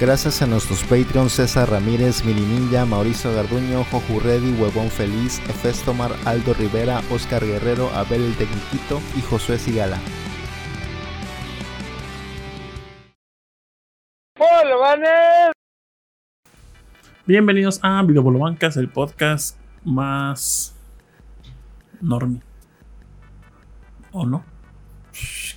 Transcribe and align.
Gracias 0.00 0.40
a 0.40 0.46
nuestros 0.46 0.82
Patreons 0.84 1.34
César 1.34 1.68
Ramírez, 1.68 2.24
Mini 2.24 2.40
Ninja, 2.40 2.86
Mauricio 2.86 3.34
Garduño, 3.34 3.84
Joju 3.84 4.18
Reddy, 4.18 4.54
Huevón 4.54 4.88
Feliz, 4.88 5.40
Efestomar, 5.40 6.10
Aldo 6.24 6.54
Rivera, 6.54 7.02
Oscar 7.10 7.44
Guerrero, 7.44 7.90
Abel 7.90 8.22
el 8.22 8.34
Tecniquito 8.34 8.98
y 9.14 9.20
Josué 9.20 9.58
Sigala. 9.58 9.98
Bienvenidos 17.26 17.78
a 17.82 18.02
Videobolobancas, 18.02 18.78
el 18.78 18.88
podcast 18.88 19.58
más 19.84 20.74
normie. 22.00 22.40
¿O 24.12 24.24
no? 24.24 24.44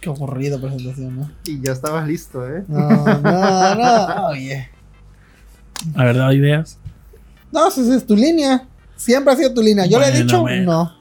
Qué 0.03 0.09
aburrido 0.09 0.59
presentación, 0.59 1.17
¿no? 1.17 1.31
Y 1.45 1.61
ya 1.61 1.71
estabas 1.71 2.05
listo, 2.05 2.45
¿eh? 2.45 2.65
No, 2.67 2.89
no, 2.89 3.75
no. 3.75 4.27
Oye. 4.31 4.67
A 5.95 6.03
ver, 6.03 6.17
da 6.17 6.33
ideas. 6.33 6.77
No, 7.53 7.69
esa 7.69 7.95
es 7.95 8.05
tu 8.05 8.13
línea. 8.13 8.67
Siempre 8.97 9.31
ha 9.31 9.37
sido 9.37 9.53
tu 9.53 9.61
línea. 9.61 9.85
Yo 9.85 10.01
le 10.01 10.09
he 10.09 10.11
dicho, 10.11 10.41
bueno. 10.41 10.73
no. 10.73 10.91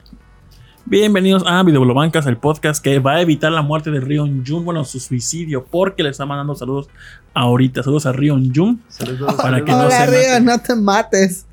Bienvenidos 0.85 1.43
a 1.49 1.65
Videobolobancas, 1.65 2.27
el 2.27 2.37
podcast 2.37 2.81
que 2.81 3.01
va 3.01 3.15
a 3.15 3.21
evitar 3.23 3.51
la 3.51 3.63
muerte 3.63 3.91
de 3.91 3.99
Rion 3.99 4.45
Jun, 4.47 4.65
bueno, 4.65 4.85
su 4.85 5.01
suicidio, 5.01 5.65
porque 5.69 6.05
le 6.05 6.11
está 6.11 6.25
mandando 6.25 6.55
saludos 6.55 6.89
ahorita. 7.35 7.83
Saludos 7.83 8.07
a 8.07 8.13
Rion 8.13 8.53
Jun. 8.55 8.85
Saludos, 8.87 9.35
Para 9.35 9.65
que 9.65 9.73
no 9.73 9.81
Hola, 9.81 9.99
se 9.99 10.07
Río, 10.07 10.29
mate. 10.35 10.41
no 10.43 10.59
te 10.61 10.77
mates. 10.77 11.47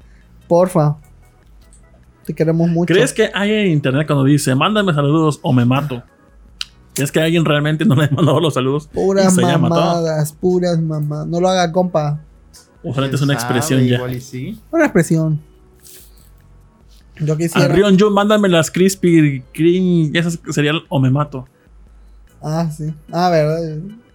Porfa. 0.47 0.97
Te 2.25 2.35
queremos 2.35 2.69
mucho. 2.69 2.93
¿Crees 2.93 3.11
que 3.11 3.31
hay 3.33 3.51
en 3.53 3.67
internet 3.71 4.05
cuando 4.05 4.23
dice, 4.23 4.53
mándame 4.53 4.93
saludos 4.93 5.39
o 5.41 5.51
me 5.51 5.65
mato? 5.65 6.03
¿Crees 6.93 7.11
que 7.11 7.19
alguien 7.21 7.45
realmente 7.45 7.85
no 7.85 7.95
le 7.95 8.05
ha 8.05 8.09
mandado 8.09 8.39
los 8.39 8.53
saludos? 8.53 8.87
Puras 8.93 9.35
mamadas, 9.37 10.33
puras 10.33 10.79
mamadas. 10.81 11.27
No 11.27 11.39
lo 11.39 11.47
haga, 11.49 11.71
compa. 11.71 12.21
O 12.83 12.89
solamente 12.93 13.15
es 13.15 13.21
una 13.21 13.33
expresión 13.33 13.81
ya. 13.85 13.95
Igual 13.95 14.15
y 14.15 14.21
sí. 14.21 14.59
Una 14.71 14.85
expresión. 14.85 15.39
Yo 17.19 17.33
A 17.33 17.37
quisiera. 17.37 17.67
Rion 17.73 17.99
Jun, 17.99 18.13
mándame 18.13 18.47
las 18.49 18.71
Crispy 18.71 19.43
Cream. 19.53 20.11
Esas 20.13 20.39
sería 20.51 20.71
el 20.71 20.81
o 20.89 20.99
me 20.99 21.09
mato. 21.11 21.47
Ah, 22.41 22.69
sí. 22.71 22.93
Ah, 23.11 23.29
verdad. 23.29 23.59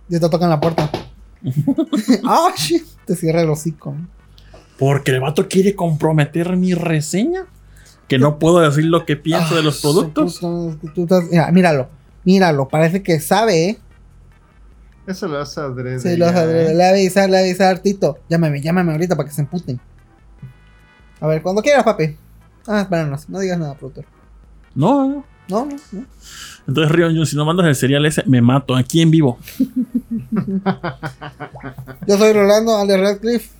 Ya 0.08 0.20
te 0.20 0.28
tocan 0.28 0.50
la 0.50 0.60
puerta. 0.60 0.90
Ah, 2.24 2.48
shit. 2.56 2.82
Te 3.04 3.14
cierra 3.14 3.42
el 3.42 3.50
hocico. 3.50 3.94
Porque 4.78 5.10
el 5.12 5.20
vato 5.20 5.46
quiere 5.48 5.74
comprometer 5.74 6.56
mi 6.56 6.72
reseña. 6.74 7.44
Que 8.08 8.18
no 8.18 8.38
puedo 8.38 8.60
decir 8.60 8.84
lo 8.84 9.04
que 9.06 9.16
pienso 9.16 9.54
de 9.54 9.62
los 9.62 9.76
Ah, 9.78 9.80
productos. 9.82 10.38
tú- 10.40 10.78
tú- 10.80 10.88
tú 10.94 11.02
estás- 11.02 11.24
mira, 11.30 11.50
míralo. 11.52 11.88
Míralo. 12.24 12.68
Parece 12.68 13.02
que 13.02 13.20
sabe, 13.20 13.70
¿eh? 13.70 13.78
Eso 15.06 15.28
lo 15.28 15.38
hace 15.38 15.60
adrede. 15.60 16.00
Sí, 16.00 16.16
lo 16.16 16.28
sabe. 16.30 16.70
¿eh? 16.70 16.74
Le 16.74 16.84
avisar, 16.84 17.28
le 17.28 17.38
avisar, 17.38 17.78
Tito. 17.80 18.18
Llámame, 18.28 18.62
llámame 18.62 18.92
ahorita 18.92 19.16
para 19.16 19.28
que 19.28 19.34
se 19.34 19.42
emputen. 19.42 19.78
A 21.20 21.26
ver, 21.26 21.42
cuando 21.42 21.62
quieras, 21.62 21.84
papi. 21.84 22.16
Ah, 22.66 22.80
espéranos. 22.82 23.28
No 23.28 23.38
digas 23.40 23.58
nada, 23.58 23.74
productor. 23.74 24.06
No, 24.74 25.08
no. 25.08 25.24
No, 25.46 25.66
no, 25.66 25.76
no. 25.92 26.06
Entonces, 26.66 26.90
Rion 26.92 27.14
Jun, 27.14 27.26
si 27.26 27.36
no 27.36 27.44
mandas 27.44 27.66
el 27.66 27.76
cereal 27.76 28.06
ese, 28.06 28.22
me 28.26 28.40
mato. 28.40 28.74
Aquí 28.74 29.02
en 29.02 29.10
vivo. 29.10 29.38
Yo 32.06 32.16
soy 32.16 32.32
Rolando 32.32 32.74
Ale 32.76 32.96
Radcliffe. 32.96 33.50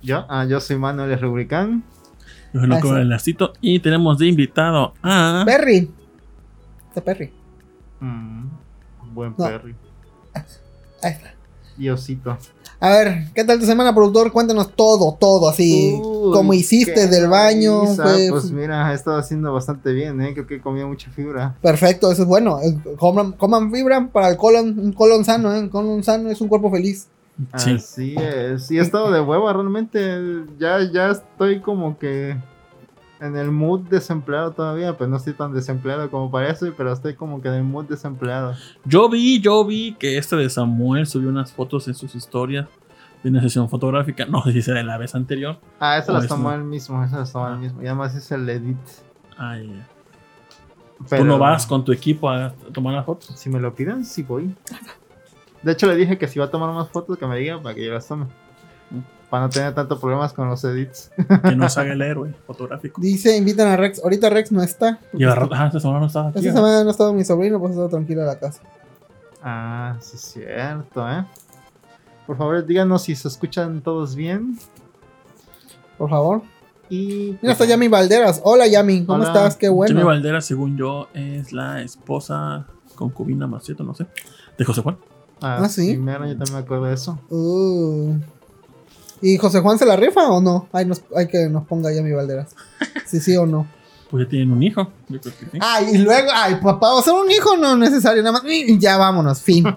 Yo, 0.00 0.24
ah, 0.28 0.44
yo 0.44 0.60
soy 0.60 0.78
Manuel 0.78 1.18
Rubricán. 1.20 1.82
Yo 2.54 2.60
soy 2.60 2.68
loco 2.68 2.94
del 2.94 3.08
lacito. 3.08 3.52
Y 3.60 3.80
tenemos 3.80 4.16
de 4.18 4.26
invitado 4.26 4.94
a. 5.02 5.42
Perry. 5.44 5.90
Este 6.98 7.02
Perry. 7.14 7.32
Mm, 8.00 8.48
buen 9.14 9.34
No. 9.36 9.44
Perry. 9.44 9.74
Ahí 11.02 11.12
está. 11.12 11.34
Y 11.76 11.88
Osito. 11.90 12.36
A 12.80 12.88
ver, 12.90 13.24
¿qué 13.34 13.44
tal 13.44 13.58
tu 13.58 13.66
semana, 13.66 13.92
productor? 13.94 14.30
Cuéntanos 14.32 14.72
todo, 14.74 15.16
todo, 15.18 15.48
así. 15.48 15.98
Uy, 16.00 16.32
como 16.32 16.52
hiciste 16.54 17.06
del 17.08 17.28
baño. 17.28 17.86
fue- 17.94 18.28
Pues 18.30 18.50
mira, 18.50 18.90
he 18.92 18.94
estado 18.94 19.18
haciendo 19.18 19.52
bastante 19.52 19.92
bien, 19.92 20.20
¿eh? 20.20 20.32
Creo 20.34 20.46
que 20.46 20.60
comía 20.60 20.86
mucha 20.86 21.10
fibra. 21.10 21.56
Perfecto, 21.62 22.10
eso 22.12 22.22
es 22.22 22.28
bueno. 22.28 22.60
Eh, 22.62 22.76
Coman, 22.98 23.32
coman 23.32 23.72
fibra 23.72 24.08
para 24.12 24.28
el 24.28 24.36
colon, 24.36 24.78
un 24.78 24.92
colon 24.92 25.24
sano, 25.24 25.54
¿eh? 25.54 25.60
Un 25.60 25.68
colon 25.68 26.02
sano 26.04 26.30
es 26.30 26.40
un 26.40 26.48
cuerpo 26.48 26.70
feliz. 26.70 27.08
Sí. 27.56 27.74
Así 27.74 28.14
es. 28.16 28.70
Y 28.72 28.78
he 28.78 28.80
estado 28.80 29.12
de 29.12 29.20
hueva, 29.20 29.52
realmente. 29.52 30.00
Ya, 30.58 30.78
ya 30.92 31.10
estoy 31.10 31.60
como 31.60 31.96
que 31.98 32.36
en 33.20 33.36
el 33.36 33.50
mood 33.50 33.80
desempleado 33.88 34.52
todavía. 34.52 34.96
Pues 34.96 35.08
no 35.10 35.16
estoy 35.16 35.32
tan 35.34 35.52
desempleado 35.52 36.10
como 36.10 36.30
parece, 36.30 36.72
pero 36.72 36.92
estoy 36.92 37.14
como 37.14 37.40
que 37.40 37.48
en 37.48 37.54
el 37.54 37.64
mood 37.64 37.86
desempleado. 37.86 38.54
Yo 38.84 39.08
vi, 39.08 39.40
yo 39.40 39.64
vi 39.64 39.94
que 39.94 40.18
este 40.18 40.36
de 40.36 40.48
Samuel 40.50 41.06
subió 41.06 41.28
unas 41.28 41.52
fotos 41.52 41.88
en 41.88 41.94
sus 41.94 42.14
historias 42.14 42.66
de 43.22 43.30
una 43.30 43.40
sesión 43.40 43.68
fotográfica. 43.68 44.24
No 44.30 44.42
sé 44.42 44.52
si 44.52 44.62
será 44.62 44.78
de 44.78 44.84
la 44.84 44.98
vez 44.98 45.14
anterior. 45.14 45.58
Ah, 45.80 45.98
eso 45.98 46.12
Oh, 46.12 46.14
las 46.14 46.26
tomó 46.28 46.52
él 46.52 46.64
mismo, 46.64 47.02
eso 47.04 47.16
las 47.16 47.32
tomó 47.32 47.48
él 47.48 47.58
mismo. 47.58 47.82
Y 47.82 47.86
además 47.86 48.14
es 48.14 48.30
el 48.32 48.48
edit. 48.48 48.78
Ay, 49.36 49.68
ya. 49.68 49.88
Pero 51.08 51.22
Tú 51.22 51.28
no 51.28 51.38
vas 51.38 51.64
con 51.64 51.84
tu 51.84 51.92
equipo 51.92 52.28
a 52.28 52.52
tomar 52.72 52.92
las 52.94 53.06
fotos. 53.06 53.32
Si 53.38 53.48
me 53.48 53.60
lo 53.60 53.72
piden, 53.74 54.04
sí 54.04 54.22
voy. 54.24 54.52
De 55.62 55.72
hecho, 55.72 55.86
le 55.86 55.94
dije 55.94 56.18
que 56.18 56.26
si 56.26 56.38
va 56.40 56.46
a 56.46 56.50
tomar 56.50 56.72
más 56.74 56.88
fotos, 56.88 57.16
que 57.18 57.26
me 57.26 57.36
diga 57.38 57.60
para 57.62 57.74
que 57.74 57.84
yo 57.86 57.92
las 57.92 58.06
tome. 58.06 58.26
Para 59.30 59.44
no 59.44 59.50
tener 59.50 59.74
tantos 59.74 59.98
problemas 60.00 60.32
con 60.32 60.48
los 60.48 60.64
edits. 60.64 61.10
Que 61.44 61.54
nos 61.54 61.76
haga 61.76 61.92
el 61.92 62.00
héroe 62.02 62.34
fotográfico. 62.46 63.00
Dice, 63.00 63.36
invitan 63.36 63.68
a 63.68 63.76
Rex. 63.76 64.02
Ahorita 64.02 64.30
Rex 64.30 64.50
no 64.52 64.62
está. 64.62 64.98
Y. 65.12 65.24
Ah, 65.24 65.66
esta 65.66 65.80
semana 65.80 66.00
no 66.00 66.06
estaba 66.06 66.28
aquí. 66.30 66.38
Esta 66.38 66.52
semana 66.52 66.82
no 66.84 66.90
estaba 66.90 67.12
mi 67.12 67.24
sobrino, 67.24 67.58
pues 67.60 67.72
estaba 67.72 67.88
tranquilo 67.90 68.22
en 68.22 68.26
la 68.26 68.38
casa. 68.38 68.62
Ah, 69.42 69.96
sí 70.00 70.16
es 70.16 70.22
cierto, 70.22 71.08
¿eh? 71.10 71.24
Por 72.26 72.36
favor, 72.38 72.64
díganos 72.64 73.02
si 73.02 73.14
se 73.14 73.28
escuchan 73.28 73.80
todos 73.82 74.14
bien. 74.14 74.58
Por 75.98 76.08
favor. 76.10 76.42
Y. 76.88 77.36
Mira, 77.42 77.52
está 77.52 77.66
Yami 77.66 77.88
Valderas. 77.88 78.40
Hola, 78.44 78.66
Yami. 78.66 79.04
¿Cómo 79.04 79.18
Hola. 79.18 79.26
estás? 79.28 79.56
Qué 79.56 79.68
bueno. 79.68 80.06
Valdera, 80.06 80.40
según 80.40 80.76
yo, 80.78 81.08
es 81.12 81.52
la 81.52 81.82
esposa 81.82 82.66
concubina 82.94 83.46
más 83.46 83.64
cierto, 83.64 83.84
no 83.84 83.94
sé. 83.94 84.06
De 84.56 84.64
José 84.64 84.80
Juan. 84.80 84.96
Ah, 85.42 85.58
Ah, 85.62 85.68
¿sí? 85.68 85.96
mira, 85.98 86.18
yo 86.26 86.36
también 86.36 86.52
me 86.54 86.58
acuerdo 86.60 86.84
de 86.86 86.94
eso. 86.94 87.18
Uh. 87.28 88.14
¿Y 89.20 89.36
José 89.38 89.60
Juan 89.60 89.78
se 89.78 89.86
la 89.86 89.96
rifa 89.96 90.28
o 90.28 90.40
no? 90.40 90.68
Hay, 90.72 90.84
nos- 90.86 91.02
hay 91.16 91.26
que 91.28 91.48
nos 91.48 91.64
ponga 91.66 91.92
Yami 91.92 92.12
Valderas. 92.12 92.48
Sí, 93.06 93.20
sí 93.20 93.36
o 93.36 93.46
no. 93.46 93.66
Pues 94.10 94.24
ya 94.24 94.30
tienen 94.30 94.52
un 94.52 94.62
hijo. 94.62 94.90
Yo 95.08 95.20
creo 95.20 95.34
que 95.38 95.44
sí. 95.52 95.58
Ay, 95.60 95.90
y 95.94 95.98
luego, 95.98 96.28
ay, 96.32 96.56
papá, 96.62 96.94
o 96.94 97.02
sea, 97.02 97.12
un 97.12 97.30
hijo 97.30 97.56
no 97.56 97.72
es 97.72 97.78
necesario, 97.90 98.22
nada 98.22 98.40
más. 98.40 98.42
Ya 98.78 98.96
vámonos, 98.96 99.40
fin. 99.42 99.64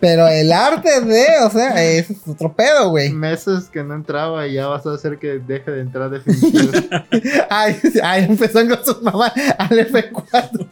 Pero 0.00 0.28
el 0.28 0.52
arte 0.52 1.00
de, 1.00 1.26
o 1.44 1.50
sea, 1.50 1.82
es 1.84 2.06
otro 2.24 2.52
pedo, 2.52 2.90
güey. 2.90 3.10
Meses 3.12 3.64
que 3.64 3.82
no 3.82 3.94
entraba 3.94 4.46
y 4.46 4.54
ya 4.54 4.68
vas 4.68 4.86
a 4.86 4.94
hacer 4.94 5.18
que 5.18 5.40
deje 5.40 5.72
de 5.72 5.80
entrar 5.80 6.08
definitivo. 6.08 6.70
Ay, 7.50 7.76
ay, 8.02 8.26
empezó 8.28 8.60
con 8.68 8.84
su 8.84 9.02
mamá 9.02 9.32
al 9.58 9.70
F4. 9.70 10.68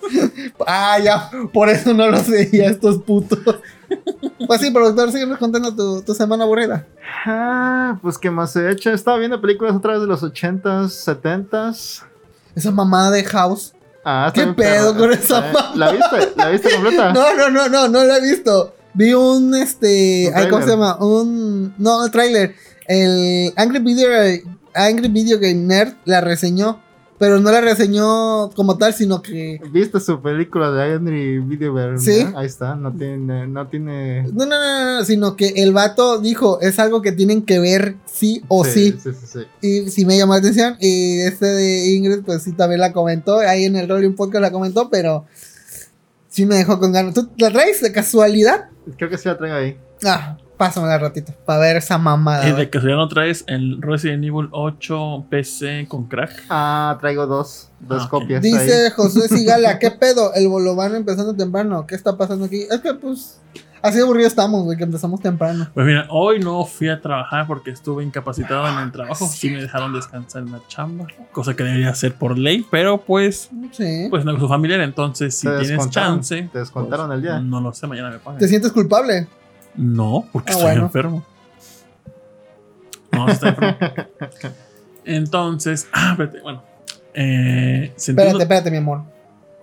Ah, 0.65 0.98
ya, 1.03 1.28
por 1.53 1.69
eso 1.69 1.92
no 1.92 2.09
los 2.09 2.28
veía 2.28 2.69
estos 2.70 3.03
putos. 3.03 3.41
Pues 4.47 4.60
sí, 4.60 4.70
productor, 4.70 5.10
síguenos 5.12 5.38
contando 5.38 5.74
tu, 5.74 6.02
tu 6.02 6.14
semana 6.14 6.44
aburrida. 6.44 6.86
ah, 7.26 7.98
pues 8.02 8.19
qué 8.19 8.30
más 8.30 8.54
he 8.56 8.70
hecho. 8.70 8.91
Estaba 8.91 9.19
viendo 9.19 9.41
películas 9.41 9.74
otra 9.74 9.92
vez 9.92 10.00
de 10.02 10.06
los 10.06 10.22
80s, 10.22 10.62
70s. 10.88 12.02
Esa 12.54 12.70
mamá 12.70 13.10
de 13.10 13.24
House. 13.24 13.72
Ah, 14.04 14.30
¿Qué 14.32 14.47
pedo 14.47 14.94
perra. 14.94 14.98
con 14.98 15.12
esa 15.12 15.50
Eh? 15.50 15.54
¿La 15.74 15.91
viste? 15.92 16.32
¿La 16.36 16.48
viste 16.50 16.70
completa? 16.70 17.12
No, 17.14 17.34
no, 17.36 17.50
no, 17.50 17.69
no, 17.69 17.88
no 17.88 18.04
la 18.04 18.19
he 18.19 18.20
visto. 18.20 18.74
Vi 18.94 19.12
un, 19.14 19.54
este, 19.54 20.28
Un 20.32 20.34
ay, 20.38 20.48
¿cómo 20.48 20.62
se 20.62 20.68
tráiler. 20.68 20.86
llama? 20.94 21.04
Un, 21.04 21.74
no, 21.78 22.04
el 22.04 22.10
trailer. 22.10 22.54
El 22.86 23.53
Angry 23.56 23.80
Video, 23.80 24.08
Angry 24.74 25.08
Video 25.08 25.38
Game 25.41 25.54
Nerd 25.56 25.94
la 26.04 26.20
reseñó, 26.20 26.80
pero 27.19 27.41
no 27.41 27.50
la 27.50 27.60
reseñó 27.60 28.50
como 28.50 28.77
tal, 28.77 28.93
sino 28.93 29.22
que... 29.22 29.60
¿Viste 29.71 30.00
su 30.00 30.21
película 30.21 30.71
de 30.71 30.94
Henry 30.94 31.38
Videover? 31.38 31.99
Sí. 31.99 32.25
¿no? 32.25 32.38
Ahí 32.38 32.47
está, 32.47 32.75
no 32.75 32.93
tiene, 32.93 33.47
no 33.47 33.66
tiene. 33.69 34.25
No, 34.25 34.44
no, 34.44 34.59
no, 34.59 34.84
no, 34.84 34.99
no, 34.99 35.04
sino 35.04 35.36
que 35.36 35.48
el 35.57 35.72
vato 35.72 36.18
dijo, 36.18 36.60
es 36.60 36.78
algo 36.78 37.01
que 37.01 37.13
tienen 37.13 37.42
que 37.42 37.59
ver 37.59 37.97
sí 38.07 38.42
o 38.48 38.65
sí. 38.65 38.98
Sí, 39.03 39.10
sí, 39.13 39.27
sí. 39.27 39.41
Y 39.66 39.91
sí 39.91 40.04
me 40.04 40.18
llamó 40.18 40.34
la 40.34 40.41
atención. 40.41 40.77
Y 40.80 41.21
este 41.21 41.47
de 41.47 41.91
Ingrid, 41.91 42.22
pues 42.24 42.42
sí 42.42 42.53
también 42.53 42.80
la 42.80 42.92
comentó. 42.92 43.39
Ahí 43.39 43.65
en 43.65 43.77
el 43.77 43.89
Rolling 43.89 44.15
Podcast 44.15 44.42
la 44.42 44.53
comentó, 44.53 44.91
pero 44.91 45.24
sí 46.28 46.45
me 46.45 46.57
dejó 46.57 46.78
con 46.78 46.92
ganas. 46.92 47.15
¿Tú 47.15 47.28
la 47.39 47.51
traes 47.51 47.80
de 47.80 47.92
casualidad? 47.92 48.66
Creo 48.98 49.09
que 49.09 49.16
sí 49.16 49.28
la 49.28 49.39
traigo 49.39 49.57
ahí. 49.57 49.78
Ah, 50.04 50.36
pásamela 50.56 50.98
ratito 50.98 51.32
para 51.44 51.60
ver 51.60 51.76
esa 51.76 51.98
mamada. 51.98 52.48
Y 52.48 52.53
de 52.53 52.70
que 52.70 52.78
no 52.78 53.08
traes 53.08 53.44
el 53.47 53.80
Resident 53.82 54.24
Evil 54.24 54.48
8 54.53 55.26
PC 55.28 55.86
con 55.88 56.04
crack. 56.06 56.44
Ah, 56.48 56.97
traigo 57.00 57.26
dos, 57.26 57.70
dos 57.80 58.04
Ah, 58.04 58.08
copias. 58.08 58.42
Dice 58.42 58.86
ahí. 58.86 58.91
José 58.97 59.28
Sigala, 59.28 59.78
¿qué 59.78 59.91
pedo? 59.91 60.32
El 60.34 60.48
bolobano 60.48 60.97
empezando 60.97 61.34
temprano. 61.34 61.86
¿Qué 61.86 61.94
está 61.94 62.16
pasando 62.16 62.47
aquí? 62.47 62.62
Es 62.70 62.80
que 62.80 62.94
pues 62.94 63.41
así 63.82 63.98
de 63.98 64.03
aburrido 64.03 64.26
estamos, 64.26 64.64
güey, 64.64 64.76
que 64.76 64.84
empezamos 64.84 65.20
temprano. 65.20 65.68
Pues 65.72 65.86
mira, 65.86 66.06
hoy 66.10 66.41
no 66.41 66.64
fui 66.64 66.88
a 66.88 67.00
trabajar 67.00 67.47
porque 67.47 67.70
estuve 67.70 68.03
incapacitado 68.03 68.66
en 68.68 68.78
el 68.78 68.91
trabajo. 68.91 69.26
Sí 69.28 69.50
me 69.50 69.60
dejaron 69.62 69.92
descansar 69.92 70.42
en 70.42 70.53
la 70.53 70.60
chamba, 70.66 71.06
cosa 71.32 71.54
que 71.54 71.62
debería 71.62 71.91
hacer 71.91 72.14
por 72.14 72.36
ley, 72.36 72.66
pero 72.70 72.98
pues, 72.98 73.48
Sí. 73.72 74.06
pues 74.10 74.24
no 74.24 74.36
su 74.41 74.48
familiar. 74.48 74.80
Entonces, 74.80 75.36
si 75.38 75.47
tienes 75.60 75.91
chance, 75.91 76.48
te 76.53 76.58
descontaron 76.58 77.06
pues, 77.08 77.16
el 77.18 77.22
día. 77.22 77.38
No 77.41 77.60
lo 77.60 77.72
sé, 77.72 77.86
mañana 77.86 78.10
me 78.10 78.18
pagan. 78.18 78.41
¿Te 78.41 78.48
sientes 78.48 78.72
culpable? 78.72 79.28
No, 79.77 80.27
porque 80.33 80.53
Ah, 80.53 80.57
estoy 80.57 80.65
bueno. 80.71 80.87
enfermo. 80.87 81.25
No, 83.13 83.28
está 83.28 83.49
enfermo. 83.51 83.77
Entonces, 85.05 85.89
ah, 85.93 86.11
espérate, 86.13 86.41
bueno. 86.41 86.63
Eh, 87.15 87.93
Espérate, 87.97 88.43
espérate, 88.43 88.71
mi 88.71 88.77
amor. 88.78 89.03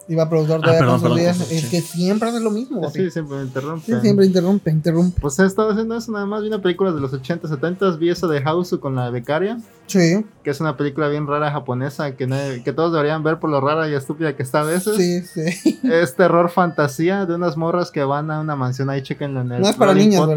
Iba 0.10 0.30
productor 0.30 0.58
Ah, 0.58 0.62
todavía 0.62 0.80
perdón, 0.80 1.00
con 1.00 1.00
sus 1.00 1.04
perdón, 1.04 1.20
días. 1.20 1.38
perdón, 1.38 1.56
Es 1.58 1.62
sí. 1.64 1.70
que 1.70 1.82
siempre 1.82 2.28
haces 2.30 2.42
lo 2.42 2.52
mismo, 2.52 2.82
papi. 2.82 3.00
Sí, 3.00 3.12
siempre 3.12 3.38
me 3.38 3.44
interrumpe. 3.44 3.86
Sí, 3.86 4.02
siempre 4.02 4.26
interrumpe, 4.26 4.70
interrumpe. 4.72 5.22
Pues 5.22 5.40
he 5.40 5.46
estado 5.46 5.72
haciendo 5.72 5.96
eso 5.96 6.12
nada 6.12 6.26
más. 6.26 6.42
Vi 6.42 6.50
una 6.50 6.62
película 6.62 6.92
de 6.92 7.00
los 7.00 7.14
80, 7.14 7.48
70. 7.48 7.92
Vi 7.96 8.10
esa 8.10 8.28
de 8.28 8.42
House 8.42 8.76
con 8.82 8.96
la 8.96 9.10
becaria. 9.12 9.60
Sí, 9.88 10.26
Que 10.44 10.50
es 10.50 10.60
una 10.60 10.76
película 10.76 11.08
bien 11.08 11.26
rara 11.26 11.52
japonesa. 11.52 12.16
Que, 12.18 12.62
que 12.66 12.74
todos 12.74 12.92
deberían 12.92 13.24
ver 13.24 13.40
por 13.40 13.50
lo 13.50 13.62
rara 13.62 13.88
y 13.90 13.94
estúpida 13.94 14.36
que 14.36 14.44
está 14.44 14.62
a 14.62 14.64
veces. 14.66 14.98
sí, 14.98 15.22
sí. 15.22 15.80
Es 15.84 16.16
terror 16.16 16.50
fantasía 16.50 17.26
de 17.26 17.36
unas 17.36 17.56
morras 17.56 17.90
que 17.90 18.04
van 18.04 18.30
a 18.30 18.42
una 18.42 18.58
mansión. 18.58 18.90
Ahí 18.90 19.04
chequenlo 19.04 19.40
en 19.42 19.54
el. 19.54 19.62
No 19.62 19.70
es 19.70 19.76
para 19.78 19.94
niños, 19.94 20.28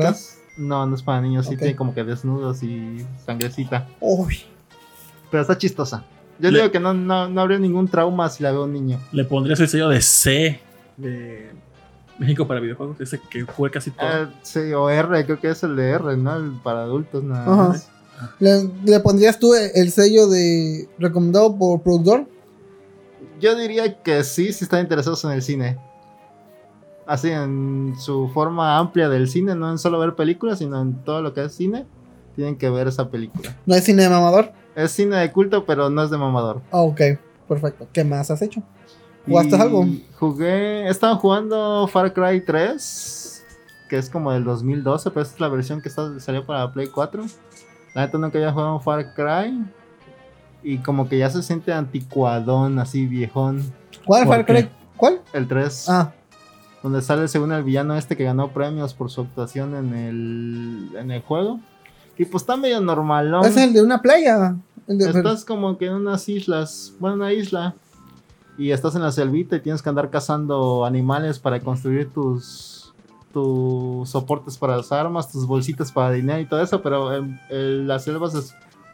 No, 0.57 0.87
no 0.87 0.95
es 0.95 1.03
para 1.03 1.21
niños. 1.21 1.47
Sí, 1.47 1.55
Ok. 1.55 1.59
tiene 1.59 1.75
como 1.77 1.93
que 1.93 2.05
desnudos 2.05 2.63
y 2.63 3.05
sangrecita. 3.25 3.89
Uy, 4.01 4.43
Pero 5.31 5.41
está 5.43 5.59
chistosa. 5.59 6.05
Yo 6.39 6.51
Le- 6.51 6.59
digo 6.61 6.71
que 6.71 6.81
no, 6.81 6.93
no, 6.95 7.29
no 7.29 7.41
habría 7.41 7.59
ningún 7.59 7.89
trauma 7.89 8.29
si 8.29 8.43
la 8.43 8.53
veo 8.53 8.65
un 8.65 8.73
niño. 8.73 8.99
le 9.13 9.25
pondrías 9.25 9.59
el 9.61 9.69
sello 9.69 9.89
de 9.89 10.01
C 10.03 10.61
de 10.97 11.51
México 12.19 12.47
para 12.47 12.61
videojuegos, 12.61 13.01
ese 13.01 13.21
que 13.31 13.43
juega 13.43 13.75
casi 13.75 13.91
todo. 13.91 14.07
Ah, 14.09 14.31
sí, 14.43 14.73
o 14.73 14.89
R, 14.91 15.25
creo 15.25 15.41
que 15.41 15.51
es 15.51 15.63
el 15.63 15.77
de 15.77 15.91
R, 15.91 16.17
¿no? 16.17 16.37
El 16.37 16.53
para 16.63 16.83
adultos 16.83 17.23
nada 17.25 17.53
Ajá. 17.53 17.69
más. 17.69 17.89
¿Le, 18.39 18.71
le 18.85 19.01
pondrías 19.01 19.39
tú 19.39 19.53
el 19.55 19.91
sello 19.93 20.27
de 20.29 20.89
recomendado 20.99 21.55
por 21.57 21.83
productor? 21.83 22.27
Yo 23.41 23.55
diría 23.55 24.03
que 24.03 24.25
sí, 24.25 24.53
si 24.53 24.65
están 24.65 24.81
interesados 24.81 25.23
en 25.25 25.33
el 25.33 25.43
cine. 25.43 25.79
Así, 27.07 27.29
en 27.29 27.95
su 27.99 28.29
forma 28.35 28.79
amplia 28.79 29.09
del 29.09 29.29
cine, 29.29 29.55
no 29.55 29.71
en 29.71 29.79
solo 29.79 29.99
ver 29.99 30.15
películas, 30.15 30.59
sino 30.59 30.81
en 30.81 31.05
todo 31.05 31.23
lo 31.23 31.35
que 31.35 31.45
es 31.45 31.53
cine, 31.55 31.85
tienen 32.35 32.57
que 32.57 32.69
ver 32.71 32.89
esa 32.89 33.11
película. 33.11 33.55
¿No 33.67 33.75
es 33.75 33.85
cine 33.85 34.03
de 34.05 34.09
mamador? 34.09 34.51
Es 34.77 34.93
cine 34.93 35.17
de 35.17 35.33
culto, 35.33 35.65
pero 35.65 35.91
no 35.91 36.03
es 36.05 36.11
de 36.11 36.19
mamador. 36.19 36.61
Ah, 36.71 36.83
ok, 36.83 37.01
perfecto. 37.49 37.89
¿Qué 37.93 38.05
más 38.05 38.31
has 38.31 38.43
hecho? 38.43 38.63
¿Jugaste 39.27 39.57
algo? 39.57 39.85
Jugué, 40.21 40.89
estaba 40.89 41.17
jugando 41.17 41.89
Far 41.89 42.13
Cry 42.13 42.43
3, 42.45 43.45
que 43.89 43.97
es 43.99 44.09
como 44.09 44.31
del 44.33 44.45
2012, 44.45 45.11
pero 45.11 45.23
esta 45.23 45.35
es 45.35 45.41
la 45.41 45.49
versión 45.49 45.81
que 45.83 45.89
está- 45.89 46.21
salió 46.21 46.47
para 46.47 46.71
Play 46.73 46.87
4. 46.89 47.25
La 47.95 48.03
neta 48.07 48.19
nunca 48.19 48.39
había 48.39 48.53
jugado 48.53 48.79
Far 48.79 49.15
Cry. 49.15 49.65
Y 50.63 50.79
como 50.79 51.09
que 51.09 51.19
ya 51.19 51.31
se 51.31 51.43
siente 51.43 51.73
anticuadón, 51.73 52.79
así 52.79 53.07
viejón. 53.07 53.63
¿Cuál 54.05 54.27
¿Por 54.27 54.37
Far? 54.37 54.47
Cry? 54.47 54.71
¿Cuál? 54.97 55.21
El 55.33 55.49
3. 55.49 55.89
Ah, 55.89 56.13
donde 56.83 57.03
sale 57.03 57.27
según 57.27 57.51
el 57.53 57.65
villano 57.65 57.97
este 57.97 58.17
que 58.17 58.25
ganó 58.25 58.53
premios 58.53 58.95
por 58.95 59.11
su 59.11 59.23
actuación 59.23 59.75
en 59.75 59.95
el, 59.95 60.91
en 60.97 61.11
el 61.11 61.23
juego. 61.23 61.59
Y 62.19 62.25
pues 62.25 62.43
está 62.43 62.57
medio 62.57 62.81
normalón. 62.81 63.45
es 63.45 63.57
el 63.57 63.73
de 63.73 63.83
una 63.83 64.01
playa. 64.01 64.57
De- 64.87 65.05
Estás 65.19 65.45
como 65.45 65.77
que 65.79 65.87
en 65.87 65.95
unas 65.95 66.29
islas, 66.29 66.93
bueno, 67.01 67.17
una 67.17 67.33
isla. 67.33 67.75
Y 68.59 68.71
estás 68.71 68.95
en 68.95 69.03
la 69.03 69.13
selvita 69.13 69.57
y 69.57 69.61
tienes 69.61 69.83
que 69.83 69.89
andar 69.91 70.09
cazando 70.11 70.85
animales 70.87 71.39
para 71.39 71.61
construir 71.61 72.11
tus 72.13 72.73
tus 73.33 74.09
soportes 74.09 74.57
para 74.57 74.79
las 74.79 74.91
armas, 74.93 75.31
tus 75.31 75.47
bolsitas 75.47 75.93
para 75.93 76.11
dinero 76.11 76.41
y 76.41 76.47
todo 76.47 76.63
eso, 76.63 76.81
pero 76.81 77.13
en- 77.15 77.39
en 77.51 77.87
la 77.87 77.99
selva 77.99 78.31
se, 78.31 78.39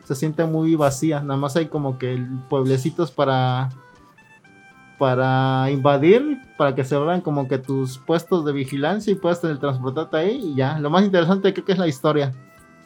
se 0.05 0.15
siente 0.17 0.45
muy 0.47 0.75
vacía, 0.75 1.21
nada 1.21 1.37
más 1.39 1.55
hay 1.55 1.67
como 1.67 1.97
que 1.97 2.21
pueblecitos 2.49 3.13
para 3.13 3.69
para 4.99 5.69
invadir, 5.71 6.39
para 6.57 6.75
que 6.75 6.85
se 6.85 6.97
vean 6.97 7.21
como 7.21 7.49
que 7.49 7.59
tus 7.59 7.99
puestos 7.99 8.45
de 8.45 8.53
vigilancia 8.53 9.13
y 9.13 9.17
puedas 9.17 9.41
teletransportarte 9.41 10.17
ahí 10.17 10.41
y 10.53 10.55
ya. 10.55 10.79
Lo 10.79 10.91
más 10.91 11.05
interesante 11.05 11.53
creo 11.53 11.65
que 11.65 11.73
es 11.73 11.79
la 11.79 11.89
historia. 11.89 12.33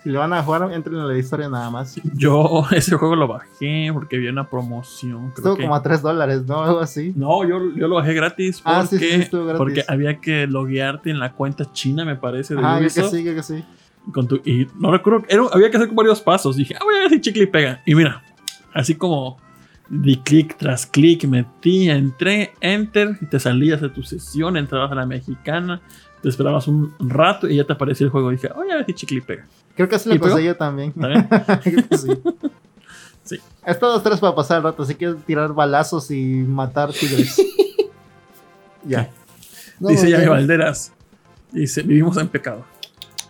Si 0.06 0.12
le 0.12 0.18
van 0.18 0.32
a 0.32 0.40
jugar, 0.40 0.70
entren 0.72 0.98
en 0.98 1.08
la 1.08 1.18
historia 1.18 1.48
nada 1.48 1.68
más. 1.68 2.00
Yo 2.14 2.64
ese 2.70 2.94
juego 2.94 3.16
lo 3.16 3.26
bajé 3.26 3.90
porque 3.92 4.18
vi 4.18 4.28
una 4.28 4.48
promoción. 4.48 5.30
creo 5.32 5.34
Estuvo 5.34 5.56
que- 5.56 5.62
como 5.64 5.74
a 5.74 5.82
3 5.82 6.00
dólares, 6.00 6.44
¿no? 6.46 6.62
Algo 6.62 6.78
así. 6.78 7.12
No, 7.16 7.42
yo, 7.42 7.58
yo 7.74 7.88
lo 7.88 7.96
bajé 7.96 8.14
gratis 8.14 8.60
porque, 8.60 8.78
Ah, 8.78 8.86
sí, 8.86 8.98
sí, 8.98 9.04
sí, 9.10 9.28
gratis. 9.32 9.54
porque 9.58 9.82
había 9.88 10.20
que 10.20 10.46
loguearte 10.46 11.10
en 11.10 11.18
la 11.18 11.32
cuenta 11.32 11.72
china, 11.72 12.04
me 12.04 12.14
parece, 12.14 12.54
de 12.54 12.60
Ah, 12.64 12.78
que 12.80 12.88
sí, 12.88 13.24
que 13.24 13.42
sí. 13.42 13.64
con 14.12 14.28
tu- 14.28 14.40
y 14.44 14.68
no 14.78 14.92
recuerdo, 14.92 15.24
era- 15.28 15.42
había 15.52 15.72
que 15.72 15.76
hacer 15.76 15.88
varios 15.92 16.20
pasos. 16.20 16.54
Dije, 16.54 16.76
ah, 16.76 16.84
voy 16.84 16.94
a 16.94 16.98
ver 17.00 17.10
si 17.10 17.20
chicle 17.20 17.42
y 17.42 17.46
pega. 17.46 17.82
Y 17.84 17.96
mira, 17.96 18.22
así 18.72 18.94
como 18.94 19.38
di 19.88 20.18
clic 20.18 20.56
tras 20.56 20.86
clic, 20.86 21.24
metí, 21.24 21.90
entré, 21.90 22.52
enter, 22.60 23.18
y 23.20 23.26
te 23.26 23.40
salías 23.40 23.80
de 23.80 23.88
tu 23.88 24.04
sesión, 24.04 24.56
entrabas 24.56 24.92
a 24.92 24.94
la 24.94 25.04
mexicana, 25.06 25.80
te 26.26 26.30
esperabas 26.30 26.66
un 26.66 26.92
rato 26.98 27.48
y 27.48 27.54
ya 27.54 27.62
te 27.62 27.72
aparecía 27.72 28.04
el 28.04 28.10
juego. 28.10 28.30
dije, 28.30 28.48
voy 28.52 28.68
a 28.68 28.78
ver 28.78 28.86
si 28.86 28.94
chicle 28.94 29.18
y 29.18 29.20
pega. 29.20 29.46
Creo 29.76 29.88
que 29.88 29.94
así 29.94 30.10
¿Y 30.10 30.14
lo 30.14 30.20
pasé 30.20 30.34
pegó? 30.34 30.44
yo 30.44 30.56
también. 30.56 30.88
¿Está 30.88 31.06
bien? 31.06 31.28
Creo 31.62 31.88
que 31.88 31.98
sí. 31.98 32.08
Sí. 33.22 33.40
Estos 33.64 34.02
tres 34.02 34.18
para 34.18 34.34
pasar 34.34 34.56
el 34.56 34.64
rato. 34.64 34.84
Si 34.84 34.96
quieres 34.96 35.22
tirar 35.24 35.52
balazos 35.52 36.10
y 36.10 36.24
matar 36.24 36.92
tigres. 36.92 37.40
ya. 38.84 39.08
no, 39.78 39.88
Dice 39.88 40.10
Yami 40.10 40.24
no. 40.24 40.32
Valderas. 40.32 40.90
Dice, 41.52 41.82
vivimos 41.82 42.16
en 42.16 42.26
pecado. 42.26 42.64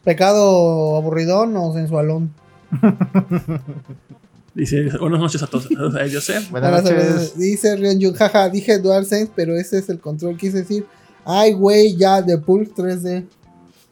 ¿Pecado 0.03 0.97
aburridón 0.97 1.55
o 1.55 1.75
sensualón? 1.75 2.33
Dice, 4.55 4.89
buenas 4.99 5.21
noches 5.21 5.43
a 5.43 5.49
todos. 5.49 5.69
A 5.71 6.03
ellos, 6.03 6.27
Joseph. 6.27 6.51
Buenas 6.51 6.83
noches. 6.83 7.37
Dice 7.37 7.77
Ryonjun, 7.77 8.15
jaja, 8.15 8.49
dije 8.49 8.79
DualSense, 8.79 9.31
pero 9.37 9.55
ese 9.55 9.81
es 9.81 9.91
el 9.91 10.01
control. 10.01 10.39
Quise 10.39 10.57
decir, 10.61 10.87
ay, 11.27 11.53
güey, 11.53 11.97
ya, 11.97 12.23
de 12.23 12.39
Pulse 12.39 12.73
3D. 12.75 13.27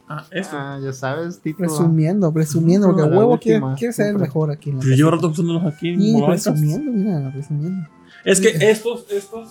Ah, 0.08 0.24
esto. 0.30 0.56
Ah, 0.58 0.78
ya 0.82 0.92
sabes, 0.92 1.40
tipo. 1.40 1.58
Presumiendo, 1.58 2.32
presumiendo, 2.32 2.88
porque 2.88 3.02
No, 3.08 3.16
huevo 3.18 3.38
quiere, 3.38 3.62
quiere 3.78 3.92
ser 3.92 4.08
el 4.08 4.18
mejor 4.18 4.50
aquí. 4.50 4.70
En 4.70 4.76
la 4.78 4.82
Yo 4.82 4.88
llevo 4.90 5.10
casita. 5.10 5.26
rato 5.28 5.32
usándolos 5.32 5.64
aquí 5.74 5.88
en 5.88 6.26
presumiendo, 6.26 6.92
mira, 6.92 7.32
presumiendo. 7.32 7.88
Es 8.24 8.40
que 8.40 8.48
estos, 8.70 9.06
estos, 9.10 9.50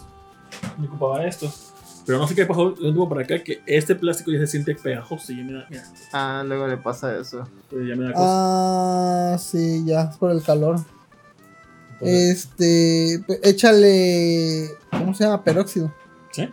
me 0.80 0.88
ocupaba 0.88 1.26
estos. 1.26 1.70
Pero 2.06 2.18
no 2.20 2.28
sé 2.28 2.36
qué 2.36 2.46
pasó 2.46 2.64
un 2.68 2.76
tiempo 2.76 3.08
para 3.08 3.22
acá, 3.22 3.42
que 3.42 3.62
este 3.66 3.96
plástico 3.96 4.30
ya 4.32 4.40
se 4.40 4.48
siente 4.48 4.76
pegajoso. 4.76 5.32
Y 5.32 5.38
ya 5.38 5.44
me 5.44 5.54
da, 5.54 5.66
mira, 5.70 5.84
Ah, 6.12 6.44
luego 6.46 6.68
le 6.68 6.78
pasa 6.78 7.18
eso. 7.18 7.48
pues 7.70 7.88
ya 7.88 7.96
me 7.96 8.04
da 8.06 8.14
cosa. 8.14 8.26
Ah, 8.28 9.38
sí, 9.40 9.84
ya, 9.86 10.04
es 10.04 10.18
por 10.18 10.32
el 10.32 10.44
calor. 10.44 10.80
Entonces, 12.02 12.50
Este, 12.60 13.24
échale, 13.50 14.70
¿cómo 14.92 15.14
se 15.14 15.24
llama? 15.24 15.44
Peróxido. 15.44 15.92
¿Sí? 16.32 16.50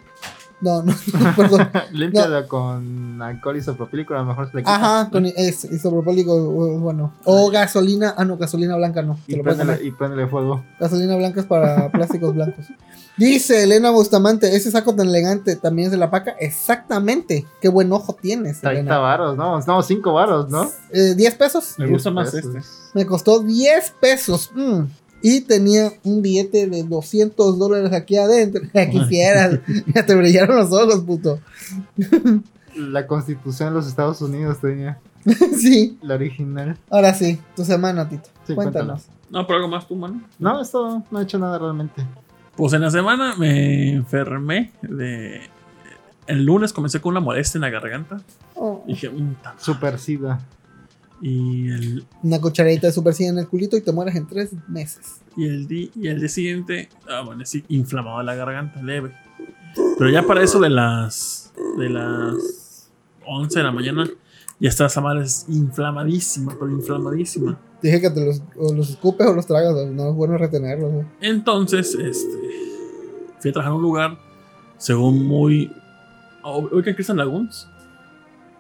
No, 0.61 0.83
no, 0.83 0.95
perdón. 1.37 1.71
Límpialo 1.93 2.47
con 2.47 3.21
alcohol 3.23 3.57
isopropílico, 3.57 4.15
a 4.15 4.19
lo 4.19 4.27
mejor 4.27 4.51
se 4.51 4.57
le 4.59 4.63
quita. 4.63 4.75
Ajá, 4.75 5.11
con 5.11 5.25
es 5.27 5.65
isopropólico, 5.65 6.39
bueno. 6.79 7.15
O 7.25 7.51
gasolina, 7.51 8.15
ah 8.17 8.25
no, 8.25 8.37
gasolina 8.37 8.77
blanca 8.77 9.03
no. 9.03 9.19
Y 9.27 9.37
poner. 9.37 9.81
y 9.85 9.91
fuego. 10.29 10.65
Gasolina 10.79 11.17
blanca 11.17 11.41
es 11.41 11.47
para 11.47 11.89
plásticos 11.93 12.35
blancos. 12.35 12.67
Dice 13.17 13.65
Elena 13.65 13.91
Bustamante, 13.91 14.55
ese 14.57 14.71
saco 14.71 14.95
tan 14.95 15.09
elegante 15.09 15.57
también 15.57 15.87
es 15.87 15.93
de 15.93 15.99
la 15.99 16.11
paca. 16.11 16.33
Exactamente. 16.39 17.47
Qué 17.61 17.69
buen 17.69 17.93
ojo 17.93 18.17
tienes, 18.21 18.61
30 18.61 18.81
Elena. 18.81 18.99
varos, 18.99 19.37
¿no? 19.37 19.61
No, 19.61 19.83
5 19.83 20.13
varos, 20.13 20.49
¿no? 20.49 20.71
Eh, 20.93 21.15
10 21.17 21.35
pesos. 21.35 21.75
me 21.79 21.87
gusta 21.87 22.11
10 22.11 22.15
más 22.15 22.31
pesos. 22.31 22.55
este. 22.55 22.71
Me 22.95 23.07
costó 23.07 23.41
10 23.41 23.95
pesos. 24.01 24.51
mm. 24.55 24.81
Y 25.23 25.43
tenía 25.43 25.93
un 26.05 26.23
billete 26.23 26.67
de 26.67 26.83
200 26.83 27.59
dólares 27.59 27.93
aquí 27.93 28.17
adentro. 28.17 28.63
Quisieras. 28.91 29.61
ya 29.95 30.07
te 30.07 30.15
brillaron 30.15 30.57
los 30.57 30.73
ojos, 30.73 31.01
puto. 31.01 31.41
La 32.77 33.07
constitución 33.07 33.71
de 33.71 33.75
los 33.75 33.87
Estados 33.89 34.23
Unidos 34.23 34.61
tenía 34.61 34.99
sí. 35.59 35.99
la 36.03 36.15
original. 36.15 36.79
Ahora 36.89 37.13
sí, 37.15 37.39
tu 37.57 37.65
semana, 37.65 38.09
Tito. 38.09 38.29
Sí, 38.47 38.55
Cuéntanos. 38.55 39.07
No, 39.29 39.47
pero 39.47 39.57
algo 39.59 39.69
más 39.69 39.87
tú, 39.87 39.97
mano. 39.97 40.23
No, 40.39 40.61
esto 40.63 41.03
no 41.11 41.21
he 41.21 41.25
hecho 41.25 41.39
nada 41.39 41.59
realmente. 41.59 42.03
Pues 42.57 42.73
en 42.73 42.81
la 42.83 42.91
semana 42.91 43.35
me 43.37 43.93
enfermé 43.93 44.73
de... 44.83 45.41
El 46.27 46.45
lunes 46.45 46.73
comencé 46.73 47.01
con 47.01 47.11
una 47.11 47.21
molestia 47.21 47.59
en 47.59 47.63
la 47.63 47.71
garganta. 47.71 48.21
Oh, 48.55 48.85
Dije, 48.87 49.11
"Mm, 49.11 49.35
ta-". 49.43 49.55
Super 49.59 49.99
SIDA. 49.99 50.39
Y 51.21 51.69
el, 51.71 52.05
Una 52.23 52.41
cucharadita 52.41 52.87
de 52.87 52.93
super 52.93 53.15
en 53.21 53.39
el 53.39 53.47
culito 53.49 53.77
y 53.77 53.81
te 53.83 53.93
mueres 53.93 54.15
en 54.17 54.27
3 54.27 54.51
meses. 54.69 55.21
y 55.37 55.45
el, 55.47 55.67
di- 55.69 55.91
y 55.95 56.09
el 56.09 56.19
día 56.21 56.29
siguiente, 56.29 56.89
ah, 57.09 57.23
bueno, 57.25 57.45
sí, 57.45 57.65
inflamado 57.69 58.23
la 58.23 58.35
garganta, 58.35 58.83
leve. 58.83 59.13
Pero 59.99 60.11
ya 60.11 60.23
para 60.27 60.43
eso 60.43 60.59
de 60.61 60.71
las, 60.71 61.53
de 61.79 61.91
las 61.91 62.91
11 63.27 63.59
de 63.59 63.65
la 63.65 63.71
mañana, 63.73 64.09
ya 64.59 64.69
está 64.69 64.87
esa 64.87 65.01
madre 65.01 65.25
es 65.25 65.47
inflamadísima, 65.49 66.55
pero 66.59 66.71
inflamadísima. 66.71 67.59
Dije 67.83 68.01
que 68.01 68.11
te 68.11 68.25
los, 68.27 68.43
o 68.57 68.75
los 68.75 68.91
escupes 68.91 69.27
o 69.27 69.35
los 69.35 69.47
tragas. 69.47 69.75
No 69.91 70.11
es 70.11 70.15
bueno 70.15 70.37
retenerlos. 70.37 70.93
¿no? 70.93 71.11
Entonces, 71.21 71.95
este, 71.95 72.39
fui 73.39 73.51
a 73.51 73.53
trabajar 73.53 73.73
en 73.73 73.77
un 73.77 73.83
lugar, 73.83 74.19
según 74.77 75.27
muy... 75.27 75.73
oh, 76.43 76.69
¿Ubican 76.73 76.95
Christian 76.95 77.17
Lagoons? 77.17 77.67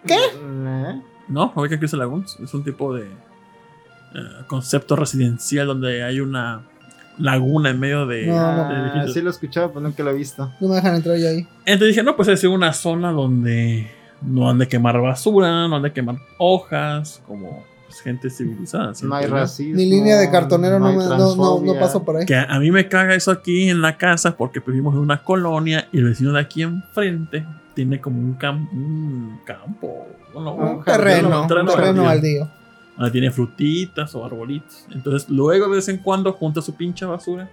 ¿Qué? 0.07 0.15
¿Eh? 0.15 1.03
No, 1.31 1.53
ubican 1.57 1.79
Christian 1.79 2.01
Lagoons. 2.01 2.39
Es 2.43 2.53
un 2.55 2.63
tipo 2.65 2.93
de 2.95 3.05
eh, 3.05 4.19
concepto 4.47 4.97
residencial 4.97 5.67
donde 5.69 6.03
hay 6.03 6.21
una 6.21 6.63
laguna 7.19 7.71
en 7.71 7.79
medio 7.81 8.07
de, 8.07 8.27
No, 8.27 8.35
no. 8.35 8.69
de 8.69 8.75
Ah, 8.75 8.83
edificios. 8.87 9.15
sí 9.15 9.21
lo 9.23 9.29
he 9.29 9.33
escuchado, 9.33 9.69
pero 9.69 9.81
nunca 9.81 10.03
lo 10.03 10.11
he 10.11 10.15
visto. 10.15 10.53
No 10.61 10.69
me 10.69 10.75
dejan 10.77 10.97
entrar 10.97 11.17
ya 11.17 11.29
ahí. 11.29 11.47
Entonces 11.67 11.89
dije, 11.89 12.03
no, 12.03 12.17
pues 12.17 12.29
es 12.29 12.43
una 12.45 12.73
zona 12.73 13.13
donde, 13.13 13.91
no 14.23 14.49
han 14.51 14.59
de 14.59 14.67
quemar 14.69 15.01
basura, 15.01 15.69
no 15.69 15.77
han 15.77 15.83
de 15.83 15.93
quemar 15.93 16.17
hojas, 16.39 17.23
como 17.27 17.65
pues, 17.87 18.01
gente 18.01 18.31
civilizada. 18.31 18.93
No 19.03 19.15
hay 19.15 19.27
yo. 19.27 19.35
racismo. 19.35 19.77
Mi 19.77 19.87
línea 19.87 20.17
de 20.19 20.31
cartonero 20.31 20.79
no, 20.81 20.93
no, 20.93 21.37
no, 21.37 21.61
no 21.61 21.75
paso 21.79 22.03
por 22.05 22.17
ahí. 22.17 22.27
Que 22.27 22.37
a 22.37 22.59
mí 22.59 22.71
me 22.71 22.89
caga 22.89 23.15
eso 23.15 23.31
aquí 23.31 23.69
en 23.69 23.83
la 23.83 23.97
casa 23.99 24.37
porque 24.37 24.61
vivimos 24.61 24.95
en 24.95 25.01
una 25.01 25.23
colonia 25.23 25.89
y 25.93 25.99
el 25.99 26.05
vecino 26.05 26.33
de 26.33 26.41
aquí 26.41 26.63
enfrente 26.63 27.45
tiene 27.81 27.99
como 28.01 28.19
un, 28.21 28.39
cam- 28.39 28.69
un 28.73 29.41
campo. 29.45 30.07
bueno, 30.35 30.53
Un 30.55 30.81
jardín, 30.81 30.85
terreno, 30.85 31.29
un 31.29 31.43
un 31.43 31.49
terreno 31.49 32.03
baldío. 32.05 32.49
donde 32.97 33.11
tiene 33.11 33.31
frutitas 33.31 34.15
o 34.15 34.25
arbolitos. 34.25 34.87
Entonces, 34.91 35.31
luego 35.31 35.67
de 35.69 35.77
vez 35.77 35.89
en 35.89 35.97
cuando 35.99 36.33
junta 36.35 36.61
su 36.61 36.75
pinche 36.75 37.07
basura 37.07 37.49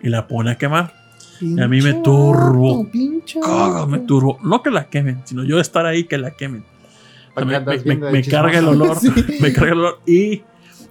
y 0.00 0.08
la 0.08 0.26
pone 0.26 0.52
a 0.52 0.56
quemar. 0.56 0.94
Y 1.40 1.60
a 1.60 1.68
mí 1.68 1.82
me 1.82 1.92
turbo. 1.94 2.78
vato, 2.78 2.90
pinche 2.90 3.38
Caga, 3.40 3.86
me 3.86 3.98
turbo. 3.98 4.38
No 4.42 4.62
que 4.62 4.70
la 4.70 4.84
quemen, 4.88 5.20
sino 5.24 5.44
yo 5.44 5.60
estar 5.60 5.84
ahí 5.86 6.04
que 6.04 6.16
la 6.18 6.30
quemen. 6.32 6.64
O 7.36 7.40
sea, 7.46 7.64
¿Para 7.64 7.78
qué 7.78 7.84
me, 7.84 7.94
me- 7.96 8.00
me- 8.06 8.12
me 8.12 8.24
carga 8.24 8.58
el 8.58 8.64
olor. 8.68 8.96
Sí. 9.00 9.10
Me 9.40 9.52
carga 9.52 9.72
el 9.72 9.78
olor. 9.80 10.00
Y 10.06 10.42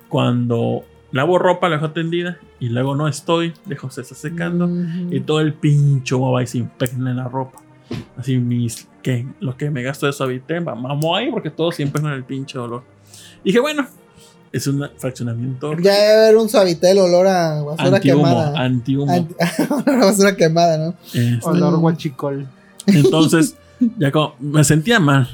cuando 0.08 0.84
lavo 1.12 1.40
ropa, 1.40 1.68
la 1.68 1.78
dejo 1.78 1.92
tendida 1.92 2.38
y 2.60 2.70
luego 2.70 2.96
no 2.96 3.08
estoy, 3.08 3.54
dejo 3.66 3.90
se 3.90 4.02
está 4.02 4.14
secando. 4.16 4.70
Y 5.12 5.20
todo 5.22 5.40
el 5.42 5.54
pincho 5.54 6.22
va 6.22 6.44
y 6.44 6.48
se 6.48 6.60
impregna 6.60 7.10
en 7.12 7.18
la 7.18 7.28
ropa. 7.28 7.60
Así 8.18 8.38
mis, 8.38 8.88
que 9.02 9.26
lo 9.40 9.56
que 9.58 9.70
me 9.70 9.84
gasto 9.84 10.06
de 10.06 10.14
suavitel, 10.14 10.68
va, 10.68 10.76
mamo 10.76 11.16
ahí 11.16 11.30
porque 11.32 11.50
todo 11.50 11.72
se 11.72 11.84
impregna 11.84 12.10
en 12.12 12.16
el 12.18 12.24
pinche 12.24 12.58
olor. 12.58 12.84
Y 13.44 13.50
dije, 13.50 13.60
bueno, 13.60 13.88
es 14.52 14.66
un 14.68 14.90
fraccionamiento 14.98 15.74
Ya 15.78 15.94
debe 15.94 16.26
haber 16.26 16.38
un 16.38 16.50
suavitel 16.50 16.98
olor 17.00 17.28
a 17.28 17.62
basura 17.62 17.96
antihumo, 17.98 18.24
quemada. 18.24 18.60
antihumo. 18.64 19.12
Anti- 19.14 19.36
olor 19.70 19.90
a 19.90 20.06
basura 20.06 20.36
quemada, 20.36 20.78
¿no? 20.78 20.96
Este, 21.14 21.38
Olor 21.48 21.78
guachicol. 21.80 22.48
entonces, 22.88 23.56
ya 23.98 24.12
como 24.12 24.36
me 24.40 24.64
sentía 24.64 25.00
mal. 25.00 25.28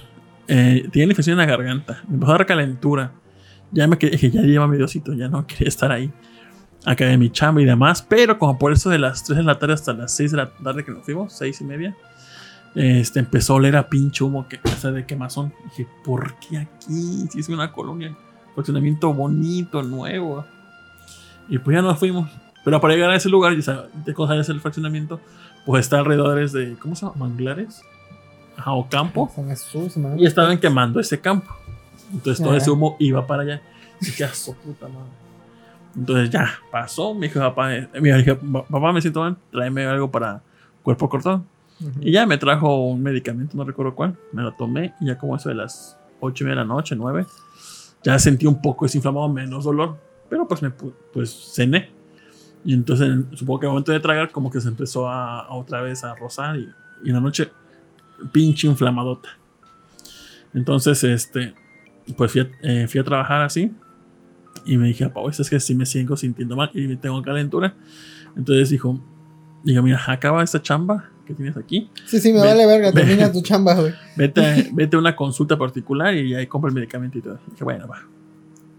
Eh, 0.47 0.87
tenía 0.91 1.07
la 1.07 1.13
infección 1.13 1.39
en 1.39 1.39
la 1.39 1.45
garganta. 1.45 2.03
Me 2.07 2.15
empezó 2.15 2.33
a 2.33 2.37
dar 2.37 2.45
calentura. 2.45 3.11
Ya 3.71 3.87
me 3.87 3.97
quedé, 3.97 4.11
dije, 4.11 4.29
ya 4.29 4.41
lleva 4.41 4.67
mi 4.67 4.77
diosito, 4.77 5.13
ya 5.13 5.27
no 5.29 5.47
quería 5.47 5.67
estar 5.69 5.91
ahí. 5.91 6.11
Acá 6.85 7.05
de 7.05 7.17
mi 7.17 7.31
chamba 7.31 7.61
y 7.61 7.65
demás. 7.65 8.01
Pero 8.07 8.37
como 8.37 8.59
por 8.59 8.73
eso 8.73 8.89
de 8.89 8.99
las 8.99 9.23
3 9.23 9.37
de 9.37 9.43
la 9.43 9.57
tarde 9.57 9.73
hasta 9.75 9.93
las 9.93 10.13
6 10.15 10.31
de 10.31 10.37
la 10.37 10.51
tarde 10.51 10.83
que 10.83 10.91
nos 10.91 11.03
fuimos, 11.05 11.31
6 11.37 11.61
y 11.61 11.63
media, 11.63 11.95
este, 12.75 13.19
empezó 13.19 13.53
a 13.53 13.55
oler 13.57 13.75
a 13.75 13.87
pinche 13.89 14.23
humo 14.23 14.47
que, 14.47 14.59
sea, 14.77 14.91
de 14.91 15.05
quemazón. 15.05 15.53
Dije, 15.65 15.87
¿por 16.03 16.35
qué 16.39 16.57
aquí? 16.59 17.27
Si 17.31 17.39
es 17.39 17.49
una 17.49 17.71
colonia, 17.71 18.15
fraccionamiento 18.55 19.13
bonito, 19.13 19.81
nuevo. 19.83 20.45
Y 21.49 21.57
pues 21.59 21.75
ya 21.75 21.81
nos 21.81 21.99
fuimos. 21.99 22.29
Pero 22.63 22.79
para 22.79 22.93
llegar 22.93 23.09
a 23.11 23.15
ese 23.15 23.29
lugar, 23.29 23.57
ya 23.59 23.85
de 24.05 24.13
cosas 24.13 24.37
es 24.37 24.49
el 24.49 24.61
fraccionamiento, 24.61 25.19
pues 25.65 25.85
está 25.85 25.99
alrededor 25.99 26.49
de, 26.49 26.75
¿cómo 26.79 26.95
se 26.95 27.05
llama? 27.05 27.17
Manglares. 27.27 27.81
Ajá, 28.57 28.71
o 28.73 28.87
campo. 28.87 29.31
San 29.35 29.47
Jesús, 29.47 29.97
man. 29.97 30.17
Y 30.19 30.25
estaban 30.25 30.57
quemando 30.59 30.99
ese 30.99 31.19
campo. 31.19 31.51
Entonces 32.13 32.43
todo 32.43 32.55
ese 32.55 32.69
humo 32.71 32.95
iba 32.99 33.25
para 33.25 33.41
allá. 33.43 33.61
Y 33.99 34.05
dije, 34.05 34.23
"Ah, 34.25 34.33
su 34.33 34.53
puta 34.55 34.87
madre. 34.87 35.09
Entonces 35.95 36.29
ya 36.29 36.49
pasó. 36.71 37.13
Me 37.13 37.27
dijo, 37.27 37.39
papá, 37.39 37.75
eh, 37.75 37.89
me 38.01 38.13
dije, 38.15 38.35
"Pa- 38.35 38.63
papá, 38.65 38.91
me 38.93 39.01
siento 39.01 39.21
mal, 39.21 39.37
tráeme 39.51 39.85
algo 39.85 40.09
para 40.11 40.41
cuerpo 40.83 41.09
cortado. 41.09 41.43
Y 42.01 42.11
ya 42.11 42.25
me 42.25 42.37
trajo 42.37 42.87
un 42.87 43.01
medicamento, 43.01 43.57
no 43.57 43.63
recuerdo 43.65 43.93
cuál. 43.95 44.17
Me 44.31 44.41
lo 44.41 44.53
tomé 44.53 44.93
y 45.01 45.07
ya 45.07 45.17
como 45.17 45.35
eso 45.35 45.49
de 45.49 45.55
las 45.55 45.97
8 46.19 46.43
y 46.43 46.45
media 46.45 46.61
de 46.61 46.67
la 46.67 46.73
noche, 46.73 46.95
9, 46.95 47.25
ya 48.03 48.17
sentí 48.19 48.45
un 48.45 48.61
poco 48.61 48.85
desinflamado, 48.85 49.27
menos 49.29 49.63
dolor. 49.65 49.97
Pero 50.29 50.47
pues 50.47 50.61
me 50.61 50.69
pu- 50.69 50.93
pues 51.11 51.53
cené. 51.53 51.89
Y 52.65 52.73
entonces 52.73 53.09
supongo 53.33 53.59
que 53.59 53.65
al 53.65 53.71
momento 53.71 53.91
de 53.91 53.99
tragar 53.99 54.31
como 54.31 54.49
que 54.49 54.61
se 54.61 54.69
empezó 54.69 55.09
a, 55.09 55.53
otra 55.53 55.81
vez 55.81 56.03
a 56.05 56.15
rozar 56.15 56.57
y, 56.57 56.69
y 57.03 57.09
en 57.09 57.15
la 57.15 57.19
noche 57.19 57.49
pinche 58.31 58.67
inflamadota. 58.67 59.29
Entonces, 60.53 61.03
este, 61.03 61.53
pues 62.15 62.31
fui 62.31 62.41
a, 62.41 62.49
eh, 62.61 62.87
fui 62.87 62.99
a 62.99 63.03
trabajar 63.03 63.41
así 63.41 63.71
y 64.65 64.77
me 64.77 64.87
dije, 64.87 65.09
Pau, 65.09 65.27
es 65.29 65.49
que 65.49 65.59
sí 65.59 65.75
me 65.75 65.85
sigo 65.85 66.15
sintiendo 66.15 66.55
mal 66.55 66.69
y 66.73 66.95
tengo 66.97 67.21
calentura. 67.21 67.75
Entonces 68.35 68.69
dijo, 68.69 68.99
digo, 69.63 69.81
mira, 69.83 70.01
acaba 70.07 70.43
esta 70.43 70.61
chamba 70.61 71.09
que 71.25 71.33
tienes 71.33 71.55
aquí, 71.57 71.89
Sí, 72.05 72.19
sí, 72.19 72.33
me 72.33 72.41
Ve- 72.41 72.47
vale 72.47 72.65
verga. 72.65 72.87
ve- 72.93 73.01
Termina 73.01 73.31
tu 73.31 73.41
chamba, 73.41 73.75
güey. 73.75 73.93
vete, 74.17 74.69
vete 74.73 74.95
a 74.95 74.99
una 74.99 75.15
consulta 75.15 75.57
particular 75.57 76.13
y 76.15 76.35
ahí 76.35 76.47
compra 76.47 76.69
el 76.69 76.75
medicamento 76.75 77.17
y 77.17 77.21
todo. 77.21 77.39
Y 77.47 77.51
dije, 77.51 77.63
bueno, 77.63 77.87
va. 77.87 78.01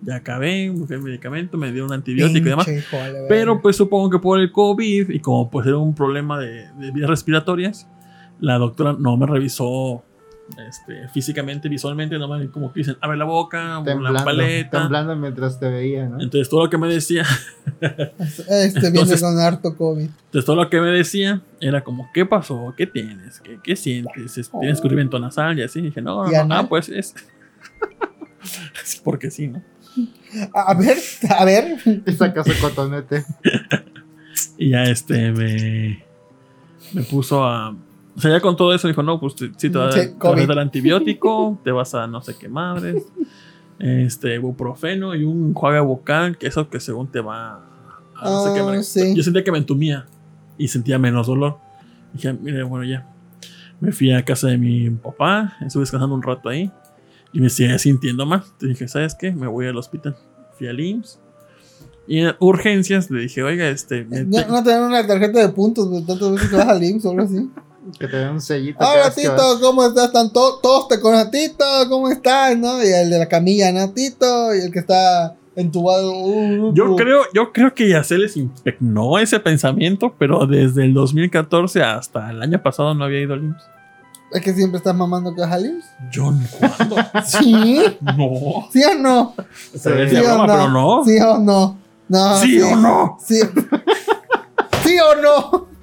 Ya 0.03 0.17
acabé, 0.17 0.69
busqué 0.69 0.95
el 0.95 1.01
medicamento, 1.03 1.57
me 1.57 1.71
dieron 1.73 1.89
un 1.89 1.95
antibiótico 1.95 2.47
y 2.47 2.51
demás. 2.51 2.69
Hijo, 2.69 2.99
vale. 2.99 3.21
Pero 3.29 3.63
pues 3.63 3.77
supongo 3.77 4.11
que 4.11 4.19
por 4.19 4.39
el 4.39 4.53
COVID 4.53 5.09
y 5.09 5.19
como 5.21 5.49
pues 5.51 5.67
era 5.67 5.79
un 5.79 5.95
problema 5.95 6.39
de, 6.39 6.69
de 6.79 6.91
vías 6.91 7.09
respiratorias, 7.09 7.89
la 8.39 8.59
doctora 8.59 8.95
no 8.99 9.17
me 9.17 9.25
revisó 9.27 10.03
este, 10.69 11.09
físicamente, 11.09 11.69
visualmente, 11.69 12.19
no 12.19 12.29
me 12.29 12.49
como 12.51 12.73
que 12.73 12.81
dicen, 12.81 12.97
abre 13.01 13.17
la 13.17 13.25
boca, 13.25 13.81
Temblando, 13.85 14.25
paleta. 14.25 14.81
temblando 14.83 15.17
mientras 15.17 15.59
te 15.59 15.69
veía, 15.69 16.07
¿no? 16.07 16.21
Entonces 16.21 16.49
todo 16.49 16.65
lo 16.65 16.71
que 16.71 16.79
me 16.79 16.87
decía, 16.89 17.25
Este 17.81 18.81
viene 18.81 19.01
Entonces- 19.01 19.23
con 19.23 19.39
harto 19.41 19.77
COVID. 19.77 20.03
entonces 20.05 20.45
todo 20.45 20.57
lo 20.57 20.69
que 20.71 20.81
me 20.81 20.89
decía 20.91 21.41
era 21.61 21.83
como, 21.83 22.09
¿qué 22.13 22.27
pasó? 22.27 22.75
¿Qué 22.77 22.87
tienes? 22.87 23.41
¿Qué, 23.41 23.59
qué 23.63 23.75
sientes? 23.77 24.37
Es- 24.39 24.51
¿Tienes 24.51 24.75
escurrimiento 24.77 25.19
nasal? 25.19 25.59
Y 25.59 25.63
así 25.63 25.81
dije, 25.81 26.01
no, 26.03 26.25
no, 26.25 26.31
¿Y 26.31 26.47
no, 26.47 26.55
ah, 26.55 26.69
pues 26.69 26.89
es. 26.89 27.15
Porque 29.05 29.31
sí, 29.31 29.49
¿no? 29.49 29.63
A 30.55 30.73
a 30.73 30.75
ver, 30.75 30.97
a 31.31 31.45
ver. 31.45 31.79
Y 32.07 32.13
sacas 32.13 32.47
el 32.47 32.59
cotonete. 32.59 33.25
Y 34.59 34.71
ya 34.71 34.83
este 34.85 35.31
me, 35.31 36.05
me 36.93 37.03
puso 37.05 37.45
a. 37.45 37.77
O 38.17 38.21
sea, 38.21 38.31
ya 38.31 38.41
con 38.41 38.57
todo 38.57 38.75
eso 38.75 38.87
dijo: 38.89 39.03
No, 39.03 39.19
pues 39.21 39.35
te- 39.35 39.51
sí, 39.57 39.71
te 39.71 39.79
va 39.79 39.89
a 39.89 39.93
Sí, 39.93 40.09
te 40.09 40.29
vas 40.29 40.43
a 40.43 40.47
dar 40.47 40.59
antibiótico, 40.61 41.61
te 41.65 41.73
vas 41.73 41.95
a 41.95 42.07
no 42.07 42.23
sé 42.23 42.37
qué 42.39 42.49
madres, 42.49 43.03
este, 43.79 44.35
ibuprofeno 44.37 45.15
y 45.15 45.25
un 45.25 45.53
juega 45.55 45.81
vocal, 45.81 46.39
que 46.39 46.47
eso 46.47 46.69
que 46.69 46.81
según 46.81 47.09
te 47.11 47.21
va 47.21 47.57
a 48.17 48.31
no 48.31 48.41
sé 48.45 48.53
qué 48.55 48.61
Ah, 48.61 48.65
madres. 48.65 48.87
sí. 48.89 49.15
Yo 49.15 49.23
sentía 49.23 49.43
que 49.43 49.51
me 49.53 49.59
entumía 49.59 50.07
y 50.57 50.69
sentía 50.69 50.99
menos 50.99 51.27
dolor. 51.27 51.59
Dije, 52.13 52.33
mire, 52.33 52.63
bueno, 52.63 52.85
ya. 52.85 53.07
Me 53.81 53.91
fui 53.91 54.13
a 54.13 54.25
casa 54.25 54.47
de 54.49 54.57
mi 54.59 54.89
papá, 54.91 55.57
estuve 55.61 55.83
descansando 55.83 56.15
un 56.15 56.23
rato 56.23 56.49
ahí 56.49 56.71
y 57.33 57.41
me 57.41 57.51
seguía 57.51 57.77
sintiendo 57.79 58.25
mal. 58.25 58.43
Entonces 58.45 58.69
dije, 58.69 58.87
¿sabes 58.89 59.17
qué? 59.17 59.33
Me 59.33 59.49
voy 59.49 59.67
al 59.67 59.77
hospital. 59.77 60.17
Fui 60.57 60.69
al 60.69 60.79
IMSS 60.79 61.19
y 62.07 62.19
en 62.21 62.35
urgencias 62.39 63.11
le 63.11 63.23
dije, 63.23 63.43
oiga, 63.43 63.69
este. 63.69 64.05
No, 64.05 64.47
no 64.47 64.63
te 64.63 64.71
dan 64.71 64.85
una 64.85 65.05
tarjeta 65.05 65.41
de 65.41 65.49
puntos, 65.49 65.89
güey. 65.89 66.05
Tantas 66.05 66.31
veces 66.31 66.49
que 66.51 66.57
vas 66.57 66.69
al 66.69 66.83
IMSS 66.85 67.07
o 67.07 67.11
algo 67.11 67.23
así. 67.25 67.51
Que 67.99 68.09
te 68.09 68.17
den 68.17 68.29
un 68.31 68.41
sellito. 68.41 68.79
Hola, 68.81 69.11
Tito, 69.15 69.33
vas. 69.37 69.57
¿cómo 69.61 69.85
estás? 69.85 70.07
Están 70.07 70.33
to- 70.33 70.59
todos 70.63 70.89
te 70.89 71.01
conocen. 71.01 71.31
Tito, 71.31 71.65
¿cómo 71.89 72.09
estás? 72.09 72.57
¿No? 72.57 72.83
Y 72.83 72.89
el 72.89 73.11
de 73.11 73.19
la 73.19 73.27
camilla, 73.29 73.71
¿no? 73.73 73.91
Tito, 73.93 74.55
y 74.55 74.61
el 74.61 74.73
que 74.73 74.79
está 74.81 75.37
entubado. 75.57 76.13
uh, 76.13 76.69
uh, 76.71 76.75
Yo 76.75 76.93
uh. 76.93 76.97
creo, 76.97 77.23
yo 77.35 77.53
creo 77.53 77.75
que 77.75 77.89
ya 77.89 78.03
se 78.03 78.19
les 78.19 78.37
impregnó 78.37 79.19
ese 79.19 79.39
pensamiento, 79.41 80.15
pero 80.19 80.47
desde 80.47 80.85
el 80.85 80.95
2014 80.95 81.83
hasta 81.83 82.31
el 82.31 82.43
año 82.43 82.63
pasado 82.63 82.95
no 82.95 83.05
había 83.05 83.21
ido 83.21 83.35
al 83.35 83.45
IMSS. 83.45 83.63
Es 84.33 84.41
que 84.41 84.53
siempre 84.53 84.79
estás 84.79 84.97
mamando 84.97 85.33
que 85.35 85.43
vas 85.43 85.53
al 85.53 85.67
IMSS. 85.67 85.85
Yo 86.11 86.31
no. 86.33 86.41
¿Sí? 87.25 87.83
No. 88.01 88.69
¿Sí 88.73 88.83
o 88.83 88.95
no? 88.99 89.35
Se 89.75 89.91
ve 89.93 90.09
¿Sí 90.11 90.17
o 90.17 90.25
broma, 90.25 90.47
pero 90.47 90.69
no. 90.71 91.05
¿Sí 91.05 91.19
o 91.21 91.39
no? 91.39 91.79
No. 92.09 92.39
¿Sí 92.39 92.61
o 92.61 92.77
no? 92.77 93.19
Sí. 93.25 93.41
¿Sí 94.85 94.97
o 94.99 95.23
no? 95.23 95.74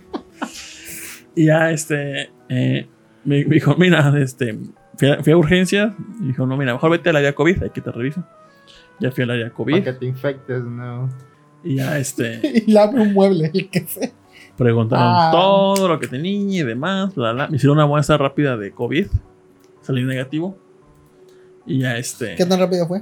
Y 1.41 1.45
ya 1.45 1.71
este 1.71 2.29
eh, 2.49 2.87
me, 3.23 3.45
me 3.45 3.55
dijo, 3.55 3.75
mira, 3.77 4.13
este, 4.21 4.57
fui 4.97 5.09
a, 5.09 5.23
fui 5.23 5.33
a 5.33 5.37
urgencias. 5.37 5.93
Y 6.21 6.27
dijo, 6.27 6.45
no, 6.45 6.57
mira, 6.57 6.73
mejor 6.73 6.91
vete 6.91 7.09
al 7.09 7.15
área 7.15 7.33
COVID, 7.33 7.63
hay 7.63 7.69
que 7.69 7.81
te 7.81 7.91
revisen. 7.91 8.25
Ya 8.99 9.11
fui 9.11 9.23
al 9.23 9.31
área 9.31 9.45
Para 9.45 9.55
COVID. 9.55 9.83
que 9.83 9.93
te 9.93 10.05
infectes, 10.05 10.63
no. 10.63 11.09
Y 11.63 11.75
ya 11.75 11.97
este, 11.97 12.39
Y 12.67 12.71
le 12.71 12.79
abre 12.79 13.01
un 13.01 13.13
mueble, 13.13 13.49
el 13.53 13.69
que 13.69 13.81
sé. 13.87 14.13
preguntaron 14.57 15.05
Ah. 15.07 15.29
todo 15.31 15.87
lo 15.87 15.99
que 15.99 16.07
tenía 16.07 16.61
y 16.61 16.63
demás. 16.63 17.15
bla, 17.15 17.31
bla. 17.33 17.47
Me 17.47 17.55
hicieron 17.57 17.77
una 17.77 17.87
muestra 17.87 18.17
rápida 18.17 18.57
de 18.57 18.71
COVID. 18.71 19.07
Salí 19.81 20.03
negativo. 20.03 20.57
Y 21.65 21.79
ya 21.79 21.97
este, 21.97 22.35
¿Qué 22.35 22.45
tan 22.45 22.59
rápido 22.59 22.87
fue? 22.87 23.01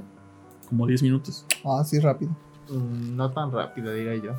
como 0.69 0.85
10 0.85 1.01
minutos. 1.03 1.45
Ah, 1.65 1.83
sí, 1.83 1.99
rápido. 1.99 2.31
Mm, 2.69 3.15
No 3.15 3.31
tan 3.31 3.51
rápido, 3.51 3.91
diría 3.93 4.15
yo. 4.15 4.35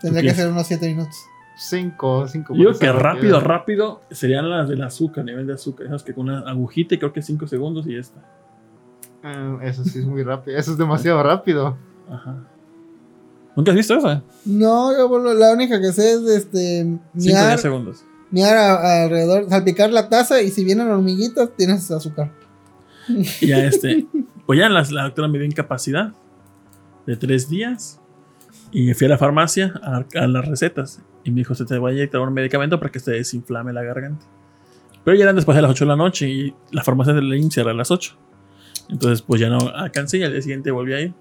Tendría 0.00 0.22
que 0.30 0.34
ser 0.34 0.48
unos 0.50 0.66
7 0.66 0.88
minutos. 0.88 1.14
Cinco, 1.62 2.26
cinco. 2.26 2.54
Yo 2.54 2.58
digo 2.58 2.70
puede 2.72 2.80
que 2.80 2.98
rápido, 2.98 3.38
rápido 3.40 4.00
serían 4.10 4.48
las 4.48 4.66
del 4.68 4.82
azúcar, 4.82 5.24
nivel 5.26 5.46
de 5.46 5.52
azúcar. 5.52 5.86
Esas 5.86 6.02
que 6.02 6.14
con 6.14 6.28
una 6.30 6.40
agujita 6.40 6.94
y 6.94 6.98
creo 6.98 7.12
que 7.12 7.20
5 7.20 7.46
segundos 7.46 7.86
y 7.86 7.92
ya 7.92 8.00
está. 8.00 8.24
Ah, 9.22 9.58
eso 9.62 9.84
sí 9.84 9.98
es 9.98 10.06
muy 10.06 10.22
rápido. 10.22 10.56
Eso 10.56 10.72
es 10.72 10.78
demasiado 10.78 11.22
rápido. 11.22 11.76
Ajá. 12.10 12.44
¿Nunca 13.54 13.72
has 13.72 13.76
visto 13.76 13.94
eso? 13.94 14.22
No, 14.46 14.96
yo 14.96 15.06
bueno, 15.08 15.34
la 15.34 15.52
única 15.52 15.78
que 15.80 15.92
sé 15.92 16.12
es 16.14 16.22
este 16.22 16.82
5 16.84 17.02
o 17.14 17.18
miar, 17.18 17.48
10 17.48 17.60
segundos. 17.60 18.04
miar 18.30 18.56
a- 18.56 19.02
alrededor, 19.02 19.46
salpicar 19.50 19.90
la 19.92 20.08
taza 20.08 20.40
y 20.40 20.48
si 20.50 20.64
vienen 20.64 20.88
hormiguitas 20.88 21.50
tienes 21.58 21.90
azúcar. 21.90 22.32
Y 23.06 23.48
ya 23.48 23.58
este, 23.64 24.06
pues 24.46 24.58
ya 24.58 24.70
la 24.70 24.82
doctora 25.04 25.28
me 25.28 25.36
dio 25.36 25.46
incapacidad 25.46 26.12
de 27.06 27.16
3 27.16 27.50
días. 27.50 28.00
Y 28.72 28.94
fui 28.94 29.08
a 29.08 29.10
la 29.10 29.18
farmacia 29.18 29.74
a, 29.82 30.04
a 30.20 30.26
las 30.26 30.46
recetas. 30.48 31.02
Y 31.24 31.30
me 31.30 31.38
dijo, 31.38 31.54
se 31.54 31.64
te 31.64 31.78
va 31.78 31.90
a 31.90 31.92
inyectar 31.92 32.20
un 32.20 32.32
medicamento 32.32 32.78
para 32.78 32.90
que 32.90 33.00
se 33.00 33.12
desinflame 33.12 33.72
la 33.72 33.82
garganta. 33.82 34.26
Pero 35.04 35.16
ya 35.16 35.24
eran 35.24 35.36
después 35.36 35.56
de 35.56 35.62
las 35.62 35.70
8 35.70 35.84
de 35.84 35.88
la 35.88 35.96
noche 35.96 36.28
y 36.28 36.54
la 36.72 36.82
farmacia 36.82 37.12
de 37.12 37.22
Lane 37.22 37.50
cierra 37.50 37.70
a 37.70 37.74
las 37.74 37.90
8. 37.90 38.16
Entonces, 38.90 39.22
pues 39.22 39.40
ya 39.40 39.48
no 39.48 39.58
alcancé 39.74 40.18
y 40.18 40.22
al 40.24 40.32
día 40.32 40.42
siguiente 40.42 40.70
volví 40.70 40.92
a 40.92 41.00
ir. 41.00 41.14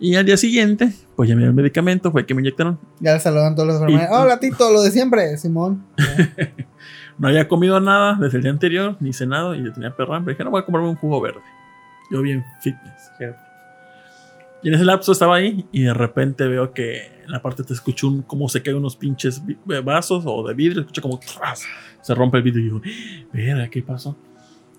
Y 0.00 0.16
al 0.16 0.26
día 0.26 0.36
siguiente, 0.36 0.92
pues 1.16 1.28
ya 1.28 1.34
me 1.34 1.40
dieron 1.40 1.56
el 1.56 1.62
medicamento, 1.62 2.10
fue 2.10 2.26
que 2.26 2.34
me 2.34 2.42
inyectaron. 2.42 2.78
Ya 3.00 3.14
le 3.14 3.20
saludan 3.20 3.54
todos 3.54 3.68
los 3.68 3.80
enfermeros. 3.80 4.08
Hola, 4.10 4.38
Tito, 4.40 4.70
lo 4.70 4.82
de 4.82 4.90
siempre, 4.90 5.36
Simón. 5.36 5.84
No 7.16 7.28
había 7.28 7.46
comido 7.46 7.78
nada 7.78 8.18
desde 8.20 8.38
el 8.38 8.42
día 8.42 8.50
anterior, 8.50 8.96
ni 8.98 9.12
cenado, 9.12 9.54
y 9.54 9.64
yo 9.64 9.72
tenía 9.72 9.94
perra 9.94 10.16
hambre. 10.16 10.34
Dije, 10.34 10.42
no, 10.42 10.50
voy 10.50 10.62
a 10.62 10.64
comprarme 10.64 10.90
un 10.90 10.96
jugo 10.96 11.20
verde. 11.20 11.40
Yo 12.10 12.20
bien 12.22 12.44
fitness. 12.60 13.10
Y 14.62 14.68
en 14.68 14.74
ese 14.74 14.84
lapso 14.84 15.12
estaba 15.12 15.36
ahí, 15.36 15.64
y 15.70 15.82
de 15.82 15.94
repente 15.94 16.48
veo 16.48 16.72
que 16.72 17.13
en 17.24 17.32
la 17.32 17.40
parte 17.42 17.62
te 17.64 17.72
escucho 17.72 18.08
un, 18.08 18.22
como 18.22 18.48
se 18.48 18.62
caen 18.62 18.76
unos 18.76 18.96
pinches 18.96 19.44
vi- 19.44 19.56
vasos 19.82 20.24
o 20.26 20.46
de 20.46 20.54
vidrio, 20.54 20.80
escucho 20.82 21.02
como 21.02 21.18
¡tras! 21.18 21.62
se 22.02 22.14
rompe 22.14 22.36
el 22.38 22.42
vidrio 22.42 22.60
y 22.60 22.64
digo, 22.64 22.82
verga, 23.32 23.68
¿qué 23.68 23.82
pasó? 23.82 24.16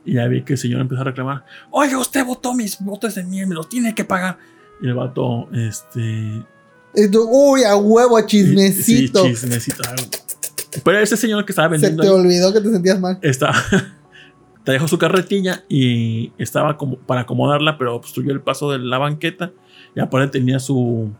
Y 0.05 0.13
ya 0.13 0.27
vi 0.27 0.43
que 0.43 0.53
el 0.53 0.59
señor 0.59 0.81
empezó 0.81 1.01
a 1.01 1.05
reclamar, 1.05 1.43
oye, 1.71 1.95
usted 1.95 2.23
botó 2.25 2.53
mis 2.53 2.79
botes 2.79 3.15
de 3.15 3.23
miel, 3.23 3.47
me 3.47 3.55
los 3.55 3.67
tiene 3.67 3.95
que 3.95 4.05
pagar. 4.05 4.37
Y 4.81 4.87
el 4.87 4.93
vato, 4.93 5.49
este, 5.53 6.43
uy, 7.27 7.63
a 7.63 7.75
huevo, 7.75 8.19
chismecito. 8.25 9.23
Sí, 9.23 9.29
chismecito. 9.31 9.81
Pero 10.83 10.99
ese 10.99 11.17
señor 11.17 11.45
que 11.45 11.51
estaba 11.53 11.69
Se 11.69 11.71
vendiendo 11.71 12.03
te 12.03 12.09
ahí, 12.09 12.13
olvidó 12.13 12.53
que 12.53 12.61
te 12.61 12.69
sentías 12.69 12.99
mal. 12.99 13.17
está, 13.21 13.51
trajo 14.63 14.87
su 14.87 14.97
carretilla 14.97 15.63
y 15.69 16.31
estaba 16.37 16.77
como 16.77 16.97
para 16.97 17.21
acomodarla, 17.21 17.77
pero 17.77 17.95
obstruyó 17.95 18.31
el 18.31 18.41
paso 18.41 18.71
de 18.71 18.79
la 18.79 18.97
banqueta 18.97 19.51
y 19.95 19.99
aparte 20.01 20.39
tenía 20.39 20.59
su, 20.59 21.11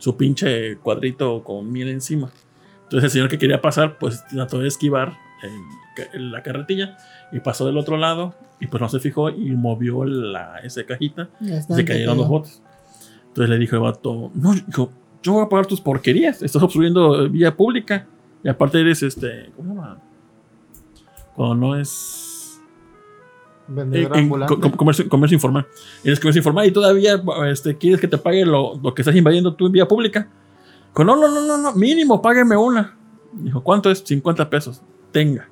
su 0.00 0.16
pinche 0.16 0.76
cuadrito 0.78 1.44
con 1.44 1.70
miel 1.70 1.88
encima. 1.88 2.28
Entonces 2.82 3.04
el 3.04 3.10
señor 3.10 3.28
que 3.28 3.38
quería 3.38 3.60
pasar, 3.60 3.96
pues 3.98 4.26
trató 4.26 4.58
de 4.58 4.66
esquivar 4.66 5.12
el- 5.44 6.08
el- 6.14 6.32
la 6.32 6.42
carretilla 6.42 6.96
y 7.30 7.38
pasó 7.40 7.64
del 7.66 7.78
otro 7.78 7.96
lado 7.96 8.34
y 8.60 8.66
pues 8.66 8.80
no 8.80 8.88
se 8.88 8.98
fijó 8.98 9.30
y 9.30 9.50
movió 9.52 10.04
la, 10.04 10.58
esa 10.64 10.84
cajita 10.84 11.28
y 11.40 11.74
se 11.76 11.84
cayeron 11.84 12.16
los 12.16 12.28
botes. 12.28 12.62
Entonces 13.28 13.48
le 13.50 13.58
dijo 13.58 13.76
el 13.76 13.82
vato, 13.82 14.32
no, 14.34 14.54
hijo, 14.54 14.90
yo 15.22 15.32
voy 15.34 15.44
a 15.44 15.48
pagar 15.48 15.66
tus 15.66 15.80
porquerías, 15.80 16.42
estás 16.42 16.60
obstruyendo 16.62 17.28
vía 17.28 17.54
pública 17.56 18.06
y 18.42 18.48
aparte 18.48 18.80
eres 18.80 19.02
este, 19.04 19.52
¿cómo 19.56 19.68
se 19.70 19.74
llama? 19.76 19.98
Cuando 21.36 21.54
no 21.54 21.76
es 21.76 22.26
Vendedor 23.70 24.12
en- 24.12 24.18
en 24.18 24.24
ambulante. 24.24 24.54
co- 24.60 24.70
comercio, 24.76 25.08
comercio 25.08 25.36
informal. 25.36 25.66
Eres 26.04 26.20
comercio 26.20 26.40
informal 26.40 26.66
y 26.66 26.72
todavía 26.72 27.22
este, 27.50 27.76
quieres 27.76 28.00
que 28.00 28.08
te 28.08 28.18
pague 28.18 28.44
lo, 28.44 28.78
lo 28.82 28.94
que 28.94 29.02
estás 29.02 29.14
invadiendo 29.16 29.54
tú 29.54 29.66
en 29.66 29.72
vía 29.72 29.86
pública. 29.88 30.28
Dijo, 30.88 31.04
no, 31.04 31.16
no, 31.16 31.28
no, 31.28 31.46
no, 31.46 31.56
no, 31.56 31.72
mínimo, 31.74 32.20
págueme 32.20 32.56
una. 32.56 32.96
Dijo, 33.32 33.62
¿cuánto 33.62 33.90
es? 33.90 34.02
50 34.04 34.50
pesos. 34.50 34.82
Tenga. 35.12 35.48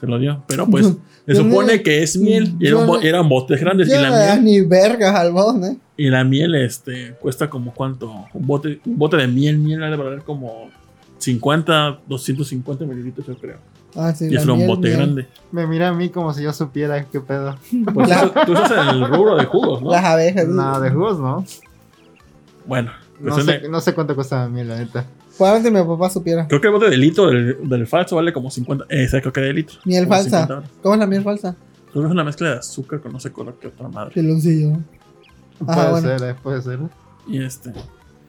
Se 0.00 0.06
lo 0.06 0.18
dio. 0.18 0.44
Pero 0.46 0.66
pues, 0.66 0.86
se 1.26 1.34
Yo 1.34 1.42
no- 1.42 1.50
supone 1.50 1.82
que 1.82 2.02
es 2.02 2.16
miel. 2.18 2.54
Y 2.60 2.66
era 2.68 2.76
un 2.76 2.82
yo 2.82 2.86
bo- 2.86 2.96
no- 2.98 3.02
eran 3.02 3.28
botes 3.28 3.60
grandes. 3.60 3.88
Ya 3.88 3.98
Y 4.00 4.02
no 4.04 4.10
la 4.10 4.16
das 4.18 4.40
miel, 4.42 4.62
ni 4.62 4.68
vergas 4.68 5.14
al 5.14 5.32
bon, 5.32 5.64
¿eh? 5.64 5.76
y 5.96 6.08
la 6.10 6.22
miel 6.22 6.54
este, 6.54 7.14
cuesta 7.20 7.48
como 7.50 7.72
cuánto. 7.74 8.12
Un 8.34 8.46
bote, 8.46 8.80
un 8.86 8.98
bote 8.98 9.16
de 9.16 9.26
miel, 9.26 9.58
miel, 9.58 9.82
ha 9.82 9.90
de 9.90 9.96
valer 9.96 10.22
como 10.22 10.68
50, 11.18 11.98
250 12.06 12.84
mililitros, 12.84 13.26
yo 13.26 13.36
creo. 13.36 13.56
Ah, 13.96 14.14
sí, 14.14 14.28
y 14.30 14.34
era 14.36 14.52
un 14.52 14.66
bote 14.66 14.90
grande. 14.90 15.26
Me 15.50 15.66
mira 15.66 15.88
a 15.88 15.92
mí 15.94 16.10
como 16.10 16.32
si 16.34 16.42
yo 16.42 16.52
supiera 16.52 17.02
qué 17.04 17.20
pedo. 17.20 17.56
Pues 17.94 18.08
La- 18.08 18.44
tú 18.46 18.52
estás 18.54 18.70
en 18.72 18.88
el 19.02 19.08
rubro 19.08 19.36
de 19.36 19.44
jugos, 19.46 19.82
¿no? 19.82 19.90
Las 19.90 20.04
abejas. 20.04 20.46
Nada 20.46 20.80
de 20.80 20.90
jugos, 20.90 21.18
¿no? 21.18 21.44
Bueno, 22.66 22.90
No 23.20 23.36
de- 23.36 23.42
sé, 23.60 23.68
no 23.68 23.80
sé 23.80 23.94
cuánto 23.94 24.14
cuesta 24.14 24.44
a 24.44 24.48
mí, 24.48 24.62
la 24.64 24.76
neta. 24.78 25.06
Probablemente 25.36 25.80
mi 25.82 25.86
papá 25.88 26.10
supiera. 26.10 26.46
Creo 26.48 26.60
que 26.60 26.66
el 26.66 26.72
bote 26.72 26.90
de 26.90 26.96
litro 26.96 27.28
del, 27.28 27.56
del 27.68 27.86
falso 27.86 28.16
vale 28.16 28.32
como 28.32 28.50
50. 28.50 28.86
Ese 28.88 29.20
creo 29.20 29.32
que 29.32 29.40
de 29.40 29.52
litro. 29.52 29.78
Miel 29.84 30.06
falsa. 30.06 30.30
50 30.46 30.54
dólares. 30.54 30.70
¿Cómo 30.82 30.94
es 30.94 31.00
la 31.00 31.06
miel 31.06 31.22
falsa? 31.22 31.56
Creo 31.90 32.02
que 32.02 32.06
es 32.08 32.12
una 32.12 32.24
mezcla 32.24 32.50
de 32.50 32.58
azúcar 32.58 33.00
con 33.00 33.12
no 33.12 33.20
sé 33.20 33.30
color 33.32 33.54
que 33.58 33.68
otra 33.68 33.88
madre. 33.88 34.12
Piloncillo. 34.14 34.78
Ah, 35.66 35.74
puede 35.74 35.90
bueno. 35.90 36.18
ser, 36.18 36.28
eh, 36.30 36.34
puede 36.42 36.62
ser. 36.62 36.78
Y 37.26 37.42
este. 37.42 37.70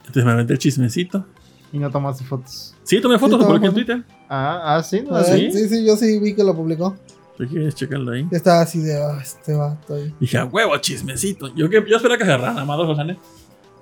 Entonces 0.00 0.24
me 0.24 0.30
aventé 0.30 0.52
el 0.54 0.58
chismecito. 0.58 1.26
Y 1.72 1.78
no 1.78 1.90
tomaste 1.90 2.24
fotos. 2.24 2.74
Sí, 2.82 3.00
tomé 3.00 3.18
fotos, 3.18 3.38
Sí, 3.38 3.42
lo 3.42 3.46
publiqué 3.48 3.66
en 3.68 3.74
Twitter. 3.74 4.02
Ah, 4.28 4.76
ah, 4.76 4.82
sí, 4.82 5.02
no, 5.02 5.14
A 5.14 5.22
ver, 5.22 5.38
¿sí? 5.38 5.52
sí, 5.52 5.68
sí, 5.68 5.86
yo 5.86 5.96
sí 5.96 6.18
vi 6.18 6.34
que 6.34 6.42
lo 6.42 6.54
publicó. 6.54 6.96
Si 7.38 7.46
quieres 7.46 7.74
checarlo 7.74 8.12
ahí. 8.12 8.26
Estaba 8.30 8.62
así 8.62 8.80
de, 8.80 8.96
ah, 8.96 9.18
este 9.22 9.54
vato 9.54 9.94
ahí. 9.94 10.14
Dije, 10.20 10.38
a 10.38 10.44
huevo, 10.44 10.76
chismecito. 10.78 11.48
Yo, 11.54 11.70
que, 11.70 11.82
yo 11.88 11.96
esperaba 11.96 12.18
que 12.18 12.24
agarraran 12.24 12.58
a 12.58 12.62
Amado 12.62 12.86
Rosanes. 12.86 13.16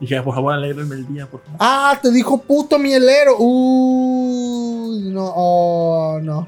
Dije, 0.01 0.17
"Ah, 0.17 0.23
por 0.23 0.33
favor, 0.35 0.53
alegrarme 0.55 0.95
el 0.95 1.09
día, 1.09 1.27
por 1.27 1.41
favor. 1.43 1.57
Ah, 1.59 1.99
te 2.01 2.13
dijo 2.13 2.39
puto 2.41 2.79
mielero. 2.79 3.37
Uy, 3.39 5.11
no, 5.11 5.25
oh, 5.35 6.21
no. 6.23 6.47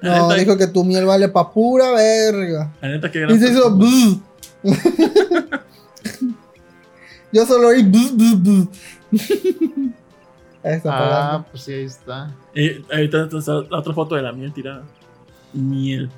No, 0.00 0.28
neta, 0.28 0.34
dijo 0.40 0.56
que 0.56 0.66
tu 0.66 0.82
miel 0.82 1.04
vale 1.06 1.28
pa' 1.28 1.52
pura 1.52 1.92
verga. 1.92 2.72
la 2.80 2.88
neta, 2.88 3.08
que 3.10 3.24
Y 3.30 3.38
se 3.38 3.52
hizo. 3.52 3.70
bzz. 3.76 4.18
Yo 7.32 7.46
solo 7.46 7.68
oí. 7.68 7.82
está 10.64 11.34
Ah, 11.34 11.44
pues 11.50 11.64
sí, 11.64 11.72
ahí 11.72 11.84
está. 11.84 12.30
Eh, 12.54 12.82
ahí 12.92 13.04
está, 13.04 13.28
la 13.70 13.78
otra 13.78 13.92
foto 13.92 14.14
de 14.14 14.22
la 14.22 14.32
miel 14.32 14.52
tirada. 14.52 14.84
Miel. 15.52 16.10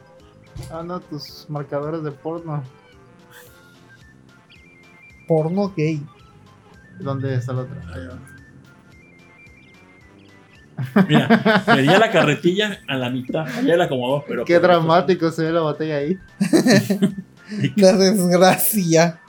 Ah, 0.70 0.82
no, 0.84 1.00
tus 1.00 1.46
marcadores 1.48 2.02
de 2.02 2.12
porno. 2.12 2.62
Porno 5.26 5.72
gay. 5.76 6.02
¿Dónde 7.00 7.34
está 7.34 7.52
la 7.52 7.62
otra? 7.62 8.18
Mira, 11.08 11.64
venía 11.66 11.98
la 11.98 12.10
carretilla 12.10 12.80
a 12.88 12.96
la 12.96 13.10
mitad. 13.10 13.46
Ya 13.64 13.76
la 13.76 13.84
acomodó, 13.84 14.24
pero. 14.26 14.44
Qué 14.44 14.58
dramático 14.58 15.30
se 15.30 15.44
ve 15.44 15.52
la 15.52 15.60
botella 15.60 15.96
ahí. 15.96 16.18
La 17.76 17.92
desgracia. 17.92 19.20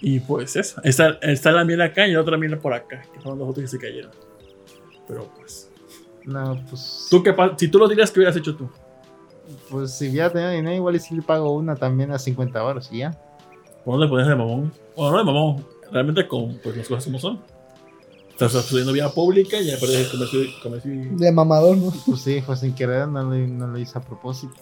Y 0.00 0.20
pues 0.20 0.56
eso. 0.56 0.80
Está, 0.84 1.18
está 1.22 1.52
la 1.52 1.64
miel 1.64 1.80
acá 1.80 2.06
y 2.06 2.12
la 2.12 2.20
otra 2.20 2.36
miel 2.36 2.58
por 2.58 2.74
acá. 2.74 3.02
Que 3.14 3.20
son 3.20 3.38
los 3.38 3.48
otros 3.48 3.62
que 3.64 3.68
se 3.68 3.78
cayeron. 3.78 4.10
Pero 5.08 5.28
pues. 5.36 5.70
No, 6.24 6.60
pues. 6.68 7.06
¿Tú 7.10 7.22
qué 7.22 7.34
si 7.56 7.68
tú 7.68 7.78
lo 7.78 7.88
dirías, 7.88 8.10
¿qué 8.10 8.20
hubieras 8.20 8.36
hecho 8.36 8.56
tú? 8.56 8.68
Pues 9.70 9.92
si 9.92 10.10
hubiera 10.10 10.30
tenido 10.30 10.50
dinero, 10.50 10.74
igual 10.76 10.96
y 10.96 10.98
si 11.00 11.14
le 11.14 11.22
pago 11.22 11.52
una 11.52 11.76
también 11.76 12.10
a 12.10 12.18
50 12.18 12.62
horas 12.62 12.88
y 12.92 12.98
ya. 12.98 13.12
¿Por 13.84 13.94
dónde 13.94 14.08
pones 14.08 14.26
de 14.26 14.34
mamón? 14.34 14.72
O 14.96 15.10
no 15.10 15.18
de 15.18 15.24
mamón. 15.24 15.64
Realmente 15.92 16.26
con 16.26 16.58
pues, 16.58 16.76
las 16.76 16.88
cosas 16.88 17.04
como 17.04 17.18
son. 17.20 17.40
Estás 18.30 18.52
subiendo 18.66 18.92
vía 18.92 19.08
pública 19.08 19.58
y 19.58 19.66
ya 19.66 19.78
perdes 19.78 20.00
el 20.00 20.10
comercio. 20.10 20.40
comercio 20.62 20.92
y- 20.92 21.04
De 21.16 21.32
mamador, 21.32 21.76
¿no? 21.78 21.92
Pues 22.04 22.20
sí, 22.20 22.42
fue 22.42 22.56
sin 22.56 22.74
querer, 22.74 23.08
no 23.08 23.22
lo, 23.22 23.34
no 23.34 23.66
lo 23.68 23.78
hice 23.78 23.96
a 23.96 24.02
propósito. 24.02 24.52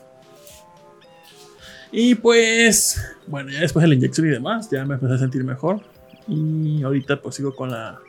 Y 1.96 2.16
pues, 2.16 3.00
bueno, 3.28 3.50
ya 3.52 3.60
después 3.60 3.82
de 3.82 3.88
la 3.88 3.94
inyección 3.94 4.26
y 4.26 4.30
demás, 4.30 4.68
ya 4.68 4.84
me 4.84 4.94
empecé 4.94 5.14
a 5.14 5.18
sentir 5.18 5.44
mejor. 5.44 5.80
Y 6.26 6.82
ahorita 6.82 7.20
pues 7.22 7.36
sigo 7.36 7.54
con 7.54 7.70
la... 7.70 8.00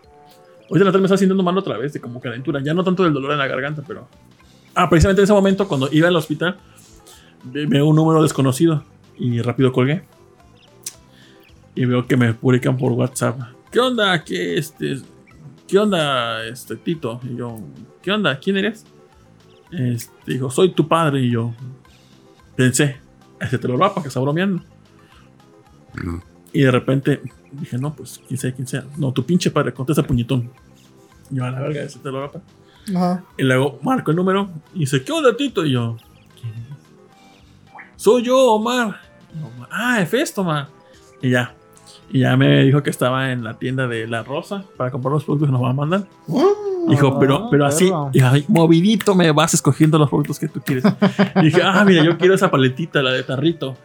Ahorita 0.69 0.86
la 0.86 0.91
tarde 0.91 1.00
me 1.02 1.06
está 1.06 1.17
sintiendo 1.17 1.43
mal 1.43 1.56
otra 1.56 1.78
vez, 1.78 1.93
de 1.93 2.02
como 2.02 2.19
calentura. 2.19 2.60
Ya 2.63 2.74
no 2.74 2.84
tanto 2.84 3.04
del 3.04 3.13
dolor 3.13 3.34
en 3.34 3.38
la 3.38 3.45
garganta, 3.45 3.84
pero... 3.88 4.08
Ah, 4.74 4.89
precisamente 4.89 5.21
en 5.21 5.26
ese 5.26 5.34
momento, 5.34 5.67
cuando 5.67 5.88
iba 5.91 6.08
al 6.08 6.15
hospital, 6.15 6.58
ve- 7.43 7.67
veo 7.67 7.86
un 7.88 7.95
número 7.95 8.24
desconocido 8.24 8.84
y 9.19 9.39
rápido 9.41 9.71
colgué. 9.71 10.04
Y 11.76 11.86
veo 11.86 12.08
que 12.08 12.17
me 12.17 12.34
publican 12.34 12.78
por 12.78 12.91
WhatsApp. 12.93 13.39
¿Qué 13.71 13.80
onda? 13.80 14.24
¿Qué, 14.24 14.58
este, 14.58 14.98
¿Qué 15.67 15.78
onda, 15.78 16.43
este, 16.45 16.76
Tito? 16.78 17.19
Y 17.24 17.36
yo, 17.38 17.60
¿qué 18.02 18.12
onda? 18.12 18.39
¿Quién 18.39 18.58
eres? 18.58 18.84
Este, 19.71 20.12
dijo, 20.26 20.50
soy 20.50 20.74
tu 20.74 20.88
padre. 20.88 21.19
Y 21.21 21.30
yo, 21.32 21.54
pensé, 22.56 22.98
ese 23.39 23.58
te 23.58 23.67
lo 23.67 23.78
rapa, 23.78 24.02
que 24.02 24.08
está 24.08 24.19
bromeando. 24.19 24.63
Y 26.52 26.62
de 26.62 26.71
repente 26.71 27.21
dije, 27.52 27.78
no, 27.78 27.93
pues, 27.93 28.21
quién 28.28 28.39
sea, 28.39 28.54
quién 28.54 28.67
sea. 28.67 28.86
No, 28.98 29.12
tu 29.12 29.26
pinche 29.26 29.52
padre, 29.52 29.74
contesta 29.74 30.04
puñetón. 30.04 30.50
Y 31.30 31.36
yo, 31.36 31.45
a 31.45 31.52
la 31.52 31.62
verga, 31.62 31.84
ese 31.84 32.00
te 32.00 32.12
lo 32.12 32.21
rapa. 32.21 32.41
Ajá. 32.95 33.24
Y 33.38 33.43
luego 33.43 33.80
marco 33.82 34.12
el 34.12 34.17
número 34.17 34.50
y 34.74 34.80
dice, 34.80 35.04
¿qué 35.04 35.12
onda, 35.12 35.36
Tito? 35.36 35.65
Y 35.65 35.71
yo, 35.71 35.98
¿quién 36.39 36.54
es? 36.54 38.02
Soy 38.02 38.24
yo, 38.24 38.54
Omar. 38.54 39.02
Y 39.34 39.39
yo, 39.39 39.50
ah, 39.71 40.02
es 40.02 40.13
esto, 40.13 40.41
Omar. 40.41 40.67
Y 41.21 41.32
ya. 41.32 41.56
Y 42.12 42.20
ya 42.20 42.38
me 42.38 42.63
dijo 42.63 42.82
que 42.84 42.89
estaba 42.89 43.32
en 43.32 43.44
la 43.44 43.56
tienda 43.58 43.88
de 43.88 44.08
La 44.08 44.24
Rosa 44.24 44.63
para 44.78 44.91
comprar 44.91 45.12
los 45.13 45.24
productos 45.24 45.48
que 45.50 45.52
nos 45.54 45.62
va 45.63 45.72
a 45.72 45.74
mandar. 45.74 46.06
Dijo, 46.88 47.08
Ah, 47.15 47.18
pero, 47.20 47.48
pero 47.50 47.65
así, 47.65 47.86
perro. 47.86 48.10
y 48.13 48.20
ahí, 48.22 48.46
movidito 48.48 49.15
me 49.15 49.32
vas 49.32 49.54
escogiendo 49.56 49.98
los 49.98 50.08
productos 50.10 50.38
que 50.39 50.48
tú 50.48 50.62
quieres. 50.63 50.84
Y 51.36 51.46
dije, 51.46 51.62
ah, 51.63 51.84
mira, 51.84 52.04
yo 52.04 52.18
quiero 52.18 52.36
esa 52.36 52.52
paletita, 52.52 53.02
la 53.02 53.12
de 53.12 53.24
tarrito. 53.24 53.76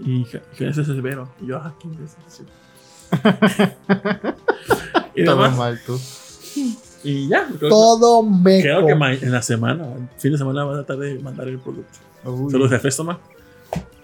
Y 0.00 0.18
dije, 0.18 0.42
ese 0.58 0.80
es 0.82 1.02
Vero. 1.02 1.28
Y 1.40 1.46
yo, 1.46 1.56
ah, 1.58 1.72
¿quién 1.80 1.94
es 2.04 2.16
ese? 2.26 2.44
y 5.14 5.24
Todo 5.24 5.36
demás. 5.42 5.56
mal 5.56 5.80
tú. 5.86 5.98
Y 7.04 7.28
ya. 7.28 7.46
creo- 7.58 7.68
Todo 7.70 8.22
meco. 8.22 8.62
Creo 8.62 8.86
que 8.86 8.92
en 9.24 9.32
la 9.32 9.42
semana, 9.42 9.84
el 9.94 10.08
fin 10.18 10.32
de 10.32 10.38
semana, 10.38 10.64
va 10.64 10.72
a 10.72 10.84
tratar 10.84 10.98
de 10.98 11.18
mandar 11.20 11.48
el 11.48 11.58
producto. 11.58 11.98
Uy. 12.24 12.50
Saludos 12.50 12.70
de 12.72 12.78
Festoma. 12.80 13.18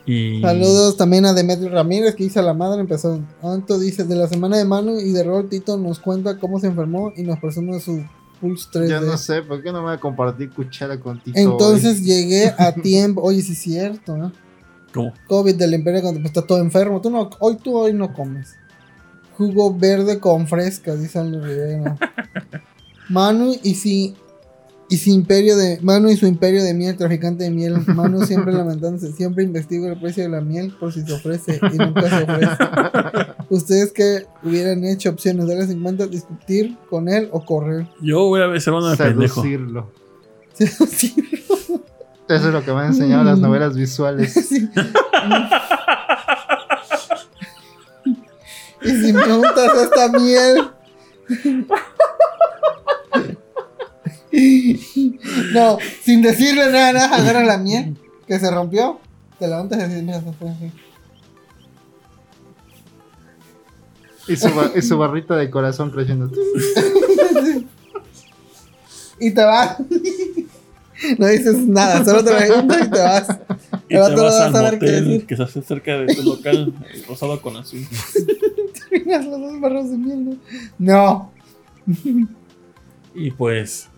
Y. 0.07 0.41
Saludos 0.41 0.97
también 0.97 1.25
a 1.25 1.33
Demetrio 1.33 1.71
Ramírez 1.71 2.15
que 2.15 2.25
dice 2.25 2.39
a 2.39 2.43
la 2.43 2.55
madre 2.55 2.81
empezó. 2.81 3.21
Anto 3.43 3.79
dice 3.79 4.05
de 4.05 4.17
la 4.17 4.29
semana 4.29 4.59
de 4.59 4.65
Manu 4.65 4.99
y 5.01 5.13
de 5.13 5.25
Rol 5.25 5.49
Tito 5.49 5.77
nos 5.77 5.99
cuenta 5.99 6.39
cómo 6.39 6.61
se 6.61 6.67
enfermó 6.67 7.13
y 7.17 7.23
nos 7.23 7.39
presume 7.39 7.81
su 7.81 8.05
Pulse 8.41 8.69
3D. 8.73 8.89
Ya 8.89 9.01
no 9.01 9.17
sé, 9.17 9.43
¿por 9.43 9.63
qué 9.63 9.73
no 9.73 9.79
me 9.79 9.85
voy 9.85 9.95
a 9.95 10.01
compartir 10.01 10.51
cuchara 10.51 11.01
con 11.01 11.23
Tito? 11.23 11.39
Entonces 11.39 12.05
llegué 12.05 12.53
a 12.59 12.73
tiempo. 12.83 13.23
Oye, 13.23 13.43
sí 13.43 13.53
es 13.53 13.59
cierto, 13.59 14.17
¿no? 14.17 14.33
¿Cómo? 14.93 15.13
COVID 15.27 15.57
del 15.57 15.75
imperio 15.75 16.03
cuando 16.03 16.21
pues, 16.21 16.31
está 16.31 16.47
todo 16.47 16.59
enfermo. 16.59 17.01
Tú 17.01 17.11
no, 17.11 17.31
hoy 17.41 17.57
tú 17.57 17.77
hoy 17.77 17.93
no 17.93 18.13
comes. 18.13 18.55
Jugo 19.37 19.75
verde 19.75 20.21
con 20.21 20.47
fresca, 20.47 20.95
dice 20.95 21.19
Aldo 21.19 21.45
Rivera. 21.45 21.97
Manu 23.09 23.55
y 23.63 23.75
si 23.75 24.15
y 24.95 24.97
su 24.97 25.11
imperio 25.11 25.57
de 25.57 25.81
Manu 25.83 26.09
y 26.09 26.17
su 26.17 26.25
imperio 26.27 26.63
de 26.63 26.73
miel, 26.73 26.97
traficante 26.97 27.43
de 27.43 27.51
miel. 27.51 27.75
Manu 27.89 28.25
siempre 28.25 28.53
lamentándose, 28.61 29.11
siempre 29.13 29.43
investigo 29.43 29.89
el 29.89 29.99
precio 29.99 30.23
de 30.23 30.29
la 30.29 30.41
miel 30.41 30.73
por 30.79 30.93
si 30.93 31.03
se 31.03 31.13
ofrece 31.13 31.59
y 31.73 31.77
nunca 31.79 32.09
se 32.09 32.23
ofrece. 32.23 32.57
Ustedes 33.51 33.93
que 33.93 34.27
hubieran 34.45 34.85
hecho 34.85 35.11
opciones, 35.11 35.49
darle 35.49 35.67
50, 35.67 36.07
discutir 36.07 36.77
con 36.89 37.09
él 37.09 37.29
o 37.33 37.45
correr. 37.45 37.89
Yo 38.01 38.27
voy 38.29 38.41
a 38.43 38.61
ser 38.61 38.73
uno 38.73 38.89
de 38.91 38.97
pendejo. 38.97 39.43
Seducirlo. 39.43 39.91
Sí. 40.89 41.13
Eso 42.29 42.47
es 42.49 42.53
lo 42.55 42.65
que 42.65 42.73
me 42.73 42.81
han 42.81 42.87
enseñado 42.87 43.25
las 43.25 43.39
Mm. 43.39 43.43
novelas 43.43 43.75
visuales. 43.77 44.33
Sí. 44.33 44.69
y 48.83 48.91
si 48.91 49.13
me 49.13 49.33
untas 49.37 49.77
esta 49.83 50.09
miel. 50.19 50.71
No, 55.53 55.79
sin 56.03 56.23
decirle 56.23 56.67
nada, 56.71 56.93
nada, 56.93 57.17
agarra 57.17 57.45
la 57.45 57.59
miel 57.59 57.97
que 58.27 58.39
se 58.39 58.51
rompió. 58.51 58.99
Te 59.39 59.47
la 59.49 59.61
untas 59.63 59.79
y 59.79 59.83
así, 59.83 60.03
mira, 60.03 60.21
se 60.21 60.33
fue 60.33 60.51
así. 60.51 60.71
Y 64.27 64.37
su, 64.37 64.55
ba- 64.55 64.73
y 64.75 64.83
su 64.83 64.97
barrita 64.99 65.37
de 65.37 65.51
corazón 65.51 65.91
creciendo. 65.91 66.31
Y 69.21 69.31
te 69.33 69.45
vas. 69.45 69.77
No 71.19 71.27
dices 71.27 71.57
nada, 71.67 72.03
solo 72.05 72.25
te 72.25 72.31
la 72.31 72.55
untas 72.61 72.87
y 72.87 72.91
te 72.91 72.99
vas. 73.01 73.29
Y 73.89 73.95
El 73.97 73.99
te 73.99 73.99
vato 73.99 74.17
no 74.17 74.23
vas 74.23 74.35
va 74.35 74.43
a 74.45 74.47
al 74.47 74.53
saber 74.53 74.79
qué 74.79 74.87
motel 74.87 75.05
decir. 75.05 75.27
que 75.27 75.37
se 75.37 75.43
hace 75.43 75.63
cerca 75.63 75.99
de 75.99 76.15
tu 76.15 76.23
local, 76.23 76.73
rosado 77.09 77.43
con 77.43 77.57
azul. 77.57 77.81
Miras 79.05 79.27
los 79.27 79.41
dos 79.41 79.61
barros 79.61 79.91
de 79.91 79.97
miel, 79.99 80.39
¿no? 80.79 81.31
No. 81.93 82.25
Y 83.15 83.31
pues. 83.33 83.89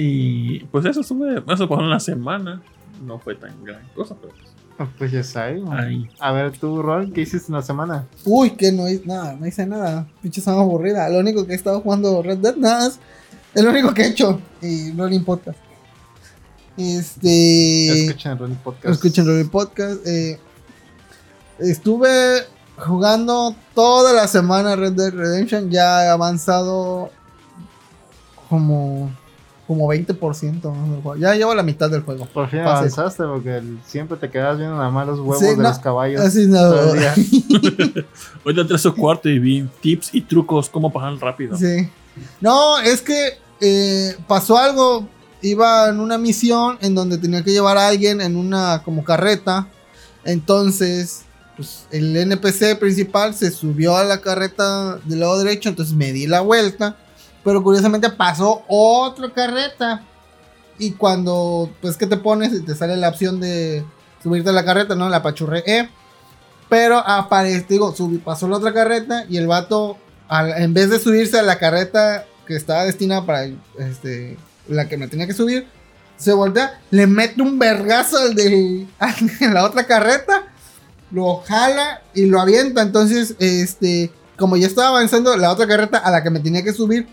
Y 0.00 0.60
pues 0.66 0.84
eso 0.84 1.00
estuve. 1.00 1.42
Eso 1.52 1.68
pasó 1.68 1.80
en 1.82 1.90
la 1.90 1.98
semana. 1.98 2.62
No 3.04 3.18
fue 3.18 3.34
tan 3.34 3.64
gran 3.64 3.82
cosa, 3.96 4.14
pero 4.20 4.32
pues. 4.32 4.88
Pues 4.96 5.10
ya 5.10 5.24
sabes. 5.24 5.60
Ahí. 5.70 6.08
A 6.20 6.30
ver, 6.30 6.56
tú, 6.56 6.80
Rol, 6.82 7.12
¿qué 7.12 7.22
hiciste 7.22 7.50
en 7.50 7.56
la 7.56 7.62
semana? 7.62 8.06
Uy, 8.24 8.52
que 8.52 8.70
no 8.70 8.88
hice 8.88 9.06
nada, 9.06 9.34
no 9.34 9.44
hice 9.44 9.66
nada. 9.66 10.06
Pinche 10.22 10.40
semana 10.40 10.62
aburrida. 10.62 11.08
Lo 11.08 11.18
único 11.18 11.44
que 11.44 11.52
he 11.52 11.56
estado 11.56 11.80
jugando 11.80 12.22
Red 12.22 12.38
Dead, 12.38 12.54
nada 12.54 12.84
más. 12.84 13.00
Es 13.54 13.64
lo 13.64 13.70
único 13.70 13.92
que 13.92 14.02
he 14.02 14.08
hecho. 14.10 14.40
Y 14.62 14.92
no 14.94 15.08
le 15.08 15.16
importa. 15.16 15.52
Este. 16.76 18.04
Escuchen 18.04 18.38
Ronnie 18.38 18.58
Podcast. 18.62 18.94
Escuchen 18.94 19.26
Rolling 19.26 19.48
Podcast. 19.48 20.06
eh, 20.06 20.38
estuve 21.58 22.44
jugando 22.76 23.56
toda 23.74 24.12
la 24.12 24.28
semana 24.28 24.76
Red 24.76 24.92
Dead 24.92 25.10
Redemption. 25.12 25.70
Ya 25.70 26.04
he 26.04 26.08
avanzado 26.08 27.10
como, 28.48 29.10
como 29.68 29.86
20% 29.86 30.62
¿no? 30.62 30.92
del 30.92 31.02
juego. 31.02 31.16
Ya 31.16 31.34
llevo 31.34 31.54
la 31.54 31.62
mitad 31.62 31.88
del 31.90 32.00
juego. 32.02 32.24
Por 32.26 32.48
fin 32.48 32.60
avanzaste 32.60 33.22
porque 33.24 33.58
el- 33.58 33.78
siempre 33.86 34.16
te 34.16 34.28
quedas 34.30 34.56
viendo 34.58 34.76
nada 34.76 34.90
más 34.90 35.06
los 35.06 35.20
huevos 35.20 35.38
Sí, 35.38 35.44
de 35.44 35.56
no, 35.58 35.62
los 35.64 35.78
caballos. 35.78 36.20
Así 36.22 36.46
no. 36.46 36.58
todo 36.58 36.94
el 36.94 36.98
día. 36.98 37.14
Ahorita 38.44 38.62
entré 38.62 38.74
a 38.76 38.78
su 38.78 38.94
cuarto 38.94 39.28
y 39.28 39.38
vi 39.38 39.68
tips 39.80 40.14
y 40.14 40.22
trucos 40.22 40.68
cómo 40.68 40.90
pasar 40.92 41.14
rápido. 41.20 41.56
Sí. 41.56 41.88
No, 42.40 42.78
es 42.80 43.02
que 43.02 43.34
eh, 43.60 44.16
pasó 44.26 44.56
algo. 44.58 45.06
Iba 45.42 45.90
en 45.90 46.00
una 46.00 46.18
misión 46.18 46.78
en 46.80 46.94
donde 46.96 47.18
tenía 47.18 47.44
que 47.44 47.52
llevar 47.52 47.76
a 47.78 47.86
alguien 47.88 48.20
en 48.20 48.34
una 48.36 48.82
como 48.84 49.04
carreta. 49.04 49.68
Entonces, 50.24 51.22
pues 51.56 51.86
el 51.90 52.16
NPC 52.16 52.78
principal 52.78 53.34
se 53.34 53.50
subió 53.50 53.96
a 53.96 54.04
la 54.04 54.20
carreta 54.20 54.96
del 55.04 55.20
lado 55.20 55.38
derecho. 55.38 55.68
Entonces 55.68 55.94
me 55.94 56.12
di 56.12 56.26
la 56.26 56.40
vuelta. 56.40 56.96
Pero 57.44 57.62
curiosamente 57.62 58.10
pasó 58.10 58.62
otra 58.68 59.30
carreta. 59.32 60.02
Y 60.78 60.92
cuando, 60.92 61.70
pues 61.80 61.96
que 61.96 62.06
te 62.06 62.16
pones 62.16 62.52
y 62.52 62.62
te 62.62 62.74
sale 62.74 62.96
la 62.96 63.08
opción 63.08 63.40
de 63.40 63.84
subirte 64.22 64.50
a 64.50 64.52
la 64.52 64.64
carreta, 64.64 64.94
¿no? 64.94 65.08
La 65.08 65.22
pachurré. 65.22 65.62
E. 65.66 65.88
Pero 66.68 66.98
aparece, 66.98 67.66
digo, 67.68 67.94
subí, 67.94 68.18
pasó 68.18 68.46
la 68.46 68.58
otra 68.58 68.72
carreta 68.72 69.24
y 69.28 69.38
el 69.38 69.46
vato 69.46 69.96
en 70.30 70.74
vez 70.74 70.90
de 70.90 70.98
subirse 70.98 71.38
a 71.38 71.42
la 71.42 71.58
carreta 71.58 72.26
que 72.46 72.54
estaba 72.54 72.84
destinada 72.84 73.24
para 73.24 73.48
este, 73.78 74.36
la 74.68 74.88
que 74.88 74.96
me 74.96 75.08
tenía 75.08 75.26
que 75.26 75.34
subir, 75.34 75.66
se 76.16 76.32
voltea, 76.32 76.80
le 76.90 77.06
mete 77.06 77.40
un 77.40 77.58
vergazo 77.58 78.18
al 78.18 78.34
de 78.34 78.86
la 79.52 79.64
otra 79.64 79.86
carreta, 79.86 80.46
lo 81.10 81.36
jala 81.46 82.02
y 82.14 82.26
lo 82.26 82.40
avienta. 82.40 82.82
Entonces, 82.82 83.34
este, 83.38 84.10
como 84.36 84.56
ya 84.56 84.66
estaba 84.66 84.88
avanzando 84.88 85.36
la 85.36 85.50
otra 85.50 85.66
carreta 85.66 85.98
a 85.98 86.10
la 86.10 86.22
que 86.22 86.30
me 86.30 86.40
tenía 86.40 86.62
que 86.62 86.72
subir, 86.72 87.06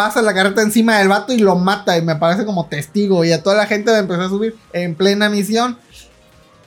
pasa 0.00 0.22
la 0.22 0.32
carreta 0.32 0.62
encima 0.62 0.96
del 0.98 1.08
vato 1.08 1.30
y 1.34 1.36
lo 1.36 1.56
mata 1.56 1.98
y 1.98 2.00
me 2.00 2.16
parece 2.16 2.46
como 2.46 2.64
testigo. 2.64 3.22
Y 3.22 3.32
a 3.32 3.42
toda 3.42 3.54
la 3.56 3.66
gente 3.66 3.92
me 3.92 3.98
empezó 3.98 4.22
a 4.22 4.28
subir 4.30 4.56
en 4.72 4.94
plena 4.94 5.28
misión. 5.28 5.76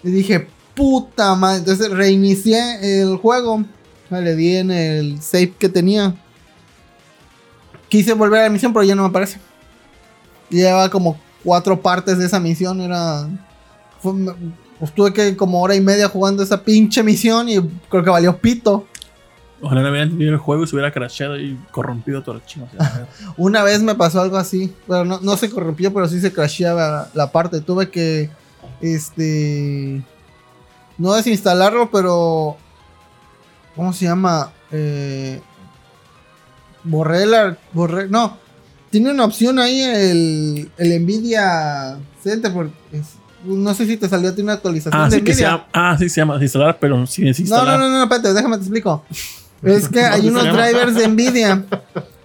Y 0.04 0.12
dije, 0.12 0.48
puta 0.76 1.34
madre. 1.34 1.58
Entonces 1.58 1.90
reinicié 1.90 3.02
el 3.02 3.18
juego. 3.18 3.64
Le 4.12 4.36
di 4.36 4.58
en 4.58 4.70
el 4.70 5.20
save 5.20 5.52
que 5.58 5.68
tenía. 5.68 6.14
Quise 7.90 8.14
volver 8.14 8.42
a 8.42 8.44
la 8.44 8.50
misión, 8.52 8.72
pero 8.72 8.84
ya 8.84 8.94
no 8.94 9.02
me 9.02 9.10
aparece. 9.10 9.40
Lleva 10.52 10.88
como 10.92 11.20
cuatro 11.44 11.82
partes 11.82 12.20
de 12.20 12.28
esa 12.28 12.40
misión. 12.40 12.82
Era. 12.82 13.28
fue- 14.00 14.14
pues 14.78 14.94
tuve 14.94 15.12
que 15.12 15.36
como 15.36 15.60
hora 15.60 15.74
y 15.74 15.82
media 15.82 16.08
jugando 16.08 16.44
esa 16.44 16.62
pinche 16.62 17.02
misión 17.02 17.50
y 17.50 17.56
creo 17.90 18.04
que 18.04 18.10
valió 18.12 18.38
pito. 18.38 18.86
Ojalá 19.64 19.82
no 19.82 19.90
hubiera 19.90 20.04
entendido 20.04 20.32
el 20.34 20.38
juego 20.38 20.64
y 20.64 20.68
se 20.68 20.76
hubiera 20.76 20.92
crasheado 20.92 21.40
y 21.40 21.58
corrompido 21.72 22.22
todo 22.22 22.36
el 22.36 22.46
chino. 22.46 22.68
Una 23.38 23.64
vez 23.64 23.82
me 23.82 23.96
pasó 23.96 24.20
algo 24.22 24.38
así. 24.38 24.74
Pero 24.88 25.06
no, 25.06 25.20
no 25.22 25.38
se 25.38 25.50
corrompió, 25.50 25.94
pero 25.94 26.08
sí 26.08 26.20
se 26.20 26.34
crasheaba 26.34 27.08
la 27.14 27.32
parte. 27.32 27.62
Tuve 27.62 27.90
que. 27.90 28.30
Este. 28.82 30.02
No 30.98 31.14
desinstalarlo, 31.14 31.90
pero. 31.92 32.58
¿Cómo 33.76 33.94
se 33.94 34.06
llama? 34.06 34.52
Eh, 34.72 35.40
borré 36.84 37.26
la. 37.26 37.58
Borré. 37.72 38.08
No. 38.10 38.38
Tiene 38.90 39.10
una 39.12 39.26
opción 39.26 39.58
ahí 39.58 39.82
el, 39.82 40.72
el 40.78 41.04
Nvidia 41.04 41.98
Center. 42.22 42.52
Porque 42.54 42.74
es- 42.92 43.16
no 43.46 43.74
sé 43.74 43.86
si 43.86 43.98
te 43.98 44.08
salió 44.08 44.30
a 44.30 44.36
ti 44.36 44.42
una 44.42 44.54
actualización 44.54 45.02
ah, 45.02 45.10
de 45.10 45.18
sí 45.18 45.22
que 45.22 45.34
se 45.34 45.42
llama, 45.42 45.68
ah, 45.74 45.98
sí 46.00 46.08
se 46.08 46.22
llama 46.22 46.36
desinstalar, 46.36 46.78
pero 46.80 47.06
sin 47.08 47.26
No, 47.26 47.28
desinstalar. 47.28 47.78
no, 47.78 47.90
no, 47.90 47.98
no, 47.98 48.04
espérate, 48.04 48.34
déjame 48.34 48.56
te 48.56 48.62
explico. 48.64 49.04
Es 49.64 49.90
que 49.90 50.02
hay 50.04 50.28
¿Cómo 50.28 50.42
se 50.42 50.50
unos 50.50 50.58
drivers 50.58 50.96
de 50.96 51.08
Nvidia 51.08 51.66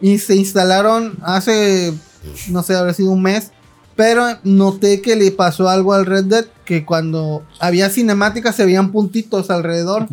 y 0.01 0.19
se 0.19 0.37
instalaron 0.37 1.17
hace, 1.23 1.93
no 2.51 2.63
sé, 2.63 2.75
habrá 2.75 2.93
sido 2.93 3.13
un 3.13 3.23
mes. 3.23 3.53
Pero 3.97 4.25
noté 4.45 5.01
que 5.01 5.17
le 5.17 5.33
pasó 5.33 5.69
algo 5.69 5.93
al 5.93 6.07
Red 6.07 6.27
Dead, 6.27 6.45
que 6.65 6.85
cuando 6.85 7.43
había 7.59 7.91
cinemáticas 7.91 8.55
se 8.55 8.65
veían 8.65 8.93
puntitos 8.93 9.51
alrededor. 9.51 10.07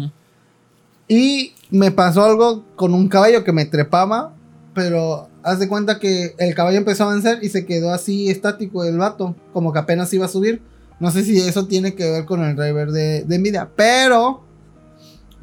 Y 1.07 1.53
me 1.69 1.91
pasó 1.91 2.23
algo 2.23 2.63
con 2.75 2.95
un 2.95 3.07
caballo 3.09 3.43
que 3.43 3.51
me 3.51 3.65
trepaba, 3.65 4.33
pero 4.73 5.29
haz 5.43 5.59
de 5.59 5.67
cuenta 5.67 5.99
que 5.99 6.33
el 6.39 6.55
caballo 6.55 6.79
empezó 6.79 7.03
a 7.03 7.07
avanzar 7.07 7.43
y 7.43 7.49
se 7.49 7.67
quedó 7.67 7.93
así 7.93 8.31
estático 8.31 8.83
el 8.83 8.97
vato, 8.97 9.35
como 9.53 9.71
que 9.71 9.77
apenas 9.77 10.11
iba 10.13 10.25
a 10.25 10.29
subir. 10.29 10.63
No 10.99 11.11
sé 11.11 11.23
si 11.23 11.39
eso 11.39 11.67
tiene 11.67 11.93
que 11.93 12.09
ver 12.09 12.25
con 12.25 12.43
el 12.43 12.55
driver 12.55 12.91
de, 12.91 13.23
de 13.23 13.37
Nvidia, 13.37 13.69
pero 13.75 14.44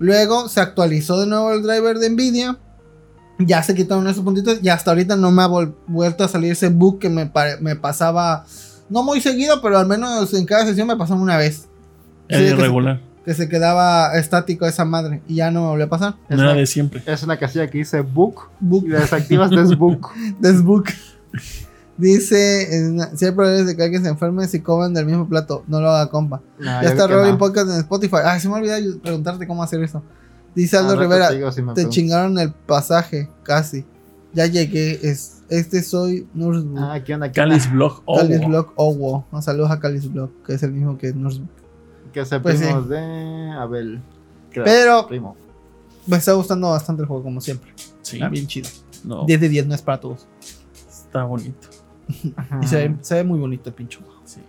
luego 0.02 0.48
se 0.48 0.60
actualizó 0.60 1.18
de 1.20 1.26
nuevo 1.26 1.52
el 1.52 1.62
driver 1.62 1.98
de 1.98 2.10
Nvidia. 2.10 2.58
Ya 3.38 3.62
se 3.62 3.74
quitaron 3.74 4.06
esos 4.06 4.22
puntitos 4.22 4.58
y 4.62 4.68
hasta 4.68 4.90
ahorita 4.90 5.16
no 5.16 5.30
me 5.30 5.42
ha 5.42 5.48
vuelto 5.86 6.22
a 6.24 6.28
salir 6.28 6.52
ese 6.52 6.68
bug 6.68 6.98
que 6.98 7.08
me, 7.08 7.26
pasaba, 7.76 8.44
no 8.88 9.02
muy 9.02 9.20
seguido, 9.20 9.60
pero 9.62 9.78
al 9.78 9.86
menos 9.86 10.32
en 10.34 10.44
cada 10.44 10.66
sesión 10.66 10.86
me 10.86 10.96
pasó 10.96 11.14
una 11.14 11.36
vez. 11.38 11.66
Era 12.28 12.38
Sí, 12.38 12.44
que 12.44 12.50
se- 12.50 12.56
irregular. 12.56 13.00
que 13.24 13.34
se 13.34 13.48
quedaba 13.48 14.14
estático 14.16 14.66
esa 14.66 14.84
madre 14.84 15.22
y 15.26 15.36
ya 15.36 15.50
no 15.50 15.62
me 15.62 15.66
volvió 15.68 15.86
a 15.86 15.88
pasar. 15.88 16.14
Es 16.28 16.38
era 16.38 16.50
una, 16.50 16.54
de 16.54 16.66
siempre. 16.66 17.02
es 17.06 17.22
una 17.22 17.38
casilla 17.38 17.68
que 17.68 17.78
dice 17.78 18.00
book 18.00 18.48
Book, 18.60 18.84
y 18.86 18.90
la 18.90 19.00
desactivas 19.00 19.50
de 19.50 19.74
book. 19.76 20.10
desbook. 20.40 20.88
Dice, 21.98 22.76
en- 22.76 23.16
si 23.16 23.26
hay 23.26 23.32
probabilidades 23.32 23.66
de 23.66 23.76
que 23.76 23.82
alguien 23.82 24.02
se 24.02 24.08
enferme 24.08 24.46
si 24.48 24.60
comen 24.60 24.94
del 24.94 25.06
mismo 25.06 25.28
plato, 25.28 25.62
no 25.68 25.80
lo 25.80 25.90
haga 25.90 26.10
compa. 26.10 26.40
No, 26.58 26.64
ya 26.64 26.82
está 26.82 27.06
no. 27.06 27.38
Podcast 27.38 27.68
en 27.68 27.76
Spotify. 27.76 28.16
Ah, 28.24 28.38
se 28.40 28.48
me 28.48 28.54
olvidó 28.54 29.00
preguntarte 29.00 29.46
cómo 29.46 29.62
hacer 29.62 29.82
eso. 29.82 30.02
Dice 30.54 30.76
Ah, 30.76 30.80
Aldo 30.80 30.94
te 30.94 31.00
Rivera, 31.00 31.30
digo 31.30 31.52
si 31.52 31.62
me 31.62 31.74
te 31.74 31.88
chingaron 31.88 32.38
el 32.38 32.52
pasaje, 32.52 33.28
casi. 33.42 33.84
Ya 34.34 34.46
llegué, 34.46 34.98
es, 35.02 35.42
este 35.50 35.82
soy 35.82 36.26
Nursebook. 36.32 36.78
Ah, 36.78 37.00
¿qué 37.04 37.12
onda? 37.14 37.30
Calis 37.30 37.70
Blog. 37.70 38.02
Oh, 38.06 38.16
Calis. 38.18 38.46
Block 38.46 38.72
Owo. 38.76 39.26
Un 39.30 39.42
saludos 39.42 39.70
a 39.70 39.78
Calis 39.78 40.10
Block, 40.10 40.30
que 40.46 40.54
es 40.54 40.62
el 40.62 40.72
mismo 40.72 40.96
que 40.96 41.12
Nursebook. 41.12 41.50
Que 42.12 42.24
se 42.24 42.40
Pues 42.40 42.58
sí. 42.58 42.64
primos 42.64 42.88
de 42.88 43.50
Abel. 43.58 44.00
Creo, 44.50 44.64
Pero 44.64 45.06
primo. 45.08 45.36
me 46.06 46.16
está 46.16 46.32
gustando 46.32 46.70
bastante 46.70 47.02
el 47.02 47.08
juego, 47.08 47.22
como 47.22 47.40
siempre. 47.42 47.72
Sí. 48.00 48.16
Está 48.16 48.28
bien 48.30 48.46
chido. 48.46 48.68
No. 49.04 49.24
10 49.26 49.40
de 49.40 49.48
10 49.50 49.66
no 49.66 49.74
es 49.74 49.82
para 49.82 50.00
todos. 50.00 50.26
está 50.90 51.24
bonito. 51.24 51.68
Y 52.62 52.66
se 52.66 52.76
ve, 52.88 52.96
se 53.00 53.14
ve 53.16 53.24
muy 53.24 53.38
bonito 53.38 53.68
el 53.70 53.74
pincho. 53.74 54.00
Sí. 54.24 54.40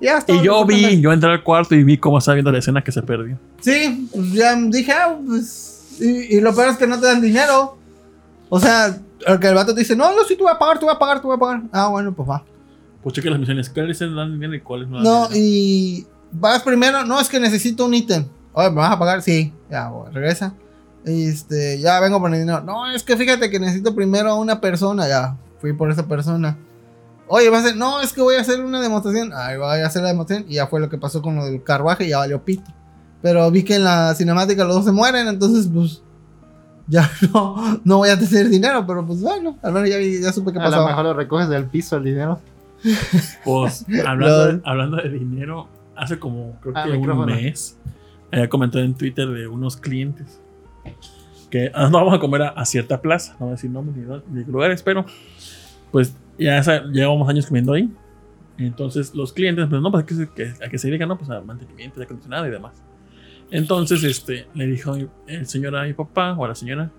Ya 0.00 0.18
está. 0.18 0.32
Y 0.32 0.42
yo 0.42 0.64
vi, 0.64 1.00
yo 1.00 1.12
entré 1.12 1.30
al 1.30 1.42
cuarto 1.42 1.74
y 1.74 1.84
vi 1.84 1.98
cómo 1.98 2.18
estaba 2.18 2.34
viendo 2.34 2.50
la 2.50 2.58
escena 2.58 2.82
que 2.82 2.90
se 2.92 3.02
perdió. 3.02 3.38
Sí, 3.60 4.08
pues 4.12 4.32
ya 4.32 4.54
dije, 4.56 4.92
ah, 4.92 5.16
pues. 5.26 5.96
Y, 6.00 6.36
y 6.36 6.40
lo 6.40 6.54
peor 6.54 6.70
es 6.70 6.78
que 6.78 6.86
no 6.86 6.98
te 6.98 7.06
dan 7.06 7.20
dinero. 7.20 7.76
O 8.48 8.58
sea, 8.58 8.98
el 9.26 9.38
que 9.38 9.48
el 9.48 9.54
vato 9.54 9.74
te 9.74 9.80
dice, 9.80 9.94
no, 9.94 10.14
no, 10.16 10.24
sí, 10.24 10.36
tú 10.36 10.44
vas 10.44 10.54
a 10.54 10.58
pagar, 10.58 10.78
tú 10.78 10.86
vas 10.86 10.96
a 10.96 10.98
pagar, 10.98 11.20
tú 11.20 11.28
vas 11.28 11.36
a 11.36 11.40
pagar. 11.40 11.62
Ah, 11.72 11.88
bueno, 11.88 12.12
pues 12.14 12.28
va. 12.28 12.42
Pues 13.02 13.14
cheque 13.14 13.30
las 13.30 13.38
misiones. 13.38 13.68
¿Cuáles 13.70 13.98
se 13.98 14.08
dan 14.08 14.32
dinero 14.32 14.54
y 14.54 14.60
cuáles 14.60 14.88
no 14.88 14.96
dan 14.96 15.04
No, 15.04 15.28
dinero? 15.28 15.46
y 15.46 16.06
vas 16.32 16.62
primero, 16.62 17.04
no, 17.04 17.20
es 17.20 17.28
que 17.28 17.38
necesito 17.38 17.84
un 17.84 17.94
ítem. 17.94 18.24
Oye, 18.52 18.70
¿me 18.70 18.76
vas 18.76 18.92
a 18.92 18.98
pagar? 18.98 19.22
Sí, 19.22 19.52
ya, 19.70 19.88
bueno, 19.88 20.10
regresa. 20.12 20.54
Este, 21.04 21.78
ya 21.78 22.00
vengo 22.00 22.20
por 22.20 22.32
el 22.32 22.40
dinero. 22.40 22.60
No, 22.62 22.90
es 22.90 23.02
que 23.02 23.16
fíjate 23.16 23.50
que 23.50 23.58
necesito 23.60 23.94
primero 23.94 24.30
a 24.30 24.34
una 24.34 24.60
persona, 24.60 25.08
ya, 25.08 25.36
fui 25.60 25.72
por 25.72 25.90
esa 25.90 26.06
persona. 26.06 26.56
Oye, 27.32 27.48
vas 27.48 27.62
a 27.62 27.66
hacer, 27.66 27.76
no, 27.76 28.00
es 28.00 28.12
que 28.12 28.20
voy 28.20 28.34
a 28.34 28.40
hacer 28.40 28.60
una 28.60 28.80
demostración. 28.80 29.32
Ahí 29.32 29.56
voy 29.56 29.80
a 29.80 29.86
hacer 29.86 30.02
la 30.02 30.08
demostración. 30.08 30.50
Y 30.50 30.54
ya 30.54 30.66
fue 30.66 30.80
lo 30.80 30.88
que 30.88 30.98
pasó 30.98 31.22
con 31.22 31.36
lo 31.36 31.44
del 31.46 31.62
carruaje, 31.62 32.06
y 32.06 32.10
ya 32.10 32.18
valió 32.18 32.44
pito. 32.44 32.70
Pero 33.22 33.48
vi 33.50 33.62
que 33.62 33.76
en 33.76 33.84
la 33.84 34.14
cinemática 34.14 34.64
los 34.64 34.74
dos 34.74 34.84
se 34.84 34.92
mueren, 34.92 35.28
entonces, 35.28 35.70
pues, 35.72 36.02
ya 36.88 37.08
no, 37.32 37.80
no 37.84 37.98
voy 37.98 38.08
a 38.08 38.18
tener 38.18 38.48
dinero, 38.48 38.84
pero 38.86 39.06
pues 39.06 39.20
bueno, 39.22 39.56
al 39.62 39.72
menos 39.72 39.88
ya, 39.88 40.00
ya 40.00 40.32
supe 40.32 40.52
qué 40.52 40.58
A 40.58 40.64
lo 40.64 40.70
pasó. 40.70 40.86
mejor 40.86 41.04
lo 41.04 41.14
recoges 41.14 41.48
del 41.48 41.66
piso 41.66 41.96
el 41.96 42.04
dinero. 42.04 42.40
Pues 43.44 43.84
hablando, 44.06 44.46
de, 44.46 44.60
hablando 44.64 44.96
de 44.96 45.08
dinero, 45.10 45.68
hace 45.96 46.18
como 46.18 46.58
creo 46.60 46.72
Ah, 46.76 46.84
que 46.84 46.92
un 46.96 47.26
mes 47.26 47.76
había 48.32 48.48
comentado 48.48 48.82
en 48.84 48.94
Twitter 48.94 49.28
de 49.28 49.46
unos 49.46 49.76
clientes 49.76 50.40
que 51.50 51.70
ah, 51.74 51.88
no 51.90 51.98
vamos 51.98 52.14
a 52.14 52.18
comer 52.18 52.42
a, 52.42 52.48
a 52.50 52.64
cierta 52.64 53.00
plaza, 53.02 53.32
no 53.34 53.46
voy 53.46 53.48
a 53.50 53.56
decir 53.56 53.70
nombres 53.70 53.96
ni 54.30 54.44
lugares, 54.44 54.82
pero 54.82 55.04
pues 55.92 56.14
ya 56.40 56.58
esa- 56.58 56.84
llevamos 56.84 57.28
años 57.28 57.46
comiendo 57.46 57.72
ahí. 57.74 57.90
Entonces 58.58 59.14
los 59.14 59.32
clientes, 59.32 59.66
pues 59.68 59.80
no, 59.80 59.90
pues 59.90 60.04
a 60.04 60.06
qué 60.06 60.14
se, 60.14 60.28
que- 60.28 60.52
a 60.64 60.68
qué 60.68 60.78
se 60.78 60.88
dedican, 60.88 61.08
no, 61.08 61.16
pues 61.18 61.30
a 61.30 61.40
mantenimiento, 61.40 61.98
de 61.98 62.04
acondicionado 62.04 62.46
y 62.46 62.50
demás. 62.50 62.82
Entonces, 63.50 64.04
este, 64.04 64.46
le 64.54 64.66
dijo 64.66 64.96
el 65.26 65.46
señor 65.46 65.74
a 65.76 65.84
mi 65.84 65.92
papá 65.92 66.34
o 66.34 66.44
a 66.44 66.48
la 66.48 66.54
señora 66.54 66.90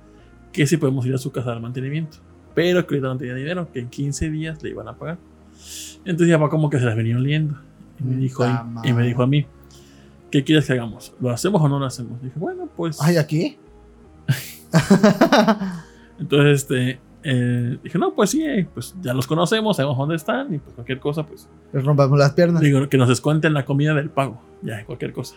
que 0.51 0.67
si 0.67 0.75
podemos 0.77 1.05
ir 1.05 1.13
a 1.13 1.17
su 1.17 1.31
casa 1.31 1.53
al 1.53 1.61
mantenimiento, 1.61 2.17
pero 2.53 2.85
que 2.85 2.95
ahorita 2.95 3.07
no 3.07 3.17
tenía 3.17 3.35
dinero, 3.35 3.71
que 3.71 3.79
en 3.79 3.89
15 3.89 4.29
días 4.29 4.61
le 4.61 4.71
iban 4.71 4.87
a 4.89 4.93
pagar. 4.93 5.17
Entonces 6.03 6.27
ya 6.27 6.37
va 6.37 6.49
como 6.49 6.69
que 6.69 6.77
se 6.79 6.85
las 6.85 6.95
venía 6.95 7.15
oliendo. 7.15 7.57
Y 7.99 8.03
me 8.03 8.15
dijo, 8.17 8.43
y, 8.83 8.89
y 8.89 8.93
me 8.93 9.03
dijo 9.07 9.23
a 9.23 9.27
mí, 9.27 9.45
¿qué 10.29 10.43
quieres 10.43 10.65
que 10.65 10.73
hagamos? 10.73 11.13
¿Lo 11.21 11.29
hacemos 11.29 11.61
o 11.61 11.69
no 11.69 11.79
lo 11.79 11.85
hacemos? 11.85 12.21
Dije, 12.21 12.33
bueno, 12.37 12.67
pues... 12.75 12.97
Ay, 13.01 13.15
aquí. 13.17 13.57
Entonces, 16.19 16.61
este, 16.63 16.99
eh, 17.23 17.77
dije, 17.83 17.97
no, 17.99 18.13
pues 18.13 18.31
sí, 18.31 18.43
eh, 18.43 18.67
pues 18.73 18.95
ya 19.01 19.13
los 19.13 19.27
conocemos, 19.27 19.77
sabemos 19.77 19.97
dónde 19.97 20.15
están 20.15 20.53
y 20.53 20.57
pues 20.59 20.73
cualquier 20.73 20.99
cosa, 20.99 21.25
pues 21.25 21.47
Les 21.71 21.83
rompamos 21.83 22.17
las 22.17 22.31
piernas. 22.33 22.61
digo, 22.61 22.87
que 22.89 22.97
nos 22.97 23.09
descuenten 23.09 23.53
la 23.53 23.65
comida 23.65 23.93
del 23.93 24.09
pago, 24.09 24.41
ya, 24.61 24.83
cualquier 24.85 25.13
cosa. 25.13 25.35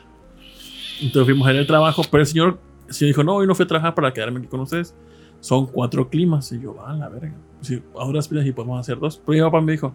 Entonces 1.01 1.25
fuimos 1.25 1.47
a 1.47 1.53
ir 1.53 1.59
al 1.59 1.67
trabajo, 1.67 2.03
pero 2.11 2.23
el 2.23 2.27
señor, 2.27 2.59
el 2.89 2.95
señor 2.95 3.11
dijo, 3.11 3.25
no, 3.25 3.37
hoy 3.37 3.47
no 3.47 3.55
fui 3.55 3.65
a 3.65 3.69
trabajar 3.69 3.95
para 3.95 4.13
quedarme 4.13 4.39
aquí 4.39 4.49
con 4.49 4.61
ustedes. 4.61 4.95
Son 5.41 5.67
cuatro 5.67 6.09
climas. 6.09 6.51
Y 6.53 6.61
yo, 6.61 6.75
va, 6.75 6.93
la 6.95 7.09
verga. 7.09 7.35
Sí, 7.61 7.83
a 7.99 8.05
duras 8.07 8.29
pilas 8.29 8.47
y 8.47 8.53
podemos 8.53 8.81
hacer 8.81 8.99
dos. 8.99 9.21
Pero 9.27 9.37
mi 9.37 9.43
papá 9.43 9.61
me 9.61 9.73
dijo, 9.73 9.95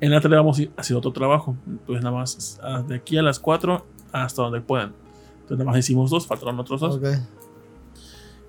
en 0.00 0.10
la 0.10 0.20
tarde 0.20 0.36
vamos 0.36 0.58
a 0.58 0.62
ir 0.62 0.72
hacer 0.76 0.96
otro 0.96 1.12
trabajo. 1.12 1.56
Entonces 1.66 2.02
nada 2.02 2.16
más, 2.16 2.60
ah, 2.62 2.82
de 2.82 2.96
aquí 2.96 3.16
a 3.16 3.22
las 3.22 3.38
cuatro 3.38 3.86
hasta 4.12 4.42
donde 4.42 4.60
puedan. 4.60 4.92
Entonces 5.34 5.58
nada 5.58 5.70
más 5.70 5.78
hicimos 5.78 6.10
dos, 6.10 6.26
faltaron 6.26 6.58
otros 6.58 6.80
dos. 6.80 6.96
Ok. 6.96 7.06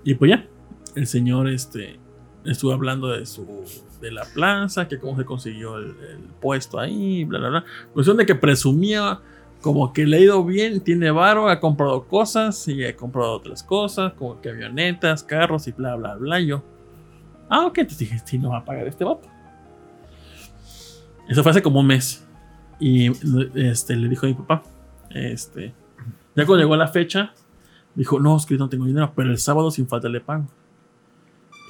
Y 0.03 0.15
pues 0.15 0.31
ya, 0.31 0.47
el 0.95 1.05
señor 1.05 1.47
este, 1.49 1.99
estuvo 2.45 2.73
hablando 2.73 3.07
de 3.07 3.25
su 3.25 3.45
de 4.01 4.11
la 4.11 4.23
plaza, 4.25 4.87
que 4.87 4.97
cómo 4.97 5.15
se 5.15 5.25
consiguió 5.25 5.77
el, 5.77 5.93
puesto 6.39 6.79
ahí, 6.79 7.23
bla, 7.23 7.39
bla, 7.39 7.49
bla. 7.49 7.65
Cuestión 7.93 8.17
de 8.17 8.25
que 8.25 8.33
presumía 8.33 9.19
como 9.61 9.93
que 9.93 10.07
le 10.07 10.17
ha 10.17 10.19
ido 10.19 10.43
bien, 10.43 10.81
tiene 10.81 11.11
varo, 11.11 11.47
ha 11.47 11.59
comprado 11.59 12.03
cosas 12.07 12.67
y 12.67 12.83
ha 12.83 12.95
comprado 12.95 13.33
otras 13.33 13.61
cosas, 13.61 14.13
como 14.13 14.41
que 14.41 14.49
avionetas, 14.49 15.23
carros 15.23 15.67
y 15.67 15.71
bla, 15.71 15.95
bla, 15.95 16.15
bla. 16.15 16.39
Yo, 16.39 16.63
ah, 17.47 17.67
ok, 17.67 17.77
entonces 17.79 17.99
dije, 17.99 18.21
sí, 18.25 18.39
no 18.39 18.49
va 18.49 18.57
a 18.57 18.65
pagar 18.65 18.87
este 18.87 19.03
vato. 19.03 19.29
Eso 21.29 21.43
fue 21.43 21.51
hace 21.51 21.61
como 21.61 21.79
un 21.79 21.87
mes. 21.87 22.27
Y 22.79 23.11
este, 23.55 23.95
le 23.95 24.09
dijo 24.09 24.25
a 24.25 24.29
mi 24.29 24.35
papá, 24.35 24.63
este, 25.11 25.73
ya 26.35 26.45
cuando 26.45 26.57
llegó 26.57 26.75
la 26.75 26.87
fecha, 26.87 27.33
Dijo, 27.95 28.19
no, 28.19 28.37
es 28.37 28.45
que 28.45 28.55
no 28.55 28.69
tengo 28.69 28.85
dinero, 28.85 29.11
pero 29.15 29.29
el 29.29 29.37
sábado 29.37 29.69
sin 29.69 29.87
falta 29.87 30.07
le 30.07 30.21
pago. 30.21 30.45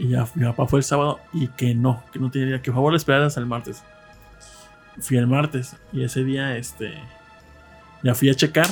Y 0.02 0.10
ya 0.10 0.26
mi 0.34 0.46
papá 0.46 0.66
fue 0.66 0.80
el 0.80 0.84
sábado 0.84 1.20
y 1.32 1.48
que 1.50 1.76
no, 1.76 2.04
que 2.12 2.18
no 2.18 2.32
tenía 2.32 2.60
que 2.60 2.72
por 2.72 2.78
favor 2.78 2.92
le 2.92 2.98
esperaras 2.98 3.28
hasta 3.28 3.40
el 3.40 3.46
martes. 3.46 3.84
Fui 5.00 5.16
el 5.16 5.28
martes 5.28 5.76
y 5.94 6.04
ese 6.04 6.24
día, 6.24 6.58
este, 6.58 6.96
ya 8.02 8.16
fui 8.16 8.28
a 8.32 8.34
checar 8.34 8.66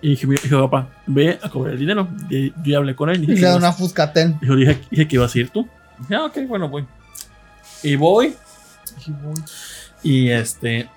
y 0.00 0.10
dije, 0.10 0.26
dije 0.26 0.56
papá, 0.56 0.88
ve 1.06 1.38
a 1.40 1.48
cobrar 1.48 1.74
el 1.74 1.78
dinero. 1.78 2.08
Y 2.28 2.50
yo 2.50 2.54
ya 2.64 2.78
hablé 2.78 2.96
con 2.96 3.10
él. 3.10 3.18
Y 3.18 3.20
Dije, 3.20 3.34
le 3.34 3.40
que 3.40 3.46
da 3.46 3.56
una 3.56 3.72
Fuscaten. 3.72 4.40
dijo, 4.40 4.56
dije, 4.56 4.80
dije 4.90 5.06
que 5.06 5.14
ibas 5.14 5.32
a 5.32 5.38
ir 5.38 5.50
tú. 5.50 5.68
Dije, 6.00 6.16
ah, 6.16 6.24
ok, 6.24 6.38
bueno, 6.48 6.68
voy. 6.68 6.84
Y 7.84 7.94
voy. 7.94 8.34
Y 9.06 9.10
voy. 9.12 9.42
Y 10.02 10.30
este. 10.30 10.88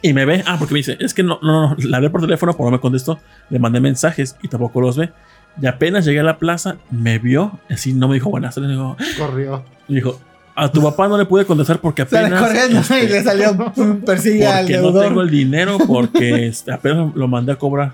Y 0.00 0.14
me 0.14 0.24
ve. 0.24 0.42
Ah, 0.46 0.56
porque 0.58 0.72
me 0.72 0.78
dice, 0.78 0.96
es 1.00 1.12
que 1.12 1.22
no, 1.22 1.38
no, 1.42 1.68
no, 1.68 1.76
le 1.76 1.94
hablé 1.94 2.08
por 2.08 2.22
teléfono, 2.22 2.54
pero 2.54 2.64
no 2.64 2.70
me 2.70 2.80
contestó. 2.80 3.20
Le 3.50 3.58
mandé 3.58 3.78
mensajes 3.78 4.36
y 4.42 4.48
tampoco 4.48 4.80
los 4.80 4.96
ve. 4.96 5.12
Y 5.60 5.66
apenas 5.66 6.04
llegué 6.04 6.20
a 6.20 6.24
la 6.24 6.38
plaza, 6.38 6.76
me 6.90 7.18
vio. 7.18 7.58
Así 7.70 7.92
no 7.92 8.08
me 8.08 8.14
dijo 8.14 8.30
buenas 8.30 8.54
tardes. 8.54 8.70
Dijo, 8.70 8.96
Corrió. 9.18 9.62
me 9.88 9.96
dijo, 9.96 10.18
a 10.56 10.70
tu 10.70 10.82
papá 10.82 11.08
no 11.08 11.18
le 11.18 11.24
pude 11.24 11.44
contestar 11.44 11.80
porque 11.80 12.02
apenas. 12.02 12.40
corriendo 12.40 12.80
este, 12.80 13.04
y 13.04 13.08
le 13.08 13.22
salió 13.22 13.56
persigue 14.04 14.46
al 14.46 14.64
porque 14.64 14.76
no 14.76 14.82
deudor. 14.82 15.06
tengo 15.06 15.20
el 15.22 15.30
dinero 15.30 15.78
porque 15.86 16.46
este, 16.46 16.72
apenas 16.72 17.14
lo 17.14 17.28
mandé 17.28 17.52
a 17.52 17.56
cobrar. 17.56 17.92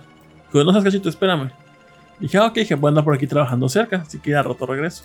Dijo, 0.52 0.64
no 0.64 0.72
seas 0.72 0.84
cachito, 0.84 1.08
espérame. 1.08 1.50
Dije, 2.18 2.36
ah, 2.38 2.46
ok, 2.46 2.54
dije, 2.54 2.74
voy 2.74 2.88
a 2.88 2.90
andar 2.90 3.04
por 3.04 3.14
aquí 3.14 3.26
trabajando 3.26 3.68
cerca, 3.68 4.02
así 4.06 4.18
que 4.18 4.34
al 4.34 4.44
rato 4.44 4.66
regreso. 4.66 5.04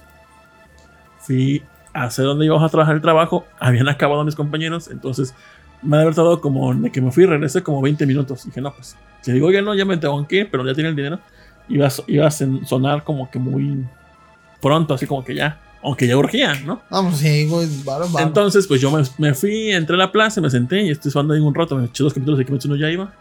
Fui 1.19 1.63
a 1.93 2.03
hacer 2.03 2.25
donde 2.25 2.45
íbamos 2.45 2.63
a 2.63 2.69
trabajar 2.69 2.95
el 2.95 3.01
trabajo, 3.01 3.45
habían 3.57 3.87
acabado 3.87 4.23
mis 4.25 4.35
compañeros, 4.35 4.89
entonces 4.89 5.33
me 5.81 5.97
había 5.97 6.11
tardado 6.11 6.41
como, 6.41 6.73
de 6.73 6.91
que 6.91 6.99
me 6.99 7.11
fui, 7.11 7.25
regresé 7.25 7.63
como 7.63 7.81
20 7.81 8.05
minutos. 8.05 8.45
Dije, 8.45 8.59
no, 8.59 8.73
pues, 8.73 8.97
le 9.25 9.33
digo, 9.33 9.47
oye, 9.47 9.61
no, 9.61 9.73
ya 9.75 9.85
me 9.85 9.95
tengo 9.97 10.27
que 10.27 10.37
ir, 10.37 10.49
pero 10.51 10.65
ya 10.65 10.73
tiene 10.73 10.89
el 10.89 10.95
dinero. 10.95 11.19
Iba 11.67 11.87
a, 11.87 11.91
iba 12.07 12.27
a 12.27 12.31
sonar 12.31 13.03
como 13.03 13.29
que 13.31 13.39
muy 13.39 13.85
pronto, 14.61 14.93
así 14.93 15.05
como 15.07 15.23
que 15.23 15.35
ya, 15.35 15.59
aunque 15.83 16.07
ya 16.07 16.17
urgía, 16.17 16.53
¿no? 16.65 16.81
Vamos, 16.89 17.17
sí, 17.17 17.47
güey, 17.47 17.67
varo, 17.83 18.07
varo. 18.09 18.27
Entonces, 18.27 18.67
pues 18.67 18.81
yo 18.81 18.91
me, 18.91 19.03
me 19.17 19.33
fui, 19.33 19.71
entré 19.71 19.95
a 19.95 19.99
la 19.99 20.11
plaza, 20.11 20.41
me 20.41 20.49
senté 20.49 20.81
y 20.83 20.89
estoy 20.91 21.11
jugando 21.11 21.33
ahí 21.33 21.39
un 21.39 21.53
rato. 21.55 21.75
Me 21.75 21.85
eché 21.85 22.03
dos 22.03 22.13
capítulos 22.13 22.37
de 22.39 22.45
Kimetsu 22.45 22.67
no 22.69 22.75
ya 22.75 22.89
iba. 22.89 23.11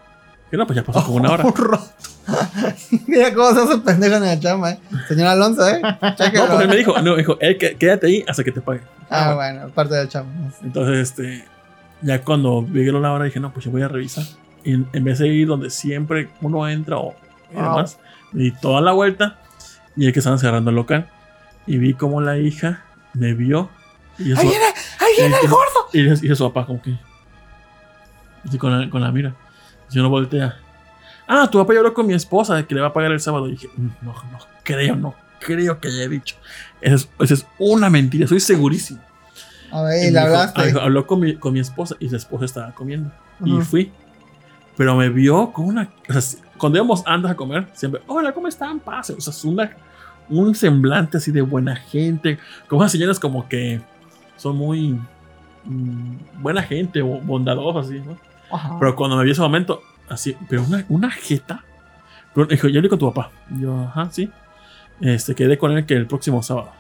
Que 0.51 0.57
no, 0.59 0.67
pues 0.67 0.77
ya 0.77 0.85
pasó 0.85 1.03
como 1.05 1.17
una 1.17 1.31
hora. 1.33 1.45
Un 1.45 1.55
rato. 1.55 1.85
Mira 3.07 3.35
cómo 3.35 3.53
se 3.53 3.61
hace 3.61 3.79
pendejo 3.79 4.17
en 4.17 4.25
el 4.25 4.41
chama, 4.41 4.71
eh. 4.73 4.79
Señor 5.09 5.27
Alonso, 5.29 5.67
eh. 5.69 5.81
Chéquelo. 6.17 6.45
No, 6.47 6.53
pues 6.55 6.61
él 6.63 6.69
me 6.69 6.77
dijo, 6.77 7.01
no, 7.03 7.17
dijo, 7.17 7.37
"Eh, 7.41 7.57
qué- 7.59 7.77
quédate 7.77 8.07
ahí 8.07 8.25
hasta 8.27 8.45
que 8.45 8.53
te 8.53 8.61
pague. 8.61 8.81
Ah, 9.11 9.35
bueno, 9.35 9.69
parte 9.75 9.95
del 9.95 10.09
chama. 10.09 10.31
Entonces, 10.63 11.11
este, 11.11 11.45
ya 12.03 12.23
cuando 12.23 12.67
llegué 12.73 12.91
a 12.91 12.95
la 12.95 13.13
hora 13.13 13.25
dije, 13.27 13.41
no, 13.41 13.53
pues 13.53 13.65
yo 13.65 13.71
voy 13.71 13.83
a 13.83 13.89
revisar. 13.89 14.25
Y 14.65 14.73
en, 14.73 14.87
en 14.93 15.05
vez 15.05 15.19
de 15.19 15.29
ir 15.29 15.47
donde 15.49 15.69
siempre 15.71 16.29
uno 16.41 16.67
entra 16.69 16.97
o 16.97 17.15
y 17.53 17.57
Ah. 17.59 17.85
Di 18.35 18.51
toda 18.53 18.81
la 18.83 18.93
vuelta 18.93 19.39
y 19.97 20.07
el 20.07 20.13
que 20.13 20.19
estaban 20.19 20.39
cerrando 20.39 20.71
el 20.71 20.77
local. 20.77 21.09
Y 21.67 21.79
vi 21.79 21.95
como 21.95 22.21
la 22.21 22.37
hija 22.37 22.85
me 23.15 23.33
vio. 23.33 23.71
Y 24.19 24.33
¡Ahí 24.33 24.47
viene! 24.49 24.65
¡Ahí 25.01 25.13
viene 25.19 25.37
el 25.43 25.49
gordo! 25.49 25.89
Y 25.93 26.03
dice 26.03 26.35
su 26.37 26.45
papá 26.53 26.67
como 26.67 26.83
que... 26.83 26.95
Así 28.47 28.59
con 28.59 28.79
la, 28.79 28.91
con 28.91 29.01
la 29.01 29.11
mira. 29.11 29.35
Si 29.89 29.99
no 29.99 30.09
voltea. 30.11 30.57
Ah, 31.27 31.49
tu 31.51 31.59
papá 31.59 31.73
ya 31.73 31.79
habló 31.79 31.95
con 31.95 32.07
mi 32.07 32.13
esposa 32.15 32.55
de 32.55 32.67
que 32.67 32.75
le 32.75 32.81
va 32.83 32.89
a 32.89 32.93
pagar 32.93 33.11
el 33.13 33.21
sábado. 33.21 33.49
Y 33.49 33.53
dije, 33.53 33.69
"Mm, 33.77 33.89
no, 34.03 34.13
no 34.13 34.39
creo, 34.63 34.97
no 34.97 35.15
creo 35.41 35.81
que 35.81 35.89
haya 35.89 36.09
dicho. 36.09 36.37
Esa 36.81 36.95
es, 36.97 37.09
esa 37.21 37.35
es 37.35 37.47
una 37.59 37.89
mentira, 37.89 38.27
soy 38.27 38.41
segurísimo. 38.41 39.01
A 39.73 39.83
ver, 39.83 40.05
Y 40.05 40.07
y 40.09 40.11
dijo- 40.11 40.21
hablaste. 40.21 40.75
habló 40.81 41.07
con 41.07 41.21
mi, 41.21 41.37
con 41.37 41.53
mi 41.55 41.61
esposa 41.61 41.97
y 41.99 42.09
su 42.11 42.17
esposa 42.17 42.45
estaba 42.45 42.73
comiendo. 42.75 43.11
Y 43.45 43.59
fui. 43.63 43.91
Pero 44.77 44.95
me 44.97 45.09
vio 45.09 45.53
con 45.53 45.67
una... 45.67 45.89
O 46.09 46.13
sea, 46.13 46.21
si- 46.21 46.39
cuando 46.59 46.79
íbamos 46.79 47.03
antes 47.07 47.31
a 47.31 47.35
comer, 47.35 47.67
siempre, 47.73 48.01
hola, 48.07 48.33
¿cómo 48.33 48.49
están? 48.49 48.81
Pase. 48.81 49.13
O 49.15 49.21
sea, 49.21 49.33
es 49.33 49.45
una, 49.45 49.71
un 50.29 50.55
semblante 50.55 51.17
así 51.19 51.31
de 51.33 51.43
buena 51.43 51.77
gente. 51.77 52.39
Como 52.69 52.83
esas 52.83 52.93
señoras 52.93 53.19
como 53.21 53.49
que 53.49 53.81
son 54.37 54.57
muy... 54.57 54.99
mm, 55.65 56.17
buena 56.41 56.63
gente, 56.63 57.03
bondadosas, 57.03 57.87
así, 57.87 58.01
¿no? 58.01 58.17
Ajá. 58.51 58.77
Pero 58.79 58.95
cuando 58.95 59.17
me 59.17 59.25
vio 59.25 59.33
ese 59.33 59.43
momento, 59.43 59.83
así, 60.09 60.37
pero 60.49 60.63
una, 60.63 60.85
una 60.89 61.11
jeta. 61.11 61.65
Pero 62.35 62.47
dijo, 62.47 62.69
ya 62.69 62.79
hablé 62.79 62.89
con 62.89 62.99
tu 62.99 63.13
papá. 63.13 63.31
Yo, 63.51 63.83
ajá, 63.83 64.09
sí. 64.11 64.31
Este, 65.01 65.35
quedé 65.35 65.59
con 65.59 65.73
él 65.73 65.87
que 65.87 65.95
el 65.95 66.07
próximo 66.07 66.43
sábado. 66.43 66.71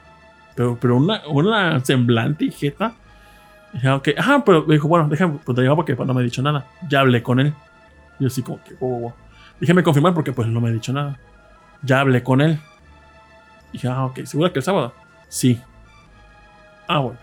Pero, 0.54 0.78
pero 0.80 0.96
una, 0.96 1.22
una 1.28 1.80
semblante 1.84 2.44
y 2.44 2.50
jeta. 2.50 2.94
Dije, 3.72 3.90
ok, 3.90 4.08
ajá, 4.16 4.44
pero 4.44 4.64
me 4.66 4.74
dijo, 4.74 4.86
bueno, 4.86 5.08
déjame, 5.08 5.38
pues 5.44 5.56
te 5.56 5.62
digo 5.62 5.74
porque 5.74 5.96
no 5.96 6.14
me 6.14 6.20
ha 6.20 6.24
dicho 6.24 6.42
nada. 6.42 6.66
Ya 6.88 7.00
hablé 7.00 7.22
con 7.22 7.40
él. 7.40 7.52
Yo 8.20 8.28
así 8.28 8.42
como 8.42 8.62
que, 8.62 8.74
wow, 8.74 8.90
wow, 8.90 9.00
wow. 9.00 9.12
Déjame 9.60 9.82
confirmar 9.82 10.14
porque 10.14 10.32
pues 10.32 10.48
no 10.48 10.60
me 10.60 10.68
ha 10.68 10.72
dicho 10.72 10.92
nada. 10.92 11.18
Ya 11.82 12.00
hablé 12.00 12.22
con 12.22 12.40
él. 12.40 12.60
Dije, 13.72 13.88
ah, 13.88 14.04
ok, 14.06 14.20
¿segura 14.24 14.52
que 14.52 14.58
el 14.60 14.64
sábado? 14.64 14.92
Sí. 15.28 15.60
Ah, 16.88 16.98
bueno. 17.00 17.18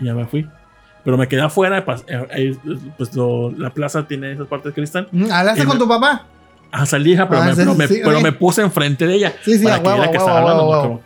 Y 0.00 0.04
ya 0.06 0.14
me 0.14 0.26
fui. 0.26 0.48
Pero 1.04 1.16
me 1.16 1.28
quedé 1.28 1.40
afuera, 1.42 1.84
eh, 2.08 2.56
pues 2.96 3.14
lo- 3.14 3.50
la 3.52 3.70
plaza 3.70 4.06
tiene 4.08 4.32
esas 4.32 4.48
partes 4.48 4.70
de 4.70 4.74
cristal. 4.74 5.08
Mm, 5.12 5.30
¿Hablaste 5.30 5.64
con 5.64 5.76
me- 5.76 5.80
tu 5.84 5.88
papá? 5.88 6.26
Ah, 6.72 6.84
salí, 6.84 7.12
hija, 7.12 7.28
pero, 7.28 7.42
Ah, 7.42 7.44
me, 7.46 7.52
sí, 7.52 7.56
pero, 7.58 7.74
me, 7.74 7.86
sí, 7.86 8.00
pero 8.04 8.16
sí. 8.18 8.22
me 8.24 8.32
puse 8.32 8.62
enfrente 8.62 9.06
de 9.06 9.14
ella. 9.14 9.32
Sí, 9.42 9.56
sí, 9.56 9.64
para 9.64 9.76
a 9.76 9.82
que 9.82 9.88
viera 9.92 10.10
que 10.10 10.16
estaba 10.16 10.38
hablando. 10.38 11.02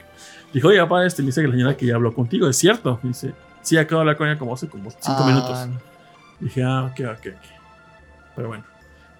Dijo, 0.54 0.68
oye, 0.68 0.80
papá, 0.80 1.04
este, 1.04 1.22
me 1.22 1.26
dice 1.26 1.42
que 1.42 1.48
la 1.48 1.52
señora 1.54 1.76
que 1.76 1.86
ya 1.86 1.94
habló 1.96 2.12
contigo. 2.14 2.48
Es 2.48 2.56
cierto. 2.56 2.98
Dice, 3.02 3.34
sí, 3.60 3.76
acabo 3.76 3.96
de 3.98 4.00
hablar 4.02 4.16
con 4.16 4.28
ella 4.28 4.38
como 4.38 4.54
hace 4.54 4.68
como 4.68 4.90
cinco 4.90 5.18
Ah, 5.22 5.26
minutos. 5.26 5.68
Dije, 6.40 6.64
ah, 6.64 6.84
ok, 6.86 7.00
ok, 7.12 7.26
ok. 7.36 7.44
Pero 8.34 8.48
bueno, 8.48 8.64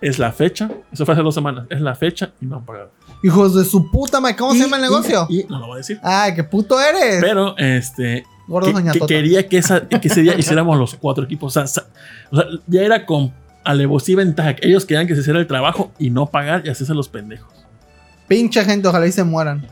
es 0.00 0.18
la 0.18 0.32
fecha. 0.32 0.70
Eso 0.92 1.04
fue 1.04 1.14
hace 1.14 1.22
dos 1.22 1.34
semanas. 1.34 1.66
Es 1.70 1.80
la 1.80 1.94
fecha 1.94 2.32
y 2.40 2.46
no 2.46 2.56
han 2.56 2.64
pagado. 2.64 2.90
Hijos 3.22 3.54
de 3.54 3.64
su 3.64 3.90
puta 3.90 4.20
madre, 4.20 4.36
¿cómo 4.36 4.52
se 4.52 4.60
llama 4.60 4.76
el 4.76 4.82
negocio? 4.82 5.26
Y 5.28 5.44
no 5.48 5.58
lo 5.58 5.66
voy 5.66 5.74
a 5.74 5.78
decir. 5.78 6.00
Ay, 6.02 6.34
qué 6.34 6.42
puto 6.44 6.80
eres. 6.80 7.18
Pero, 7.20 7.56
este, 7.58 8.24
Gordo 8.48 8.72
que, 8.74 8.98
que 8.98 9.00
quería 9.06 9.46
que, 9.48 9.58
esa, 9.58 9.86
que 9.88 10.08
ese 10.08 10.22
día 10.22 10.34
hiciéramos 10.38 10.78
los 10.78 10.94
cuatro 10.94 11.24
equipos. 11.24 11.54
O 11.56 11.60
sea, 11.60 11.66
sa- 11.66 11.86
o 12.30 12.36
sea, 12.36 12.46
ya 12.66 12.82
era 12.82 13.04
con 13.06 13.32
alevosía 13.64 14.14
y 14.14 14.16
ventaja. 14.16 14.56
Ellos 14.62 14.86
querían 14.86 15.06
que 15.06 15.14
se 15.14 15.20
hiciera 15.20 15.38
el 15.38 15.46
trabajo 15.46 15.92
y 15.98 16.08
no 16.10 16.26
pagar 16.26 16.62
y 16.64 16.70
hacerse 16.70 16.94
los 16.94 17.08
pendejos. 17.08 17.52
Pinche 18.26 18.64
gente, 18.64 18.88
ojalá 18.88 19.06
y 19.06 19.12
se 19.12 19.22
mueran. 19.24 19.66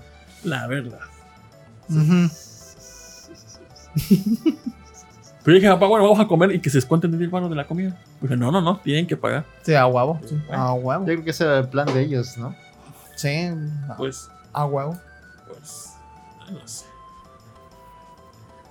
La 0.45 0.67
verdad. 0.67 1.01
Pero 5.49 5.57
yo 5.57 5.63
dije, 5.63 5.73
papá, 5.73 5.87
bueno, 5.87 6.05
vamos 6.05 6.21
a 6.21 6.29
comer 6.29 6.53
y 6.55 6.61
que 6.61 6.69
se 6.69 6.77
descuenten 6.77 7.11
de 7.11 7.17
10 7.17 7.31
baros 7.31 7.49
de 7.49 7.57
la 7.57 7.67
comida. 7.67 7.97
Dije, 8.21 8.37
no, 8.37 8.53
no, 8.53 8.61
no, 8.61 8.81
tienen 8.81 9.07
que 9.07 9.17
pagar. 9.17 9.47
Sí, 9.63 9.75
a 9.75 9.87
huevo. 9.87 10.21
Sí, 10.29 10.39
bueno. 10.47 10.63
A 10.63 10.75
huevo. 10.75 11.07
Yo 11.07 11.13
creo 11.15 11.25
que 11.25 11.31
ese 11.31 11.45
era 11.45 11.61
el 11.61 11.69
plan 11.69 11.87
de 11.87 12.03
ellos, 12.03 12.37
¿no? 12.37 12.55
Sí, 13.17 13.49
Pues, 13.97 14.29
a 14.53 14.67
huevo. 14.67 14.95
pues, 15.47 15.95
no 16.53 16.69
sé. 16.69 16.85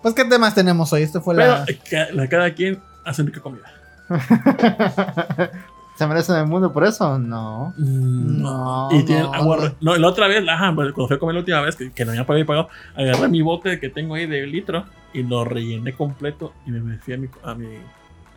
Pues, 0.04 0.14
¿qué 0.14 0.24
temas 0.26 0.54
tenemos 0.54 0.94
hoy? 0.94 1.02
Este 1.02 1.20
fue 1.20 1.34
Pero 1.36 1.48
la. 1.52 1.66
eh, 1.68 2.08
la- 2.14 2.30
cada 2.30 2.54
quien 2.54 2.80
hace 3.04 3.24
rica 3.24 3.42
comida. 3.42 3.66
¿Se 5.98 6.06
merecen 6.06 6.36
el 6.36 6.46
mundo 6.46 6.72
por 6.72 6.84
eso? 6.86 7.18
No. 7.18 7.74
No, 7.78 8.90
Y 8.92 9.04
tienen 9.04 9.26
no, 9.26 9.34
agua. 9.34 9.74
no. 9.82 9.96
la 9.96 10.08
otra 10.08 10.28
vez, 10.28 10.48
ajá, 10.48 10.72
pues, 10.76 10.92
cuando 10.94 11.08
fui 11.08 11.16
a 11.18 11.20
comer 11.20 11.34
la 11.36 11.40
última 11.40 11.62
vez, 11.62 11.76
que, 11.76 11.92
que 11.92 12.06
no 12.06 12.12
había 12.12 12.26
pagado 12.26 12.42
y 12.44 12.46
pagado, 12.46 12.70
agarré 12.96 13.28
mi 13.30 13.42
bote 13.42 13.80
que 13.80 13.90
tengo 13.90 14.14
ahí 14.16 14.28
de 14.28 14.46
litro 14.46 14.86
y 15.14 15.24
lo 15.24 15.44
rellené 15.44 15.94
completo 15.94 16.54
y 16.66 16.72
me 16.72 16.82
metí 16.82 17.14
a 17.14 17.18
mi, 17.18 17.28
a 17.44 17.56
mi 17.56 17.68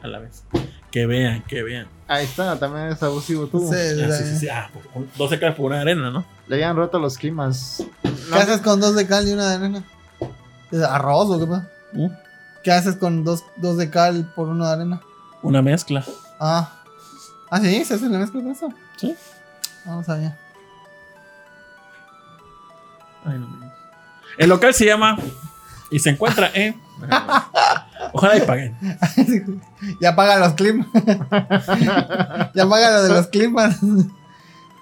a 0.03 0.07
la 0.09 0.19
vez. 0.21 0.45
Que 0.91 1.05
vean, 1.07 1.43
que 1.43 1.63
vean. 1.63 1.87
Ahí 2.09 2.25
está, 2.25 2.59
también 2.59 2.87
es 2.87 3.03
abusivo 3.03 3.47
tú. 3.47 3.61
Sí, 3.71 3.75
Ah, 4.03 4.11
sí, 4.13 4.25
sí, 4.25 4.37
sí. 4.39 4.49
Ah, 4.49 4.71
por- 4.73 4.83
por- 5.05 5.17
12 5.19 5.39
caras 5.39 5.55
por 5.57 5.67
una 5.67 5.83
arena, 5.83 6.11
¿no? 6.11 6.25
Le 6.49 6.55
habían 6.57 6.75
roto 6.77 6.99
los 6.99 7.19
climas. 7.19 7.85
¿Qué 8.03 8.39
haces 8.39 8.61
con 8.63 8.81
dos 8.81 8.95
de 8.95 9.07
cal 9.07 9.29
y 9.29 9.33
una 9.33 9.51
de 9.51 9.55
arena? 9.57 9.85
¿Es 10.71 10.81
¿Arroz 10.83 11.29
o 11.31 11.39
qué 11.39 11.47
pasa? 11.47 11.69
Uh, 11.93 12.09
¿Qué 12.65 12.73
haces 12.73 12.97
con 12.97 13.23
dos, 13.25 13.45
dos 13.57 13.77
de 13.77 13.91
cal 13.91 14.33
por 14.35 14.49
uno 14.49 14.67
de 14.67 14.73
arena? 14.73 15.01
Una 15.43 15.61
mezcla. 15.61 16.03
Ah. 16.41 16.73
Ah, 17.51 17.61
sí, 17.61 17.85
se 17.85 17.95
hace 17.95 18.09
la 18.09 18.19
mezcla 18.19 18.41
con 18.41 18.53
eso. 18.53 18.73
Sí. 18.97 19.15
Vamos 19.85 20.09
allá. 20.09 20.37
Ay, 23.25 23.39
no 23.39 23.49
me 23.49 23.57
digas. 23.57 23.73
El 24.39 24.49
local 24.49 24.73
se 24.73 24.87
llama 24.87 25.19
y 25.91 25.99
se 25.99 26.11
encuentra 26.11 26.51
en. 26.55 26.81
Ojalá 28.13 28.37
y 28.37 28.41
paguen. 28.43 28.77
ya 30.01 30.15
paga 30.15 30.39
los 30.39 30.55
climas. 30.55 30.87
ya 32.55 32.69
paga 32.69 32.91
lo 32.93 33.03
de 33.03 33.09
los 33.09 33.27
climas. 33.27 33.79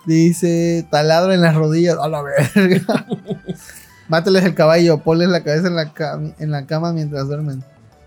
Dice 0.04 0.86
taladro 0.90 1.32
en 1.32 1.40
las 1.40 1.54
rodillas. 1.54 1.96
A 1.98 2.08
la 2.08 2.22
verga. 2.22 3.06
Máteles 4.08 4.44
el 4.44 4.54
caballo, 4.54 4.98
ponles 4.98 5.28
la 5.28 5.42
cabeza 5.42 5.68
en 5.68 5.76
la, 5.76 5.92
en 6.38 6.50
la 6.50 6.66
cama 6.66 6.92
mientras 6.92 7.26
duermen. 7.28 7.64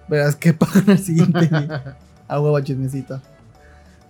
Verás 0.07 0.35
que 0.35 0.53
pagan 0.53 0.89
al 0.89 0.99
siguiente 0.99 1.47
día. 1.47 1.97
A 2.27 2.39
huevo 2.39 2.59
chismecito. 2.61 3.21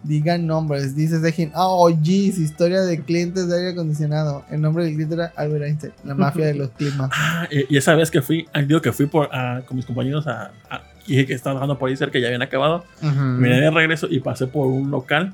Digan 0.04 0.48
nombres. 0.48 0.96
Dice 0.96 1.20
Sejin. 1.22 1.52
Ah, 1.54 1.68
oh, 1.68 1.90
jeez. 2.02 2.40
Historia 2.40 2.82
de 2.82 3.02
clientes 3.02 3.48
de 3.48 3.56
aire 3.58 3.70
acondicionado. 3.72 4.44
El 4.50 4.62
nombre 4.62 4.84
del 4.86 4.94
cliente 4.96 5.14
era 5.16 5.32
Albert 5.36 5.64
Einstein. 5.66 5.94
La 6.04 6.16
mafia 6.16 6.46
de 6.48 6.56
los 6.56 6.70
climas. 6.78 7.10
Ah, 7.14 7.48
y 7.52 7.74
y 7.76 7.78
esa 7.78 7.94
vez 7.96 8.10
que 8.10 8.22
fui, 8.22 8.48
ah, 8.54 8.62
digo 8.62 8.82
que 8.82 8.92
fui 8.92 9.06
por, 9.06 9.30
a- 9.34 9.62
con 9.66 9.78
mis 9.78 9.86
compañeros 9.86 10.26
a, 10.28 10.52
a- 10.70 10.82
y 11.06 11.12
dije 11.14 11.26
que 11.28 11.34
estaban 11.34 11.56
trabajando 11.56 11.78
por 11.80 11.90
ahí 11.90 11.98
cerca, 11.98 12.18
ya 12.20 12.28
habían 12.28 12.42
acabado. 12.42 12.84
Ujú. 13.02 13.38
Vine 13.38 13.60
de 13.62 13.70
regreso 13.72 14.08
y 14.10 14.20
pasé 14.20 14.48
por 14.48 14.68
un 14.68 14.90
local. 14.92 15.34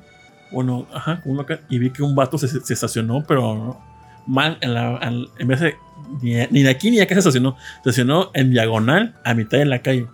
Bueno, 0.51 0.86
ajá, 0.93 1.21
un 1.25 1.38
local. 1.38 1.62
Y 1.69 1.80
vi 1.80 1.89
que 1.91 2.03
un 2.03 2.15
vato 2.15 2.38
se, 2.38 2.47
se 2.47 2.73
estacionó, 2.73 3.23
pero 3.27 3.80
mal. 4.25 4.58
En, 4.62 4.73
la, 4.73 4.97
al- 4.97 5.30
en 5.39 5.47
vez 5.47 5.60
de. 5.62 5.75
Ni, 6.21 6.36
ni 6.51 6.63
de 6.63 6.69
aquí 6.69 6.89
ni 6.91 6.97
de 6.97 7.03
acá 7.03 7.15
se 7.15 7.19
estacionó. 7.19 7.56
Se 7.84 7.89
estacionó 7.89 8.32
en 8.34 8.51
diagonal 8.51 9.15
a 9.23 9.34
mitad 9.34 9.58
de 9.58 9.65
la 9.65 9.82
calle. 9.82 10.08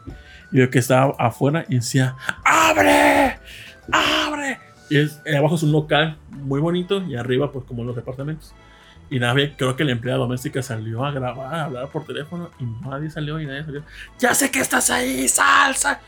Y 0.51 0.57
veo 0.57 0.69
que 0.69 0.79
estaba 0.79 1.13
afuera 1.19 1.65
y 1.69 1.75
decía: 1.75 2.15
¡Abre! 2.45 3.37
¡Abre! 3.91 4.59
Y 4.89 4.97
es, 4.97 5.21
eh, 5.25 5.37
abajo 5.37 5.55
es 5.55 5.63
un 5.63 5.71
local 5.71 6.17
muy 6.29 6.59
bonito 6.59 7.01
y 7.01 7.15
arriba, 7.15 7.51
pues, 7.51 7.65
como 7.65 7.83
los 7.83 7.95
departamentos. 7.95 8.53
Y 9.09 9.19
nadie, 9.19 9.53
creo 9.57 9.75
que 9.75 9.83
la 9.83 9.91
empleada 9.91 10.19
doméstica 10.19 10.61
salió 10.61 11.05
a 11.05 11.11
grabar, 11.11 11.53
a 11.53 11.65
hablar 11.65 11.87
por 11.89 12.05
teléfono 12.05 12.49
y 12.59 12.63
nadie 12.87 13.09
salió 13.09 13.39
y 13.39 13.45
nadie 13.45 13.63
salió. 13.63 13.83
¡Ya 14.19 14.33
sé 14.33 14.49
que 14.49 14.59
estás 14.59 14.89
ahí, 14.89 15.27
salsa! 15.27 15.99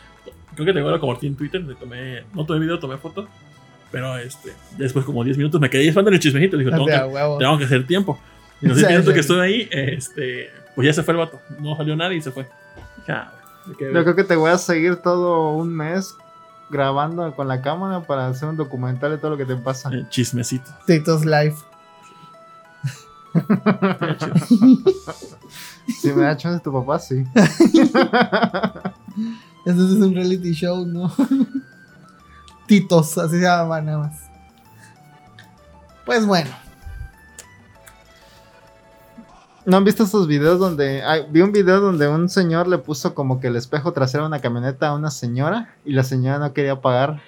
Creo 0.55 0.65
que 0.65 0.73
te 0.73 0.79
lo 0.79 0.99
compartí 0.99 1.27
en 1.27 1.35
Twitter, 1.35 1.63
tomé, 1.79 2.23
no 2.33 2.45
tomé 2.45 2.59
video, 2.59 2.79
tomé 2.79 2.97
foto. 2.97 3.27
Pero 3.91 4.17
este, 4.17 4.53
después 4.77 5.05
como 5.05 5.23
10 5.23 5.37
minutos 5.37 5.61
me 5.61 5.69
quedé 5.69 5.87
esperando 5.87 6.11
el 6.11 6.19
chismejito. 6.19 6.57
Dijo, 6.57 6.71
tengo, 6.71 6.85
De 6.85 6.95
a 6.95 7.05
que, 7.05 7.37
tengo 7.39 7.57
que 7.57 7.65
hacer 7.65 7.85
tiempo. 7.85 8.19
Y 8.61 8.67
los 8.67 8.77
10 8.77 8.87
Sí, 8.87 8.93
minutos 8.93 9.13
que 9.13 9.19
estuve 9.19 9.41
ahí, 9.41 9.69
este, 9.71 10.49
pues 10.75 10.85
ya 10.87 10.93
se 10.93 11.03
fue 11.03 11.13
el 11.13 11.19
vato. 11.19 11.39
No 11.59 11.75
salió 11.75 11.95
nadie 11.95 12.17
y 12.17 12.21
se 12.21 12.31
fue. 12.31 12.47
Ya, 13.07 13.31
Yo 13.67 13.75
creo 13.75 14.15
que 14.15 14.23
te 14.23 14.35
voy 14.35 14.51
a 14.51 14.57
seguir 14.57 14.97
todo 14.97 15.51
un 15.51 15.73
mes 15.73 16.15
grabando 16.69 17.35
con 17.35 17.47
la 17.47 17.61
cámara 17.61 18.01
para 18.01 18.27
hacer 18.27 18.49
un 18.49 18.57
documental 18.57 19.11
de 19.11 19.17
todo 19.17 19.31
lo 19.31 19.37
que 19.37 19.45
te 19.45 19.55
pasa. 19.55 19.89
eh, 19.93 20.05
chismecito. 20.09 20.71
TikTok 20.85 21.23
Live. 21.25 21.55
Si 26.01 26.11
me 26.11 26.23
da 26.23 26.35
chance 26.35 26.63
tu 26.63 26.73
papá, 26.73 26.97
sí. 26.99 27.23
Entonces 29.65 29.97
es 29.97 30.01
un 30.03 30.15
reality 30.15 30.51
show, 30.53 30.85
¿no? 30.85 31.11
Titos, 32.67 33.17
así 33.17 33.35
se 33.35 33.41
llama 33.41 33.81
nada 33.81 33.99
más. 33.99 34.21
Pues 36.05 36.25
bueno. 36.25 36.49
¿No 39.65 39.77
han 39.77 39.83
visto 39.83 40.03
esos 40.03 40.27
videos 40.27 40.59
donde... 40.59 41.01
ay, 41.03 41.25
vi 41.29 41.41
un 41.41 41.51
video 41.51 41.79
donde 41.81 42.07
un 42.07 42.29
señor 42.29 42.67
le 42.67 42.77
puso 42.77 43.15
como 43.15 43.39
que 43.39 43.47
el 43.47 43.55
espejo 43.55 43.93
trasero 43.93 44.23
de 44.23 44.27
una 44.27 44.39
camioneta 44.39 44.89
a 44.89 44.93
una 44.95 45.09
señora 45.09 45.73
y 45.83 45.93
la 45.93 46.03
señora 46.03 46.37
no 46.37 46.53
quería 46.53 46.79
pagar. 46.81 47.19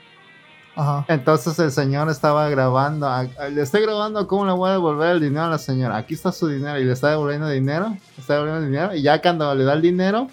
Ajá. 0.75 1.05
Entonces 1.07 1.57
el 1.57 1.71
señor 1.71 2.07
estaba 2.09 2.47
grabando, 2.49 3.07
a- 3.07 3.21
a- 3.21 3.49
le 3.51 3.63
estoy 3.63 3.81
grabando 3.81 4.27
cómo 4.27 4.45
le 4.45 4.51
voy 4.51 4.69
a 4.69 4.73
devolver 4.73 5.09
el 5.15 5.19
dinero 5.19 5.45
a 5.45 5.49
la 5.49 5.57
señora. 5.57 5.97
Aquí 5.97 6.13
está 6.13 6.31
su 6.31 6.47
dinero 6.47 6.77
y 6.79 6.83
le 6.83 6.91
está 6.93 7.09
devolviendo 7.09 7.49
dinero, 7.49 7.97
está 8.15 8.35
devolviendo 8.35 8.65
dinero 8.67 8.93
y 8.93 9.01
ya 9.01 9.19
cuando 9.19 9.55
le 9.55 9.63
da 9.63 9.73
el 9.73 9.81
dinero, 9.81 10.27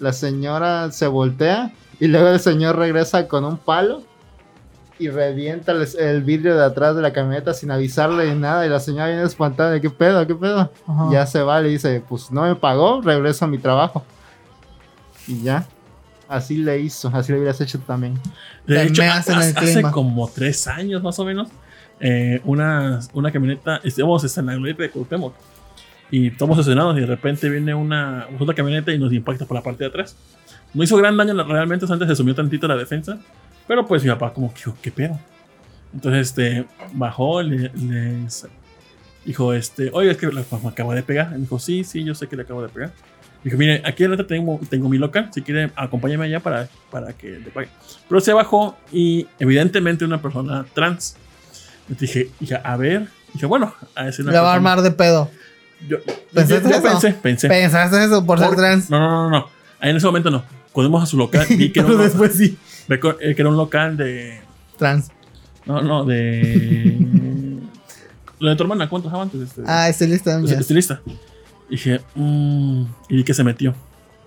la 0.00 0.12
señora 0.12 0.90
se 0.90 1.06
voltea 1.06 1.72
y 2.00 2.08
luego 2.08 2.26
el 2.30 2.40
señor 2.40 2.74
regresa 2.76 3.28
con 3.28 3.44
un 3.44 3.56
palo 3.56 4.02
y 4.98 5.08
revienta 5.08 5.72
el, 5.72 5.86
el 5.98 6.22
vidrio 6.22 6.56
de 6.56 6.64
atrás 6.64 6.94
de 6.94 7.02
la 7.02 7.12
camioneta 7.12 7.52
sin 7.54 7.70
avisarle 7.70 8.32
ni 8.32 8.40
nada 8.40 8.64
y 8.66 8.68
la 8.68 8.80
señora 8.80 9.08
viene 9.08 9.22
espantada 9.22 9.70
de 9.72 9.80
qué 9.80 9.90
pedo, 9.90 10.26
qué 10.26 10.34
pedo. 10.34 10.70
Ajá. 10.86 11.08
Ya 11.12 11.26
se 11.26 11.42
va, 11.42 11.60
le 11.60 11.70
dice, 11.70 12.02
pues 12.08 12.30
no 12.30 12.42
me 12.42 12.54
pagó, 12.54 13.00
regreso 13.00 13.44
a 13.44 13.48
mi 13.48 13.58
trabajo. 13.58 14.04
Y 15.26 15.42
ya. 15.42 15.66
Así 16.28 16.56
le 16.56 16.80
hizo, 16.80 17.10
así 17.12 17.32
le 17.32 17.38
hubieras 17.38 17.60
hecho 17.60 17.78
también. 17.80 18.18
De 18.66 18.82
hecho, 18.82 19.02
hace, 19.02 19.32
hace 19.32 19.82
como 19.82 20.28
tres 20.28 20.66
años 20.66 21.02
más 21.02 21.18
o 21.18 21.24
menos, 21.24 21.48
eh, 22.00 22.40
una, 22.44 23.00
una 23.12 23.30
camioneta, 23.30 23.80
estábamos 23.84 24.36
en 24.36 24.46
la 24.46 24.54
glorieta 24.54 24.82
de 24.82 24.90
Cuauhtémoc 24.90 25.34
y 26.10 26.28
estamos 26.28 26.58
estacionados 26.58 26.96
y 26.96 27.00
de 27.00 27.06
repente 27.06 27.48
viene 27.48 27.74
una 27.74 28.26
otra 28.38 28.54
camioneta 28.54 28.92
y 28.92 28.98
nos 28.98 29.12
impacta 29.12 29.46
por 29.46 29.56
la 29.56 29.62
parte 29.62 29.84
de 29.84 29.88
atrás. 29.88 30.16
No 30.72 30.82
hizo 30.82 30.96
gran 30.96 31.16
daño 31.16 31.34
realmente, 31.44 31.86
antes 31.88 32.08
se 32.08 32.16
sumió 32.16 32.34
tantito 32.34 32.66
la 32.66 32.76
defensa, 32.76 33.18
pero 33.68 33.86
pues 33.86 34.02
mi 34.04 34.10
papá 34.10 34.32
como 34.32 34.50
que 34.52 34.58
dijo, 34.58 34.76
¿qué 34.82 34.90
pedo? 34.90 35.18
Entonces 35.94 36.28
este, 36.28 36.66
bajó, 36.92 37.42
le, 37.42 37.70
le 37.74 38.18
dijo, 39.24 39.52
este, 39.54 39.90
oye, 39.92 40.10
es 40.10 40.16
que 40.16 40.26
la- 40.26 40.44
me 40.62 40.68
acaba 40.68 40.94
de 40.94 41.02
pegar. 41.02 41.28
Y 41.30 41.34
me 41.34 41.38
dijo, 41.40 41.58
sí, 41.58 41.84
sí, 41.84 42.04
yo 42.04 42.14
sé 42.14 42.26
que 42.26 42.36
le 42.36 42.42
acabo 42.42 42.62
de 42.62 42.68
pegar. 42.68 42.92
Dijo, 43.42 43.56
mire, 43.58 43.82
aquí 43.84 44.04
ahorita 44.04 44.26
tengo, 44.26 44.58
tengo 44.70 44.88
mi 44.88 44.96
local, 44.98 45.30
si 45.32 45.42
quiere 45.42 45.70
acompáñame 45.76 46.24
allá 46.26 46.40
para, 46.40 46.68
para 46.90 47.12
que 47.12 47.38
le 47.38 47.50
pague. 47.50 47.68
Pero 48.08 48.20
se 48.20 48.32
bajó 48.32 48.76
y 48.90 49.26
evidentemente 49.38 50.04
una 50.04 50.20
persona 50.20 50.64
trans. 50.74 51.16
Le 51.88 51.94
dije, 51.94 52.30
dije, 52.40 52.58
a 52.62 52.76
ver, 52.76 53.08
dije, 53.34 53.44
bueno, 53.46 53.74
a 53.94 54.04
decir 54.06 54.24
una 54.24 54.32
Le 54.32 54.38
va 54.40 54.50
a 54.52 54.54
armar 54.54 54.80
de 54.80 54.90
pedo. 54.90 55.30
Yo, 55.86 55.98
¿Pensaste 56.32 56.64
yo- 56.64 56.70
yo 56.70 56.76
eso? 56.76 56.82
pensé, 56.88 57.12
pensé. 57.12 57.48
¿Pensaste 57.48 58.02
eso 58.04 58.24
por 58.24 58.38
ser 58.38 58.48
Por- 58.48 58.56
trans? 58.56 58.88
No, 58.88 58.98
no, 58.98 59.24
no, 59.24 59.30
no. 59.30 59.48
En 59.82 59.94
ese 59.96 60.06
momento 60.06 60.30
no. 60.30 60.42
Cuando 60.74 60.90
fuimos 60.90 61.02
a 61.04 61.06
su 61.06 61.16
local, 61.16 61.46
vi 61.48 61.70
que 61.70 61.80
era, 61.80 61.86
Pero 61.88 61.98
un, 62.02 62.04
después 62.04 62.34
sí. 62.36 62.58
eh, 62.90 62.98
que 63.34 63.34
era 63.42 63.48
un 63.48 63.56
local 63.56 63.96
de. 63.96 64.40
Trans. 64.76 65.10
No, 65.64 65.80
no, 65.80 66.04
de. 66.04 66.98
Lo 68.40 68.50
de 68.50 68.56
tu 68.56 68.64
hermana, 68.64 68.88
¿cuántos 68.90 69.10
antes? 69.14 69.40
Este, 69.40 69.62
Ah, 69.66 69.88
estoy 69.88 70.08
lista. 70.08 70.32
es- 70.36 70.44
uñas. 70.44 70.60
estilista. 70.60 71.00
Dije, 71.70 72.00
mm, 72.14 72.82
y 73.08 73.16
vi 73.16 73.24
que 73.24 73.32
se 73.32 73.42
metió. 73.44 73.74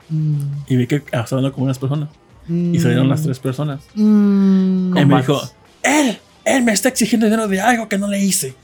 Mm. 0.10 0.40
Y 0.68 0.76
vi 0.78 0.88
que 0.88 0.96
estaba 0.96 1.24
hablando 1.30 1.52
con 1.54 1.66
unas 1.66 1.78
personas. 1.78 2.10
Y 2.50 2.80
salieron 2.80 3.10
las 3.10 3.22
tres 3.24 3.40
personas. 3.40 3.82
Mm, 3.94 4.98
Y 4.98 5.06
me 5.06 5.18
dijo, 5.18 5.40
él, 5.84 6.18
él 6.46 6.64
me 6.64 6.72
está 6.72 6.88
exigiendo 6.88 7.26
dinero 7.26 7.46
de 7.50 7.60
algo 7.60 7.90
que 7.90 7.98
no 7.98 8.08
le 8.08 8.24
hice. 8.24 8.56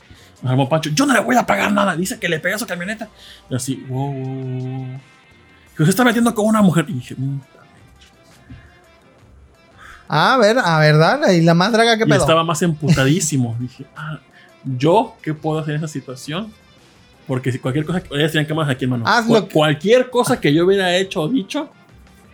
Me 0.42 0.50
llamó 0.52 0.70
Pancho, 0.70 0.90
yo 0.92 1.06
no 1.06 1.14
le 1.14 1.20
voy 1.20 1.36
a 1.36 1.46
pagar 1.46 1.72
nada. 1.74 1.96
Dice 1.98 2.18
que 2.18 2.30
le 2.30 2.40
pegué 2.40 2.56
a 2.56 2.60
su 2.60 2.66
camioneta. 2.66 3.10
Y 3.50 3.56
así, 3.56 3.76
wow. 3.90 4.88
Que 5.78 5.84
se 5.84 5.90
está 5.90 6.06
metiendo 6.06 6.34
con 6.34 6.46
una 6.46 6.62
mujer. 6.62 6.86
Y 6.88 6.94
dije, 6.94 7.16
mm. 10.08 10.14
A 10.14 10.38
ver, 10.38 10.58
a 10.60 10.80
verdad. 10.80 11.32
¿Y 11.32 11.42
la 11.42 11.54
más 11.54 11.72
draga 11.72 11.98
qué 11.98 12.04
y 12.04 12.08
pedo? 12.08 12.20
estaba 12.20 12.44
más 12.44 12.62
emputadísimo. 12.62 13.56
dije, 13.60 13.86
ah, 13.96 14.20
¿yo 14.78 15.16
qué 15.22 15.34
puedo 15.34 15.60
hacer 15.60 15.76
en 15.76 15.84
esa 15.84 15.88
situación? 15.92 16.52
Porque 17.28 17.52
si 17.52 17.60
cualquier 17.60 17.86
cosa, 17.86 18.04
ellas 18.12 18.32
tenían 18.32 18.48
cámaras 18.48 18.72
aquí 18.72 18.84
en 18.86 18.92
mano. 18.92 19.06
Haz 19.08 19.26
Cual- 19.26 19.42
lo 19.44 19.48
que- 19.48 19.54
Cualquier 19.54 20.10
cosa 20.10 20.40
que 20.42 20.54
yo 20.54 20.66
hubiera 20.66 20.96
hecho 20.98 21.22
o 21.22 21.28
dicho, 21.30 21.70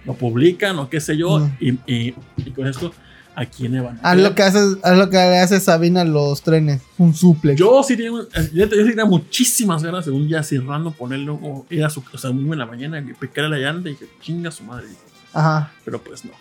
lo 0.05 0.13
publican 0.15 0.80
o 0.80 0.89
qué 0.89 0.99
sé 0.99 1.15
yo. 1.15 1.39
Mm. 1.39 1.57
Y, 1.59 1.70
y- 1.93 2.15
y 2.38 2.51
con 2.51 2.65
esto, 2.65 2.91
¿a 3.36 3.45
quién 3.45 3.74
le 3.74 3.82
van 3.82 3.99
a 4.01 4.11
Haz 4.11 4.17
lo 4.17 4.34
que 4.34 4.41
haces, 4.43 4.78
haz 4.84 4.97
lo 4.97 5.09
que 5.11 5.17
le 5.17 5.38
hace 5.39 5.59
Sabina 5.59 6.01
a 6.01 6.05
los 6.05 6.41
trenes. 6.41 6.82
Un 6.97 7.13
suplex. 7.13 7.59
Yo 7.59 7.84
sí 7.84 7.95
tenía, 7.95 8.11
yo 8.11 8.65
sí 8.67 8.70
tenía 8.70 9.05
muchísimas 9.05 9.84
ganas 9.84 10.05
de 10.05 10.11
un 10.11 10.28
día 10.28 10.39
así 10.39 10.57
random 10.57 10.91
ponerlo 10.93 11.36
o 11.36 11.65
ir 11.70 11.86
a 11.86 11.89
su 11.91 12.03
o 12.11 12.17
sea, 12.17 12.32
un 12.32 12.51
en 12.51 12.57
la 12.59 12.65
mañana 12.65 12.97
y 12.99 13.13
picarle 13.13 13.49
la 13.51 13.57
llanta 13.72 13.89
y 13.89 13.95
que 13.95 14.05
chinga 14.22 14.49
su 14.49 14.63
madre. 14.63 14.88
Ajá. 15.34 15.72
Pero 15.86 16.01
pues 16.01 16.26
no. 16.26 16.32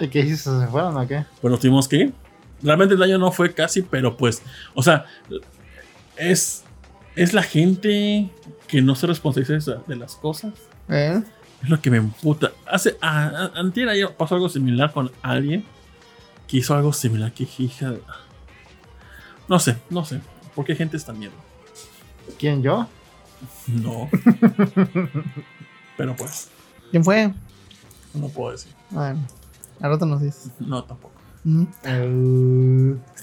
¿Y 0.00 0.08
qué 0.08 0.20
hiciste? 0.20 0.50
¿Se 0.58 0.66
fueron 0.66 0.96
o 0.96 1.06
qué? 1.06 1.24
Pues 1.40 1.50
nos 1.50 1.60
tuvimos 1.60 1.86
que 1.88 1.96
ir. 1.96 2.14
Realmente 2.62 2.94
el 2.94 3.00
daño 3.00 3.18
no 3.18 3.30
fue 3.32 3.52
casi, 3.54 3.82
pero 3.82 4.16
pues, 4.16 4.42
o 4.74 4.82
sea, 4.82 5.06
es, 6.16 6.64
es 7.16 7.32
la 7.32 7.42
gente 7.42 8.30
que 8.66 8.82
no 8.82 8.94
se 8.94 9.06
responsabiliza 9.06 9.76
de 9.86 9.96
las 9.96 10.14
cosas. 10.16 10.52
¿Eh? 10.88 11.22
Es 11.62 11.68
lo 11.68 11.80
que 11.80 11.90
me 11.90 11.98
emputa. 11.98 12.52
Hace, 12.66 12.96
a, 13.00 13.26
a- 13.28 13.52
antier 13.60 13.88
ayer 13.88 14.14
pasó 14.16 14.34
algo 14.34 14.48
similar 14.48 14.92
con 14.92 15.10
alguien 15.22 15.64
que 16.48 16.58
hizo 16.58 16.74
algo 16.74 16.92
similar 16.92 17.32
que 17.32 17.46
hija 17.58 17.94
No 19.48 19.58
sé, 19.58 19.76
no 19.90 20.04
sé. 20.04 20.20
¿Por 20.54 20.64
qué 20.64 20.74
gente 20.74 20.96
está 20.96 21.12
miedo? 21.12 21.32
¿Quién 22.38 22.62
yo? 22.62 22.88
No. 23.66 24.08
Pero 25.96 26.16
pues, 26.16 26.48
¿Quién 26.90 27.04
fue? 27.04 27.32
no 28.14 28.28
puedo 28.28 28.52
decir. 28.52 28.72
Bueno, 28.90 29.20
al 29.80 29.90
rato 29.90 30.06
nos 30.06 30.20
dices. 30.22 30.50
No, 30.60 30.84
tampoco. 30.84 31.14
Mm. 31.44 31.64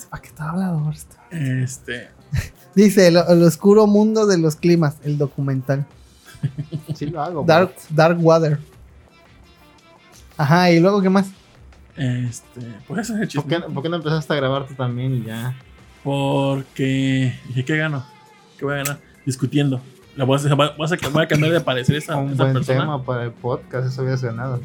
¿Para 0.10 0.22
qué 0.22 0.28
está 0.30 0.49
hablando 0.49 0.89
esto? 0.91 1.16
Este. 1.32 2.10
Dice 2.76 3.08
el, 3.08 3.18
el 3.18 3.43
oscuro 3.43 3.88
mundo 3.88 4.26
de 4.28 4.38
los 4.38 4.55
climas, 4.55 4.97
el 5.03 5.18
documental. 5.18 5.86
Sí 6.95 7.08
lo 7.08 7.22
hago. 7.22 7.43
Dark, 7.43 7.74
Dark 7.89 8.18
Water. 8.24 8.60
Ajá, 10.38 10.72
y 10.72 10.80
luego 10.80 11.01
qué 11.01 11.10
más? 11.10 11.28
Este. 11.95 12.62
Pues 12.88 13.01
eso 13.01 13.16
es 13.16 13.22
el 13.22 13.28
¿Por 13.41 13.49
qué, 13.49 13.55
chisme. 13.58 13.74
por 13.74 13.84
qué 13.84 13.89
no 13.89 13.95
empezaste 13.97 14.34
a 14.34 14.36
grabar 14.36 14.68
tú 14.68 14.76
también 14.76 15.16
y 15.16 15.24
ya? 15.24 15.55
Porque. 16.03 17.34
Dije, 17.47 17.66
¿qué 17.66 17.78
gano? 17.78 18.05
¿Qué 18.58 18.66
voy 18.66 18.76
a 18.76 18.78
ganar? 18.78 18.99
Discutiendo. 19.26 19.82
La 20.16 20.26
voy 20.26 20.36
a, 20.36 20.39
hacer- 20.39 20.55
voy 20.55 20.68
a- 20.68 20.76
voy 21.12 21.24
a 21.24 21.28
cambiar 21.28 21.51
de 21.53 21.62
parecer 21.62 21.95
esa, 21.95 22.16
Un 22.18 22.34
esa 22.34 22.43
buen 22.43 22.53
persona. 22.53 22.80
tema 22.80 23.03
para 23.03 23.24
el 23.24 23.32
podcast, 23.32 23.88
eso 23.88 24.01
hubiera 24.03 24.20
ganado. 24.20 24.62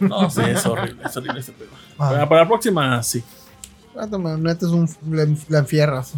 No 0.00 0.28
sé, 0.30 0.52
es 0.52 0.64
horrible. 0.66 1.02
Es 1.04 1.16
horrible 1.16 1.40
ese 1.40 1.52
pedo. 1.52 1.68
Ah. 1.98 2.10
Para, 2.10 2.28
para 2.28 2.40
la 2.42 2.48
próxima, 2.48 3.02
sí. 3.02 3.22
Rato 3.94 4.18
me 4.18 4.36
metes 4.36 4.68
un. 4.68 4.88
le- 5.10 5.36
La 5.48 5.58
enfierras. 5.60 6.14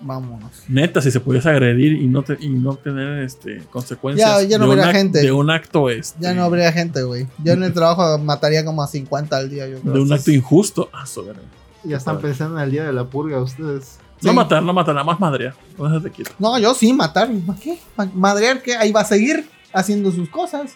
Vámonos. 0.00 0.52
Neta, 0.68 1.02
si 1.02 1.10
se 1.10 1.18
pudiese 1.18 1.48
agredir 1.48 1.92
y 1.94 2.06
no, 2.06 2.22
te- 2.22 2.36
y 2.38 2.48
no 2.48 2.76
tener 2.76 3.24
este, 3.24 3.58
consecuencias. 3.70 4.42
Ya- 4.42 4.48
ya 4.48 4.58
no 4.58 4.68
de 4.72 4.80
un 4.80 4.88
gente. 4.92 5.20
De 5.20 5.32
un 5.32 5.50
acto. 5.50 5.90
Este, 5.90 6.18
Ya 6.22 6.34
no 6.34 6.44
habría 6.44 6.70
gente, 6.72 7.02
güey. 7.02 7.26
Yo 7.42 7.54
en 7.54 7.64
el 7.64 7.72
trabajo 7.72 8.16
mataría 8.18 8.64
como 8.64 8.82
a 8.82 8.86
50 8.86 9.36
al 9.36 9.50
día, 9.50 9.66
yo 9.68 9.80
creo. 9.80 9.94
De 9.94 10.00
un 10.00 10.12
acto 10.12 10.30
injusto. 10.30 10.88
Ah, 10.92 11.04
verga. 11.24 11.40
Ya 11.84 11.96
están 11.96 12.16
padre. 12.16 12.28
pensando 12.28 12.58
en 12.58 12.64
el 12.64 12.70
día 12.70 12.84
de 12.84 12.92
la 12.92 13.04
purga 13.04 13.40
ustedes. 13.40 13.98
No 14.22 14.30
Sí. 14.30 14.36
matar, 14.36 14.62
no 14.62 14.72
matar, 14.72 14.94
nada 14.94 15.04
más 15.04 15.18
madrear. 15.20 15.54
Te 16.02 16.10
quito. 16.10 16.30
No, 16.38 16.58
yo 16.58 16.74
sí, 16.74 16.92
matar. 16.92 17.28
¿Para 17.46 17.58
qué? 17.58 17.78
Ma- 17.96 18.10
Madrear, 18.14 18.62
que 18.62 18.76
ahí 18.76 18.90
va 18.92 19.00
a 19.00 19.04
seguir 19.04 19.48
haciendo 19.72 20.10
sus 20.12 20.28
cosas. 20.28 20.74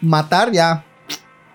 Matar, 0.00 0.50
ya. 0.52 0.84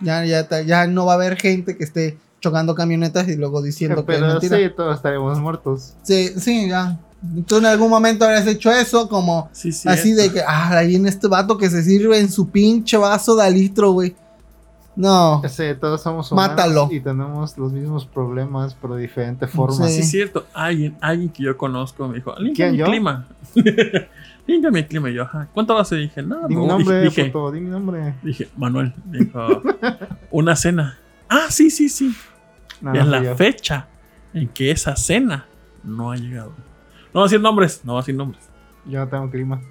Ya, 0.01 0.25
ya, 0.25 0.47
ya 0.65 0.87
no 0.87 1.05
va 1.05 1.13
a 1.13 1.15
haber 1.15 1.37
gente 1.37 1.77
que 1.77 1.83
esté 1.83 2.17
chocando 2.39 2.73
camionetas 2.75 3.27
y 3.27 3.35
luego 3.35 3.61
diciendo 3.61 4.05
que 4.05 4.15
es 4.15 4.21
mentira. 4.21 4.57
sí, 4.57 4.63
todos 4.75 4.95
estaremos 4.95 5.39
muertos. 5.39 5.93
Sí, 6.03 6.29
sí, 6.37 6.69
ya. 6.69 6.97
Tú 7.45 7.57
en 7.57 7.67
algún 7.67 7.89
momento 7.91 8.25
habrás 8.25 8.47
hecho 8.47 8.71
eso, 8.71 9.07
como 9.07 9.47
Sí, 9.51 9.71
sí. 9.71 9.87
así 9.87 10.13
de 10.13 10.31
que, 10.31 10.41
ah, 10.41 10.75
ahí 10.77 10.87
viene 10.87 11.07
este 11.09 11.27
vato 11.27 11.55
que 11.57 11.69
se 11.69 11.83
sirve 11.83 12.19
en 12.19 12.31
su 12.31 12.49
pinche 12.49 12.97
vaso 12.97 13.35
de 13.35 13.51
litro, 13.51 13.91
güey. 13.91 14.15
No. 14.95 15.41
Sí, 15.47 15.63
todos 15.79 16.01
somos 16.01 16.31
humanos 16.31 16.55
Mátalo. 16.57 16.89
y 16.91 16.99
tenemos 16.99 17.57
los 17.57 17.71
mismos 17.71 18.05
problemas, 18.05 18.75
pero 18.81 18.95
de 18.95 19.03
diferente 19.03 19.47
forma. 19.47 19.87
Sí. 19.87 19.93
Sí, 19.93 19.99
es 20.01 20.09
cierto. 20.09 20.45
Alguien, 20.53 20.97
alguien 20.99 21.29
que 21.29 21.43
yo 21.43 21.55
conozco 21.57 22.07
me 22.07 22.15
dijo, 22.15 22.33
limpia 22.39 22.65
¿Quién, 22.69 22.77
yo? 22.77 22.85
clima. 22.87 23.27
limpia 24.51 24.71
mi 24.71 24.83
clima. 24.85 25.09
Y 25.09 25.13
yo, 25.15 25.23
ajá. 25.23 25.47
¿Cuánto 25.53 25.73
va 25.73 25.81
a? 25.81 25.95
Dije, 25.95 26.21
nada. 26.23 26.47
Di 26.47 26.55
mi 26.55 26.61
no. 26.61 26.77
nombre, 26.77 27.01
dije, 27.01 27.25
puto, 27.25 27.51
di 27.51 27.59
mi 27.59 27.69
nombre. 27.69 28.13
dije, 28.21 28.49
Manuel. 28.57 28.93
Dijo, 29.05 29.61
una 30.31 30.55
cena. 30.55 30.97
Ah, 31.29 31.47
sí, 31.49 31.69
sí, 31.69 31.89
sí. 31.89 32.13
No, 32.81 32.93
Y 32.95 32.97
es 32.99 33.05
no 33.05 33.11
la 33.11 33.23
yo. 33.23 33.35
fecha 33.35 33.87
en 34.33 34.47
que 34.47 34.71
esa 34.71 34.95
cena 34.95 35.45
no 35.83 36.11
ha 36.11 36.15
llegado. 36.17 36.53
No 37.13 37.19
va 37.19 37.25
a 37.25 37.27
decir 37.29 37.41
nombres. 37.41 37.81
No 37.83 37.93
va 37.93 37.99
a 37.99 38.01
decir 38.03 38.15
nombres. 38.15 38.43
Yo 38.85 38.99
no 38.99 39.07
tengo 39.07 39.29
clima. 39.29 39.61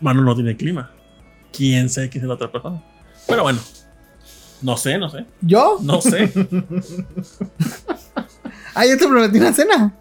Manuel 0.00 0.26
no 0.26 0.34
tiene 0.34 0.56
clima. 0.56 0.90
¿Quién 1.52 1.88
sabe 1.88 2.08
quién 2.08 2.24
es 2.24 2.28
la 2.28 2.34
otra 2.34 2.50
persona? 2.52 2.82
Pero 3.26 3.42
bueno. 3.42 3.58
No 4.60 4.76
sé, 4.76 4.98
no 4.98 5.08
sé. 5.08 5.24
¿Yo? 5.40 5.78
No 5.82 6.00
sé. 6.00 6.32
Ah, 8.74 8.86
ya 8.86 8.96
te 8.96 9.08
prometí 9.08 9.38
una 9.38 9.52
cena. 9.52 9.92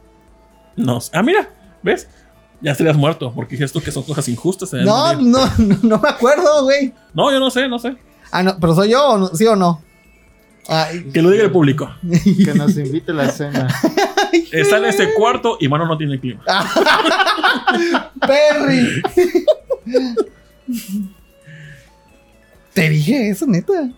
No 0.76 1.02
sé. 1.02 1.10
Ah, 1.14 1.24
mira. 1.24 1.50
¿Ves? 1.82 2.08
Ya 2.62 2.72
estarías 2.72 2.98
muerto. 2.98 3.32
Porque 3.36 3.52
dije 3.56 3.66
esto 3.66 3.82
que 3.82 3.92
son 3.92 4.04
cosas 4.04 4.28
injustas. 4.30 4.70
se 4.70 4.78
deben 4.78 4.92
No, 4.92 5.14
morir. 5.14 5.28
no, 5.28 5.46
no, 5.58 5.78
no 5.84 6.00
me 6.00 6.10
acuerdo, 6.10 6.64
güey. 6.64 6.94
No, 7.14 7.32
yo 7.32 7.40
no 7.40 7.50
sé, 7.52 7.68
no 7.68 7.78
sé. 7.80 7.96
Ah, 8.32 8.44
no, 8.44 8.58
pero 8.60 8.74
soy 8.76 8.90
yo, 8.92 9.06
o 9.10 9.18
no? 9.18 9.28
¿sí 9.28 9.46
o 9.46 9.56
no? 9.56 9.82
Ay, 10.68 11.06
Que 11.14 11.22
lo 11.22 11.30
diga 11.30 11.44
el 11.46 11.52
público. 11.52 11.90
Que 12.44 12.54
nos 12.54 12.76
invite 12.78 13.12
a 13.12 13.16
la 13.16 13.30
cena. 13.30 13.68
Está 14.52 14.78
en 14.78 14.86
este 14.86 15.14
cuarto 15.14 15.58
y 15.60 15.68
Mano 15.68 15.86
no 15.86 15.98
tiene 15.98 16.20
clima. 16.20 16.44
Perry. 18.28 19.02
Te 22.74 22.90
dije 22.90 23.30
eso, 23.30 23.46
neta. 23.48 23.90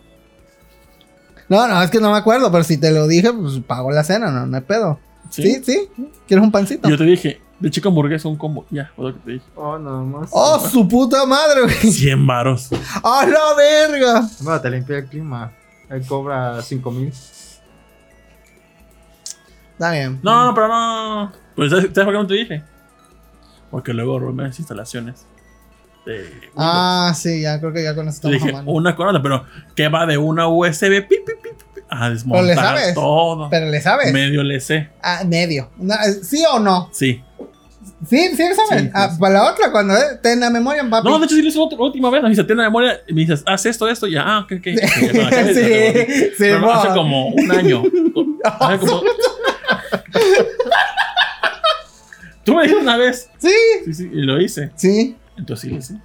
No, 1.47 1.67
no, 1.67 1.81
es 1.81 1.89
que 1.89 1.99
no 1.99 2.11
me 2.11 2.17
acuerdo, 2.17 2.51
pero 2.51 2.63
si 2.63 2.77
te 2.77 2.91
lo 2.91 3.07
dije, 3.07 3.33
pues 3.33 3.59
pago 3.65 3.91
la 3.91 4.03
cena, 4.03 4.29
no, 4.31 4.45
no 4.45 4.55
hay 4.55 4.63
pedo. 4.63 4.99
Sí, 5.31 5.61
sí. 5.65 5.87
¿Quieres 6.27 6.43
un 6.45 6.51
pancito? 6.51 6.87
Y 6.87 6.91
yo 6.91 6.97
te 6.97 7.03
dije, 7.05 7.41
de 7.59 7.69
chico 7.71 7.89
hamburguesa 7.89 8.27
un 8.27 8.37
combo. 8.37 8.65
Ya, 8.69 8.91
fue 8.95 9.05
lo 9.09 9.13
que 9.13 9.19
te 9.19 9.31
dije. 9.31 9.45
Oh, 9.55 9.77
nada 9.77 10.01
más. 10.01 10.29
¡Oh, 10.31 10.59
su 10.59 10.87
puta 10.87 11.25
madre, 11.25 11.63
güey! 11.63 11.91
100 11.91 12.25
varos. 12.25 12.69
¡A 13.03 13.25
la 13.25 13.53
verga! 13.55 14.27
Bueno, 14.41 14.61
te 14.61 14.69
limpié 14.69 14.97
el 14.99 15.05
clima. 15.05 15.51
Él 15.89 16.05
cobra 16.05 16.61
5 16.61 16.91
mil. 16.91 17.11
Está 19.73 19.91
bien. 19.91 20.19
No, 20.23 20.45
no, 20.45 20.53
pero 20.53 20.67
no. 20.67 21.31
Pues, 21.55 21.71
¿sabes 21.71 21.85
sabes 21.93 22.05
por 22.05 22.13
qué 22.13 22.19
no 22.19 22.27
te 22.27 22.33
dije? 22.33 22.63
Porque 23.71 23.93
luego 23.93 24.19
robé 24.19 24.43
las 24.43 24.59
instalaciones. 24.59 25.25
De. 26.05 26.49
Ah, 26.55 27.13
sí, 27.15 27.41
ya 27.41 27.59
creo 27.59 27.73
que 27.73 27.83
ya 27.83 27.93
con 27.93 28.07
eso 28.07 28.15
estamos 28.15 28.41
dije, 28.41 28.61
una 28.65 28.95
corona, 28.95 29.21
pero 29.21 29.45
que 29.75 29.87
va 29.89 30.05
de 30.05 30.17
una 30.17 30.47
USB 30.47 31.07
pi, 31.07 31.17
pi, 31.25 31.33
pi, 31.41 31.49
pi, 31.57 31.65
a 31.89 32.09
desmontar 32.09 32.45
le 32.45 32.55
sabes. 32.55 32.93
todo. 32.93 33.49
Pero 33.49 33.67
le 33.69 33.81
sabes. 33.81 34.13
Medio 34.13 34.43
le 34.43 34.59
sé. 34.59 34.89
Ah, 35.01 35.23
medio. 35.25 35.69
Una- 35.77 36.03
¿Sí 36.03 36.43
o 36.51 36.59
no? 36.59 36.89
Sí. 36.93 37.23
Sí, 38.07 38.29
sí 38.35 38.43
sabes. 38.55 38.83
Sí, 38.83 38.89
Ah, 38.93 39.09
para 39.19 39.33
la 39.33 39.51
otra, 39.51 39.71
cuando 39.71 39.93
eh, 39.95 40.19
ten 40.23 40.39
la 40.39 40.49
memoria, 40.49 40.87
papi. 40.89 41.07
No, 41.09 41.19
de 41.19 41.25
hecho 41.25 41.35
sí 41.35 41.41
lo 41.41 41.49
hice 41.49 41.59
la 41.59 41.83
última 41.83 42.09
vez. 42.09 42.23
Me 42.23 42.29
dice, 42.29 42.43
tiene 42.45 42.61
memoria. 42.63 43.01
Y 43.07 43.13
me 43.13 43.21
dices, 43.21 43.43
haz 43.45 43.65
esto, 43.65 43.87
esto. 43.89 44.07
Y 44.07 44.13
ya, 44.13 44.23
ah, 44.25 44.39
ok, 44.39 44.53
ok. 44.59 44.65
La 44.67 44.87
sí, 44.87 45.53
te 45.53 46.03
volví. 46.03 46.13
sí, 46.15 46.31
Pero 46.37 46.59
no, 46.59 46.71
hace 46.71 46.87
mo. 46.89 46.95
como 46.95 47.27
un 47.29 47.51
año. 47.51 47.83
Hace 48.59 48.85
como- 48.85 49.01
Tú 52.45 52.55
me 52.55 52.61
dijiste 52.63 52.81
una 52.81 52.97
vez. 52.97 53.29
Sí, 53.37 53.49
Sí, 53.85 53.93
sí, 53.93 54.09
y 54.11 54.21
lo 54.21 54.39
hice. 54.41 54.71
sí. 54.75 55.15
Entonces 55.37 55.61
sí 55.61 55.69
lo 55.69 55.77
hice. 55.79 55.95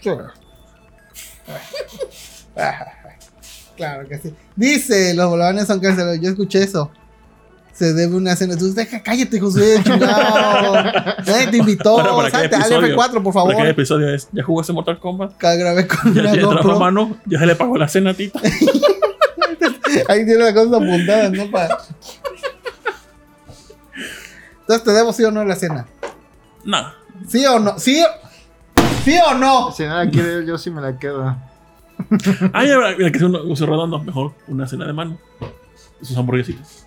Claro 0.00 0.32
que 4.08 4.18
sí. 4.18 4.34
Dice, 4.56 5.14
los 5.14 5.28
bolovanes 5.28 5.66
son 5.66 5.80
cárceles. 5.80 6.20
Yo 6.20 6.30
escuché 6.30 6.62
eso. 6.62 6.90
Se 7.72 7.94
debe 7.94 8.14
una 8.16 8.36
cena. 8.36 8.56
Tú 8.56 8.72
deja, 8.74 9.02
cállate, 9.02 9.40
Josué, 9.40 9.80
chingado. 9.84 10.74
Nadie 11.26 11.46
te 11.50 11.56
invitó. 11.56 11.96
¿para 11.96 12.26
qué 12.26 12.30
Salte 12.30 12.56
al 12.56 12.62
episodio? 12.62 12.96
F4, 12.96 13.22
por 13.22 13.32
favor. 13.32 13.56
cada 13.56 13.68
episodio 13.70 14.14
es, 14.14 14.28
¿ya 14.32 14.42
jugaste 14.42 14.72
Mortal 14.72 14.98
Kombat? 14.98 15.32
Acá 15.34 15.54
grabé 15.54 15.86
con 15.86 16.12
¿Ya, 16.14 16.20
una 16.22 16.34
ya 16.34 16.42
GoPro. 16.42 16.78
mano? 16.78 17.16
¿Ya 17.26 17.38
se 17.38 17.46
le 17.46 17.56
pagó 17.56 17.78
la 17.78 17.88
cena 17.88 18.10
a 18.10 18.14
Tito? 18.14 18.38
Ahí 20.08 20.24
tiene 20.24 20.44
las 20.44 20.52
cosas 20.52 20.74
apuntadas, 20.74 21.32
¿no? 21.32 21.50
Para... 21.50 21.78
Entonces, 24.60 24.84
¿te 24.84 24.92
debo 24.92 25.12
sí 25.12 25.24
o 25.24 25.30
no 25.30 25.44
la 25.44 25.56
cena? 25.56 25.86
No. 26.64 26.92
¿Sí 27.28 27.44
o 27.46 27.58
no? 27.58 27.78
¿Sí 27.78 28.00
o, 28.02 28.06
¿Sí 29.04 29.16
o 29.26 29.34
no? 29.34 29.72
Si 29.72 29.84
no 29.84 29.96
la 30.04 30.10
quiere, 30.10 30.46
yo 30.46 30.58
sí 30.58 30.70
me 30.70 30.80
la 30.80 30.98
quedo. 30.98 31.36
Ah, 32.52 32.64
ya, 32.64 32.76
mira, 32.98 33.10
que 33.10 33.18
sea 33.18 33.28
un 33.28 33.36
uso 33.36 33.66
redondo, 33.66 33.98
mejor 34.02 34.32
una 34.48 34.66
cena 34.66 34.86
de 34.86 34.92
mano. 34.92 35.18
Sus 36.02 36.16
hamburguesitas. 36.16 36.86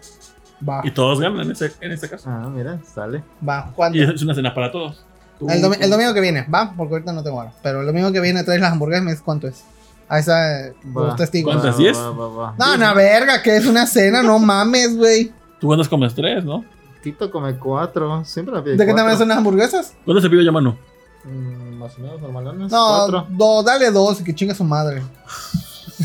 Va, 0.68 0.82
Y 0.84 0.92
todos 0.92 1.20
ganan 1.20 1.42
en, 1.42 1.52
ese, 1.52 1.72
en 1.82 1.92
este 1.92 2.10
caso. 2.10 2.30
Ah, 2.30 2.50
mira, 2.54 2.80
sale. 2.84 3.24
va. 3.48 3.72
¿Cuándo? 3.76 3.98
Y 3.98 4.02
es 4.02 4.22
una 4.24 4.34
cena 4.34 4.54
para 4.54 4.72
todos. 4.72 5.04
Tú- 5.40 5.50
El, 5.50 5.62
domi- 5.62 5.78
el 5.80 5.90
domingo 5.90 6.14
que 6.14 6.22
viene, 6.22 6.46
va, 6.54 6.74
porque 6.76 6.94
ahorita 6.96 7.12
no 7.12 7.22
tengo 7.24 7.38
hora. 7.38 7.52
Pero 7.62 7.82
el 7.82 7.86
domingo 7.88 8.12
que 8.12 8.20
viene 8.22 8.44
traes 8.44 8.62
las 8.62 8.72
hamburguesas 8.72 9.02
y 9.02 9.06
me 9.06 9.12
dices 9.12 9.24
cuánto 9.26 9.48
es. 9.48 9.64
A 10.10 10.20
esa, 10.20 10.68
eh, 10.68 10.74
los 10.94 11.16
testigos. 11.16 11.54
¿Cuántas? 11.54 11.76
Va, 11.76 11.80
diez? 11.80 11.98
va, 11.98 12.10
va, 12.12 12.28
va. 12.28 12.56
No, 12.58 12.78
no, 12.78 12.96
verga, 12.96 13.42
que 13.42 13.56
es 13.58 13.66
una 13.66 13.86
cena, 13.88 14.22
no 14.24 14.38
mames, 14.40 14.96
güey. 14.96 15.32
Tú 15.60 15.68
cuántas 15.68 15.88
comes 15.90 16.14
tres, 16.14 16.44
¿no? 16.46 16.64
Tito 17.02 17.30
come 17.32 17.56
cuatro. 17.58 18.24
Siempre 18.24 18.54
la 18.56 18.64
pide 18.64 18.78
¿De 18.78 18.86
qué 18.86 18.94
tamaño 18.94 19.18
son 19.18 19.28
las 19.28 19.38
hamburguesas? 19.38 19.96
¿Cuántas 20.06 20.24
se 20.24 20.30
pide 20.30 20.46
ya 20.46 20.52
mano? 20.52 20.78
Mm, 21.26 21.63
más 21.84 21.98
o 21.98 22.02
menos 22.02 22.22
normalones. 22.22 22.72
No, 22.72 22.88
Cuatro. 23.10 23.28
do- 23.30 23.64
dale 23.64 23.92
dos 23.92 24.22
y 24.22 24.24
que 24.24 24.34
chinga 24.34 24.56
su 24.56 24.64
madre. 24.64 25.02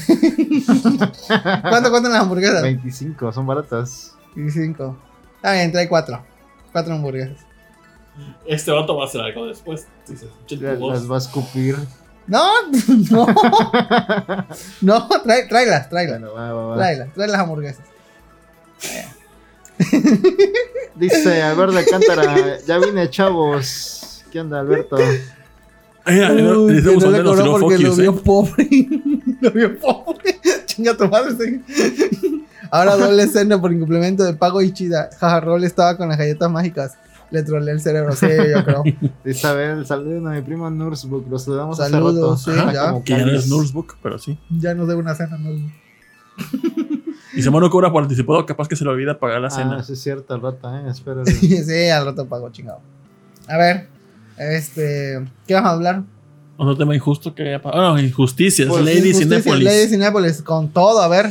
¿Cuánto 1.62 1.90
cuestan 1.90 2.12
las 2.12 2.22
hamburguesas? 2.22 2.62
25, 2.62 3.32
son 3.32 3.46
baratas. 3.46 4.14
25. 4.34 4.96
Está 5.36 5.52
bien, 5.52 5.72
trae 5.72 5.88
cuatro. 5.88 6.22
Cuatro 6.72 6.94
hamburguesas. 6.94 7.38
Este 8.46 8.70
vato 8.72 8.96
va 8.96 9.04
a 9.04 9.06
hacer 9.06 9.20
algo 9.20 9.46
después. 9.46 9.86
Las 10.50 11.10
va 11.10 11.14
a 11.14 11.18
escupir. 11.18 11.76
No, 12.26 12.46
no. 13.10 13.26
No, 14.82 15.08
trae, 15.22 15.46
tráelas, 15.48 15.88
tráelas. 15.88 16.20
Bueno, 16.20 16.34
va, 16.34 16.52
va, 16.52 16.66
va. 16.66 16.76
Tráelas, 16.76 17.14
trae 17.14 17.28
las 17.28 17.40
hamburguesas. 17.40 17.84
Dice 20.96 21.42
Alberto 21.42 21.78
Alcántara, 21.78 22.58
ya 22.66 22.78
vine, 22.78 23.08
chavos. 23.10 24.24
¿Qué 24.32 24.40
onda, 24.40 24.60
Alberto? 24.60 24.96
Uy, 26.08 26.72
necesitamos 26.72 27.04
que 27.04 27.10
no 27.10 27.16
le 27.16 27.22
cobró 27.22 27.60
porque 27.60 27.78
lo 27.78 27.94
xilofocus, 27.94 27.98
vio 27.98 28.10
¿eh? 28.12 28.22
pobre. 28.24 28.68
lo 29.40 29.50
vio 29.50 29.78
pobre. 29.80 30.40
Chinga 30.66 30.96
tu 30.96 31.08
madre. 31.08 31.32
sí. 31.38 32.44
Ahora 32.70 32.96
doble 32.96 33.22
escena 33.22 33.60
por 33.60 33.72
incumplimiento 33.72 34.24
de 34.24 34.34
pago 34.34 34.60
y 34.62 34.72
chida. 34.72 35.08
Jaja, 35.18 35.40
Rol 35.40 35.64
estaba 35.64 35.96
con 35.96 36.08
las 36.08 36.18
galletas 36.18 36.50
mágicas. 36.50 36.98
Le 37.30 37.42
trolé 37.42 37.72
el 37.72 37.80
cerebro. 37.80 38.14
Sí, 38.14 38.26
yo 38.26 38.64
creo. 38.64 38.82
Ver, 39.54 39.86
saluden 39.86 40.26
a 40.26 40.30
mi 40.30 40.42
prima 40.42 40.70
Nursbook. 40.70 41.28
Los 41.28 41.44
saludamos 41.44 41.78
hace 41.78 41.90
Saludos, 41.90 42.46
rato. 42.46 42.52
sí, 42.52 42.58
Ajá, 42.58 42.72
ya. 42.72 42.88
como 42.90 43.04
Que 43.04 43.12
ya 43.12 43.18
no 43.18 43.24
es 43.26 43.30
Candice. 43.32 43.48
Nursebook, 43.50 43.96
pero 44.02 44.18
sí. 44.18 44.38
Ya 44.50 44.74
nos 44.74 44.88
debe 44.88 45.00
una 45.00 45.14
cena. 45.14 45.36
¿no? 45.38 45.50
Y 47.34 47.42
si 47.42 47.50
no 47.50 47.70
cobra 47.70 47.92
por 47.92 48.02
anticipado, 48.02 48.44
capaz 48.46 48.66
que 48.66 48.74
se 48.74 48.82
le 48.84 48.90
olvida 48.90 49.18
pagar 49.18 49.40
la 49.40 49.50
cena. 49.50 49.76
Ah, 49.78 49.82
sí 49.84 49.92
es 49.92 50.00
cierto, 50.00 50.34
al 50.34 50.40
rato, 50.40 50.74
eh. 50.74 50.90
Espero. 50.90 51.24
sí, 51.26 51.88
al 51.88 52.06
rato 52.06 52.26
pago, 52.26 52.50
chingado. 52.50 52.80
A 53.46 53.56
ver, 53.58 53.88
este. 54.38 55.24
¿Qué 55.46 55.54
vamos 55.54 55.68
a 55.70 55.72
hablar? 55.74 56.02
Otro 56.56 56.76
tema 56.76 56.94
injusto 56.94 57.34
que 57.34 57.42
haya 57.42 57.62
pasado. 57.62 57.82
Ah, 57.82 57.92
no, 57.94 58.00
injusticias. 58.00 58.68
Pues, 58.68 58.84
Lady 58.84 59.14
Cinépolis. 59.14 59.64
Lady 59.64 59.86
Cinépolis, 59.88 60.42
con 60.42 60.68
todo, 60.72 61.00
a 61.00 61.08
ver. 61.08 61.26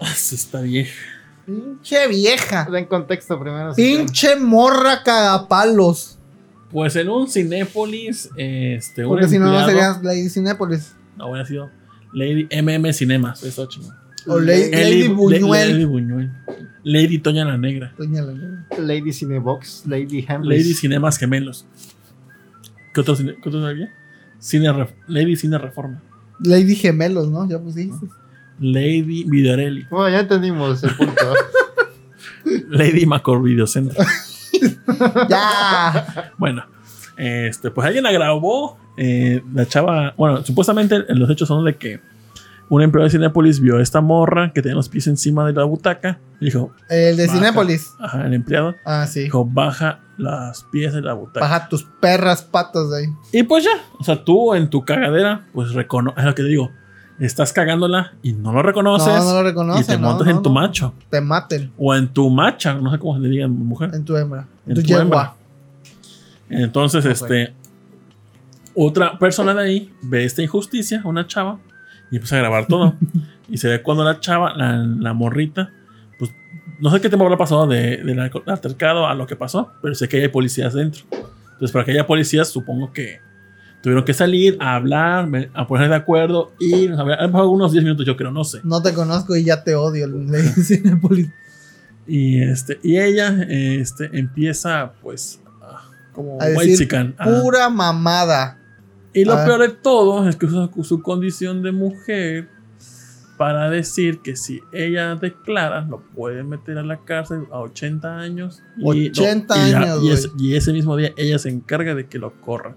Ah, 0.00 0.10
eso 0.12 0.34
está 0.34 0.60
vieja. 0.60 0.92
Pinche 1.46 2.08
vieja. 2.08 2.68
Den 2.70 2.84
contexto 2.86 3.40
primero. 3.40 3.72
Pinche 3.74 4.36
morra 4.36 5.02
cagapalos. 5.02 6.18
Pues 6.70 6.96
en 6.96 7.08
un 7.08 7.28
Cinépolis, 7.28 8.28
este, 8.36 9.04
un 9.04 9.10
Porque 9.10 9.28
si 9.28 9.38
no, 9.38 9.50
no 9.50 9.64
sería 9.64 9.98
Lady 10.02 10.28
Cinépolis. 10.28 10.94
No, 11.16 11.28
hubiera 11.30 11.46
sido 11.46 11.70
Lady 12.12 12.48
MM 12.50 12.92
Cinemas. 12.92 13.42
Eso 13.44 13.66
chingón. 13.66 13.94
O 14.26 14.40
Lady, 14.40 14.70
Lady 14.72 15.08
Buñuel. 15.08 15.72
Lady 15.72 15.84
Buñuel. 15.84 16.32
Lady 16.82 17.18
Toña 17.18 17.44
la 17.44 17.56
Negra. 17.56 17.94
Doña 17.96 18.22
la- 18.22 18.66
Lady 18.78 19.12
Cinebox, 19.12 19.84
Lady 19.86 20.24
Hamlet. 20.28 20.58
Lady 20.58 20.74
Cinemas 20.74 21.16
Gemelos. 21.18 21.64
¿Qué 22.96 23.02
otro, 23.02 23.14
cine, 23.14 23.36
qué 23.42 23.50
otro 23.50 23.62
había? 23.66 23.92
Cine 24.38 24.72
Lady 25.06 25.36
Cine 25.36 25.58
Reforma. 25.58 26.00
Lady 26.40 26.74
Gemelos, 26.74 27.28
¿no? 27.28 27.46
Ya 27.46 27.58
pues 27.58 27.74
dijiste. 27.74 28.06
Lady 28.58 29.24
Videorelli. 29.24 29.84
Bueno, 29.90 30.08
ya 30.08 30.20
entendimos 30.20 30.82
el 30.82 30.94
punto. 30.94 31.22
Lady 32.70 33.04
Macor 33.04 33.42
Video 33.42 33.66
Center. 33.66 33.98
ya. 35.28 36.32
Bueno, 36.38 36.64
este, 37.18 37.70
pues 37.70 37.86
alguien 37.86 38.04
la 38.04 38.12
grabó. 38.12 38.78
eh, 38.96 39.42
la 39.52 39.66
chava, 39.66 40.14
bueno, 40.16 40.42
supuestamente 40.42 41.04
los 41.08 41.28
hechos 41.28 41.48
son 41.48 41.66
de 41.66 41.76
que 41.76 42.00
un 42.68 42.82
empleado 42.82 43.04
de 43.04 43.10
Cinepolis 43.10 43.60
vio 43.60 43.76
a 43.78 43.82
esta 43.82 44.00
morra 44.00 44.52
que 44.52 44.60
tenía 44.62 44.74
los 44.74 44.88
pies 44.88 45.06
encima 45.06 45.46
de 45.46 45.52
la 45.52 45.64
butaca. 45.64 46.18
Y 46.40 46.46
dijo, 46.46 46.72
El 46.88 47.16
de 47.16 47.26
Baja. 47.26 47.38
Cinépolis. 47.38 47.92
ajá, 48.00 48.26
el 48.26 48.34
empleado 48.34 48.74
Ah, 48.84 49.06
sí. 49.06 49.20
dijo, 49.20 49.44
baja 49.44 50.00
las 50.18 50.64
pies 50.72 50.92
de 50.92 51.00
la 51.02 51.12
butaca. 51.14 51.40
Baja 51.40 51.68
tus 51.68 51.84
perras 52.00 52.42
patas 52.42 52.90
de 52.90 52.98
ahí. 52.98 53.06
Y 53.32 53.42
pues 53.44 53.64
ya, 53.64 53.70
o 53.98 54.04
sea, 54.04 54.24
tú 54.24 54.54
en 54.54 54.68
tu 54.68 54.84
cagadera, 54.84 55.46
pues 55.52 55.72
reconoces, 55.74 56.18
es 56.18 56.24
lo 56.24 56.34
que 56.34 56.42
te 56.42 56.48
digo, 56.48 56.70
estás 57.20 57.52
cagándola 57.52 58.14
y 58.22 58.32
no 58.32 58.52
lo 58.52 58.62
reconoces. 58.62 59.06
No, 59.14 59.24
no 59.24 59.32
lo 59.34 59.42
reconoce. 59.44 59.82
y 59.82 59.84
te 59.84 59.98
no, 59.98 60.08
montas 60.08 60.26
no, 60.26 60.32
en 60.36 60.42
tu 60.42 60.48
no. 60.50 60.54
macho. 60.60 60.92
Te 61.10 61.20
maten 61.20 61.72
O 61.78 61.94
en 61.94 62.08
tu 62.08 62.28
macha, 62.30 62.74
no 62.74 62.90
sé 62.90 62.98
cómo 62.98 63.14
se 63.14 63.20
le 63.20 63.28
diga 63.28 63.46
mujer. 63.48 63.90
en 63.94 64.04
tu 64.04 64.16
hembra. 64.16 64.46
En 64.66 64.74
tu 64.74 64.82
tu 64.82 64.94
hembra. 64.96 65.34
Entonces, 66.50 67.04
este. 67.04 67.54
Otra 68.74 69.18
persona 69.18 69.54
de 69.54 69.62
ahí 69.62 69.92
ve 70.02 70.24
esta 70.24 70.42
injusticia, 70.42 71.00
una 71.04 71.26
chava, 71.26 71.58
y 72.10 72.16
empieza 72.16 72.36
a 72.36 72.40
grabar 72.40 72.66
todo. 72.66 72.94
y 73.48 73.58
se 73.58 73.68
ve 73.68 73.82
cuando 73.82 74.04
la 74.04 74.20
chava, 74.20 74.54
la, 74.56 74.76
la 74.78 75.12
morrita, 75.12 75.70
pues 76.18 76.30
no 76.78 76.90
sé 76.90 77.00
qué 77.00 77.08
tiempo 77.08 77.24
habrá 77.24 77.36
pasado 77.38 77.66
de, 77.66 77.98
del 77.98 78.18
altercado 78.20 79.06
a 79.06 79.14
lo 79.14 79.26
que 79.26 79.36
pasó, 79.36 79.72
pero 79.82 79.94
sé 79.94 80.08
que 80.08 80.20
hay 80.22 80.28
policías 80.28 80.74
dentro. 80.74 81.02
Entonces, 81.10 81.72
para 81.72 81.84
que 81.84 81.92
haya 81.92 82.06
policías, 82.06 82.48
supongo 82.48 82.92
que 82.92 83.20
tuvieron 83.82 84.04
que 84.04 84.12
salir 84.14 84.56
a 84.60 84.74
hablar, 84.74 85.28
a 85.54 85.66
ponerse 85.66 85.90
de 85.90 85.96
acuerdo 85.96 86.52
y 86.58 86.88
a 86.88 87.02
ver, 87.02 87.18
unos 87.32 87.72
10 87.72 87.84
minutos, 87.84 88.04
yo 88.04 88.16
creo, 88.16 88.30
no 88.30 88.44
sé. 88.44 88.60
No 88.64 88.82
te 88.82 88.92
conozco 88.92 89.36
y 89.36 89.44
ya 89.44 89.62
te 89.64 89.74
odio. 89.74 90.06
Lady 90.06 90.48
Cinépolis. 90.62 91.28
Y, 92.06 92.40
este, 92.42 92.78
y 92.82 92.98
ella 92.98 93.36
este, 93.48 94.10
empieza, 94.18 94.92
pues, 95.02 95.40
a- 95.62 95.82
como 96.12 96.40
A 96.40 96.46
decir 96.46 96.58
whitezican, 96.58 97.14
a- 97.18 97.24
Pura 97.24 97.68
mamada. 97.70 98.58
Y 99.16 99.24
lo 99.24 99.32
Ah. 99.34 99.44
peor 99.44 99.60
de 99.62 99.68
todo 99.70 100.28
es 100.28 100.36
que 100.36 100.46
usa 100.46 100.68
su 100.84 101.02
condición 101.02 101.62
de 101.62 101.72
mujer 101.72 102.48
para 103.38 103.68
decir 103.70 104.20
que 104.20 104.36
si 104.36 104.60
ella 104.72 105.14
declara, 105.14 105.82
lo 105.82 106.00
puede 106.00 106.42
meter 106.42 106.78
a 106.78 106.82
la 106.82 106.98
cárcel 107.04 107.46
a 107.50 107.58
80 107.60 108.18
años. 108.18 108.62
y- 108.78 109.08
80 109.10 109.56
y 109.68 109.70
ya- 109.72 109.78
años, 109.94 110.30
y, 110.38 110.54
ese 110.54 110.72
mismo 110.72 110.96
día 110.96 111.12
ella 111.16 111.38
se 111.38 111.48
encarga 111.48 111.94
de 111.94 112.06
que 112.06 112.18
lo 112.18 112.32
corran. 112.40 112.76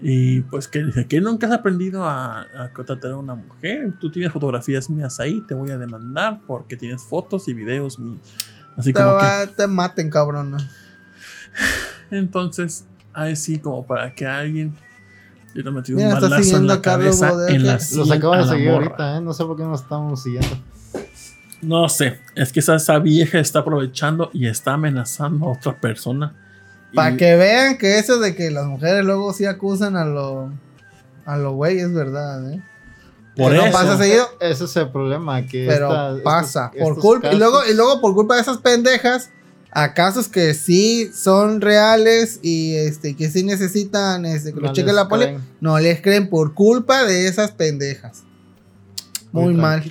Y 0.00 0.42
pues 0.42 0.68
que 0.68 0.84
dice 0.84 1.06
que 1.08 1.20
nunca 1.20 1.48
has 1.48 1.52
aprendido 1.54 2.04
a, 2.04 2.42
a 2.42 2.72
tratar 2.72 3.10
a 3.12 3.16
una 3.16 3.34
mujer. 3.34 3.94
Tú 4.00 4.12
tienes 4.12 4.32
fotografías 4.32 4.88
mías 4.90 5.18
ahí, 5.18 5.40
te 5.48 5.54
voy 5.54 5.70
a 5.70 5.78
demandar 5.78 6.40
porque 6.46 6.76
tienes 6.76 7.02
fotos 7.02 7.48
y 7.48 7.52
videos 7.54 7.98
míos. 7.98 8.20
Así 8.76 8.92
Te, 8.92 9.00
como 9.02 9.18
que. 9.18 9.46
te 9.56 9.66
maten, 9.66 10.08
cabrón. 10.08 10.56
Entonces, 12.10 12.84
ahí 13.12 13.34
sí, 13.36 13.58
como 13.58 13.84
para 13.86 14.14
que 14.14 14.24
alguien 14.26 14.72
le 15.54 15.70
metido 15.70 15.96
Mira, 15.96 16.08
un 16.10 16.14
balazo 16.14 16.36
en 16.36 16.44
siguiendo 16.44 16.66
la 16.74 16.74
a 16.78 16.82
Carlos 16.82 17.20
cabeza 17.20 17.52
en 17.54 17.66
la 17.66 17.72
Los 17.74 18.10
acabo 18.10 18.32
a 18.34 18.38
de 18.38 18.44
la 18.44 18.52
seguir 18.52 18.70
morra. 18.70 18.84
ahorita, 18.86 19.16
¿eh? 19.16 19.20
No 19.20 19.32
sé 19.32 19.44
por 19.44 19.56
qué 19.56 19.62
nos 19.64 19.80
estamos 19.82 20.22
siguiendo. 20.22 20.56
No 21.60 21.88
sé, 21.88 22.20
es 22.36 22.52
que 22.52 22.60
esa, 22.60 22.76
esa 22.76 22.98
vieja 23.00 23.38
está 23.40 23.60
aprovechando 23.60 24.30
y 24.32 24.46
está 24.46 24.74
amenazando 24.74 25.46
a 25.46 25.52
otra 25.52 25.80
persona. 25.80 26.34
Para 26.94 27.16
que 27.16 27.34
vean 27.36 27.76
que 27.78 27.98
eso 27.98 28.18
de 28.20 28.34
que 28.36 28.50
las 28.50 28.66
mujeres 28.66 29.04
luego 29.04 29.32
sí 29.32 29.44
acusan 29.44 29.96
a 29.96 30.04
lo 30.04 30.50
a 31.26 31.36
los 31.36 31.52
güeyes 31.54 31.84
es 31.86 31.92
verdad, 31.94 32.50
¿eh? 32.52 32.62
Por 33.36 33.52
Que 33.52 33.58
no 33.58 33.64
eso. 33.66 33.72
pasa 33.78 33.98
seguido, 33.98 34.26
Ese 34.40 34.64
es 34.64 34.76
el 34.76 34.88
problema. 34.90 35.42
Que 35.46 35.66
pero 35.68 35.88
esta- 35.88 36.22
pasa. 36.24 36.64
estos- 36.72 36.80
por 36.82 36.88
estos 36.92 37.02
culpa, 37.04 37.32
y, 37.32 37.36
luego, 37.38 37.58
y 37.70 37.74
luego 37.74 38.00
por 38.00 38.14
culpa 38.14 38.36
de 38.36 38.40
esas 38.42 38.58
pendejas, 38.58 39.30
a 39.82 39.94
casos 39.94 40.28
que 40.28 40.54
sí 40.54 41.10
son 41.14 41.60
reales 41.60 42.40
y 42.42 42.74
este 42.74 43.14
que 43.16 43.30
sí 43.30 43.42
necesitan 43.44 44.24
este, 44.26 44.52
que 44.52 44.60
no 44.60 44.68
lo 44.68 44.72
cheque 44.72 44.86
les 44.86 44.94
la 44.94 45.08
poli, 45.08 45.24
creen. 45.24 45.40
no 45.60 45.78
les 45.78 46.00
creen 46.00 46.28
por 46.28 46.54
culpa 46.54 47.04
de 47.04 47.26
esas 47.28 47.50
pendejas. 47.52 48.24
Muy 49.32 49.52
mal. 49.54 49.82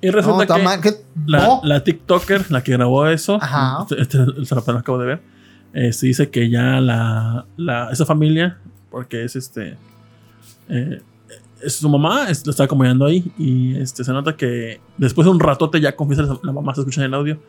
Y 0.00 0.10
resulta 0.10 0.46
que 0.80 0.96
la, 1.26 1.38
No. 1.46 1.60
la 1.62 1.84
TikToker, 1.84 2.50
la 2.50 2.62
que 2.64 2.72
grabó 2.72 3.06
eso, 3.06 3.38
Ajá. 3.40 3.86
este, 3.88 4.02
este- 4.02 4.44
se 4.44 4.54
la 4.54 4.60
acabo 4.80 4.98
de 4.98 5.06
ver, 5.06 5.22
eh, 5.72 5.92
se 5.92 6.06
dice 6.06 6.30
que 6.30 6.50
ya 6.50 6.80
la, 6.80 7.46
la- 7.56 7.90
esa 7.92 8.04
familia, 8.06 8.58
porque 8.90 9.24
es 9.24 9.36
este, 9.36 9.76
eh, 10.68 11.00
es 11.64 11.76
su 11.76 11.88
mamá, 11.88 12.28
es- 12.28 12.44
lo 12.46 12.50
está 12.50 12.64
acompañando 12.64 13.04
ahí 13.06 13.30
y 13.38 13.76
este, 13.80 14.04
se 14.04 14.12
nota 14.12 14.36
que 14.36 14.80
después 14.98 15.24
de 15.24 15.30
un 15.30 15.40
ratote 15.40 15.80
ya 15.80 15.94
confiesa 15.96 16.24
la, 16.42 16.52
mamá, 16.52 16.74
se 16.74 16.80
escucha 16.82 17.00
en 17.02 17.06
el 17.08 17.14
audio, 17.14 17.40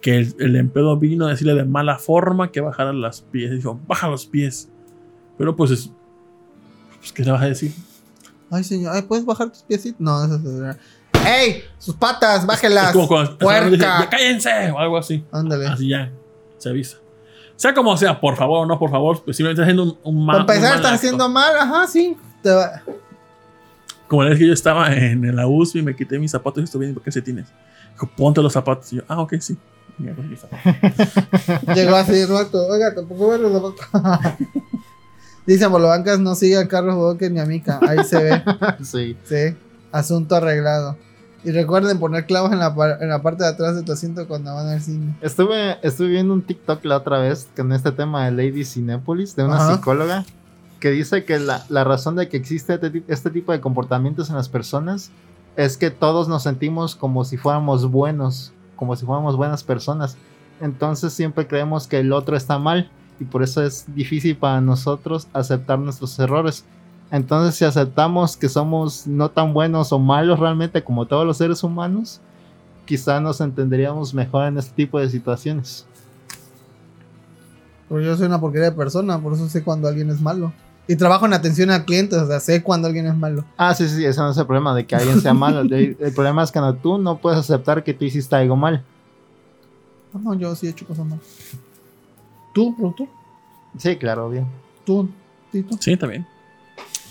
que 0.00 0.18
el, 0.18 0.34
el 0.38 0.56
empleado 0.56 0.96
vino 0.96 1.26
a 1.26 1.30
decirle 1.30 1.54
de 1.54 1.64
mala 1.64 1.98
forma 1.98 2.50
que 2.50 2.60
bajara 2.60 2.92
los 2.92 3.20
pies. 3.22 3.50
Dijo, 3.52 3.78
baja 3.86 4.08
los 4.08 4.26
pies. 4.26 4.68
Pero 5.38 5.56
pues 5.56 5.70
es... 5.70 5.90
Pues, 6.98 7.12
¿Qué 7.12 7.24
le 7.24 7.30
vas 7.30 7.42
a 7.42 7.46
decir? 7.46 7.72
Ay, 8.50 8.64
señor, 8.64 8.94
ay, 8.94 9.02
¿puedes 9.02 9.24
bajar 9.24 9.50
tus 9.50 9.62
piecitos? 9.62 10.00
No, 10.00 10.24
eso 10.24 10.34
es. 10.70 10.76
¡Ey! 11.26 11.62
¡Sus 11.78 11.94
patas! 11.94 12.46
¡Bájelas! 12.46 12.86
Es 12.88 12.92
como 12.92 13.06
cuando-. 13.06 13.36
"Ya 13.76 14.08
cállense! 14.08 14.70
O 14.70 14.78
algo 14.78 14.96
así. 14.98 15.24
Ándale. 15.30 15.66
Así 15.66 15.88
ya, 15.88 16.10
se 16.58 16.68
avisa. 16.70 16.96
Sea 17.56 17.74
como 17.74 17.94
sea, 17.98 18.18
por 18.18 18.36
favor 18.36 18.64
o 18.64 18.66
no, 18.66 18.78
por 18.78 18.90
favor, 18.90 19.22
pues 19.22 19.36
simplemente 19.36 19.60
estás 19.62 19.72
haciendo 19.74 19.98
un, 20.02 20.16
un 20.16 20.24
ma- 20.24 20.32
Para 20.32 20.40
empezar, 20.54 20.62
mal 20.70 20.76
estás 20.76 20.92
haciendo 20.94 21.28
mal, 21.28 21.56
ajá, 21.58 21.86
sí. 21.86 22.16
Te 22.42 22.50
va- 22.50 22.82
Como 24.10 24.24
la 24.24 24.30
vez 24.30 24.40
que 24.40 24.46
yo 24.48 24.52
estaba 24.52 24.92
en 24.92 25.36
la 25.36 25.46
UCI, 25.46 25.82
me 25.82 25.94
quité 25.94 26.18
mis 26.18 26.32
zapatos 26.32 26.60
y 26.60 26.64
estuve 26.64 26.86
viendo 26.86 27.00
qué 27.00 27.12
tienes. 27.22 27.46
Dijo, 27.92 28.10
ponte 28.16 28.42
los 28.42 28.52
zapatos. 28.52 28.92
Y 28.92 28.96
yo, 28.96 29.02
ah, 29.06 29.20
ok, 29.20 29.34
sí. 29.38 29.56
Y 30.00 30.02
me 30.02 30.12
mis 30.14 30.40
zapatos. 30.40 30.66
Llegó 31.76 31.94
así, 31.94 32.24
Roberto. 32.26 32.66
Oiga, 32.66 32.92
tampoco 32.92 33.28
ver 33.28 33.38
los 33.38 33.52
zapatos. 33.52 34.32
Dice 35.46 35.64
Bolobancas, 35.68 36.18
no 36.18 36.34
sigue 36.34 36.58
a 36.58 36.66
Carlos 36.66 36.96
Boque 36.96 37.30
ni 37.30 37.38
a 37.38 37.46
Mica. 37.46 37.78
Ahí 37.86 38.02
se 38.02 38.20
ve. 38.20 38.42
Sí. 38.82 39.16
Sí. 39.24 39.56
Asunto 39.92 40.34
arreglado. 40.34 40.96
Y 41.44 41.52
recuerden 41.52 42.00
poner 42.00 42.26
clavos 42.26 42.50
en 42.50 42.58
la, 42.58 42.74
par- 42.74 42.98
en 43.00 43.10
la 43.10 43.22
parte 43.22 43.44
de 43.44 43.50
atrás 43.50 43.76
de 43.76 43.84
tu 43.84 43.92
asiento 43.92 44.26
cuando 44.26 44.52
van 44.52 44.66
al 44.70 44.80
cine. 44.82 45.14
Estuve, 45.22 45.78
estuve 45.86 46.08
viendo 46.08 46.34
un 46.34 46.42
TikTok 46.42 46.84
la 46.84 46.96
otra 46.96 47.18
vez 47.20 47.48
con 47.56 47.72
este 47.72 47.92
tema 47.92 48.24
de 48.26 48.32
Lady 48.32 48.64
Cinépolis, 48.64 49.36
de 49.36 49.44
una 49.44 49.54
Ajá. 49.56 49.76
psicóloga, 49.76 50.24
que 50.80 50.90
dice 50.90 51.24
que 51.24 51.38
la, 51.38 51.64
la 51.68 51.84
razón 51.84 52.16
de 52.16 52.28
que 52.28 52.36
existe 52.36 52.74
este, 52.74 53.04
este 53.06 53.30
tipo 53.30 53.52
de 53.52 53.60
comportamientos 53.60 54.30
en 54.30 54.36
las 54.36 54.48
personas 54.48 55.10
es 55.56 55.76
que 55.76 55.90
todos 55.90 56.26
nos 56.26 56.42
sentimos 56.42 56.96
como 56.96 57.24
si 57.24 57.36
fuéramos 57.36 57.90
buenos, 57.90 58.52
como 58.76 58.96
si 58.96 59.04
fuéramos 59.04 59.36
buenas 59.36 59.62
personas. 59.62 60.16
Entonces 60.60 61.12
siempre 61.12 61.46
creemos 61.46 61.86
que 61.86 62.00
el 62.00 62.12
otro 62.12 62.36
está 62.36 62.58
mal 62.58 62.90
y 63.20 63.24
por 63.24 63.42
eso 63.42 63.62
es 63.62 63.84
difícil 63.94 64.36
para 64.36 64.60
nosotros 64.60 65.28
aceptar 65.32 65.78
nuestros 65.78 66.18
errores. 66.18 66.64
Entonces 67.10 67.56
si 67.56 67.64
aceptamos 67.64 68.36
que 68.36 68.48
somos 68.48 69.06
no 69.06 69.30
tan 69.30 69.52
buenos 69.52 69.92
o 69.92 69.98
malos 69.98 70.38
realmente 70.38 70.82
como 70.82 71.06
todos 71.06 71.26
los 71.26 71.36
seres 71.36 71.62
humanos, 71.62 72.20
quizá 72.86 73.20
nos 73.20 73.40
entenderíamos 73.42 74.14
mejor 74.14 74.46
en 74.46 74.56
este 74.56 74.74
tipo 74.74 74.98
de 74.98 75.10
situaciones. 75.10 75.86
Porque 77.88 78.06
yo 78.06 78.16
soy 78.16 78.26
una 78.26 78.40
porquería 78.40 78.70
de 78.70 78.76
persona, 78.76 79.18
por 79.18 79.34
eso 79.34 79.48
sé 79.48 79.64
cuando 79.64 79.88
alguien 79.88 80.10
es 80.10 80.20
malo. 80.20 80.52
Y 80.90 80.96
trabajo 80.96 81.24
en 81.24 81.32
atención 81.34 81.70
a 81.70 81.84
clientes, 81.84 82.18
o 82.18 82.26
sea, 82.26 82.40
sé 82.40 82.64
cuando 82.64 82.88
alguien 82.88 83.06
es 83.06 83.14
malo. 83.16 83.44
Ah, 83.56 83.72
sí, 83.76 83.88
sí, 83.88 84.04
ese 84.04 84.18
no 84.20 84.30
es 84.32 84.36
el 84.36 84.44
problema 84.44 84.74
de 84.74 84.86
que 84.86 84.96
alguien 84.96 85.20
sea 85.20 85.32
malo. 85.32 85.60
El, 85.60 85.96
el 86.00 86.12
problema 86.12 86.42
es 86.42 86.50
cuando 86.50 86.74
tú 86.74 86.98
no 86.98 87.18
puedes 87.18 87.38
aceptar 87.38 87.84
que 87.84 87.94
tú 87.94 88.04
hiciste 88.04 88.34
algo 88.34 88.56
mal. 88.56 88.82
No, 90.12 90.18
no, 90.18 90.34
yo 90.34 90.52
sí 90.56 90.66
he 90.66 90.70
hecho 90.70 90.84
cosas 90.84 91.06
malas. 91.06 91.24
¿Tú, 92.52 92.74
productor? 92.74 93.06
Sí, 93.78 93.94
claro, 93.98 94.26
obvio. 94.26 94.48
¿Tú, 94.84 95.08
Tito? 95.52 95.76
Sí, 95.78 95.94
bien. 95.94 96.26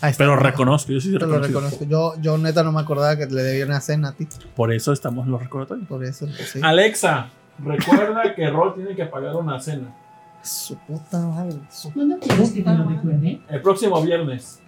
Está. 0.02 0.12
Pero 0.18 0.36
reconozco, 0.36 0.92
yo 0.92 1.00
sí 1.00 1.14
Te 1.14 1.20
lo 1.20 1.40
reconozco. 1.40 1.48
reconozco. 1.80 1.86
Yo, 1.86 2.22
yo 2.22 2.38
neta 2.38 2.64
no 2.64 2.74
me 2.74 2.82
acordaba 2.82 3.16
que 3.16 3.28
le 3.28 3.44
debía 3.44 3.66
una 3.66 3.80
cena 3.80 4.10
a 4.10 4.12
ti. 4.12 4.28
Por 4.58 4.74
eso 4.74 4.92
estamos 4.92 5.26
en 5.26 5.32
los 5.32 5.42
recordatorios. 5.42 5.88
Por 5.88 6.04
eso, 6.04 6.26
pues, 6.26 6.50
sí. 6.50 6.60
Alexa, 6.62 7.30
recuerda 7.64 8.36
que 8.36 8.50
Rol 8.50 8.76
tiene 8.76 8.94
que 8.94 9.06
pagar 9.06 9.38
una 9.38 9.58
cena. 9.62 9.96
Su 10.42 10.76
puta 10.78 11.20
madre. 11.20 11.60
Su... 11.70 11.92
¿Cuándo 11.92 12.18
quieres 12.20 12.52
que 12.52 12.62
te 12.62 12.74
lo 12.74 12.86
recuerde? 12.86 13.42
El 13.50 13.62
próximo 13.62 14.02
viernes. 14.02 14.62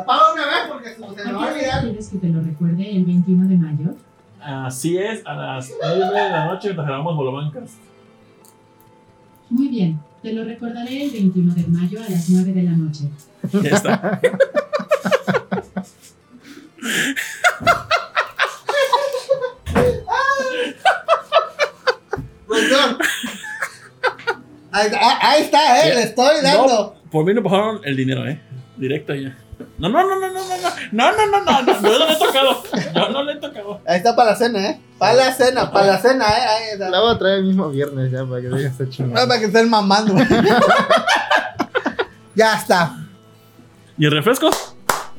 Apaga 0.00 0.32
una 0.34 0.46
vez 0.46 0.58
porque 0.68 0.94
se 0.94 1.04
¿A 1.04 1.24
qué 1.24 1.34
hora 1.34 1.80
quieres 1.82 2.08
que 2.08 2.18
te 2.18 2.28
lo 2.28 2.40
recuerde? 2.42 2.96
¿El 2.96 3.04
21 3.04 3.48
de 3.48 3.56
mayo? 3.56 3.94
Así 4.40 4.98
es, 4.98 5.26
a 5.26 5.34
las 5.34 5.72
9 5.80 5.98
de 5.98 6.30
la 6.30 6.46
noche 6.46 6.68
mientras 6.68 6.86
grabamos 6.86 7.16
Bolobancas. 7.16 7.72
Muy 9.50 9.68
bien, 9.68 10.00
te 10.22 10.32
lo 10.32 10.44
recordaré 10.44 11.04
el 11.04 11.10
21 11.10 11.54
de 11.54 11.66
mayo 11.66 12.00
a 12.00 12.08
las 12.08 12.30
9 12.30 12.52
de 12.52 12.62
la 12.62 12.72
noche. 12.72 13.08
Ya 13.62 13.70
está. 13.70 14.20
Ahí, 24.78 24.90
ah, 25.00 25.18
ahí 25.22 25.42
está, 25.42 25.86
eh, 25.88 25.94
le 25.94 26.02
estoy 26.02 26.42
dando. 26.42 26.94
Por 27.10 27.24
mí 27.24 27.34
no 27.34 27.42
bajaron 27.42 27.80
el 27.84 27.96
dinero, 27.96 28.26
eh. 28.26 28.40
Directo 28.76 29.14
ya. 29.14 29.36
No, 29.78 29.88
no, 29.88 30.06
no, 30.06 30.20
no, 30.20 30.28
no, 30.28 30.32
no, 30.32 30.56
no, 30.92 31.12
no, 31.12 31.26
no, 31.26 31.26
no, 31.26 31.40
no, 31.40 31.62
no, 31.62 31.82
yo 31.82 31.98
no 31.98 32.06
le 32.06 32.12
he 32.12 32.16
tocado. 32.16 32.62
Yo 32.94 33.08
no 33.08 33.22
le 33.24 33.32
he 33.32 33.36
tocado. 33.36 33.80
Ahí 33.86 33.96
está 33.96 34.14
para 34.14 34.30
la 34.30 34.36
cena, 34.36 34.70
eh. 34.70 34.80
Para 34.98 35.14
la 35.14 35.32
cena, 35.32 35.72
para 35.72 35.86
la 35.86 35.98
cena, 35.98 36.24
eh. 36.28 36.42
Ahí 36.46 36.62
está. 36.74 36.88
La 36.90 37.00
voy 37.00 37.14
a 37.14 37.18
traer 37.18 37.38
el 37.38 37.44
mismo 37.44 37.68
viernes 37.70 38.12
ya 38.12 38.24
para 38.24 38.40
que 38.40 38.48
digas 38.48 38.72
esta 38.72 38.84
No, 38.84 38.90
chingada. 38.90 39.26
para 39.26 39.40
que 39.40 39.46
estén 39.46 39.68
mamando. 39.68 40.14
ya 42.34 42.54
está. 42.56 42.96
¿Y 43.96 44.04
el 44.06 44.12
refresco? 44.12 44.48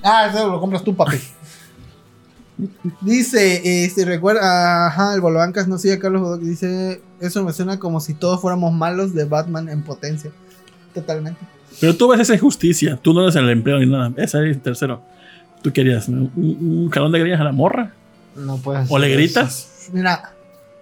Ah, 0.01 0.28
eso 0.30 0.47
lo 0.47 0.60
compras 0.62 0.84
tú, 0.84 0.95
papi. 0.95 1.20
Dice, 3.01 3.84
este, 3.86 4.05
recuerda, 4.05 4.88
ajá, 4.88 5.14
el 5.14 5.22
Bolobancas 5.22 5.68
no 5.68 5.78
sigue 5.78 5.95
a 5.95 5.99
Carlos 5.99 6.22
Bodoque. 6.22 6.45
Dice, 6.45 7.01
eso 7.20 7.43
me 7.43 7.53
suena 7.53 7.80
como 7.80 7.99
si 8.01 8.14
todos 8.14 8.41
fuéramos 8.41 8.74
malos 8.74 9.14
de 9.14 9.26
Batman 9.26 9.70
en 9.70 9.84
potencia. 9.84 10.32
Totalmente. 10.93 11.39
Pero 11.80 11.95
tú 11.95 12.10
ves 12.10 12.20
esa 12.22 12.34
injusticia. 12.34 12.97
Tú 13.01 13.14
no 13.14 13.22
eres 13.24 13.36
el 13.36 13.49
empleo 13.49 13.80
ni 13.80 13.86
nada. 13.86 14.12
Ese 14.18 14.38
es 14.39 14.55
el 14.55 14.60
tercero. 14.62 15.01
¿Tú 15.62 15.72
querías 15.72 16.07
un, 16.07 16.32
un 16.36 16.89
jalón 16.89 17.12
de 17.12 17.20
greñas 17.20 17.39
a 17.41 17.43
la 17.43 17.51
morra? 17.51 17.93
No 18.36 18.57
puedes. 18.57 18.89
¿O 18.89 18.97
le 18.97 19.10
gritas? 19.10 19.89
Mira, 19.93 20.32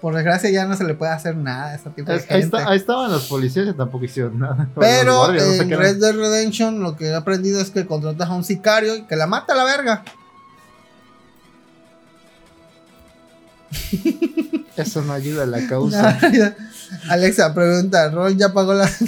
por 0.01 0.15
desgracia 0.15 0.49
ya 0.49 0.65
no 0.65 0.75
se 0.75 0.84
le 0.84 0.93
puede 0.93 1.11
hacer 1.11 1.36
nada 1.36 1.67
a 1.71 1.75
ese 1.75 1.89
tipo 1.89 2.11
eso. 2.11 2.19
de 2.19 2.25
Es- 2.25 2.32
ahí, 2.32 2.41
gente. 2.41 2.57
está- 2.57 2.69
ahí 2.69 2.78
estaban 2.78 3.11
los 3.11 3.25
policías 3.25 3.67
y 3.67 3.73
tampoco 3.73 4.05
hicieron 4.05 4.39
nada. 4.39 4.69
Pero 4.80 5.17
guardias, 5.17 5.47
no 5.47 5.53
sé 5.53 5.61
en 5.63 5.67
qué 5.67 5.73
eran. 5.73 5.86
Red 5.86 5.97
Dead 5.99 6.15
Redemption 6.15 6.80
lo 6.82 6.95
que 6.95 7.05
he 7.07 7.15
aprendido 7.15 7.59
es 7.59 7.69
que 7.71 7.86
contratas 7.86 8.30
a 8.30 8.34
un 8.34 8.43
sicario 8.43 8.95
y 8.95 9.03
que 9.03 9.15
la 9.15 9.28
mata 9.28 9.53
a 9.53 9.55
la 9.57 9.63
verga. 9.65 10.03
Eso 14.78 15.01
no 15.01 15.13
ayuda 15.13 15.43
a 15.43 15.47
la 15.47 15.67
causa. 15.67 16.19
Alexa, 17.09 17.53
pregunta, 17.53 18.09
¿Rol 18.09 18.38
ya 18.38 18.53
pagó 18.53 18.73
la... 18.73 18.89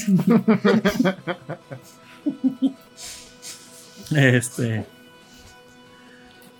Este. 4.11 4.87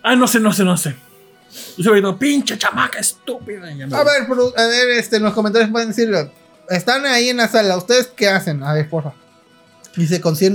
Ah, 0.03 0.15
no 0.15 0.27
sé, 0.27 0.39
no 0.39 0.53
sé, 0.53 0.63
no 0.63 0.77
sé. 0.77 0.95
Yo 1.77 1.83
se 1.83 1.89
gritando, 1.89 2.19
pinche 2.19 2.57
chamaca 2.59 2.99
estúpida. 2.99 3.67
A 3.67 4.03
ver, 4.03 4.27
a 4.55 4.65
ver, 4.67 4.89
este, 4.91 5.17
en 5.17 5.23
los 5.23 5.33
comentarios 5.33 5.71
pueden 5.71 5.89
decirlo. 5.89 6.31
Están 6.69 7.05
ahí 7.07 7.29
en 7.29 7.37
la 7.37 7.47
sala, 7.47 7.75
¿ustedes 7.77 8.07
qué 8.15 8.29
hacen? 8.29 8.61
A 8.61 8.73
ver, 8.73 8.87
porfa. 8.87 9.13
Dice, 9.95 10.21
con 10.21 10.35
100 10.35 10.53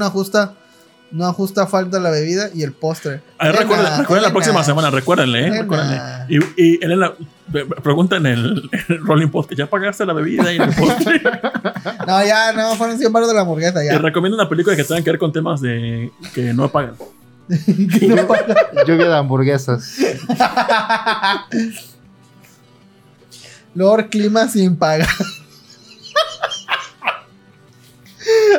no 1.15 1.27
ajusta, 1.27 1.67
falta 1.69 2.01
la 2.01 2.11
bebida 2.11 2.51
y 2.53 2.65
el 2.65 2.73
postre. 2.73 3.21
A 3.39 3.47
ver, 3.47 3.57
recuerden, 3.57 3.87
Elena, 3.87 4.01
recuerden 4.01 4.23
la 4.25 4.33
próxima 4.33 4.65
semana, 4.65 4.91
recuérdenle, 4.91 5.47
¿eh? 5.47 5.61
Recuérdenle. 5.63 6.01
Y, 6.29 6.39
y 6.61 6.85
Elena, 6.85 7.13
pregunta 7.85 8.17
en 8.17 8.27
el, 8.27 8.69
en 8.73 8.85
el 8.89 9.07
Rolling 9.07 9.29
Post, 9.29 9.53
¿ya 9.55 9.67
pagaste 9.71 10.05
la 10.05 10.13
bebida 10.13 10.53
y 10.53 10.57
el 10.57 10.75
postre? 10.75 11.23
No, 12.07 12.25
ya, 12.25 12.53
no, 12.53 12.75
fueron 12.75 12.99
100 12.99 13.13
baros 13.13 13.29
de 13.29 13.35
la 13.35 13.43
hamburguesa, 13.43 13.79
Te 13.81 13.87
ya. 13.87 13.99
recomiendo 13.99 14.37
una 14.37 14.49
película 14.49 14.75
que 14.75 14.83
tenga 14.85 15.03
que 15.03 15.11
ver 15.11 15.19
con 15.19 15.33
temas 15.33 15.61
de 15.61 16.11
que 16.35 16.53
no 16.53 16.69
pagan. 16.69 16.95
No 18.09 18.27
paga. 18.27 18.57
Lluvia 18.87 19.09
de 19.09 19.17
hamburguesas. 19.17 19.97
Lord 23.75 24.09
Clima 24.09 24.49
sin 24.49 24.77
pagar. 24.77 25.09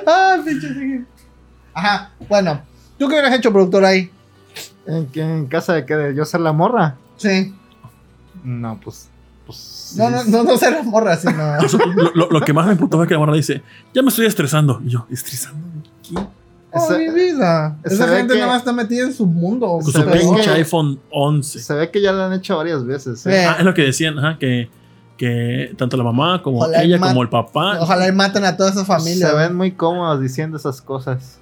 ah, 0.08 0.38
pinche. 0.46 1.06
Ajá, 1.76 2.10
bueno. 2.30 2.62
¿Tú 2.98 3.08
qué 3.08 3.14
hubieras 3.14 3.34
hecho, 3.36 3.52
productor, 3.52 3.86
ahí? 3.86 4.10
¿En, 4.88 5.06
qué- 5.08 5.22
en 5.22 5.46
casa 5.48 5.74
de 5.74 5.86
qué? 5.86 5.96
¿De 5.96 6.16
yo 6.16 6.26
ser 6.26 6.40
la 6.42 6.54
morra? 6.54 6.96
Sí. 7.18 7.54
No, 8.44 8.80
pues. 8.84 9.10
pues 9.46 9.94
No, 9.98 10.10
no, 10.10 10.24
no, 10.24 10.44
no 10.44 10.58
ser 10.58 10.74
la 10.74 10.84
morra, 10.84 11.18
sino. 11.18 11.58
Eso, 11.64 11.78
lo, 11.78 12.12
lo- 12.16 12.30
lo 12.32 12.42
que 12.42 12.54
más 12.54 12.66
me 12.66 12.72
imputó 12.74 12.98
fue 12.98 13.08
que 13.08 13.14
la 13.14 13.20
morra 13.20 13.34
dice, 13.36 13.62
ya 13.94 14.02
me 14.02 14.10
estoy 14.10 14.26
estresando. 14.26 14.82
Y 14.86 14.90
yo, 14.90 15.06
¿estresando? 15.12 15.60
de 15.68 15.90
¿Qué? 16.22 16.28
Oh, 16.78 16.90
mi 16.98 17.10
vida. 17.10 17.78
Esa 17.84 18.06
gente 18.08 18.34
que- 18.34 18.40
nada 18.40 18.52
más 18.52 18.60
está 18.62 18.74
metida 18.74 19.04
en 19.06 19.14
su 19.14 19.26
mundo. 19.26 19.68
Con 19.82 19.84
su 19.92 20.06
pinche 20.12 20.50
iPhone 20.52 21.00
11. 21.10 21.60
Se 21.60 21.74
ve 21.74 21.90
que 21.92 22.02
ya 22.02 22.12
lo 22.12 22.24
han 22.24 22.34
hecho 22.34 22.58
varias 22.58 22.86
veces. 22.86 23.26
¿eh? 23.28 23.46
Ah, 23.46 23.56
es 23.60 23.64
lo 23.66 23.74
que 23.74 23.82
decían, 23.84 24.20
ajá, 24.20 24.38
que, 24.38 24.70
que 25.18 25.74
tanto 25.78 25.96
la 25.96 26.04
mamá 26.04 26.42
como 26.44 26.58
Ojalá 26.60 26.84
ella 26.84 27.00
como 27.00 27.22
el 27.22 27.30
papá. 27.30 27.80
Ojalá 27.80 28.08
y 28.08 28.12
maten 28.12 28.44
a 28.44 28.58
toda 28.58 28.72
esa 28.72 28.84
familia. 28.84 29.30
Se 29.30 29.36
ven 29.36 29.56
muy 29.56 29.72
cómodos 29.72 30.20
diciendo 30.22 30.58
esas 30.58 30.82
cosas. 30.82 31.40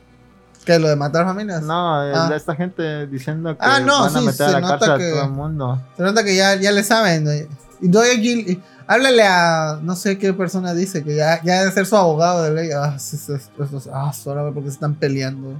¿Qué? 0.65 0.79
¿Lo 0.79 0.87
de 0.87 0.95
matar 0.95 1.25
familias? 1.25 1.61
No, 1.63 2.03
eh, 2.03 2.13
Ah. 2.15 2.31
esta 2.35 2.55
gente 2.55 3.07
diciendo 3.07 3.51
que 3.57 3.59
Ah, 3.59 3.79
no, 3.79 4.01
van 4.01 4.15
a 4.15 4.19
sí, 4.19 4.25
meter 4.25 4.33
se 4.35 4.43
a 4.43 4.51
la 4.51 4.59
nota 4.61 4.79
cárcel 4.79 4.97
que- 4.97 5.11
a 5.11 5.13
todo 5.15 5.23
el 5.25 5.31
mundo. 5.31 5.81
Se 5.97 6.03
nota 6.03 6.23
que 6.23 6.35
ya, 6.35 6.55
ya 6.55 6.71
le 6.71 6.83
saben. 6.83 7.47
Y 7.81 7.87
doy 7.87 8.09
aquí. 8.09 8.31
y- 8.51 8.61
Háblale 8.85 9.23
a. 9.23 9.79
No 9.81 9.95
sé 9.95 10.17
qué 10.17 10.33
persona 10.33 10.73
dice 10.73 11.03
que 11.05 11.15
ya, 11.15 11.41
ya 11.43 11.59
debe 11.61 11.71
ser 11.71 11.85
su 11.85 11.95
abogado 11.95 12.43
de 12.43 12.51
ley. 12.51 12.69
Ah, 12.71 12.99
sí, 12.99 13.15
sí, 13.15 13.33
sí, 13.37 13.79
sí, 13.79 13.89
ah, 13.93 14.11
ahora 14.25 14.51
porque 14.53 14.69
se 14.69 14.73
están 14.73 14.95
peleando. 14.95 15.53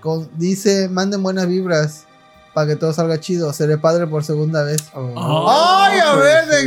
Con- 0.00 0.28
dice: 0.36 0.88
manden 0.88 1.22
buenas 1.22 1.46
vibras 1.46 2.06
para 2.52 2.66
que 2.66 2.74
todo 2.76 2.92
salga 2.92 3.20
chido. 3.20 3.52
Seré 3.52 3.78
padre 3.78 4.06
por 4.08 4.24
segunda 4.24 4.64
vez. 4.64 4.90
Ah, 4.94 5.86
¡Ay, 5.92 6.00
a 6.00 6.14
ver, 6.16 6.44
felicidades. 6.46 6.60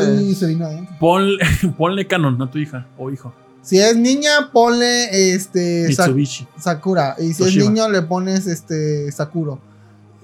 tecniquito! 0.00 0.20
Y 0.20 0.34
se 0.34 0.46
vino 0.46 0.66
adentro. 0.66 0.96
Ponle, 0.98 1.36
ponle 1.78 2.06
canon 2.08 2.42
a 2.42 2.50
tu 2.50 2.58
hija 2.58 2.86
o 2.98 3.10
hijo. 3.10 3.32
Si 3.62 3.78
es 3.78 3.96
niña, 3.96 4.50
ponle 4.52 5.34
este. 5.34 5.92
Sa- 5.92 6.04
Mitsubishi. 6.06 6.46
Sakura. 6.58 7.14
Y 7.18 7.32
si 7.34 7.42
Toshiba. 7.44 7.64
es 7.64 7.70
niño, 7.70 7.88
le 7.90 8.02
pones 8.02 8.46
este 8.46 9.10
Sakuro. 9.12 9.60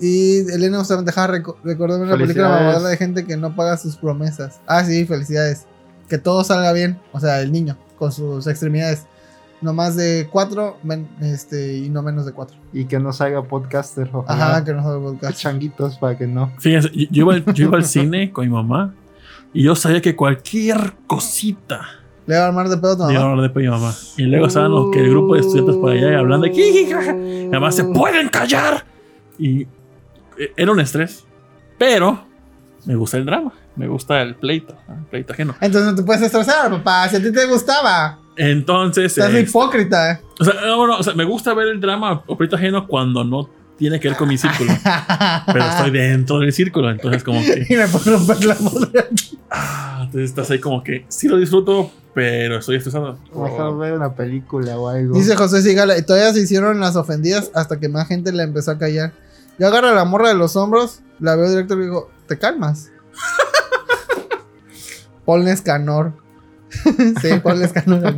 Y 0.01 0.39
Elena 0.53 0.81
usted 0.81 0.97
me 0.97 1.03
deja 1.05 1.27
reco- 1.29 1.57
recordarme 1.65 2.05
una 2.07 2.17
película 2.19 2.49
mamadora 2.49 2.89
de 2.91 2.97
gente 2.97 3.25
que 3.25 3.37
no 3.37 3.55
paga 3.57 3.77
sus 3.77 3.97
promesas. 3.97 4.61
Ah, 4.67 4.85
sí, 4.85 5.05
felicidades. 5.07 5.67
Que 6.09 6.19
todo 6.19 6.45
salga 6.45 6.73
bien. 6.73 6.99
O 7.13 7.21
sea, 7.21 7.41
el 7.41 7.51
niño, 7.53 7.77
con 7.99 8.13
sus 8.13 8.47
extremidades. 8.47 9.07
no 9.63 9.73
más 9.73 9.97
de 9.97 10.29
cuatro 10.31 10.77
men- 10.83 11.09
este, 11.23 11.79
y 11.79 11.89
no 11.89 12.03
menos 12.03 12.27
de 12.27 12.33
cuatro. 12.33 12.57
Y 12.75 12.85
que 12.85 12.99
no 13.01 13.13
salga 13.15 13.43
podcaster. 13.43 14.09
ojalá. 14.13 14.49
Ajá, 14.51 14.65
que 14.65 14.75
no 14.75 14.83
salga 14.83 15.01
podcast. 15.01 15.39
Changuitos 15.39 15.97
para 15.99 16.17
que 16.19 16.27
no. 16.27 16.53
Fíjense, 16.59 16.91
yo, 16.93 17.07
yo 17.11 17.23
iba, 17.23 17.35
al- 17.35 17.55
yo 17.55 17.65
iba 17.65 17.77
al 17.79 17.85
cine 17.87 18.31
con 18.33 18.45
mi 18.47 18.53
mamá 18.53 18.95
y 19.55 19.63
yo 19.63 19.75
sabía 19.75 20.03
que 20.03 20.15
cualquier 20.15 20.93
cosita 21.07 21.81
Le 22.27 22.37
va 22.37 22.45
a 22.45 22.47
armar 22.49 22.69
de 22.69 22.77
pedo 22.77 22.93
a 22.93 22.97
tu 22.97 23.07
le 23.07 23.13
iba 23.13 23.21
a 23.21 23.25
mamá. 23.25 23.33
hablar 23.43 23.53
de 23.55 23.61
mi 23.63 23.69
mamá. 23.69 23.95
Y 24.17 24.23
luego 24.23 24.47
estaban 24.47 24.71
los 24.73 24.91
que 24.91 24.99
el 25.01 25.11
grupo 25.11 25.35
de 25.35 25.41
estudiantes 25.41 25.77
por 25.77 25.93
allá 25.93 26.11
y 26.13 26.15
hablando 26.15 26.47
que 26.51 27.49
además 27.53 27.75
se 27.77 27.85
pueden 27.85 28.29
callar. 28.29 28.85
Y 29.39 29.63
eh, 29.63 30.53
era 30.57 30.73
un 30.73 30.81
estrés. 30.81 31.25
Pero 31.79 32.25
me 32.85 32.95
gusta 32.97 33.17
el 33.19 33.27
drama, 33.27 33.53
me 33.77 33.87
gusta 33.87 34.23
el 34.23 34.35
pleito, 34.35 34.77
el 34.89 35.05
pleito 35.05 35.33
ajeno. 35.35 35.55
Entonces 35.61 35.91
no 35.91 35.95
te 35.97 36.03
puedes 36.03 36.23
estresar, 36.23 36.71
papá. 36.71 37.09
Si 37.09 37.17
a 37.17 37.23
ti 37.23 37.33
te 37.33 37.47
gustaba. 37.47 38.19
Entonces, 38.37 39.17
Estás 39.17 39.33
eh, 39.35 39.41
hipócrita. 39.41 40.13
eh. 40.13 40.21
o 40.41 40.45
sea, 40.45 40.55
no, 40.67 40.77
bueno, 40.79 40.99
o 40.99 41.03
sea, 41.03 41.15
me 41.15 41.25
gusta 41.25 41.55
ver 41.55 41.69
el 41.69 41.81
drama 41.81 42.23
o 42.27 42.37
pleito 42.37 42.57
ajeno 42.57 42.87
cuando 42.87 43.25
no 43.25 43.49
tiene 43.77 44.01
que 44.01 44.09
ver 44.09 44.17
con 44.17 44.29
mi 44.29 44.39
círculo. 44.39 44.73
pero 45.47 45.65
estoy 45.65 45.91
dentro 45.91 46.39
del 46.39 46.53
círculo, 46.53 46.91
entonces 46.91 47.23
como 47.23 47.41
que... 47.41 47.67
y 47.69 47.77
me 47.77 47.87
puedo 47.89 48.19
romper 48.19 48.45
la. 48.45 48.57
Ah, 49.51 50.03
entonces 50.05 50.31
estás 50.31 50.51
ahí 50.51 50.61
como 50.61 50.83
que 50.83 51.05
sí 51.09 51.29
lo 51.29 51.37
disfruto, 51.37 51.91
pero 52.15 52.59
estoy 52.59 52.77
estresado. 52.77 53.19
Mejor 53.35 53.79
ver 53.79 53.93
una 53.93 54.15
película 54.15 54.79
o 54.79 54.89
algo. 54.89 55.17
Dice 55.17 55.37
José 55.37 55.63
Sigala, 55.63 55.99
y 55.99 56.03
todavía 56.03 56.33
se 56.33 56.41
hicieron 56.41 56.81
las 56.81 56.97
ofendidas 56.97 57.51
hasta 57.55 57.79
que 57.79 57.89
más 57.89 58.09
gente 58.09 58.33
la 58.33 58.43
empezó 58.43 58.73
a 58.73 58.79
callar. 58.79 59.13
Yo 59.59 59.67
agarro 59.67 59.89
a 59.89 59.95
la 59.95 60.05
morra 60.05 60.29
de 60.29 60.35
los 60.35 60.57
hombros, 60.57 61.01
la 61.19 61.37
veo 61.37 61.49
directo 61.49 61.75
y 61.75 61.79
le 61.79 61.85
digo, 61.85 62.11
¿te 62.27 62.39
calmas? 62.39 62.91
Ponle 65.25 65.53
escanor. 65.53 66.13
sí, 66.71 67.29
ponle 67.43 67.65
escanor. 67.65 68.15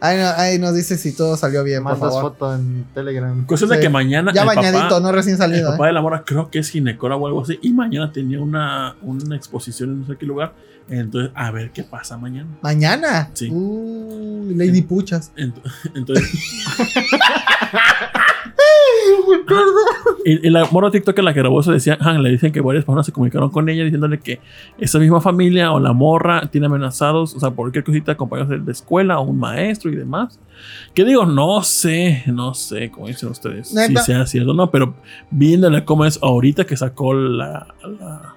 Ahí, 0.00 0.16
no- 0.18 0.28
ahí 0.36 0.58
nos 0.58 0.74
dice 0.74 0.96
si 0.96 1.12
todo 1.12 1.36
salió 1.36 1.62
bien, 1.62 1.82
por 1.82 1.92
Mandas 1.92 2.08
favor. 2.14 2.32
foto 2.32 2.54
en 2.54 2.86
Telegram. 2.94 3.44
Cuestión 3.46 3.70
de 3.70 3.80
que 3.80 3.88
mañana. 3.90 4.32
Ya 4.32 4.42
el 4.42 4.46
bañadito, 4.46 4.82
papá- 4.88 5.00
no 5.00 5.12
recién 5.12 5.34
El 5.34 5.38
salido. 5.38 5.70
papá 5.72 5.84
¿eh? 5.84 5.86
de 5.88 5.92
la 5.92 6.00
mora 6.02 6.22
creo 6.24 6.50
que 6.50 6.58
es 6.58 6.70
ginecólogo 6.70 7.24
o 7.24 7.26
algo 7.26 7.42
así. 7.42 7.58
Y 7.62 7.72
mañana 7.72 8.10
tenía 8.12 8.40
una, 8.40 8.96
una 9.02 9.36
exposición 9.36 9.90
en 9.90 10.00
no 10.00 10.06
sé 10.06 10.16
qué 10.16 10.24
lugar. 10.26 10.54
Entonces, 10.88 11.30
a 11.36 11.50
ver 11.52 11.70
qué 11.70 11.84
pasa 11.84 12.16
mañana. 12.16 12.48
Mañana. 12.62 13.30
Sí. 13.34 13.48
Uh, 13.50 14.50
Lady 14.56 14.82
Puchas. 14.82 15.32
Ent- 15.36 15.60
Entonces. 15.94 16.28
y, 20.24 20.46
y 20.46 20.50
la 20.50 20.66
morra 20.70 20.90
TikTok 20.90 21.18
en 21.18 21.24
la 21.24 21.32
que 21.34 21.40
grabó 21.40 21.60
eso 21.60 21.72
decía, 21.72 21.96
ah, 22.00 22.12
le 22.14 22.30
dicen 22.30 22.52
que 22.52 22.60
varias 22.60 22.84
personas 22.84 23.06
se 23.06 23.12
comunicaron 23.12 23.50
con 23.50 23.68
ella 23.68 23.84
diciéndole 23.84 24.18
que 24.18 24.40
esa 24.78 24.98
misma 24.98 25.20
familia 25.20 25.72
o 25.72 25.80
la 25.80 25.92
morra 25.92 26.42
tiene 26.50 26.66
amenazados, 26.66 27.34
o 27.34 27.40
sea, 27.40 27.50
por 27.50 27.64
cualquier 27.64 27.84
cosita, 27.84 28.16
compañeros 28.16 28.50
de 28.50 28.58
la 28.58 28.72
escuela 28.72 29.18
o 29.18 29.22
un 29.24 29.38
maestro 29.38 29.90
y 29.90 29.96
demás. 29.96 30.38
Que 30.94 31.04
digo, 31.04 31.24
no 31.26 31.62
sé, 31.62 32.22
no 32.26 32.54
sé, 32.54 32.90
como 32.90 33.06
dicen 33.06 33.30
ustedes, 33.30 33.72
Neta. 33.72 34.00
si 34.00 34.06
sea 34.12 34.26
cierto 34.26 34.50
o 34.50 34.54
no, 34.54 34.70
pero 34.70 34.94
viéndole 35.30 35.84
cómo 35.84 36.04
es 36.04 36.18
ahorita 36.22 36.64
que 36.64 36.76
sacó 36.76 37.14
la, 37.14 37.66
la- 37.82 38.34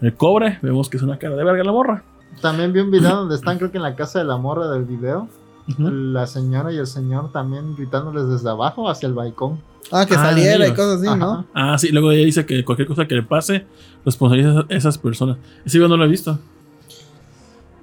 el 0.00 0.14
cobre, 0.14 0.58
vemos 0.62 0.88
que 0.88 0.96
es 0.96 1.02
una 1.02 1.18
cara 1.18 1.34
de 1.36 1.44
verga 1.44 1.64
la 1.64 1.72
morra. 1.72 2.02
También 2.40 2.72
vi 2.72 2.80
un 2.80 2.90
video 2.90 3.16
donde 3.16 3.34
están, 3.34 3.58
creo 3.58 3.70
que 3.72 3.78
en 3.78 3.82
la 3.82 3.96
casa 3.96 4.20
de 4.20 4.24
la 4.24 4.36
morra 4.36 4.68
del 4.68 4.84
video. 4.84 5.28
La 5.76 6.26
señora 6.26 6.72
y 6.72 6.78
el 6.78 6.86
señor 6.86 7.30
también 7.32 7.76
gritándoles 7.76 8.28
desde 8.28 8.48
abajo 8.48 8.88
hacia 8.88 9.06
el 9.06 9.14
balcón. 9.14 9.60
Ah, 9.92 10.06
que 10.06 10.14
Ah, 10.14 10.18
saliera 10.30 10.66
y 10.66 10.70
cosas 10.72 11.00
así, 11.02 11.18
¿no? 11.18 11.46
Ah, 11.54 11.76
sí, 11.78 11.88
luego 11.90 12.10
ella 12.12 12.24
dice 12.24 12.44
que 12.46 12.64
cualquier 12.64 12.88
cosa 12.88 13.06
que 13.06 13.14
le 13.14 13.22
pase, 13.22 13.66
responsabiliza 14.04 14.60
a 14.60 14.74
esas 14.74 14.96
personas. 14.98 15.36
Ese 15.64 15.78
video 15.78 15.88
no 15.88 15.96
lo 15.96 16.04
he 16.04 16.08
visto. 16.08 16.38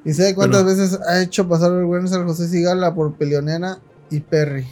¿Y 0.04 0.14
sabe 0.14 0.36
cuántas 0.36 0.64
Pero- 0.64 0.76
veces 0.76 1.00
ha 1.08 1.22
hecho 1.22 1.48
pasar 1.48 1.72
vergüenza 1.72 2.16
al 2.18 2.26
José 2.26 2.48
Sigala 2.48 2.94
por 2.94 3.14
peleonera 3.16 3.80
y 4.12 4.20
Perry? 4.20 4.66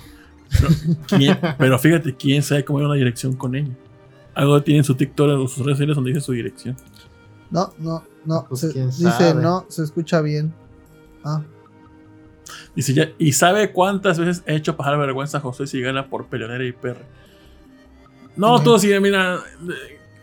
¿Quién- 1.08 1.38
pero 1.58 1.80
fíjate, 1.80 2.16
quién 2.16 2.44
sabe 2.44 2.64
cómo 2.64 2.80
hay 2.80 2.86
una 2.86 2.96
dirección 2.96 3.34
con 3.36 3.56
ella. 3.56 3.72
Algo 4.36 4.62
tiene 4.62 4.80
en 4.80 4.84
su 4.84 4.96
TikTok 4.96 5.30
o 5.40 5.48
sus 5.48 5.60
redes 5.66 5.78
sociales 5.78 5.96
donde 5.96 6.12
dice 6.12 6.22
su 6.22 6.32
dirección. 6.34 6.76
No, 7.50 7.74
no, 7.80 8.04
no. 8.26 8.46
Pues, 8.48 8.62
se- 8.62 8.72
quién 8.72 8.90
dice 8.90 9.34
no, 9.36 9.66
se 9.70 9.84
escucha 9.84 10.22
bien. 10.22 10.54
Ah, 11.24 11.42
Dice 12.76 12.94
ya, 12.94 13.10
¿y 13.18 13.34
sabe 13.34 13.72
cuántas 13.72 14.20
veces 14.20 14.44
he 14.46 14.56
hecho 14.56 14.76
pasar 14.76 14.98
vergüenza 14.98 15.38
a 15.38 15.42
José 15.42 15.68
Sigala 15.68 16.08
por 16.08 16.28
peleonera 16.28 16.64
y 16.64 16.72
perra? 16.72 17.04
No, 18.36 18.62
todo 18.62 18.80
sigue, 18.80 19.00
mira. 19.00 19.40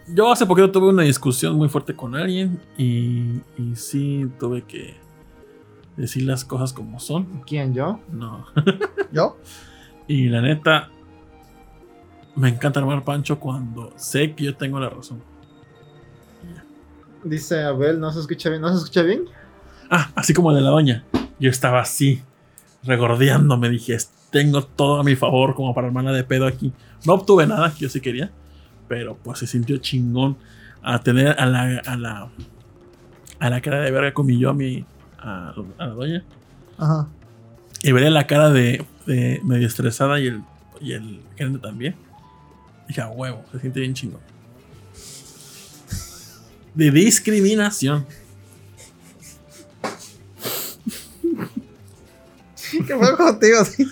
Yo 0.08 0.32
hace 0.32 0.44
poquito 0.44 0.70
tuve 0.70 0.88
una 0.88 1.04
discusión 1.04 1.54
muy 1.54 1.68
fuerte 1.68 1.94
con 1.94 2.16
alguien 2.16 2.60
y, 2.76 3.40
y 3.56 3.76
sí 3.76 4.28
tuve 4.40 4.62
que 4.62 4.96
decir 5.96 6.24
las 6.24 6.44
cosas 6.44 6.72
como 6.72 6.98
son. 6.98 7.42
¿Quién, 7.46 7.74
yo? 7.74 8.00
No. 8.10 8.46
¿yo? 9.12 9.36
Y 10.08 10.28
la 10.28 10.40
neta, 10.40 10.90
me 12.34 12.48
encanta 12.48 12.80
armar 12.80 13.04
pancho 13.04 13.38
cuando 13.38 13.92
sé 13.96 14.34
que 14.34 14.44
yo 14.44 14.56
tengo 14.56 14.80
la 14.80 14.88
razón. 14.88 15.22
Dice 17.22 17.62
Abel, 17.62 18.00
¿no 18.00 18.10
se 18.12 18.20
escucha 18.20 18.48
bien? 18.48 18.62
¿No 18.62 18.70
se 18.70 18.78
escucha 18.78 19.02
bien? 19.02 19.26
Ah, 19.90 20.10
así 20.14 20.32
como 20.32 20.54
de 20.54 20.60
la 20.60 20.70
doña. 20.70 21.04
Yo 21.40 21.50
estaba 21.50 21.80
así, 21.80 22.22
regordeando. 22.84 23.58
Me 23.58 23.68
dije, 23.68 23.96
tengo 24.30 24.62
todo 24.62 25.00
a 25.00 25.04
mi 25.04 25.16
favor 25.16 25.54
como 25.54 25.74
para 25.74 25.88
armarla 25.88 26.12
de 26.12 26.22
pedo 26.22 26.46
aquí. 26.46 26.72
No 27.04 27.14
obtuve 27.14 27.46
nada, 27.46 27.72
que 27.74 27.80
yo 27.80 27.88
sí 27.88 28.00
quería. 28.00 28.30
Pero 28.88 29.16
pues 29.16 29.40
se 29.40 29.46
sintió 29.46 29.76
chingón 29.78 30.36
a 30.82 31.00
tener 31.00 31.38
a 31.40 31.46
la, 31.46 31.82
a 31.84 31.96
la, 31.96 32.30
a 33.38 33.50
la 33.50 33.60
cara 33.60 33.80
de 33.80 33.90
verga 33.90 34.14
como 34.14 34.30
yo 34.30 34.50
a 34.50 34.54
mi, 34.54 34.84
a, 35.18 35.54
a 35.78 35.86
la 35.86 35.92
doña. 35.92 36.24
Ajá. 36.78 37.08
Y 37.82 37.92
veré 37.92 38.10
la 38.10 38.26
cara 38.26 38.50
de, 38.50 38.84
de 39.06 39.40
medio 39.42 39.66
estresada 39.66 40.20
y 40.20 40.26
el, 40.28 40.42
y 40.80 40.92
el 40.92 41.20
gerente 41.36 41.58
también. 41.58 41.96
Dije, 42.86 43.00
a 43.00 43.08
huevo, 43.08 43.44
se 43.52 43.60
siente 43.60 43.80
bien 43.80 43.94
chingón. 43.94 44.20
De 46.74 46.90
discriminación. 46.90 48.06
¿Qué 52.86 52.96
fue 52.96 53.16
contigo? 53.16 53.64
Sí. 53.64 53.86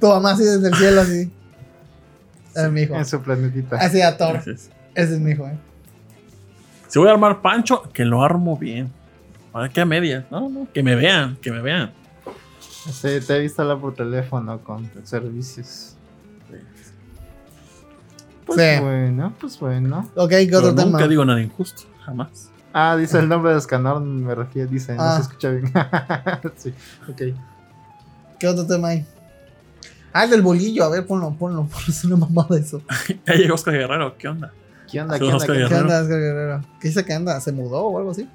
Tu 0.00 0.06
mamá 0.08 0.32
así 0.32 0.44
desde 0.44 0.68
el 0.68 0.74
cielo, 0.74 1.00
así. 1.02 1.30
Es 2.54 2.70
mi 2.70 2.82
hijo. 2.82 2.94
En 2.94 3.04
su 3.06 3.20
planetita. 3.20 3.76
Así 3.76 4.00
a 4.02 4.16
Thor. 4.16 4.34
Gracias. 4.34 4.70
Ese 4.94 5.14
es 5.14 5.20
mi 5.20 5.30
hijo, 5.32 5.46
eh. 5.46 5.56
Si 6.88 6.98
voy 6.98 7.08
a 7.08 7.12
armar 7.12 7.40
pancho, 7.40 7.82
que 7.92 8.04
lo 8.04 8.22
armo 8.22 8.56
bien. 8.58 8.90
Para 9.52 9.68
que 9.68 9.80
a 9.80 9.86
medias. 9.86 10.24
No, 10.30 10.48
no, 10.50 10.66
que 10.72 10.82
me 10.82 10.94
vean, 10.94 11.36
que 11.36 11.50
me 11.50 11.60
vean. 11.62 11.92
Sí, 12.90 13.20
te 13.26 13.36
he 13.36 13.40
visto 13.40 13.62
hablar 13.62 13.78
por 13.78 13.94
teléfono 13.94 14.58
con 14.62 14.90
servicios. 15.04 15.96
Pues 18.44 18.58
Sí. 18.60 18.80
bueno, 18.82 19.32
pues 19.40 19.58
bueno. 19.60 20.10
Ok, 20.16 20.30
¿qué 20.30 20.46
Pero 20.46 20.58
otro 20.58 20.72
nunca 20.84 20.98
tema? 20.98 21.08
digo 21.08 21.24
nada 21.24 21.40
injusto, 21.40 21.82
jamás. 22.04 22.50
Ah, 22.72 22.96
dice 22.96 23.18
el 23.18 23.28
nombre 23.28 23.52
de 23.52 23.58
Escanor, 23.58 24.00
me 24.00 24.34
refiero, 24.34 24.68
dice, 24.68 24.94
no 24.96 25.02
Ah. 25.02 25.16
se 25.16 25.22
escucha 25.22 25.50
bien. 25.50 25.72
sí, 26.56 26.74
ok. 27.08 27.22
¿Qué 28.42 28.48
otro 28.48 28.66
tema 28.66 28.88
hay? 28.88 29.06
Ah, 30.12 30.24
el 30.24 30.30
del 30.30 30.42
bolillo. 30.42 30.82
A 30.82 30.88
ver, 30.88 31.06
ponlo, 31.06 31.32
ponlo. 31.32 31.64
Ponlo, 31.70 31.86
es 31.88 32.02
una 32.02 32.16
mamada 32.16 32.58
eso. 32.58 32.82
Ya 33.24 33.34
llegó 33.34 33.54
Oscar 33.54 33.72
Guerrero, 33.72 34.18
¿qué 34.18 34.26
onda? 34.26 34.52
¿Qué 34.90 35.00
onda? 35.00 35.14
Sí, 35.14 35.20
¿Qué 35.20 35.24
onda? 35.26 35.36
Oscar 35.36 35.56
¿Qué 35.56 35.68
¿Qué 35.68 35.74
onda? 35.76 36.02
Oscar 36.02 36.18
Guerrero? 36.18 36.60
¿Qué 36.80 36.88
dice 36.88 37.04
que 37.04 37.12
anda? 37.12 37.40
¿Se 37.40 37.52
mudó 37.52 37.82
o 37.84 37.98
algo 37.98 38.10
así? 38.10 38.28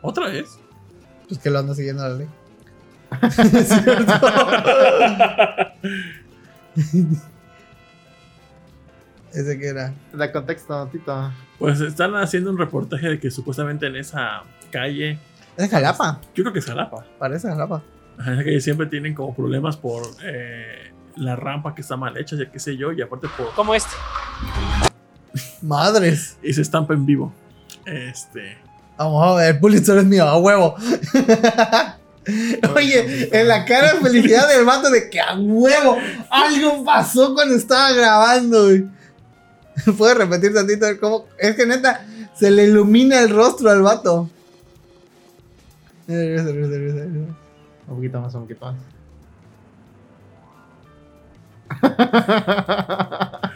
¿Otra 0.00 0.26
vez? 0.26 0.58
Pues 1.28 1.38
que 1.40 1.48
lo 1.48 1.60
anda 1.60 1.76
siguiendo 1.76 2.02
la 2.02 2.12
ley. 2.16 2.26
Es 3.22 3.68
cierto. 3.68 4.12
Ese 9.32 9.58
que 9.60 9.68
era. 9.68 9.94
Da 10.12 10.32
contexto, 10.32 10.88
Tito. 10.88 11.30
Pues 11.60 11.80
están 11.80 12.16
haciendo 12.16 12.50
un 12.50 12.58
reportaje 12.58 13.10
de 13.10 13.20
que 13.20 13.30
supuestamente 13.30 13.86
en 13.86 13.94
esa 13.94 14.42
calle, 14.72 15.20
Es 15.56 15.70
Jalapa. 15.70 16.20
yo 16.34 16.42
creo 16.42 16.52
que 16.52 16.58
es 16.58 16.66
Jalapa, 16.66 17.04
Parece 17.20 17.46
Jalapa. 17.46 17.80
Calle 18.24 18.60
siempre 18.60 18.86
tienen 18.86 19.14
como 19.14 19.34
problemas 19.34 19.76
por 19.76 20.02
eh, 20.22 20.92
la 21.16 21.36
rampa 21.36 21.74
que 21.74 21.82
está 21.82 21.96
mal 21.96 22.16
hecha, 22.16 22.36
ya 22.36 22.50
qué 22.50 22.58
sé 22.58 22.76
yo, 22.76 22.92
y 22.92 23.02
aparte 23.02 23.28
por... 23.36 23.52
Como 23.54 23.74
este. 23.74 23.90
Madres. 25.62 26.36
Y 26.42 26.52
se 26.52 26.62
estampa 26.62 26.94
en 26.94 27.06
vivo. 27.06 27.32
Este... 27.84 28.58
Vamos 28.98 29.26
a 29.26 29.34
ver, 29.34 29.58
Pulitzer 29.58 29.98
es 29.98 30.04
mío, 30.04 30.24
a 30.24 30.38
huevo. 30.38 30.76
Oye, 32.76 33.36
en 33.36 33.48
la 33.48 33.64
cara 33.64 33.94
de 33.94 34.00
felicidad 34.00 34.48
del 34.48 34.64
vato 34.64 34.90
de 34.90 35.10
que 35.10 35.20
a 35.20 35.36
huevo 35.36 35.96
algo 36.30 36.84
pasó 36.84 37.34
cuando 37.34 37.56
estaba 37.56 37.92
grabando. 37.92 38.64
güey. 38.64 38.84
¿Puedes 39.98 40.16
repetir 40.16 40.54
tantito 40.54 40.86
cómo? 41.00 41.26
Es 41.38 41.56
que 41.56 41.66
neta, 41.66 42.06
se 42.34 42.50
le 42.50 42.64
ilumina 42.64 43.20
el 43.20 43.30
rostro 43.30 43.70
al 43.70 43.82
vato. 43.82 44.30
Un 47.88 47.96
poquito 47.96 48.20
más, 48.20 48.34
un 48.34 48.42
poquito 48.42 48.66
más. 48.66 48.76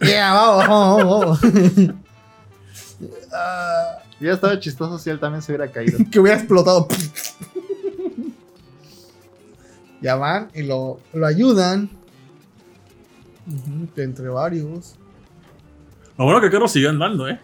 Yeah, 0.00 0.34
vamos, 0.34 0.68
vamos, 0.68 1.40
vamos. 1.40 1.40
Ah, 3.32 3.98
Hubiera 4.18 4.34
estado 4.36 4.56
chistoso 4.56 4.98
si 4.98 5.10
él 5.10 5.20
también 5.20 5.42
se 5.42 5.52
hubiera 5.52 5.70
caído. 5.70 5.98
que 6.10 6.18
hubiera 6.18 6.38
explotado. 6.38 6.88
Ya 10.00 10.16
van 10.16 10.48
y 10.54 10.62
lo, 10.62 11.00
lo 11.12 11.26
ayudan. 11.26 11.90
Entre 13.96 14.28
varios. 14.28 14.96
Lo 16.16 16.24
bueno 16.24 16.40
que 16.40 16.46
el 16.46 16.52
carro 16.52 16.68
siguió 16.68 16.88
andando, 16.88 17.28
¿eh? 17.28 17.38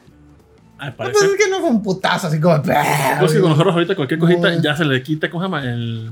Al 0.82 0.90
No, 0.90 0.96
pues 0.96 1.22
es 1.22 1.44
que 1.44 1.50
no 1.50 1.60
fue 1.60 1.70
un 1.70 1.82
putazo 1.82 2.26
así 2.26 2.40
como. 2.40 2.60
Pues 2.62 3.32
que 3.32 3.40
con 3.40 3.50
nosotros 3.50 3.74
ahorita 3.74 3.94
cualquier 3.94 4.18
cosita 4.18 4.54
ya 4.60 4.76
se 4.76 4.84
le 4.84 5.02
quita, 5.02 5.30
¿cómo 5.30 5.42
se 5.42 5.46
llama? 5.46 5.62
El 5.64 6.10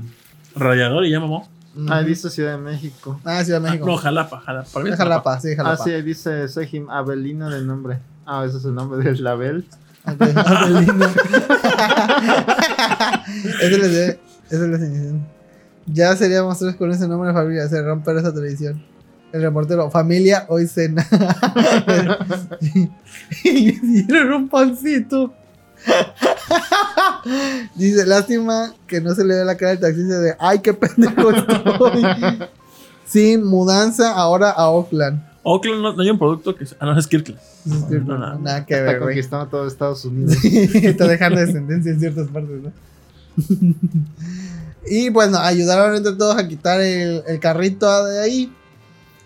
radiador 0.55 1.05
y 1.05 1.11
ya 1.11 1.19
mamó. 1.19 1.49
Ah, 1.89 2.01
dice 2.01 2.29
Ciudad 2.29 2.53
de 2.53 2.57
México. 2.57 3.19
Ah, 3.25 3.43
Ciudad 3.43 3.59
de 3.61 3.67
Ah, 3.67 3.71
México. 3.71 3.87
no, 3.87 3.97
Jalapa, 3.97 4.39
Jalapa. 4.39 4.69
Para 4.71 4.83
mí 4.83 4.89
es 4.89 4.93
Es 4.93 4.99
Jalapa, 4.99 5.39
sí, 5.39 5.49
Ah, 5.51 5.55
Jalapa. 5.57 5.83
sí, 5.83 5.91
dice 6.01 6.47
Sejim 6.47 6.89
Abelino 6.89 7.49
de 7.49 7.61
nombre. 7.61 7.99
Ah, 8.25 8.45
ese 8.47 8.57
es 8.57 8.65
el 8.65 8.73
nombre 8.75 9.03
del 9.03 9.21
label. 9.23 9.65
Abelino. 10.05 11.05
ese 13.61 13.77
le 13.77 14.19
ese 14.49 14.67
le 14.67 14.77
dice. 14.77 15.13
Ya 15.87 16.15
seríamos 16.15 16.59
tres 16.59 16.75
con 16.75 16.91
ese 16.91 17.07
nombre 17.07 17.29
de 17.29 17.33
familia. 17.33 17.67
Se 17.67 17.81
romper 17.81 18.17
esa 18.17 18.33
tradición. 18.33 18.83
El 19.31 19.41
reportero, 19.41 19.89
familia, 19.89 20.45
hoy 20.49 20.67
cena. 20.67 21.07
y 23.43 23.69
hicieron 23.99 24.33
un 24.33 24.49
pancito. 24.49 25.33
Dice, 27.75 28.05
lástima 28.05 28.73
que 28.87 29.01
no 29.01 29.15
se 29.15 29.23
le 29.23 29.35
ve 29.35 29.45
la 29.45 29.55
cara 29.55 29.71
al 29.71 29.79
taxista 29.79 30.19
de 30.19 30.35
ay, 30.39 30.59
qué 30.59 30.73
pendejo 30.73 31.31
estoy. 31.31 32.03
Sin 33.05 33.43
mudanza 33.45 34.13
ahora 34.13 34.51
a 34.51 34.69
Oakland. 34.69 35.23
Oakland 35.43 35.81
no, 35.81 35.93
no 35.93 36.01
hay 36.01 36.09
un 36.09 36.19
producto 36.19 36.55
que. 36.55 36.65
Ah, 36.79 36.85
no, 36.85 36.97
es 36.99 37.07
Kirkland. 37.07 37.39
No, 37.65 38.17
no. 38.17 38.39
nada 38.39 38.65
que 38.65 38.73
Está 38.73 38.85
ver, 38.85 38.99
güey. 38.99 39.15
conquistando 39.15 39.47
todo 39.47 39.67
Estados 39.67 40.05
Unidos. 40.05 40.37
Está 40.43 41.07
dejando 41.07 41.39
descendencia 41.39 41.91
en 41.91 41.99
ciertas 41.99 42.27
partes, 42.27 42.61
¿no? 42.61 42.71
y 44.87 45.09
bueno, 45.09 45.37
ayudaron 45.39 45.95
entre 45.95 46.13
todos 46.13 46.37
a 46.37 46.47
quitar 46.47 46.79
el, 46.81 47.23
el 47.27 47.39
carrito 47.39 48.05
de 48.05 48.19
ahí. 48.21 48.53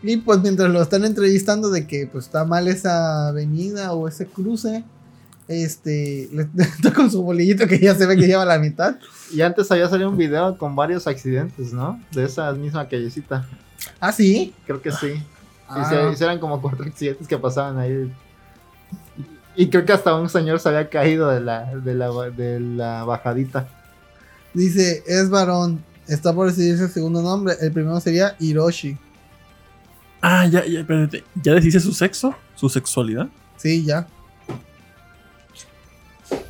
Y 0.08 0.18
pues 0.18 0.40
mientras 0.42 0.70
lo 0.70 0.82
están 0.84 1.04
entrevistando 1.04 1.72
de 1.72 1.88
que 1.88 2.06
pues 2.06 2.26
está 2.26 2.46
mal 2.46 2.68
esa 2.68 3.30
avenida 3.30 3.94
o 3.94 4.08
ese 4.08 4.28
cruce, 4.28 4.84
este, 5.48 6.30
le 6.32 6.48
está 6.64 6.94
con 6.94 7.10
su 7.10 7.24
bolillito 7.24 7.66
que 7.68 7.80
ya 7.80 7.96
se 7.96 8.06
ve 8.06 8.16
que 8.16 8.28
lleva 8.28 8.46
la 8.46 8.60
mitad. 8.60 8.98
Y 9.32 9.42
antes 9.42 9.72
había 9.72 9.90
salido 9.90 10.10
un 10.12 10.18
video 10.18 10.60
con 10.60 10.76
varios 10.76 11.08
accidentes, 11.08 11.74
¿no? 11.74 12.00
De 12.12 12.24
esa 12.26 12.52
misma 12.54 12.88
callecita. 12.88 13.48
Ah, 14.00 14.12
sí. 14.12 14.54
Creo 14.68 14.80
que 14.80 14.92
sí. 14.92 15.08
Y 15.08 15.24
Ah. 15.68 16.14
se, 16.16 16.24
eran 16.24 16.38
como 16.38 16.62
cuatro 16.62 16.86
accidentes 16.86 17.28
que 17.28 17.38
pasaban 17.40 17.80
ahí. 17.80 18.14
Y 19.56 19.70
creo 19.70 19.86
que 19.86 19.94
hasta 19.94 20.14
un 20.14 20.30
señor 20.30 20.60
se 20.60 20.70
había 20.70 20.88
caído 20.88 21.30
de 21.30 21.42
la, 21.42 21.76
de 21.78 21.96
la, 21.96 22.10
de 22.30 22.60
la 22.60 23.04
bajadita. 23.06 23.68
Dice, 24.54 25.04
es 25.08 25.32
varón, 25.32 25.84
está 26.08 26.32
por 26.32 26.48
decidirse 26.48 26.84
el 26.84 26.92
segundo 26.92 27.24
nombre. 27.24 27.56
El 27.60 27.72
primero 27.72 28.00
sería 28.00 28.36
Hiroshi. 28.40 29.00
Ah, 30.28 30.46
ya, 30.48 30.66
ya, 30.66 30.80
espérate. 30.80 31.24
¿Ya 31.36 31.54
deciste 31.54 31.80
su 31.80 31.94
sexo? 31.94 32.34
¿Su 32.56 32.68
sexualidad? 32.70 33.28
Sí, 33.58 33.84
ya. 33.86 34.08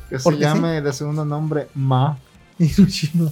Que 0.08 0.18
se 0.18 0.24
¿Por 0.24 0.34
qué 0.34 0.40
llame 0.40 0.80
de 0.80 0.92
segundo 0.92 1.24
nombre 1.24 1.68
Ma. 1.74 2.16
No. 3.14 3.30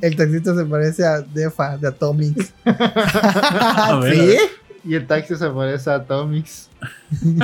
El 0.00 0.14
taxista 0.16 0.54
se 0.54 0.64
parece 0.66 1.04
a 1.04 1.20
Defa 1.20 1.76
de 1.78 1.88
Atomics. 1.88 2.52
ver, 2.64 2.76
a 2.80 4.00
¿Sí? 4.02 4.18
ver. 4.26 4.38
Y 4.84 4.94
el 4.94 5.06
taxi 5.06 5.34
se 5.34 5.50
parece 5.50 5.90
a 5.90 5.94
Atomics. 5.96 6.68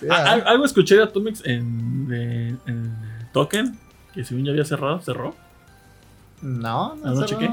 Sí, 0.00 0.08
Ah, 0.10 0.24
ah. 0.26 0.32
al- 0.32 0.46
algo 0.48 0.64
escuché 0.64 0.96
de 0.96 1.02
Atomics 1.04 1.42
en, 1.44 2.08
de- 2.08 2.56
en 2.66 2.92
Token, 3.32 3.78
que 4.12 4.24
si 4.24 4.34
bien 4.34 4.46
ya 4.46 4.50
había 4.50 4.64
cerrado, 4.64 5.00
cerró. 5.00 5.36
No, 6.40 6.92
Ah, 6.92 6.96
no, 7.04 7.14
no 7.14 7.20
sé. 7.20 7.26
chequé. 7.26 7.48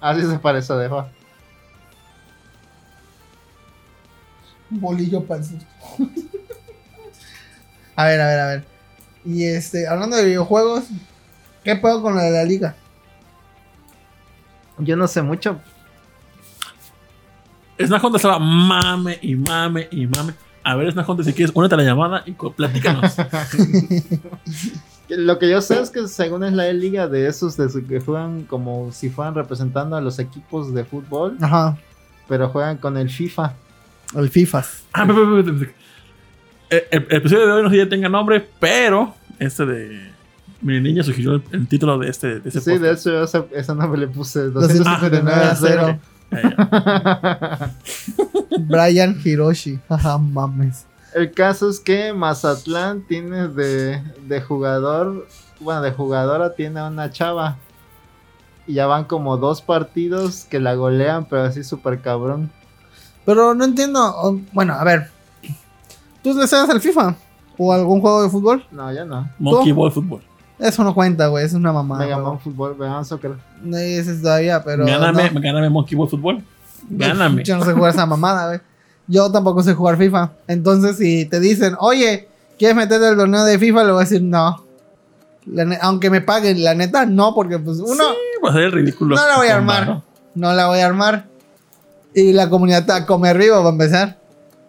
Ah, 0.00 0.14
sí 0.14 0.22
se 0.26 0.38
parece 0.38 0.72
a 0.72 0.76
Defa. 0.76 1.08
Bolillo 4.70 5.22
susto. 5.22 5.64
a 7.96 8.04
ver, 8.04 8.20
a 8.20 8.26
ver, 8.26 8.40
a 8.40 8.46
ver. 8.46 8.64
Y 9.24 9.44
este, 9.44 9.86
hablando 9.88 10.16
de 10.16 10.24
videojuegos, 10.26 10.84
¿qué 11.64 11.76
pedo 11.76 12.00
con 12.02 12.14
la 12.16 12.22
de 12.22 12.30
la 12.30 12.44
liga? 12.44 12.74
Yo 14.78 14.96
no 14.96 15.08
sé 15.08 15.22
mucho. 15.22 15.60
Snajón 17.80 18.14
estaba 18.16 18.38
mame 18.38 19.18
y 19.22 19.34
mame 19.36 19.88
y 19.90 20.06
mame. 20.06 20.34
A 20.64 20.74
ver, 20.76 20.92
Snajón, 20.92 21.22
si 21.24 21.32
quieres, 21.32 21.54
únete 21.54 21.74
a 21.74 21.78
la 21.78 21.84
llamada 21.84 22.22
y 22.26 22.32
platícanos. 22.32 23.16
Lo 25.08 25.38
que 25.38 25.48
yo 25.48 25.62
sé 25.62 25.80
es 25.80 25.88
que 25.90 26.06
según 26.06 26.44
es 26.44 26.52
la 26.52 26.70
liga 26.72 27.08
de 27.08 27.26
esos 27.28 27.56
de 27.56 27.70
su- 27.70 27.86
que 27.86 27.98
juegan 28.00 28.42
como 28.44 28.92
si 28.92 29.08
fueran 29.08 29.34
representando 29.34 29.96
a 29.96 30.00
los 30.02 30.18
equipos 30.18 30.74
de 30.74 30.84
fútbol, 30.84 31.38
Ajá, 31.40 31.78
pero 32.28 32.48
juegan 32.50 32.76
con 32.76 32.98
el 32.98 33.08
FIFA. 33.08 33.54
El 34.14 34.28
FIFA. 34.30 34.64
Ah, 34.92 35.06
pe- 35.06 35.74
Eh, 36.70 36.86
El, 36.90 37.06
el 37.08 37.16
episodio 37.16 37.46
de 37.46 37.52
hoy 37.52 37.62
no 37.62 37.68
sé 37.70 37.76
si 37.76 37.82
ya 37.82 37.88
tenga 37.88 38.08
nombre, 38.08 38.46
pero 38.60 39.14
este 39.38 39.64
de. 39.66 40.10
Mi 40.60 40.80
niña 40.80 41.02
sugirió 41.04 41.34
el, 41.34 41.42
el 41.52 41.68
título 41.68 41.98
de 41.98 42.08
este. 42.10 42.40
De 42.40 42.48
ese 42.48 42.60
Sí, 42.60 42.78
de 42.78 42.92
hecho 42.92 43.10
yo 43.10 43.22
ese, 43.24 43.44
ese 43.52 43.74
nombre 43.74 44.00
le 44.00 44.08
puse 44.08 44.50
259 44.50 45.20
259 45.30 45.40
a 45.44 45.50
a 45.50 45.56
0. 45.56 46.00
Eh, 46.30 46.38
Brian 48.68 49.16
Hiroshi. 49.24 49.78
Ajá, 49.88 50.18
mames. 50.18 50.84
El 51.14 51.30
caso 51.32 51.70
es 51.70 51.80
que 51.80 52.12
Mazatlán 52.12 53.00
tiene 53.06 53.48
de, 53.48 54.02
de 54.26 54.40
jugador, 54.42 55.26
bueno, 55.60 55.80
de 55.80 55.92
jugadora 55.92 56.54
tiene 56.54 56.80
a 56.80 56.88
una 56.88 57.10
chava. 57.10 57.56
Y 58.66 58.74
ya 58.74 58.86
van 58.86 59.04
como 59.04 59.38
dos 59.38 59.62
partidos 59.62 60.44
que 60.50 60.60
la 60.60 60.74
golean, 60.74 61.24
pero 61.24 61.44
así 61.44 61.64
súper 61.64 62.00
cabrón. 62.00 62.50
Pero 63.28 63.54
no 63.54 63.62
entiendo. 63.62 64.40
Bueno, 64.54 64.72
a 64.72 64.82
ver. 64.84 65.10
¿Tú 66.22 66.32
le 66.32 66.46
sabes 66.46 66.70
al 66.70 66.80
FIFA? 66.80 67.14
¿O 67.58 67.74
algún 67.74 68.00
juego 68.00 68.22
de 68.22 68.30
fútbol? 68.30 68.64
No, 68.70 68.90
ya 68.90 69.04
no. 69.04 69.28
Monkey. 69.38 69.70
Ball 69.70 69.92
Football. 69.92 70.22
Eso 70.58 70.82
no 70.82 70.94
cuenta, 70.94 71.26
güey. 71.26 71.44
Es 71.44 71.52
una 71.52 71.70
mamada. 71.70 72.04
Mega 72.04 72.16
güey. 72.16 72.26
Man 72.26 72.40
Fútbol, 72.40 72.78
Mega 72.78 73.04
Soccer. 73.04 73.32
No 73.62 73.76
ese 73.76 74.12
es 74.12 74.22
todavía, 74.22 74.64
pero. 74.64 74.86
gáname, 74.86 75.30
no. 75.30 75.40
gáname 75.42 75.68
Monkey 75.68 75.94
Ball 75.94 76.08
Football. 76.08 76.42
Gáname. 76.88 77.44
Yo 77.44 77.58
no 77.58 77.66
sé 77.66 77.74
jugar 77.74 77.92
esa 77.92 78.06
mamada, 78.06 78.46
güey. 78.46 78.60
Yo 79.06 79.30
tampoco 79.30 79.62
sé 79.62 79.74
jugar 79.74 79.98
FIFA. 79.98 80.32
Entonces, 80.46 80.96
si 80.96 81.26
te 81.26 81.38
dicen, 81.38 81.76
oye, 81.80 82.30
¿quieres 82.58 82.78
meterte 82.78 83.08
al 83.08 83.16
torneo 83.18 83.44
de 83.44 83.58
FIFA? 83.58 83.84
Le 83.84 83.92
voy 83.92 84.00
a 84.00 84.04
decir 84.04 84.22
no. 84.22 84.64
Aunque 85.82 86.08
me 86.08 86.22
paguen, 86.22 86.64
la 86.64 86.74
neta, 86.74 87.04
no, 87.04 87.34
porque 87.34 87.58
pues 87.58 87.76
uno, 87.78 88.04
Sí, 88.04 88.42
va 88.42 88.48
a 88.48 88.52
ser 88.54 88.72
ridículo. 88.72 89.16
no 89.16 89.26
la 89.26 89.36
voy 89.36 89.48
a 89.48 89.56
armar. 89.56 90.02
No 90.34 90.54
la 90.54 90.68
voy 90.68 90.78
a 90.78 90.86
armar. 90.86 91.26
Y 92.14 92.32
la 92.32 92.48
comunidad 92.48 92.80
está 92.80 93.06
come 93.06 93.28
arriba 93.28 93.58
para 93.58 93.70
empezar. 93.70 94.18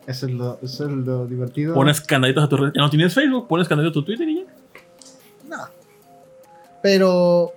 Eso 0.06 0.26
es 0.26 0.32
lo, 0.34 0.60
eso 0.62 0.86
es 0.86 0.92
lo 0.92 1.26
divertido. 1.28 1.74
Pones 1.74 2.02
candaditos 2.02 2.44
a 2.44 2.50
tu 2.50 2.58
red. 2.58 2.72
Ya 2.76 2.82
no 2.82 2.90
tienes 2.90 3.14
Facebook, 3.14 3.48
pones 3.48 3.68
candadito 3.68 3.92
a 3.92 3.94
tu 3.94 4.04
Twitter 4.04 4.28
y 4.28 4.44
ya. 4.44 4.52
No. 5.48 5.64
Pero 6.82 7.52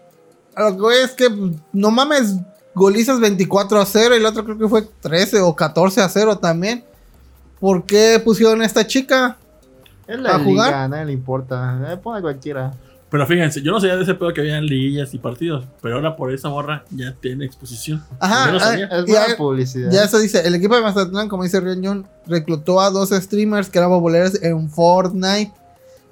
a 0.54 0.64
lo 0.64 0.76
que 0.76 0.80
voy 0.82 0.94
es 1.02 1.12
que 1.12 1.28
no 1.72 1.90
mames, 1.90 2.36
golizas 2.74 3.20
24 3.20 3.80
a 3.80 3.86
0 3.86 4.14
y 4.14 4.18
el 4.18 4.26
otro 4.26 4.44
creo 4.44 4.58
que 4.58 4.68
fue 4.68 4.82
13 4.82 5.40
o 5.40 5.54
14 5.56 6.00
a 6.02 6.08
0 6.08 6.38
también. 6.38 6.84
¿Por 7.58 7.84
qué 7.84 8.20
pusieron 8.22 8.60
a 8.60 8.66
esta 8.66 8.86
chica? 8.86 9.36
es 10.06 10.18
la 10.20 10.34
¿a 10.34 10.38
liga, 10.38 10.50
jugar? 10.50 10.74
a 10.74 10.88
nadie 10.88 11.06
le 11.06 11.12
importa. 11.12 11.92
Eh, 11.92 11.96
pone 11.96 12.20
cualquiera. 12.20 12.72
Pero 13.12 13.26
fíjense, 13.26 13.62
yo 13.62 13.70
no 13.72 13.78
sabía 13.80 13.94
de 13.96 14.02
ese 14.02 14.14
pedo 14.14 14.32
que 14.32 14.40
había 14.40 14.60
liguillas 14.60 15.12
y 15.14 15.18
partidos, 15.18 15.64
pero 15.80 15.94
ahora 15.96 16.16
por 16.16 16.32
esa 16.32 16.48
morra 16.48 16.84
ya 16.90 17.14
tiene 17.20 17.44
exposición. 17.44 18.02
Ajá, 18.18 18.46
Yo 18.46 18.52
no 18.52 18.56
ah, 18.56 18.60
sabía. 18.60 18.86
Es 18.86 19.04
y 19.06 19.10
buena 19.12 19.32
a- 19.32 19.36
publicidad. 19.36 19.90
Ya 19.92 20.04
eso 20.04 20.18
dice, 20.18 20.40
el 20.46 20.54
equipo 20.54 20.74
de 20.74 20.80
Mazatlán, 20.82 21.28
como 21.28 21.44
dice 21.44 21.60
Rion 21.60 22.06
reclutó 22.26 22.80
a 22.80 22.90
dos 22.90 23.10
streamers 23.10 23.68
que 23.68 23.78
eran 23.78 23.90
populares 23.90 24.42
en 24.42 24.68
Fortnite 24.70 25.52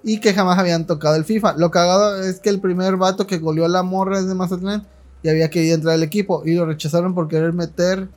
y 0.04 0.20
que 0.20 0.32
jamás 0.34 0.58
habían 0.58 0.86
tocado 0.86 1.16
el 1.16 1.24
FIFA. 1.24 1.54
Lo 1.56 1.70
cagado 1.70 2.22
es 2.22 2.38
que 2.38 2.50
el 2.50 2.60
primer 2.60 2.96
vato 2.96 3.26
que 3.26 3.38
goleó 3.38 3.64
a 3.64 3.68
la 3.68 3.82
morra 3.82 4.18
es 4.18 4.28
de 4.28 4.34
Mazatlán 4.34 4.86
y 5.22 5.28
había 5.30 5.48
querido 5.50 5.74
entrar 5.74 5.94
al 5.94 6.02
equipo 6.02 6.42
y 6.44 6.54
lo 6.54 6.66
rechazaron 6.66 7.14
por 7.14 7.28
querer 7.28 7.52
meter 7.54 8.08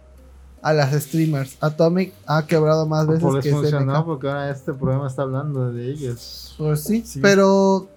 a 0.61 0.71
las 0.73 0.93
streamers. 0.93 1.57
Atomic 1.61 2.13
ha 2.25 2.45
quebrado 2.47 2.85
más 2.85 3.05
veces 3.07 3.23
Por 3.23 3.41
que 3.41 3.51
funcionó, 3.51 3.93
SNK. 3.95 4.05
porque 4.05 4.27
ahora 4.27 4.49
este 4.49 4.73
programa 4.73 5.07
está 5.07 5.21
hablando 5.23 5.71
de 5.73 5.89
ellos. 5.89 6.55
Pues 6.57 6.83
sí, 6.83 7.03
Sí. 7.05 7.19
pero 7.21 7.89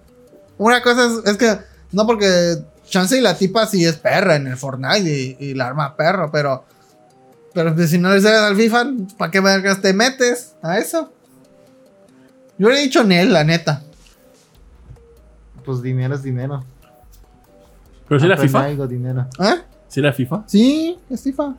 una 0.57 0.81
cosa 0.81 1.05
es, 1.05 1.31
es 1.31 1.37
que 1.37 1.57
no 1.91 2.05
porque 2.05 2.57
chance 2.85 3.17
y 3.17 3.21
la 3.21 3.37
tipa 3.37 3.65
sí 3.67 3.85
es 3.85 3.97
perra 3.97 4.35
en 4.35 4.47
el 4.47 4.57
Fortnite 4.57 5.09
y, 5.09 5.37
y 5.39 5.53
la 5.53 5.67
arma 5.67 5.95
perro, 5.95 6.29
pero 6.31 6.65
pero 7.53 7.73
pues 7.73 7.89
si 7.89 7.97
no 7.97 8.13
le 8.13 8.21
sabes 8.21 8.39
al 8.41 8.55
FIFA, 8.55 8.85
¿para 9.17 9.31
qué 9.31 9.39
vergas 9.39 9.81
te 9.81 9.91
metes 9.91 10.55
a 10.61 10.77
eso? 10.77 11.11
Yo 12.59 12.69
le 12.69 12.79
he 12.79 12.83
dicho 12.83 13.03
Nel, 13.03 13.33
la 13.33 13.43
neta. 13.43 13.81
Pues 15.65 15.81
dinero 15.81 16.13
es 16.13 16.21
dinero. 16.21 16.63
Pero 18.07 18.19
si 18.19 18.25
era 18.27 18.37
FIFA. 18.37 18.63
algo, 18.63 18.87
dinero. 18.87 19.25
¿Eh? 19.39 19.55
Si 19.87 19.99
era 19.99 20.13
FIFA. 20.13 20.43
Sí, 20.45 20.97
es 21.09 21.23
FIFA. 21.23 21.55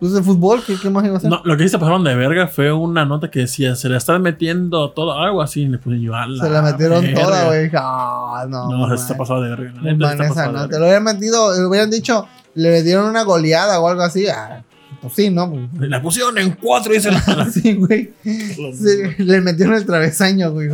Pues 0.00 0.12
de 0.12 0.22
fútbol, 0.22 0.62
¿qué, 0.64 0.76
qué 0.80 0.90
más 0.90 1.04
iba 1.04 1.14
a 1.14 1.16
hacer? 1.18 1.28
No, 1.28 1.40
lo 1.44 1.56
que 1.56 1.64
sí 1.64 1.70
se 1.70 1.78
pasaron 1.78 2.04
de 2.04 2.14
verga 2.14 2.46
fue 2.46 2.72
una 2.72 3.04
nota 3.04 3.30
que 3.32 3.40
decía, 3.40 3.74
se 3.74 3.88
la 3.88 3.96
están 3.96 4.22
metiendo 4.22 4.90
todo, 4.92 5.12
algo 5.18 5.42
así. 5.42 5.62
Y 5.62 5.66
le 5.66 5.78
puse 5.78 6.00
yo 6.00 6.14
a 6.14 6.26
la 6.28 6.44
Se 6.44 6.50
la 6.50 6.62
metieron 6.62 7.02
verga. 7.02 7.20
toda, 7.22 7.44
güey. 7.46 7.70
Ah, 7.74 8.46
no. 8.48 8.70
No, 8.70 8.82
se 8.84 8.88
man. 8.90 8.94
está 8.94 9.16
pasado 9.16 9.42
de 9.42 9.50
verga. 9.50 9.72
man, 9.80 10.02
está 10.02 10.12
esa 10.14 10.28
pasado 10.28 10.46
de 10.46 10.52
no. 10.52 10.58
verga. 10.60 10.68
Te 10.68 10.78
lo 10.78 10.84
hubieran 10.84 11.02
metido, 11.04 11.56
le 11.56 11.66
hubieran 11.66 11.90
dicho, 11.90 12.28
le 12.54 12.82
dieron 12.84 13.06
una 13.06 13.22
goleada 13.24 13.80
o 13.80 13.88
algo 13.88 14.02
así. 14.02 14.28
Ah, 14.28 14.62
pues 15.02 15.14
sí, 15.14 15.30
¿no? 15.30 15.68
La 15.80 16.00
pusieron 16.00 16.38
en 16.38 16.52
cuatro 16.52 16.94
y 16.96 17.00
se 17.00 17.10
la. 17.12 17.46
sí, 17.50 17.74
güey. 17.74 18.12
Sí, 18.22 19.14
le 19.18 19.40
metieron 19.40 19.74
el 19.74 19.84
travesaño, 19.84 20.52
güey. 20.52 20.68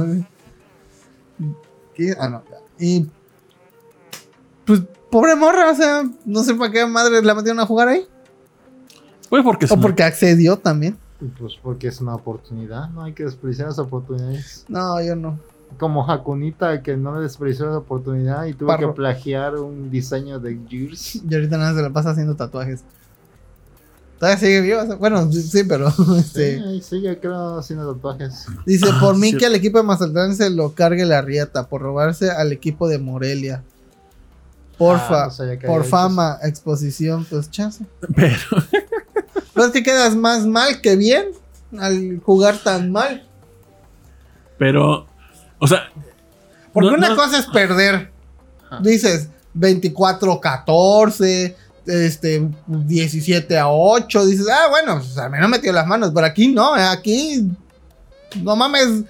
¿Qué? 1.94 2.14
Ah, 2.18 2.28
no. 2.28 2.42
Y. 2.78 3.06
Pues, 4.66 4.82
pobre 5.10 5.34
morra, 5.36 5.70
o 5.70 5.74
sea, 5.74 6.02
no 6.26 6.42
sé 6.42 6.54
para 6.54 6.70
qué 6.72 6.84
madre 6.86 7.22
la 7.22 7.34
metieron 7.34 7.60
a 7.60 7.66
jugar 7.66 7.88
ahí. 7.88 8.06
Pues 9.34 9.42
porque 9.42 9.66
O 9.68 9.80
porque 9.80 10.04
accedió 10.04 10.56
también. 10.56 10.96
Pues 11.38 11.54
porque 11.60 11.88
es 11.88 12.00
una 12.00 12.14
oportunidad, 12.14 12.88
no 12.90 13.02
hay 13.02 13.12
que 13.14 13.24
desperdiciar 13.24 13.66
las 13.66 13.80
oportunidades. 13.80 14.64
No, 14.68 15.02
yo 15.02 15.16
no. 15.16 15.40
Como 15.78 16.08
Hakunita 16.08 16.82
que 16.82 16.96
no 16.96 17.16
le 17.16 17.22
desperdició 17.22 17.66
la 17.66 17.78
oportunidad 17.78 18.44
y 18.44 18.54
tuvo 18.54 18.68
Parro. 18.68 18.90
que 18.90 18.94
plagiar 18.94 19.56
un 19.56 19.90
diseño 19.90 20.38
de 20.38 20.56
Gears. 20.68 21.16
Y 21.16 21.34
ahorita 21.34 21.58
nada 21.58 21.74
se 21.74 21.82
la 21.82 21.90
pasa 21.90 22.10
haciendo 22.10 22.36
tatuajes. 22.36 22.84
Todavía 24.20 24.38
sigue 24.38 24.60
vivo. 24.60 24.96
Bueno, 24.98 25.32
sí, 25.32 25.42
sí, 25.42 25.64
pero. 25.64 25.90
Sí, 25.90 26.14
Este, 26.18 26.60
ahí 26.60 26.80
sigue 26.80 27.18
creo 27.18 27.58
haciendo 27.58 27.92
tatuajes. 27.92 28.46
dice: 28.66 28.86
Ah, 28.92 28.98
Por 29.00 29.16
mí 29.16 29.36
que 29.36 29.46
al 29.46 29.54
equipo 29.56 29.78
de 29.78 29.84
Mazatlán 29.84 30.36
se 30.36 30.48
lo 30.50 30.74
cargue 30.74 31.04
la 31.04 31.22
rieta. 31.22 31.66
Por 31.68 31.82
robarse 31.82 32.30
al 32.30 32.52
equipo 32.52 32.86
de 32.86 32.98
Morelia. 33.00 33.64
Porfa. 34.78 35.24
Ah, 35.26 35.32
no 35.38 35.68
por 35.68 35.84
fama, 35.84 36.38
exposición, 36.42 37.24
pues 37.28 37.50
chance. 37.50 37.84
Pero. 38.14 38.36
No 39.54 39.64
es 39.64 39.70
que 39.72 39.82
quedas 39.82 40.14
más 40.16 40.46
mal 40.46 40.80
que 40.80 40.96
bien 40.96 41.26
al 41.78 42.20
jugar 42.24 42.58
tan 42.58 42.90
mal. 42.92 43.26
Pero. 44.58 45.06
O 45.58 45.66
sea. 45.66 45.88
Porque 46.72 46.90
no- 46.90 46.96
una 46.98 47.10
no- 47.10 47.16
cosa 47.16 47.38
es 47.38 47.46
perder. 47.46 48.10
Ajá. 48.66 48.80
Dices 48.82 49.28
24-14, 49.56 51.54
este, 51.86 52.48
17 52.66 53.58
a 53.58 53.68
8. 53.68 54.26
Dices, 54.26 54.46
ah, 54.48 54.68
bueno, 54.70 54.98
pues, 54.98 55.16
al 55.18 55.30
menos 55.30 55.48
metió 55.48 55.72
las 55.72 55.86
manos. 55.86 56.10
Pero 56.14 56.26
aquí 56.26 56.48
no, 56.48 56.76
eh, 56.76 56.82
aquí 56.82 57.48
no 58.42 58.56
mames, 58.56 59.04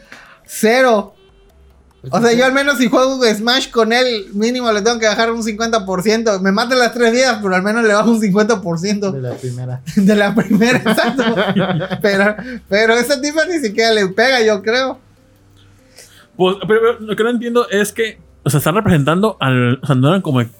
cero. 0.46 1.13
O 2.10 2.20
sea, 2.20 2.32
yo 2.32 2.44
al 2.44 2.52
menos 2.52 2.78
si 2.78 2.88
juego 2.88 3.22
Smash 3.24 3.70
con 3.70 3.92
él, 3.92 4.26
mínimo 4.32 4.70
le 4.72 4.82
tengo 4.82 4.98
que 4.98 5.06
bajar 5.06 5.32
un 5.32 5.42
50%. 5.42 6.40
Me 6.40 6.52
mata 6.52 6.74
las 6.74 6.92
tres 6.92 7.12
días, 7.12 7.38
pero 7.42 7.54
al 7.54 7.62
menos 7.62 7.84
le 7.84 7.94
bajo 7.94 8.10
un 8.10 8.20
50% 8.20 9.10
De 9.10 9.20
la 9.20 9.34
primera. 9.34 9.80
de 9.96 10.16
la 10.16 10.34
primera, 10.34 10.78
exacto. 10.78 11.22
Pero, 12.02 12.36
pero 12.68 12.94
esa 12.94 13.20
tipa 13.20 13.46
ni 13.46 13.58
siquiera 13.60 13.92
le 13.92 14.08
pega, 14.08 14.42
yo 14.42 14.62
creo. 14.62 14.98
Pues, 16.36 16.56
pero, 16.66 16.80
pero 16.80 17.00
lo 17.00 17.16
que 17.16 17.22
no 17.22 17.30
entiendo 17.30 17.68
es 17.68 17.92
que. 17.92 18.18
O 18.42 18.50
sea, 18.50 18.58
están 18.58 18.74
representando 18.74 19.36
al. 19.40 19.78
O 19.82 19.86
sea, 19.86 19.94
no 19.94 20.08
eran 20.08 20.20
como 20.20 20.42
eh, 20.42 20.50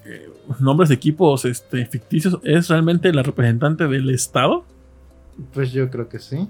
nombres 0.61 0.89
de 0.89 0.95
equipos 0.95 1.45
este, 1.45 1.85
ficticios. 1.87 2.39
¿Es 2.43 2.69
realmente 2.69 3.13
la 3.13 3.23
representante 3.23 3.87
del 3.87 4.11
Estado? 4.11 4.65
Pues 5.53 5.73
yo 5.73 5.91
creo 5.91 6.09
que 6.09 6.19
sí. 6.19 6.49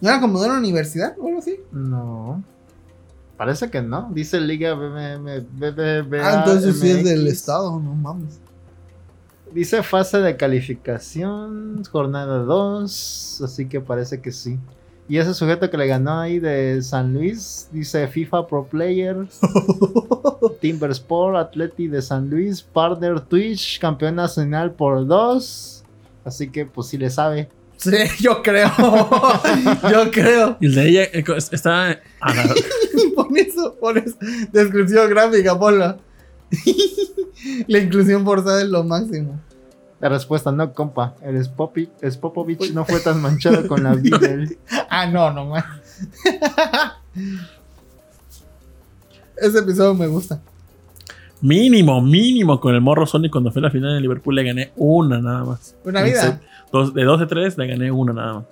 ¿No 0.00 0.08
era 0.08 0.20
como 0.20 0.40
de 0.40 0.48
una 0.48 0.58
universidad 0.58 1.14
o 1.18 1.26
algo 1.26 1.38
así? 1.38 1.56
No. 1.72 2.42
Parece 3.36 3.70
que 3.70 3.82
no. 3.82 4.10
Dice 4.12 4.40
Liga 4.40 4.74
BBVA 4.74 6.20
Ah, 6.22 6.34
entonces 6.38 6.78
sí 6.80 6.90
es 6.90 7.04
del 7.04 7.26
estado, 7.26 7.78
no 7.80 7.94
mames. 7.94 8.40
Dice 9.52 9.82
fase 9.82 10.18
de 10.18 10.36
calificación, 10.36 11.82
jornada 11.90 12.38
2, 12.38 13.42
así 13.44 13.68
que 13.68 13.80
parece 13.80 14.20
que 14.20 14.32
sí. 14.32 14.58
Y 15.08 15.18
ese 15.18 15.34
sujeto 15.34 15.70
que 15.70 15.76
le 15.76 15.86
ganó 15.86 16.18
ahí 16.18 16.38
de 16.38 16.80
San 16.82 17.12
Luis, 17.12 17.68
dice 17.70 18.08
FIFA 18.08 18.46
Pro 18.46 18.64
Player, 18.64 19.26
Timber 20.60 20.90
Sport, 20.92 21.36
Atleti 21.36 21.88
de 21.88 22.00
San 22.00 22.30
Luis, 22.30 22.62
Partner 22.62 23.20
Twitch, 23.20 23.78
campeón 23.78 24.14
nacional 24.14 24.72
por 24.72 25.06
2. 25.06 25.84
Así 26.24 26.48
que 26.48 26.64
pues 26.64 26.86
sí 26.86 26.96
le 26.96 27.10
sabe. 27.10 27.48
Sí, 27.90 27.96
yo 28.20 28.42
creo. 28.42 28.70
yo 29.90 30.10
creo. 30.10 30.56
Y 30.60 30.66
el 30.66 30.74
de 30.74 30.88
ella 30.88 31.02
eh, 31.04 31.24
está. 31.52 31.90
a 32.20 32.34
la- 32.34 32.54
Pon 33.14 33.36
eso, 33.36 33.76
pon 33.80 33.98
eso. 33.98 34.16
Descripción 34.52 35.08
gráfica, 35.10 35.58
ponla. 35.58 35.98
La 37.68 37.78
inclusión 37.78 38.24
forzada 38.24 38.62
es 38.62 38.68
lo 38.68 38.84
máximo. 38.84 39.38
La 40.00 40.08
respuesta 40.08 40.50
no, 40.52 40.72
compa. 40.72 41.14
El 41.22 41.42
Spopi, 41.44 41.88
Spopovich 42.10 42.72
no 42.72 42.84
fue 42.84 43.00
tan 43.00 43.20
manchado 43.20 43.66
con 43.68 43.82
la 43.84 43.94
vida. 43.94 44.18
del- 44.18 44.58
Ah, 44.88 45.06
no, 45.06 45.30
no 45.32 45.46
más. 45.46 45.64
Ese 49.36 49.58
episodio 49.58 49.94
me 49.94 50.06
gusta. 50.06 50.40
Mínimo, 51.44 52.00
mínimo 52.00 52.58
con 52.60 52.74
el 52.74 52.80
morro 52.80 53.06
Sonic 53.06 53.30
cuando 53.30 53.52
fue 53.52 53.60
a 53.60 53.64
la 53.64 53.70
final 53.70 53.94
en 53.96 54.02
Liverpool 54.02 54.34
le 54.34 54.44
gané 54.44 54.72
una 54.76 55.20
nada 55.20 55.44
más. 55.44 55.76
Una 55.84 56.02
vida. 56.02 56.20
set- 56.22 56.40
dos- 56.72 56.94
de 56.94 57.04
12-3 57.04 57.56
le 57.58 57.66
gané 57.66 57.90
una 57.92 58.12
nada 58.12 58.32
más. 58.34 58.44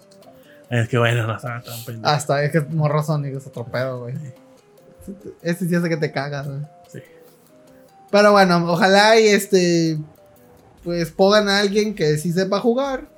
Es 0.71 0.89
que 0.89 0.99
bueno, 0.99 1.27
no 1.27 1.35
estaba 1.37 1.61
tan 1.63 1.85
pendejo. 1.85 2.07
Hasta 2.07 2.43
es 2.45 2.53
que 2.53 2.61
morro 2.61 3.03
Sonic 3.03 3.35
es 3.37 3.47
otro 3.47 3.65
pedo, 3.65 4.01
güey. 4.01 4.15
Ese 5.43 5.69
sí 5.69 5.75
hace 5.75 5.89
que 5.89 5.97
te 5.97 6.13
cagas, 6.13 6.47
güey. 6.47 6.61
Sí. 6.93 7.01
Pero 8.11 8.33
bueno, 8.33 8.65
ojalá 8.71 9.19
y 9.19 9.27
este. 9.27 9.99
Pues 10.85 11.11
pongan 11.13 11.49
a 11.49 11.61
alguien 11.61 11.95
que 11.95 12.17
sí 12.19 12.33
sepa 12.33 12.59
jugar. 12.61 13.09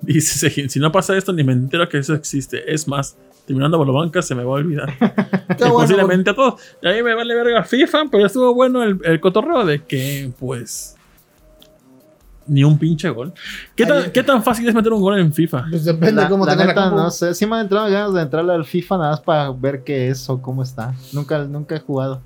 Dice 0.00 0.50
si 0.68 0.78
no 0.78 0.92
pasa 0.92 1.16
esto, 1.16 1.32
ni 1.32 1.42
me 1.44 1.52
entero 1.52 1.88
que 1.88 1.98
eso 1.98 2.14
existe. 2.14 2.72
Es 2.72 2.86
más, 2.86 3.16
terminando 3.46 3.78
Bolobanca 3.78 4.22
se 4.22 4.34
me 4.34 4.42
va 4.44 4.50
a 4.50 4.54
olvidar. 4.54 4.94
Bueno, 5.58 5.74
posiblemente 5.74 6.30
a 6.30 6.34
todos. 6.34 6.60
Y 6.82 6.88
a 6.88 6.92
mí 6.92 7.02
me 7.02 7.14
vale 7.14 7.34
verga 7.34 7.62
FIFA, 7.62 8.04
pero 8.10 8.26
estuvo 8.26 8.52
bueno 8.54 8.82
el, 8.82 8.98
el 9.04 9.20
cotorreo 9.20 9.64
de 9.64 9.82
que, 9.84 10.32
pues. 10.38 10.96
Ni 12.46 12.64
un 12.64 12.76
pinche 12.78 13.08
gol. 13.10 13.32
¿Qué 13.76 13.86
tan, 13.86 14.10
qué 14.10 14.22
tan 14.22 14.42
fácil 14.42 14.68
es 14.68 14.74
meter 14.74 14.92
un 14.92 15.00
gol 15.00 15.18
en 15.18 15.32
FIFA? 15.32 15.66
Pues 15.70 15.84
depende 15.84 16.22
La, 16.22 16.28
cómo 16.28 16.44
la 16.44 16.56
la 16.56 16.66
neta, 16.66 16.82
compu. 16.90 16.96
no 16.96 17.10
sé. 17.10 17.34
Sí 17.34 17.46
me 17.46 17.56
han 17.56 17.62
entrado 17.62 17.88
ganas 17.90 18.12
de 18.14 18.22
entrarle 18.22 18.52
al 18.52 18.64
FIFA 18.64 18.98
nada 18.98 19.10
más 19.12 19.20
para 19.20 19.50
ver 19.52 19.84
qué 19.84 20.08
es 20.08 20.28
o 20.28 20.42
cómo 20.42 20.62
está. 20.62 20.94
Nunca, 21.12 21.38
nunca 21.44 21.76
he 21.76 21.80
jugado. 21.80 22.20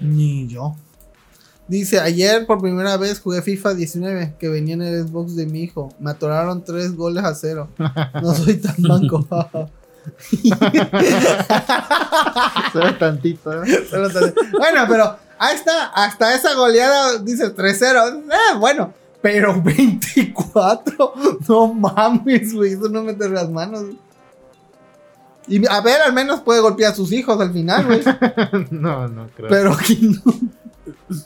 Ni 0.00 0.48
yo. 0.48 0.74
Dice, 1.68 2.00
ayer 2.00 2.46
por 2.46 2.60
primera 2.60 2.96
vez 2.96 3.20
jugué 3.20 3.42
FIFA 3.42 3.74
19, 3.74 4.34
que 4.38 4.48
venía 4.48 4.74
en 4.74 4.82
el 4.82 5.06
Xbox 5.06 5.36
de 5.36 5.46
mi 5.46 5.60
hijo. 5.64 5.92
Me 6.00 6.10
atoraron 6.10 6.64
tres 6.64 6.96
goles 6.96 7.22
a 7.24 7.34
cero. 7.34 7.68
No 8.22 8.34
soy 8.34 8.56
tan 8.56 8.74
banco. 8.78 9.26
Solo 12.72 12.94
tantito. 12.96 13.62
¿eh? 13.64 13.86
Solo 13.88 14.08
te- 14.10 14.34
bueno, 14.52 14.84
pero 14.88 15.16
ahí 15.38 15.54
está. 15.56 15.86
Hasta 15.88 16.34
esa 16.34 16.54
goleada 16.54 17.18
dice 17.18 17.54
3-0. 17.54 18.22
Eh, 18.30 18.56
bueno, 18.58 18.92
pero 19.20 19.60
24. 19.62 21.12
No 21.48 21.74
mames, 21.74 22.54
güey. 22.54 22.72
Eso 22.72 22.88
no 22.88 23.02
mete 23.02 23.28
las 23.28 23.48
manos. 23.50 23.84
Y 25.46 25.66
a 25.66 25.80
ver, 25.80 26.02
al 26.02 26.12
menos 26.12 26.40
puede 26.40 26.60
golpear 26.60 26.92
a 26.92 26.94
sus 26.94 27.10
hijos 27.12 27.40
al 27.40 27.52
final, 27.52 27.86
güey. 27.86 28.02
No, 28.70 29.08
no 29.08 29.28
creo. 29.34 29.48
Pero 29.48 29.72
aquí 29.72 29.98
no. 30.02 30.22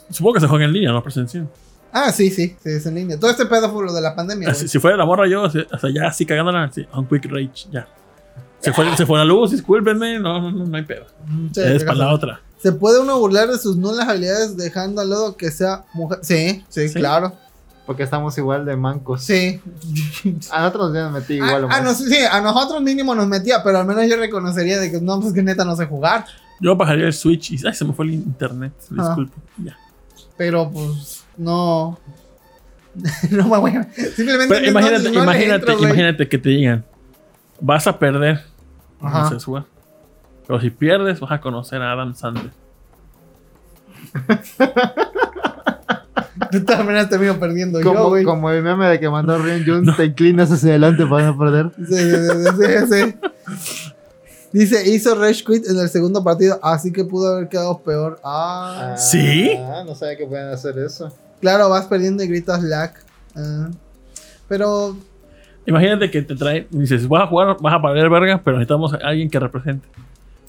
Supongo 0.09 0.35
que 0.35 0.39
se 0.41 0.47
juega 0.47 0.65
en 0.65 0.73
línea, 0.73 0.91
no 0.91 1.03
presencial. 1.03 1.47
Ah, 1.91 2.11
sí, 2.11 2.31
sí, 2.31 2.55
sí, 2.63 2.69
es 2.71 2.85
en 2.87 2.95
línea. 2.95 3.19
Todo 3.19 3.29
este 3.29 3.45
pedo 3.45 3.71
fue 3.71 3.85
lo 3.85 3.93
de 3.93 4.01
la 4.01 4.15
pandemia. 4.15 4.51
Si, 4.53 4.61
güey. 4.61 4.67
si 4.69 4.79
fuera 4.79 4.97
la 4.97 5.05
morra 5.05 5.27
yo, 5.27 5.43
o 5.43 5.49
sea, 5.49 5.65
ya 5.93 6.07
así 6.07 6.25
cagándola, 6.25 6.71
sí, 6.73 6.85
on 6.93 7.05
quick 7.05 7.25
rage, 7.25 7.67
ya. 7.71 7.87
Se 8.63 8.73
fue, 8.73 8.95
se 8.97 9.05
fue 9.05 9.17
la 9.19 9.25
luz, 9.25 9.51
discúlpenme, 9.51 10.19
no, 10.19 10.39
no, 10.41 10.51
no, 10.51 10.65
no 10.65 10.77
hay 10.77 10.83
pedo. 10.83 11.05
Sí, 11.53 11.61
es 11.61 11.83
para 11.83 11.97
la 11.97 12.13
otra. 12.13 12.41
¿Se 12.61 12.71
puede 12.71 12.99
uno 13.01 13.19
burlar 13.19 13.49
de 13.49 13.57
sus 13.57 13.75
nulas 13.75 14.07
habilidades 14.07 14.55
dejando 14.55 15.01
al 15.01 15.09
lado 15.09 15.35
que 15.35 15.51
sea 15.51 15.83
mujer? 15.93 16.19
Sí, 16.21 16.63
sí, 16.69 16.87
Sí. 16.87 16.99
claro. 16.99 17.33
Porque 17.85 18.03
estamos 18.03 18.37
igual 18.37 18.65
de 18.65 18.77
mancos. 18.77 19.23
Sí. 19.23 19.59
A 20.49 20.61
nosotros 20.61 20.93
ya 20.93 21.03
nos 21.03 21.11
metí 21.11 21.33
igual 21.33 21.63
a, 21.63 21.65
o 21.65 21.65
a 21.65 21.67
más. 21.67 21.83
nos- 21.83 21.97
sí, 21.97 22.15
a 22.31 22.39
nosotros 22.39 22.81
mínimo 22.81 23.13
nos 23.13 23.27
metía, 23.27 23.61
pero 23.61 23.79
al 23.79 23.85
menos 23.85 24.07
yo 24.09 24.15
reconocería 24.15 24.79
de 24.79 24.89
que 24.89 25.01
no, 25.01 25.19
pues 25.19 25.33
que 25.33 25.43
neta 25.43 25.65
no 25.65 25.75
sé 25.75 25.85
jugar. 25.85 26.25
Yo 26.61 26.77
bajaría 26.77 27.07
el 27.07 27.13
Switch 27.13 27.51
y 27.51 27.67
ay, 27.67 27.73
se 27.73 27.83
me 27.83 27.91
fue 27.91 28.05
el 28.05 28.13
internet. 28.13 28.71
Ah. 28.97 29.03
Disculpe. 29.07 29.33
Ya. 29.61 29.77
Pero 30.37 30.71
pues 30.71 31.25
no. 31.35 31.99
no 33.31 33.47
me 33.49 33.57
voy 33.57 33.71
a. 33.71 33.83
Simplemente 34.15 34.47
Pero 34.47 34.61
no- 34.61 34.67
imagínate, 34.69 35.11
no 35.11 35.23
imagínate, 35.23 35.71
entro, 35.71 35.85
imagínate 35.85 36.29
que 36.29 36.37
te 36.37 36.49
digan, 36.49 36.85
vas 37.59 37.85
a 37.87 37.99
perder. 37.99 38.41
No. 39.03 39.65
Pero 40.47 40.59
si 40.61 40.69
pierdes, 40.69 41.19
vas 41.19 41.31
a 41.31 41.39
conocer 41.41 41.81
a 41.81 41.91
Adam 41.91 42.15
Sandler. 42.15 42.51
Todas 46.65 46.85
maneras 46.85 47.09
termino 47.09 47.39
perdiendo 47.39 47.79
yo, 47.81 47.93
Como, 47.93 48.09
güey. 48.09 48.23
como 48.23 48.49
el 48.51 48.61
meme 48.63 48.87
de 48.87 48.99
que 48.99 49.09
mandó 49.09 49.37
Rion 49.37 49.63
Jones, 49.67 49.95
te 49.97 50.05
inclinas 50.05 50.51
hacia 50.51 50.69
adelante 50.69 51.05
para 51.05 51.27
no 51.27 51.37
perder. 51.37 51.71
Sí, 51.77 51.95
sí, 51.95 52.17
sí, 52.43 52.65
sí, 52.87 52.91
sí. 52.91 53.89
Dice, 54.51 54.87
hizo 54.87 55.15
Rage 55.15 55.43
Quit 55.43 55.67
en 55.67 55.79
el 55.79 55.89
segundo 55.89 56.23
partido, 56.23 56.59
así 56.61 56.91
que 56.93 57.03
pudo 57.05 57.33
haber 57.33 57.49
quedado 57.49 57.79
peor. 57.79 58.19
Ah, 58.23 58.93
¿Sí? 58.97 59.51
Ah, 59.57 59.83
no 59.83 59.95
sabía 59.95 60.15
que 60.15 60.27
pueden 60.27 60.49
hacer 60.53 60.77
eso. 60.77 61.11
claro, 61.41 61.69
vas 61.69 61.85
perdiendo 61.87 62.23
y 62.23 62.27
gritas 62.27 62.61
lag. 62.61 62.93
Ah. 63.35 63.69
Pero 64.47 64.95
Imagínate 65.65 66.11
que 66.11 66.21
te 66.21 66.35
trae, 66.35 66.67
dices, 66.71 67.07
vas 67.07 67.23
a 67.23 67.27
jugar, 67.27 67.55
vas 67.59 67.73
a 67.73 67.81
perder 67.81 68.09
verga, 68.09 68.41
pero 68.43 68.57
necesitamos 68.57 68.93
a 68.93 68.97
alguien 68.97 69.29
que 69.29 69.39
represente. 69.39 69.87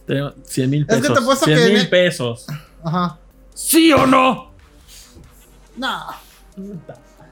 Tenemos 0.07 0.35
100 0.45 0.71
mil 0.71 0.83
Es 0.83 0.87
que 0.89 0.95
te 1.03 1.09
pesos. 1.09 1.19
apuesto 1.23 1.45
100 1.47 1.59
que 1.59 1.65
mil 1.69 1.77
en- 1.81 1.91
pesos. 1.91 2.47
Ajá. 2.83 3.19
¿Sí 3.55 3.93
o 3.93 4.07
no? 4.07 4.51
No. 5.77 5.99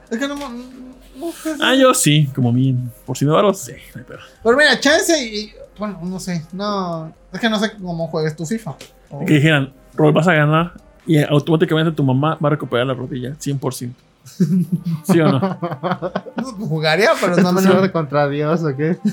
Es 0.09 0.17
que 0.17 0.27
no, 0.27 0.35
no, 0.35 1.31
sé. 1.31 1.55
Ah, 1.61 1.75
yo 1.75 1.93
sí, 1.93 2.27
como 2.35 2.51
mi. 2.51 2.75
Por 3.05 3.17
si 3.17 3.25
sí. 3.25 3.25
no 3.31 3.37
hay 3.37 4.03
pedo. 4.03 4.19
Pero 4.43 4.57
mira, 4.57 4.79
chance 4.79 5.13
y. 5.25 5.51
Bueno, 5.77 5.99
no 6.03 6.19
sé. 6.19 6.45
No. 6.51 7.13
Es 7.31 7.39
que 7.39 7.49
no 7.49 7.59
sé 7.59 7.73
cómo 7.79 8.07
juegas 8.07 8.35
tu 8.35 8.45
FIFA. 8.45 8.75
O- 9.09 9.25
Que 9.25 9.33
dijeran, 9.35 9.73
Rol, 9.95 10.11
vas 10.11 10.27
a 10.27 10.33
ganar 10.33 10.73
y 11.05 11.17
automáticamente 11.21 11.91
tu 11.91 12.03
mamá 12.03 12.37
va 12.43 12.47
a 12.47 12.51
recuperar 12.51 12.85
la 12.87 12.93
rodilla, 12.93 13.31
100%. 13.39 13.91
¿Sí 15.03 15.19
o 15.19 15.31
no? 15.31 15.39
No, 15.39 16.43
Jugaría, 16.67 17.11
pero 17.19 17.33
no 17.33 17.37
¿Estás 17.37 17.53
me 17.53 17.61
jugando 17.61 17.91
contra 17.91 18.27
Dios 18.27 18.63
o 18.63 18.75
qué? 18.75 18.97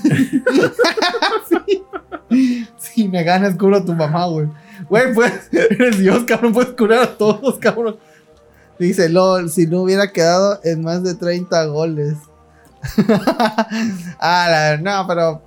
Si 2.78 3.08
me 3.08 3.24
ganas, 3.24 3.56
curo 3.56 3.78
a 3.78 3.84
tu 3.84 3.92
mamá, 3.92 4.26
güey. 4.26 4.46
Güey, 4.88 5.12
pues, 5.14 5.48
eres 5.52 5.98
Dios, 5.98 6.22
cabrón, 6.24 6.52
puedes 6.52 6.70
curar 6.74 7.02
a 7.02 7.18
todos, 7.18 7.58
cabrón. 7.58 7.96
Dice, 8.78 9.08
LOL, 9.08 9.50
si 9.50 9.66
no 9.66 9.82
hubiera 9.82 10.12
quedado 10.12 10.60
en 10.62 10.82
más 10.82 11.02
de 11.02 11.14
30 11.16 11.64
goles. 11.66 12.16
ah, 14.20 14.46
la 14.48 14.76
no, 14.76 15.06
pero 15.08 15.42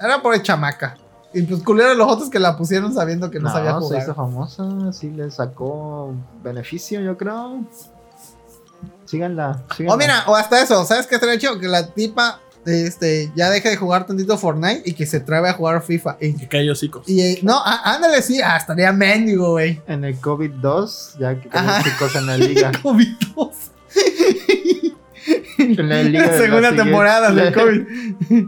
era 0.00 0.20
por 0.22 0.34
el 0.34 0.42
chamaca. 0.42 0.96
Y 1.32 1.42
pues 1.42 1.62
culero 1.62 1.94
los 1.94 2.10
otros 2.10 2.30
que 2.30 2.38
la 2.38 2.56
pusieron 2.56 2.94
sabiendo 2.94 3.30
que 3.30 3.40
no, 3.40 3.50
sabía 3.50 3.74
se 3.74 3.78
jugar. 3.80 4.02
hizo 4.02 4.14
famosa, 4.14 4.92
sí 4.92 5.10
le 5.10 5.30
sacó 5.30 6.14
beneficio, 6.42 7.00
yo 7.00 7.16
creo. 7.16 7.64
Síganla, 9.04 9.64
síganla. 9.76 9.94
O 9.94 9.96
mira, 9.98 10.24
o 10.26 10.34
hasta 10.36 10.62
eso, 10.62 10.84
¿sabes 10.84 11.06
qué 11.06 11.14
estaría 11.14 11.38
chido? 11.38 11.58
Que 11.58 11.66
la 11.68 11.86
tipa 11.94 12.40
este, 12.66 13.32
ya 13.34 13.48
deje 13.48 13.70
de 13.70 13.76
jugar 13.76 14.06
tantito 14.06 14.36
Fortnite 14.36 14.82
y 14.84 14.92
que 14.92 15.06
se 15.06 15.20
trabe 15.20 15.48
a 15.48 15.54
jugar 15.54 15.82
FIFA. 15.82 16.18
Y, 16.20 16.34
Que 16.34 16.48
cayó 16.48 16.72
hocicos. 16.72 17.08
y, 17.08 17.20
eh, 17.22 17.38
no, 17.42 17.56
á- 17.64 17.94
ándale, 17.94 18.20
sí, 18.20 18.40
ah, 18.42 18.56
estaría 18.58 18.92
mendigo, 18.92 19.52
güey. 19.52 19.80
En 19.86 20.04
el 20.04 20.20
COVID-2, 20.20 21.18
ya 21.18 21.40
que 21.40 21.48
tenemos 21.48 21.84
chicos 21.84 22.14
en 22.16 22.26
la 22.26 22.36
liga. 22.38 22.72
COVID-2. 22.72 23.50
En 25.58 25.88
la 25.88 26.02
liga 26.02 26.26
la 26.32 26.38
Segunda 26.38 26.74
temporada 26.76 27.30
del 27.32 27.54
COVID. 28.28 28.46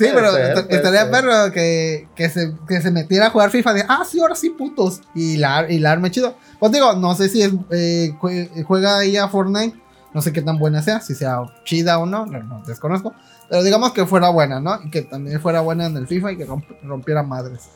Sí, 0.00 0.10
Puede 0.10 0.14
pero 0.14 0.32
ser, 0.32 0.44
est- 0.56 0.62
puede 0.66 0.76
estaría 0.76 1.02
ser. 1.02 1.10
perro 1.10 1.52
que, 1.52 2.08
que, 2.16 2.30
se, 2.30 2.54
que 2.66 2.80
se 2.80 2.90
metiera 2.90 3.26
a 3.26 3.30
jugar 3.30 3.50
FIFA 3.50 3.74
de, 3.74 3.84
ah, 3.86 4.02
sí, 4.08 4.18
ahora 4.20 4.34
sí, 4.34 4.48
putos. 4.50 5.02
Y 5.14 5.36
la, 5.36 5.70
y 5.70 5.78
la 5.78 5.92
arme 5.92 6.10
chido. 6.10 6.34
Pues 6.58 6.72
digo, 6.72 6.94
no 6.94 7.14
sé 7.14 7.28
si 7.28 7.42
es, 7.42 7.52
eh, 7.70 8.14
jue- 8.20 8.64
juega 8.64 9.04
ella 9.04 9.28
Fortnite. 9.28 9.78
No 10.14 10.22
sé 10.22 10.32
qué 10.32 10.42
tan 10.42 10.58
buena 10.58 10.80
sea, 10.82 11.00
si 11.00 11.14
sea 11.14 11.42
chida 11.64 11.98
o 11.98 12.06
no, 12.06 12.24
no, 12.26 12.42
no, 12.42 12.62
desconozco. 12.66 13.12
Pero 13.48 13.62
digamos 13.62 13.92
que 13.92 14.06
fuera 14.06 14.30
buena, 14.30 14.58
¿no? 14.58 14.80
Y 14.84 14.90
que 14.90 15.02
también 15.02 15.40
fuera 15.40 15.60
buena 15.60 15.86
en 15.86 15.96
el 15.96 16.06
FIFA 16.08 16.32
y 16.32 16.36
que 16.38 16.46
romp- 16.48 16.80
rompiera 16.82 17.22
madres. 17.22 17.68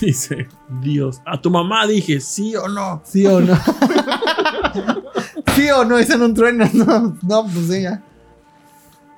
Dice, 0.00 0.46
Dios. 0.82 1.20
A 1.26 1.40
tu 1.40 1.50
mamá 1.50 1.86
dije, 1.86 2.20
sí 2.20 2.54
o 2.54 2.68
no. 2.68 3.02
¿Sí 3.04 3.26
o 3.26 3.40
no? 3.40 3.56
¿Sí 5.56 5.68
o 5.70 5.84
no? 5.84 5.96
Dicen 5.96 6.22
un 6.22 6.34
trueno. 6.34 6.64
No, 6.74 7.16
no 7.22 7.42
pues 7.44 7.66
sí, 7.68 7.82
ya. 7.82 8.02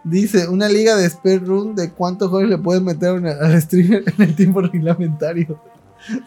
Dice, 0.04 0.48
una 0.48 0.68
liga 0.68 0.96
de 0.96 1.08
speedrun 1.08 1.74
de 1.76 1.92
cuántos 1.92 2.28
goles 2.30 2.50
le 2.50 2.58
puedes 2.58 2.82
meter 2.82 3.10
al 3.10 3.62
streamer 3.62 4.02
en 4.06 4.22
el 4.22 4.34
tiempo 4.34 4.60
reglamentario. 4.60 5.60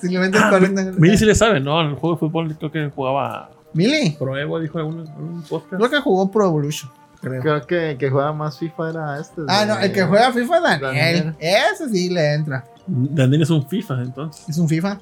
Si 0.02 0.08
le 0.08 0.20
metes 0.20 0.40
Ah, 0.42 0.50
40 0.52 0.94
Mili 0.98 1.18
sí 1.18 1.26
le 1.26 1.36
sabe, 1.36 1.60
¿no? 1.60 1.82
En 1.82 1.88
el 1.88 1.96
juego 1.96 2.16
de 2.16 2.20
fútbol 2.22 2.56
creo 2.58 2.72
que 2.72 2.90
jugaba 2.96 3.50
Mili. 3.74 4.12
Pro 4.18 4.38
Evo, 4.38 4.58
dijo 4.62 4.80
en 4.80 4.86
un, 4.86 5.44
podcast. 5.50 5.76
Creo 5.76 5.90
que 5.90 6.00
jugó 6.00 6.32
Pro 6.32 6.46
Evolution. 6.46 6.90
Creo. 7.20 7.42
Creo 7.42 7.68
que 7.68 7.92
el 7.92 7.98
que 7.98 8.10
juega 8.10 8.32
más 8.32 8.58
FIFA 8.58 8.90
era 8.92 9.20
este. 9.20 9.42
Ah, 9.50 9.62
de- 9.62 9.66
no, 9.66 9.80
el 9.80 9.92
que 9.92 10.04
juega 10.04 10.32
FIFA 10.32 10.56
es 10.56 10.64
Daniel. 10.64 10.82
Daniel. 10.82 11.36
Ese 11.40 11.90
sí 11.90 12.10
le 12.10 12.36
entra. 12.36 12.64
Daniel 12.88 13.42
es 13.42 13.50
un 13.50 13.68
FIFA, 13.68 14.02
entonces. 14.02 14.48
Es 14.48 14.58
un 14.58 14.70
FIFA. 14.70 14.98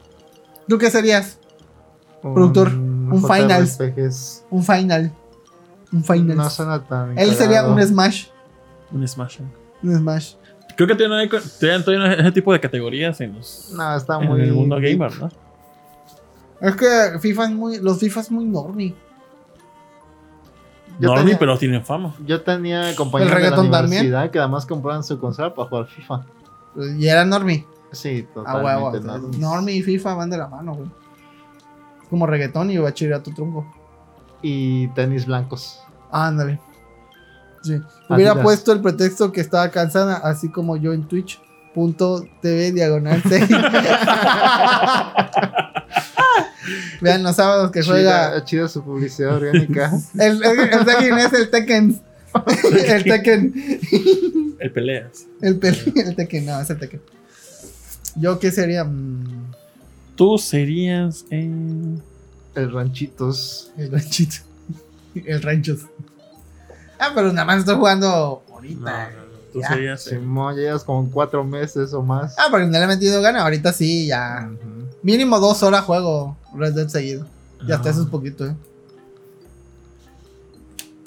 ¿Tú 0.68 0.80
qué 0.80 0.90
serías? 0.90 1.38
un- 2.24 2.34
productor, 2.34 2.70
un 2.70 3.22
finals. 3.22 3.78
JRPGs. 3.78 4.46
Un 4.50 4.64
final. 4.64 5.12
Un 5.92 6.04
final. 6.04 6.36
No 6.38 6.50
suena 6.50 6.84
tan. 6.84 7.16
Él 7.20 7.36
sería 7.36 7.68
un 7.68 7.80
Smash. 7.80 8.26
Un 8.94 9.08
Smash. 9.08 9.40
Un 9.82 9.96
Smash. 9.98 10.36
Creo 10.76 10.88
que 10.88 10.96
tienen, 10.96 11.30
tienen 11.60 11.84
todavía 11.84 12.14
ese 12.14 12.32
tipo 12.32 12.52
de 12.54 12.60
categorías 12.60 13.20
en, 13.22 13.36
los, 13.36 13.72
No, 13.76 13.96
está 13.96 14.20
en 14.22 14.28
muy. 14.30 14.42
el 14.42 14.54
mundo 14.54 14.76
gamer, 14.78 15.12
¿no? 15.20 15.30
Es 16.62 16.76
que 16.76 17.20
FIFA 17.20 17.46
es 17.46 17.52
muy. 17.52 17.80
Los 17.80 18.00
FIFA 18.00 18.22
es 18.22 18.32
muy 18.32 18.46
normie. 18.46 18.96
Yo 21.00 21.08
Normie, 21.10 21.24
tenía- 21.26 21.40
pero 21.40 21.58
tienen 21.58 21.84
fama. 21.84 22.14
Yo 22.26 22.42
tenía 22.42 22.96
compañeros 22.96 23.36
¿El 23.36 23.44
de 23.44 23.50
la 23.50 23.56
también? 23.56 23.76
universidad 23.84 24.30
que 24.32 24.40
además 24.40 24.66
compraban 24.66 25.04
su 25.04 25.20
consola 25.20 25.54
para 25.54 25.68
jugar 25.68 25.88
FIFA. 25.88 26.26
Y 26.98 27.08
era 27.08 27.26
normie. 27.26 27.66
Sí, 27.92 28.28
Ah, 28.30 28.34
totalmente. 28.64 29.00
huevo. 29.10 29.30
Normie 29.40 29.76
y 29.76 29.82
FIFA 29.82 30.14
van 30.16 30.30
de 30.30 30.38
la 30.38 30.48
mano, 30.48 30.76
güey. 30.76 30.88
Es 32.04 32.08
como 32.10 32.26
reggaetón 32.28 32.70
y 32.72 32.78
bachillerato 32.78 33.32
trunco. 33.34 33.66
Y 34.42 34.88
tenis 34.90 35.26
blancos. 35.26 35.82
Ándale. 36.12 36.60
Sí. 37.64 37.82
Hubiera 38.10 38.32
Adidas. 38.32 38.44
puesto 38.44 38.72
el 38.74 38.82
pretexto 38.82 39.32
que 39.32 39.42
estaba 39.42 39.70
cansada, 39.72 40.16
así 40.18 40.50
como 40.52 40.76
yo 40.78 40.94
en 40.94 41.08
Twitch. 41.08 41.40
Punto 41.74 42.24
TV 42.42 42.72
diagonal 42.72 43.24
6. 43.28 43.48
Vean 47.02 47.24
los 47.24 47.36
sábados 47.36 47.72
que 47.72 47.84
juega. 47.84 48.30
Chida, 48.30 48.46
chida 48.46 48.68
su 48.70 48.84
publicidad 48.84 49.36
orgánica. 49.36 49.92
El, 50.20 50.44
el, 50.44 50.60
el 50.60 50.86
Tekken 50.86 51.18
es 51.18 51.34
el 51.34 51.50
Tekken. 51.50 52.02
el 52.88 53.04
Tekken. 53.04 53.54
El 54.60 54.72
peleas. 54.72 55.26
El, 55.42 55.60
pel- 55.60 55.94
el 56.08 56.16
Tekken, 56.16 56.46
no, 56.46 56.60
es 56.62 56.70
el 56.70 56.80
Tekken. 56.80 57.02
Yo 58.16 58.40
qué 58.40 58.52
sería. 58.52 58.84
Mm, 58.86 59.52
Tú 60.16 60.38
serías. 60.38 61.26
eh, 61.32 61.50
el 62.56 62.72
ranchitos. 62.72 63.72
el 63.78 63.92
ranchito. 63.92 64.36
El 65.16 65.42
ranchos. 65.42 65.82
Ah, 67.08 67.12
pero 67.16 67.32
nada 67.34 67.46
más 67.46 67.60
estoy 67.60 67.76
jugando 67.76 68.44
no, 68.48 68.54
ahorita. 68.56 68.80
no, 69.12 69.18
no, 69.18 69.34
Tú 69.54 69.62
Ya. 69.62 69.68
serías. 69.70 70.08
eh, 70.08 70.10
Simón, 70.12 70.56
llegas 70.56 70.84
como 70.84 71.10
cuatro 71.12 71.44
meses 71.44 71.94
o 71.94 72.02
más. 72.02 72.36
Ah, 72.40 72.48
porque 72.50 72.66
no 72.66 72.72
le 72.72 72.84
he 72.84 72.88
metido 72.88 73.22
gana. 73.22 73.44
Ahorita 73.44 73.72
sí, 73.74 74.08
ya. 74.08 74.50
Mínimo 75.04 75.40
dos 75.40 75.62
horas 75.64 75.82
juego 75.84 76.38
Red 76.56 76.74
Dead 76.74 76.88
seguido. 76.88 77.26
Ya 77.68 77.76
hasta 77.76 77.90
Ah. 77.90 77.92
eso 77.92 78.02
es 78.04 78.08
poquito, 78.10 78.46
eh. 78.48 78.56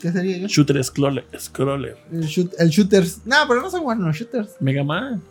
¿Qué 0.01 0.13
sería 0.13 0.37
yo? 0.39 0.47
Shooter 0.49 0.83
scroller. 0.85 1.25
scroller. 1.39 1.97
El, 2.13 2.23
shoot- 2.25 2.53
el 2.59 2.69
shooters. 2.69 3.21
No, 3.25 3.37
pero 3.49 3.63
no 3.63 3.71
soy 3.71 3.81
bueno 3.81 4.13
shooters. 4.13 4.51
Mega 4.61 4.85
Man. 4.85 5.23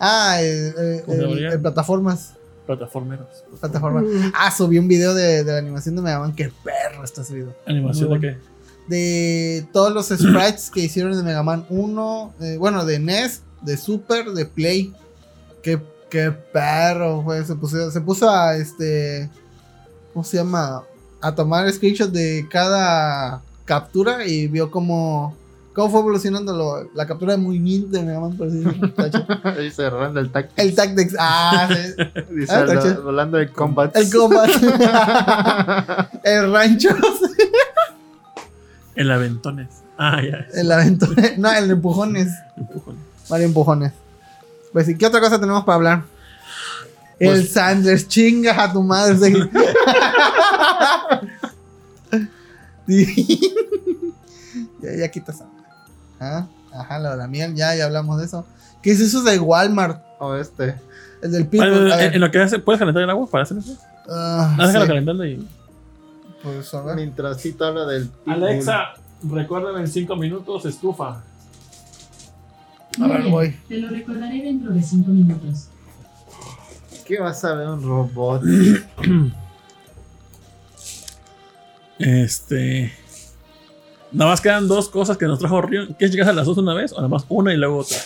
Ah, 0.00 0.40
el, 0.42 0.74
el- 0.76 1.02
¿Cómo 1.04 1.34
se 1.34 1.46
el- 1.46 1.60
plataformas. 1.60 2.34
Plataformeros. 2.66 3.26
Plataformas. 3.60 4.04
Ah, 4.34 4.50
subí 4.50 4.78
un 4.78 4.88
video 4.88 5.14
de, 5.14 5.42
de 5.44 5.52
la 5.52 5.58
animación 5.58 5.96
de 5.96 6.02
Mega 6.02 6.18
Man. 6.18 6.34
Qué 6.34 6.52
perro 6.62 7.02
está 7.04 7.24
subido. 7.24 7.54
¿Animación 7.66 8.10
Muy 8.10 8.18
de 8.18 8.28
qué? 8.34 8.38
De 8.88 9.66
todos 9.72 9.92
los 9.92 10.06
sprites 10.08 10.70
que 10.70 10.80
hicieron 10.80 11.14
de 11.16 11.22
Mega 11.22 11.42
Man 11.42 11.66
1. 11.68 12.34
eh, 12.40 12.56
bueno, 12.58 12.84
de 12.84 12.98
NES, 12.98 13.42
de 13.62 13.76
Super, 13.76 14.30
de 14.32 14.46
Play. 14.46 14.94
Qué, 15.62 15.78
qué 16.10 16.30
perro, 16.30 17.22
güey. 17.22 17.44
Se 17.44 17.54
puso, 17.54 17.90
se 17.90 18.00
puso 18.00 18.30
a 18.30 18.56
este. 18.56 19.28
¿Cómo 20.14 20.24
se 20.24 20.38
llama? 20.38 20.82
A 21.20 21.34
tomar 21.34 21.70
screenshots 21.70 22.12
de 22.12 22.46
cada 22.50 23.42
captura 23.64 24.24
y 24.26 24.46
vio 24.48 24.70
cómo. 24.70 25.36
Cómo 25.74 25.90
fue 25.90 26.00
evolucionando 26.00 26.52
lo- 26.56 26.90
la 26.94 27.06
captura 27.06 27.32
de 27.32 27.38
movimiento 27.38 27.88
de 27.96 28.02
Mega 28.02 28.18
Man. 28.18 28.36
Por 28.36 28.48
así 28.48 29.70
cerrando 29.70 30.18
el 30.20 30.32
tactics. 30.32 30.58
El 30.58 30.74
Tactics. 30.74 31.14
Ah, 31.20 31.68
sí. 31.68 32.04
Dice, 32.34 32.52
Ah, 32.52 32.98
volando 33.04 33.38
el 33.38 33.52
combat. 33.52 33.94
El 33.96 34.10
combat. 34.16 34.48
el 36.24 36.52
rancho. 36.52 36.88
El 38.98 39.10
aventones. 39.10 39.68
Ah, 39.96 40.20
ya. 40.22 40.46
El 40.54 40.70
aventón. 40.72 41.14
No, 41.38 41.52
el 41.52 41.70
empujones. 41.70 42.28
Empujón. 42.56 42.96
Varios 43.28 43.48
empujones. 43.48 43.92
Pues 44.72 44.86
sí, 44.86 44.96
¿qué 44.98 45.06
otra 45.06 45.20
cosa 45.20 45.40
tenemos 45.40 45.64
para 45.64 45.76
hablar? 45.76 46.02
el 47.18 47.30
Pues- 47.40 47.52
Sanders, 47.52 48.06
chinga 48.08 48.62
a 48.62 48.72
tu 48.72 48.82
madre. 48.82 49.16
sí. 49.18 49.34
Sí. 52.86 53.40
ya, 54.82 54.94
ya 54.96 55.08
quitas. 55.10 55.42
Ah, 56.20 56.46
Ajá, 56.72 56.98
lo 56.98 57.10
de 57.10 57.16
la 57.16 57.26
miel, 57.28 57.54
ya, 57.54 57.74
ya 57.74 57.84
hablamos 57.84 58.18
de 58.18 58.24
eso. 58.26 58.46
¿Qué 58.82 58.92
es 58.92 59.00
eso 59.00 59.22
de 59.22 59.38
Walmart? 59.38 60.02
O 60.20 60.34
este. 60.36 60.74
El 61.22 61.32
del 61.32 61.48
a 61.60 62.04
en, 62.04 62.20
lo 62.20 62.30
que 62.30 62.38
hace, 62.40 62.58
¿puedes 62.60 62.78
calentar 62.78 63.02
el 63.02 63.10
agua 63.10 63.28
para 63.28 63.42
hacer 63.42 63.58
eso? 63.58 63.76
Ah, 64.08 64.54
Ah, 64.58 64.66
déjalo 64.66 64.84
sí. 64.84 64.88
calentando 64.88 65.26
y. 65.26 65.46
Pues, 66.42 66.72
a 66.74 66.82
ver. 66.82 66.96
Mientras 66.96 67.38
Tito 67.38 67.64
habla 67.64 67.86
del. 67.86 68.10
Alexa, 68.26 68.94
recuérdame 69.22 69.80
en 69.80 69.88
5 69.88 70.16
minutos, 70.16 70.64
estufa. 70.66 71.22
A 73.00 73.06
ver, 73.06 73.28
voy. 73.28 73.56
Te 73.68 73.78
lo 73.78 73.88
recordaré 73.88 74.42
dentro 74.42 74.72
de 74.72 74.82
cinco 74.82 75.10
minutos. 75.10 75.68
¿Qué 77.06 77.20
vas 77.20 77.44
a 77.44 77.54
ver 77.54 77.68
un 77.68 77.82
robot? 77.82 78.42
Este. 81.98 82.92
Nada 84.12 84.30
más 84.30 84.40
quedan 84.40 84.68
dos 84.68 84.88
cosas 84.88 85.16
que 85.16 85.26
nos 85.26 85.40
trajo 85.40 85.60
Río. 85.62 85.88
¿Quieres 85.98 86.12
llegar 86.12 86.28
a 86.28 86.32
las 86.32 86.46
dos 86.46 86.56
una 86.58 86.72
vez? 86.72 86.92
O 86.92 86.96
nada 86.96 87.08
más 87.08 87.26
una 87.28 87.52
y 87.52 87.56
luego 87.56 87.78
otra. 87.78 87.98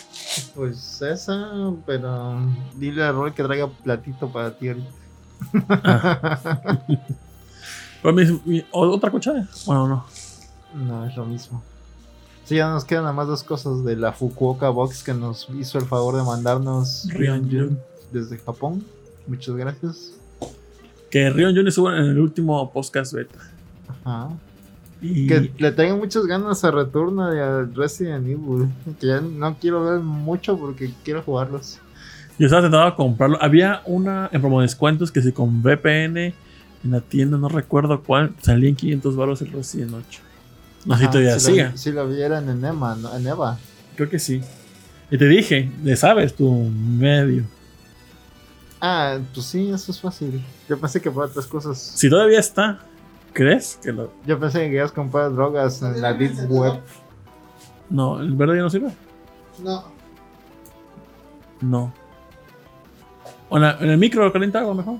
Pues 0.54 1.02
esa, 1.02 1.72
pero 1.84 2.40
dile 2.76 3.04
a 3.04 3.12
Roy 3.12 3.32
que 3.32 3.42
traiga 3.42 3.68
platito 3.68 4.32
para 4.32 4.56
ti 4.56 4.68
ahorita. 4.68 4.90
Pero 8.02 8.14
mi- 8.14 8.40
mi- 8.44 8.64
¿o- 8.72 8.88
¿Otra 8.88 9.10
cuchara? 9.10 9.46
Bueno, 9.66 9.86
no. 9.88 10.04
No 10.74 11.04
es 11.06 11.16
lo 11.16 11.24
mismo. 11.26 11.62
Sí, 12.44 12.56
ya 12.56 12.68
nos 12.70 12.84
quedan 12.84 13.04
nada 13.04 13.14
más 13.14 13.28
dos 13.28 13.44
cosas 13.44 13.84
de 13.84 13.94
la 13.96 14.12
Fukuoka 14.12 14.68
Box 14.70 15.02
que 15.04 15.14
nos 15.14 15.48
hizo 15.58 15.78
el 15.78 15.84
favor 15.84 16.16
de 16.16 16.22
mandarnos 16.24 17.06
Rion 17.12 17.48
Jun. 17.50 17.78
desde 18.10 18.38
Japón. 18.38 18.84
Muchas 19.26 19.54
gracias. 19.54 20.12
Que 21.10 21.30
Rion 21.30 21.54
Jun 21.54 21.68
estuvo 21.68 21.90
en 21.92 22.04
el 22.04 22.18
último 22.18 22.70
podcast 22.72 23.12
beta. 23.12 23.38
Ajá. 24.04 24.30
Y 25.00 25.26
Que 25.26 25.52
le 25.58 25.72
tengo 25.72 25.96
muchas 25.96 26.26
ganas 26.26 26.64
a 26.64 26.70
Returna 26.70 27.30
de 27.30 27.40
a 27.42 27.62
Resident 27.74 28.26
Evil. 28.26 28.68
Que 29.00 29.06
ya 29.08 29.20
no 29.20 29.56
quiero 29.60 29.84
ver 29.84 30.00
mucho 30.00 30.56
porque 30.58 30.92
quiero 31.04 31.22
jugarlos. 31.22 31.78
yo 32.38 32.46
estaba 32.46 32.62
tentado 32.62 32.96
comprarlo. 32.96 33.38
Había 33.40 33.82
una 33.86 34.28
en 34.32 34.40
promo 34.40 34.60
descuentos 34.62 35.12
que 35.12 35.20
si 35.22 35.32
con 35.32 35.62
VPN 35.62 36.34
en 36.84 36.90
la 36.90 37.00
tienda, 37.00 37.38
no 37.38 37.48
recuerdo 37.48 38.02
cuál, 38.02 38.34
salía 38.40 38.68
en 38.68 38.76
500 38.76 39.16
baros 39.16 39.40
el 39.42 39.52
Resident 39.52 39.94
8. 39.94 40.20
No 40.84 40.96
sé 40.96 41.04
si 41.04 41.10
todavía 41.10 41.38
sí 41.38 41.56
lo-. 41.56 41.76
Sí, 41.76 41.92
lo 41.92 42.08
vieran 42.08 42.48
en 42.48 42.64
Eva, 42.64 42.94
¿no? 42.96 43.14
En 43.16 43.26
Eva. 43.26 43.58
Creo 43.96 44.08
que 44.10 44.18
sí. 44.18 44.40
Y 45.10 45.18
te 45.18 45.26
dije, 45.26 45.70
le 45.84 45.94
sabes 45.96 46.34
tu 46.34 46.50
medio. 46.52 47.44
Ah, 48.80 49.18
pues 49.32 49.46
sí, 49.46 49.70
eso 49.70 49.92
es 49.92 50.00
fácil. 50.00 50.42
Yo 50.68 50.78
pensé 50.80 51.00
que 51.00 51.10
para 51.10 51.26
otras 51.26 51.46
cosas. 51.46 51.78
Si 51.78 52.10
todavía 52.10 52.40
está, 52.40 52.80
¿crees 53.32 53.78
que 53.82 53.92
lo.? 53.92 54.12
Yo 54.26 54.40
pensé 54.40 54.58
que 54.60 54.64
querías 54.66 54.90
comprar 54.90 55.32
drogas 55.32 55.80
en 55.82 56.00
la 56.00 56.14
Deep 56.14 56.50
Web. 56.50 56.80
No, 57.90 58.18
el 58.20 58.32
verde 58.34 58.56
ya 58.56 58.62
no 58.62 58.70
sirve. 58.70 58.90
No. 59.62 59.84
No. 61.60 61.92
O 63.50 63.56
en, 63.56 63.62
la- 63.62 63.76
en 63.78 63.90
el 63.90 63.98
micro 63.98 64.24
lo 64.24 64.32
calienta 64.32 64.58
algo 64.58 64.74
mejor. 64.74 64.96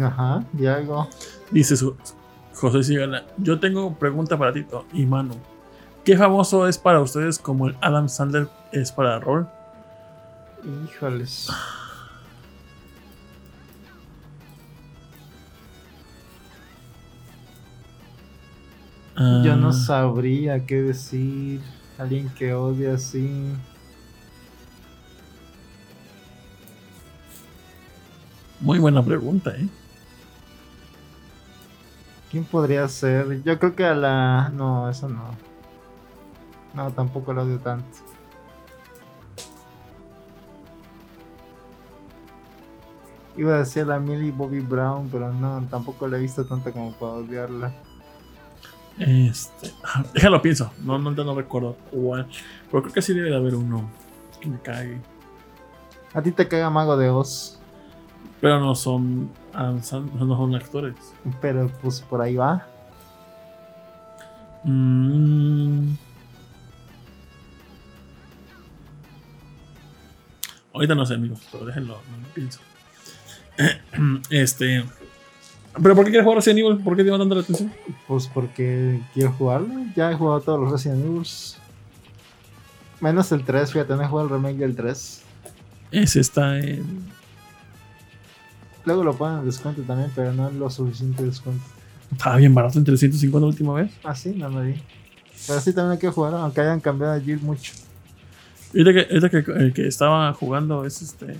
Ajá, 0.00 0.44
algo. 0.68 1.08
Dice 1.50 1.76
su- 1.76 1.96
José 2.54 2.82
Sigala. 2.82 3.24
Yo 3.38 3.58
tengo 3.60 3.94
pregunta 3.94 4.36
para 4.38 4.52
Tito 4.52 4.84
y 4.92 5.06
Manu. 5.06 5.34
¿Qué 6.04 6.16
famoso 6.16 6.66
es 6.66 6.78
para 6.78 7.00
ustedes 7.00 7.38
como 7.38 7.68
el 7.68 7.76
Adam 7.80 8.08
Sandler 8.08 8.48
es 8.72 8.90
para 8.92 9.18
rol? 9.18 9.48
Híjoles. 10.84 11.48
Yo 19.16 19.56
no 19.56 19.68
Ah, 19.68 19.72
sabría 19.72 20.64
qué 20.66 20.82
decir. 20.82 21.60
Alguien 21.98 22.30
que 22.30 22.54
odia 22.54 22.94
así. 22.94 23.52
Muy 28.60 28.78
buena 28.78 29.02
pregunta, 29.02 29.54
¿eh? 29.56 29.68
¿Quién 32.30 32.44
podría 32.44 32.86
ser? 32.88 33.42
Yo 33.42 33.58
creo 33.58 33.74
que 33.74 33.84
a 33.84 33.94
la. 33.94 34.50
No, 34.54 34.88
eso 34.88 35.08
no. 35.08 35.34
No, 36.74 36.90
tampoco 36.92 37.32
lo 37.32 37.42
odio 37.42 37.58
tanto. 37.58 37.98
Iba 43.36 43.54
a 43.54 43.58
decir 43.58 43.86
la 43.86 43.98
Millie 43.98 44.30
Bobby 44.30 44.60
Brown, 44.60 45.08
pero 45.10 45.32
no, 45.32 45.66
tampoco 45.70 46.06
la 46.06 46.18
he 46.18 46.20
visto 46.20 46.44
tanto 46.44 46.70
como 46.72 46.92
para 46.92 47.12
odiarla. 47.12 47.72
Este. 48.98 49.72
Déjalo 50.12 50.42
pienso. 50.42 50.70
No, 50.84 50.98
no, 50.98 51.10
no 51.10 51.34
recuerdo 51.34 51.76
cuál. 51.90 52.28
Pero 52.70 52.82
creo 52.82 52.94
que 52.94 53.02
sí 53.02 53.14
debe 53.14 53.30
de 53.30 53.36
haber 53.36 53.54
uno 53.54 53.88
que 54.40 54.48
me 54.48 54.60
cague. 54.60 55.00
A 56.12 56.22
ti 56.22 56.32
te 56.32 56.46
caga 56.46 56.70
Mago 56.70 56.96
de 56.96 57.08
Oz, 57.08 57.59
Pero 58.40 58.60
no 58.60 58.74
son. 58.74 59.30
Adam 59.52 59.82
Sandler, 59.82 60.22
no 60.22 60.36
son 60.36 60.54
actores. 60.54 60.94
pero 61.40 61.70
pues 61.82 62.00
por 62.00 62.22
ahí 62.22 62.36
va. 62.36 62.66
Mm. 64.64 65.94
Ahorita 70.72 70.94
no 70.94 71.04
sé, 71.04 71.14
amigos, 71.14 71.40
pero 71.50 71.66
déjenlo, 71.66 71.98
no 72.10 72.16
lo 72.22 72.34
pienso. 72.34 72.60
Este. 74.30 74.84
¿Pero 75.82 75.94
por 75.94 76.04
qué 76.04 76.10
quieres 76.10 76.24
jugar 76.24 76.38
Resident 76.38 76.60
Evil? 76.60 76.82
¿Por 76.82 76.96
qué 76.96 77.04
te 77.04 77.10
llama 77.10 77.22
tanto 77.22 77.34
la 77.36 77.40
atención? 77.42 77.72
Pues 78.08 78.26
porque 78.26 79.00
quiero 79.14 79.32
jugarlo. 79.32 79.74
Ya 79.94 80.10
he 80.10 80.14
jugado 80.14 80.40
todos 80.40 80.60
los 80.60 80.72
Resident 80.72 81.04
Evil. 81.04 81.26
Menos 83.00 83.32
el 83.32 83.44
3, 83.44 83.72
fíjate, 83.72 83.94
no 83.94 84.02
he 84.02 84.06
jugado 84.06 84.28
el 84.28 84.34
remake 84.34 84.58
del 84.58 84.76
3. 84.76 85.22
Ese 85.92 86.20
está 86.20 86.58
en. 86.58 87.19
Luego 88.84 89.04
lo 89.04 89.16
ponen 89.16 89.40
en 89.40 89.44
descuento 89.44 89.82
también, 89.82 90.10
pero 90.14 90.32
no 90.32 90.50
lo 90.50 90.70
suficiente 90.70 91.22
descuento. 91.22 91.64
Estaba 92.12 92.36
bien 92.36 92.54
barato 92.54 92.78
en 92.78 92.84
350 92.84 93.40
la 93.40 93.46
última 93.46 93.74
vez. 93.74 93.92
Ah, 94.02 94.14
sí, 94.14 94.34
no 94.36 94.50
me 94.50 94.64
di. 94.64 94.80
Pero 95.46 95.60
sí 95.60 95.72
también 95.72 95.92
hay 95.92 95.98
que 95.98 96.08
jugar, 96.08 96.34
aunque 96.34 96.60
hayan 96.60 96.80
cambiado 96.80 97.14
de 97.14 97.20
Jill 97.20 97.40
mucho. 97.40 97.72
Ahorita 98.74 99.30
que, 99.30 99.52
el 99.52 99.72
que 99.72 99.86
estaba 99.86 100.32
jugando 100.34 100.84
es 100.84 101.02
este. 101.02 101.36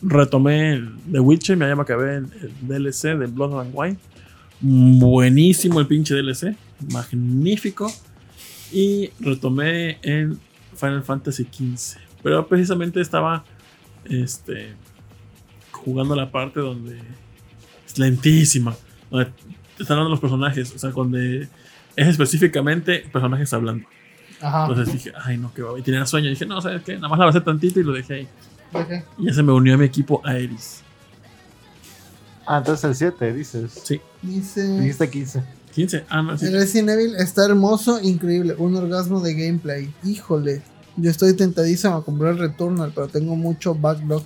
Retomé 0.00 0.74
el 0.74 0.92
The 1.10 1.20
Witcher, 1.20 1.56
me 1.56 1.66
llama 1.66 1.84
que 1.84 1.94
ver 1.94 2.08
el, 2.08 2.26
el 2.42 2.68
DLC 2.68 3.16
de 3.16 3.26
Blood 3.26 3.60
and 3.60 3.72
Wine. 3.74 3.96
Buenísimo 4.60 5.80
el 5.80 5.86
pinche 5.86 6.14
DLC. 6.14 6.56
Magnífico. 6.92 7.92
Y 8.72 9.10
retomé 9.20 9.98
el 10.02 10.38
Final 10.74 11.02
Fantasy 11.02 11.44
XV. 11.44 11.98
Pero 12.22 12.46
precisamente 12.46 13.00
estaba 13.00 13.44
este, 14.04 14.74
jugando 15.84 16.14
la 16.14 16.30
parte 16.30 16.60
donde 16.60 16.98
es 17.86 17.98
lentísima. 17.98 18.74
Donde 19.10 19.30
te 19.76 19.82
están 19.82 19.96
dando 19.96 20.10
los 20.10 20.20
personajes. 20.20 20.72
O 20.74 20.78
sea, 20.78 20.90
donde 20.90 21.48
es 21.96 22.08
específicamente 22.08 23.00
personajes 23.12 23.52
hablando. 23.52 23.86
Ajá. 24.40 24.66
Entonces 24.66 24.92
dije, 24.92 25.12
ay, 25.24 25.38
no, 25.38 25.52
qué 25.54 25.62
va. 25.62 25.78
Y 25.78 25.82
tenía 25.82 26.04
sueño. 26.06 26.28
dije, 26.28 26.46
no, 26.46 26.60
¿sabes 26.60 26.82
qué? 26.82 26.94
Nada 26.96 27.08
más 27.08 27.18
la 27.18 27.26
basé 27.26 27.40
tantito 27.40 27.80
y 27.80 27.84
lo 27.84 27.92
dejé 27.92 28.14
ahí. 28.14 28.28
Y 29.18 29.26
ya 29.26 29.34
se 29.34 29.42
me 29.42 29.52
unió 29.52 29.74
a 29.74 29.76
mi 29.76 29.84
equipo 29.84 30.20
Aeris. 30.24 30.82
Ah, 32.46 32.58
entonces 32.58 32.84
el 32.84 32.94
7, 32.94 33.32
dices. 33.32 33.72
Sí, 33.84 34.00
Dice. 34.20 34.80
Dijiste 34.80 35.10
15. 35.10 35.42
15. 35.74 36.04
Ah, 36.08 36.22
no, 36.22 36.36
sí. 36.36 36.46
El 36.46 36.54
Resident 36.54 36.90
Evil 36.90 37.14
está 37.16 37.44
hermoso, 37.44 38.00
increíble. 38.02 38.54
Un 38.58 38.76
orgasmo 38.76 39.20
de 39.20 39.34
gameplay. 39.34 39.92
Híjole. 40.04 40.62
Yo 40.96 41.10
estoy 41.10 41.34
tentadísimo 41.34 41.94
a 41.94 42.04
comprar 42.04 42.36
Returnal, 42.36 42.92
pero 42.94 43.08
tengo 43.08 43.36
mucho 43.36 43.74
backlog. 43.74 44.24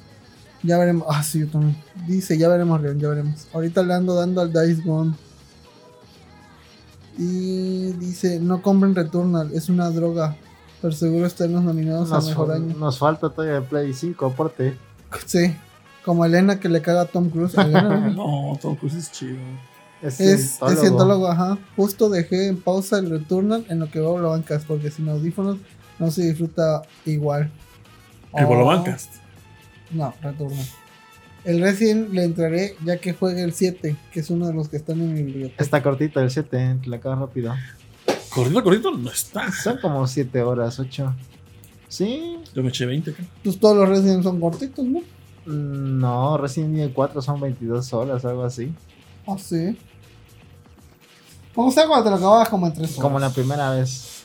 Ya 0.63 0.79
veremos. 0.79 1.07
Ah, 1.11 1.23
sí, 1.23 1.41
yo 1.41 1.49
también. 1.49 1.77
Dice, 2.07 2.37
ya 2.39 2.49
veremos, 2.49 2.81
Leon, 2.81 2.99
ya 2.99 3.09
veremos. 3.09 3.47
Ahorita 3.53 3.83
le 3.83 3.95
ando 3.95 4.15
dando 4.15 4.41
al 4.41 4.53
Dice 4.53 4.83
Gone. 4.85 5.15
Y 7.19 7.93
dice, 7.93 8.41
no 8.41 8.61
compren 8.63 8.95
Returnal, 8.95 9.51
es 9.55 9.69
una 9.69 9.91
droga. 9.91 10.37
Pero 10.83 10.93
seguro 10.93 11.27
están 11.27 11.53
los 11.53 11.63
nominados 11.63 12.13
a 12.13 12.21
mejor 12.21 12.53
año. 12.53 12.75
nos 12.79 12.99
falta 12.99 13.31
todavía 13.31 13.59
el 13.59 13.65
Play 13.65 13.95
5, 13.95 14.27
aparte. 14.27 14.77
Sí. 15.25 15.55
Como 16.05 16.25
Elena 16.25 16.61
que 16.61 16.69
le 16.69 16.83
caga 16.83 17.03
a 17.03 17.05
Tom 17.07 17.31
Cruise. 17.31 17.55
Elena, 17.59 18.11
No, 18.11 18.59
Tom 18.61 18.77
Cruise 18.77 18.95
es 18.97 19.11
chido. 19.11 19.39
Es, 20.03 20.21
Es, 20.21 20.41
cientólogo. 20.59 20.73
es 20.75 20.81
cientólogo, 20.81 21.27
ajá. 21.29 21.59
Justo 21.75 22.11
dejé 22.11 22.49
en 22.49 22.61
pausa 22.61 22.99
el 22.99 23.09
Returnal 23.09 23.65
en 23.71 23.79
lo 23.81 23.91
que 23.91 23.99
veo 23.99 24.19
lo 24.19 24.31
bancas, 24.31 24.65
porque 24.67 24.91
sin 24.91 25.09
audífonos 25.09 25.57
no 25.99 26.11
se 26.11 26.23
disfruta 26.27 26.83
igual. 27.07 27.51
El 28.35 28.45
Oh. 28.45 28.49
No, 29.91 30.15
Returnal. 30.23 30.67
El 31.45 31.61
Resident 31.61 32.11
le 32.13 32.25
entraré 32.25 32.75
ya 32.85 32.97
que 32.99 33.13
juegue 33.13 33.43
el 33.43 33.53
7, 33.53 33.97
que 34.13 34.21
es 34.21 34.31
uno 34.31 34.49
de 34.49 34.55
los 34.55 34.69
que 34.69 34.79
están 34.79 35.01
en 35.01 35.15
mi 35.15 35.23
biblioteca. 35.23 35.63
Está 35.63 35.83
cortito 35.83 36.21
el 36.21 36.31
7, 36.31 36.79
te 36.83 36.89
la 36.89 36.97
acabas 36.97 37.21
rápido. 37.21 37.55
Corriendo, 38.31 38.63
corriendo, 38.65 38.91
no 38.91 39.11
está. 39.11 39.51
Son 39.53 39.79
como 39.79 40.07
7 40.07 40.43
horas, 40.43 40.81
8. 40.81 41.15
Sí. 41.89 42.39
Yo 42.53 42.63
me 42.63 42.71
eché 42.71 42.85
20 42.85 43.13
acá. 43.13 43.23
Pues 43.45 43.59
todos 43.61 43.77
los 43.77 43.89
Resident 43.89 44.25
son 44.25 44.41
cortitos, 44.41 44.85
¿no? 44.85 44.99
Mm, 45.47 46.01
No, 46.01 46.37
Resident 46.37 46.77
Evil 46.77 46.93
4 46.93 47.23
son 47.23 47.41
22 47.41 47.93
horas, 47.93 48.25
algo 48.25 48.43
así. 48.45 48.73
Ah, 49.27 49.37
sí. 49.39 49.79
¿Cómo 51.55 51.71
sea 51.71 51.87
cuando 51.87 52.05
te 52.05 52.11
lo 52.11 52.17
acabas 52.17 52.49
como 52.49 52.67
en 52.67 52.73
3 52.75 52.89
horas? 52.91 53.01
Como 53.01 53.19
la 53.21 53.31
primera 53.31 53.71
vez. 53.71 54.25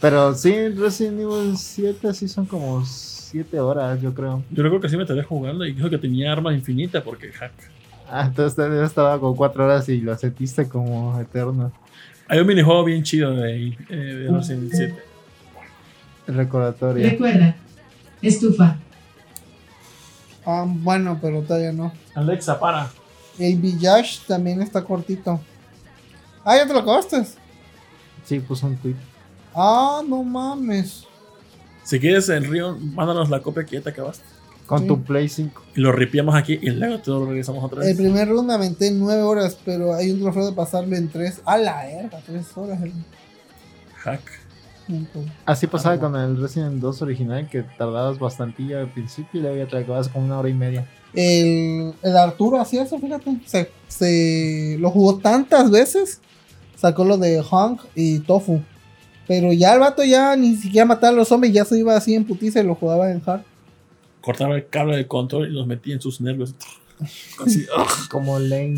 Pero 0.00 0.34
sí, 0.34 0.68
Resident 0.70 1.20
Evil 1.20 1.56
7 1.58 2.14
sí 2.14 2.26
son 2.26 2.46
como 2.46 2.82
7 3.36 3.60
horas, 3.60 4.00
yo 4.00 4.14
creo. 4.14 4.42
Yo 4.50 4.62
recuerdo 4.62 4.80
que 4.82 4.88
sí 4.88 4.96
me 4.96 5.02
estaré 5.02 5.22
jugando 5.22 5.66
y 5.66 5.72
dijo 5.74 5.90
que 5.90 5.98
tenía 5.98 6.32
arma 6.32 6.54
infinita 6.54 7.04
porque 7.04 7.30
hack. 7.32 7.52
Ah, 8.10 8.24
entonces 8.28 8.56
yo 8.56 8.82
estaba 8.82 9.18
como 9.20 9.36
4 9.36 9.64
horas 9.64 9.88
y 9.90 10.00
lo 10.00 10.16
sentiste 10.16 10.66
como 10.68 11.20
eterno. 11.20 11.70
Hay 12.28 12.38
un 12.38 12.46
minijuego 12.46 12.82
bien 12.84 13.02
chido 13.02 13.32
de 13.34 13.52
ahí, 13.52 13.78
eh, 13.90 13.94
de 13.94 14.32
Resident 14.32 14.72
Evil 14.72 14.72
7. 14.72 14.94
El 16.28 16.34
recordatorio. 16.34 17.10
Recuerda, 17.10 17.56
estufa, 18.22 18.78
Ah, 20.46 20.64
bueno, 20.66 21.18
pero 21.20 21.42
todavía 21.42 21.72
no. 21.72 21.92
Alexa, 22.14 22.58
para. 22.58 22.88
El 23.38 23.58
Village 23.58 24.20
también 24.26 24.62
está 24.62 24.82
cortito. 24.82 25.40
Ah, 26.44 26.56
ya 26.56 26.66
te 26.66 26.72
lo 26.72 26.78
acabaste. 26.78 27.26
Sí, 28.24 28.40
puso 28.40 28.66
un 28.66 28.76
tweet. 28.76 28.94
Ah, 29.54 30.00
no 30.08 30.22
mames. 30.22 31.04
Si 31.86 32.00
quieres 32.00 32.28
en 32.28 32.50
Río, 32.50 32.76
mándanos 32.94 33.30
la 33.30 33.40
copia 33.40 33.64
que 33.64 33.76
ya 33.76 33.82
te 33.82 33.90
acabaste. 33.90 34.24
Con 34.66 34.80
Sí. 34.80 34.86
tu 34.88 35.02
Play 35.04 35.28
5. 35.28 35.62
Y 35.76 35.80
lo 35.80 35.92
ripiamos 35.92 36.34
aquí 36.34 36.58
y 36.60 36.70
luego 36.70 36.98
te 36.98 37.10
lo 37.10 37.24
regresamos 37.26 37.62
otra 37.62 37.82
El 37.82 37.88
vez. 37.88 37.96
primer 37.96 38.28
run 38.28 38.46
me 38.48 38.54
aventé 38.54 38.88
en 38.88 38.98
9 38.98 39.22
horas, 39.22 39.56
pero 39.64 39.94
hay 39.94 40.10
un 40.10 40.20
trofeo 40.20 40.44
de 40.46 40.52
pasarlo 40.52 40.96
en 40.96 41.08
3. 41.08 41.40
A 41.44 41.56
la 41.56 41.84
verga, 41.84 42.18
3 42.26 42.44
horas. 42.56 42.82
el- 42.82 42.92
Hack. 44.02 44.22
Así 45.44 45.66
pasaba 45.66 45.96
Ah, 45.96 45.98
con 46.00 46.14
el 46.16 46.40
Resident 46.40 46.80
2 46.80 47.02
original, 47.02 47.48
que 47.48 47.62
tardabas 47.62 48.18
bastante 48.20 48.72
al 48.74 48.88
principio 48.88 49.40
y 49.40 49.42
luego 49.42 49.56
ya 49.56 49.66
te 49.66 49.78
acabas 49.78 50.08
con 50.08 50.22
una 50.24 50.38
hora 50.38 50.48
y 50.48 50.54
media. 50.54 50.88
El, 51.12 51.92
el 52.02 52.16
Arturo 52.16 52.60
hacía 52.60 52.82
eso, 52.84 52.98
fíjate. 52.98 53.36
Se, 53.46 53.70
se 53.88 54.76
lo 54.78 54.90
jugó 54.90 55.18
tantas 55.18 55.70
veces. 55.70 56.20
Sacó 56.76 57.04
lo 57.04 57.18
de 57.18 57.42
Honk 57.48 57.80
y 57.94 58.18
Tofu. 58.20 58.60
Pero 59.26 59.52
ya 59.52 59.74
el 59.74 59.80
vato 59.80 60.04
ya 60.04 60.36
ni 60.36 60.56
siquiera 60.56 60.84
mataba 60.86 61.12
a 61.12 61.16
los 61.16 61.28
zombies. 61.28 61.52
Ya 61.52 61.64
se 61.64 61.78
iba 61.78 61.96
así 61.96 62.14
en 62.14 62.24
putiza 62.24 62.60
y 62.60 62.64
lo 62.64 62.74
jugaba 62.74 63.10
en 63.10 63.22
hard. 63.26 63.42
Cortaba 64.20 64.56
el 64.56 64.68
cable 64.68 64.96
del 64.96 65.06
control 65.06 65.48
y 65.48 65.52
los 65.52 65.66
metía 65.66 65.94
en 65.94 66.00
sus 66.00 66.20
nervios. 66.20 66.54
Así, 67.44 67.66
ugh. 67.76 67.86
Como 68.10 68.38
Lane. 68.38 68.76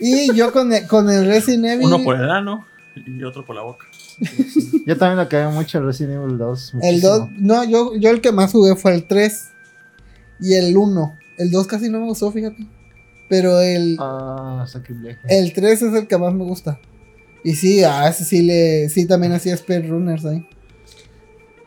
Y 0.00 0.34
yo 0.34 0.52
con 0.52 0.72
el, 0.72 0.86
con 0.86 1.08
el 1.10 1.26
Resident 1.26 1.64
Evil. 1.66 1.86
Uno 1.86 2.02
por 2.02 2.16
el 2.16 2.30
ano 2.30 2.64
y 3.06 3.22
otro 3.24 3.44
por 3.44 3.54
la 3.56 3.62
boca. 3.62 3.86
Yo 4.86 4.96
también 4.98 5.16
lo 5.16 5.22
acabé 5.22 5.48
mucho 5.52 5.78
el 5.78 5.86
Resident 5.86 6.16
Evil 6.22 6.38
2. 6.38 6.74
El 6.74 6.78
muchísimo. 6.80 7.12
2, 7.18 7.28
no, 7.38 7.64
yo, 7.64 7.94
yo 7.96 8.10
el 8.10 8.20
que 8.20 8.32
más 8.32 8.52
jugué 8.52 8.74
fue 8.76 8.94
el 8.94 9.04
3 9.04 9.48
y 10.40 10.54
el 10.54 10.76
1. 10.76 11.18
El 11.38 11.50
2 11.50 11.66
casi 11.66 11.88
no 11.88 12.00
me 12.00 12.06
gustó, 12.06 12.30
fíjate. 12.32 12.66
Pero 13.28 13.60
el, 13.60 13.96
Ah, 14.00 14.64
sacrilegio. 14.68 15.22
el 15.28 15.52
3 15.52 15.82
es 15.82 15.94
el 15.94 16.06
que 16.06 16.18
más 16.18 16.34
me 16.34 16.44
gusta. 16.44 16.78
Y 17.44 17.54
sí, 17.54 17.82
a 17.82 18.08
ese 18.08 18.24
sí 18.24 18.42
le, 18.42 18.88
sí 18.88 19.06
también 19.06 19.32
hacía 19.32 19.56
speedrunners 19.56 20.24
ahí. 20.24 20.46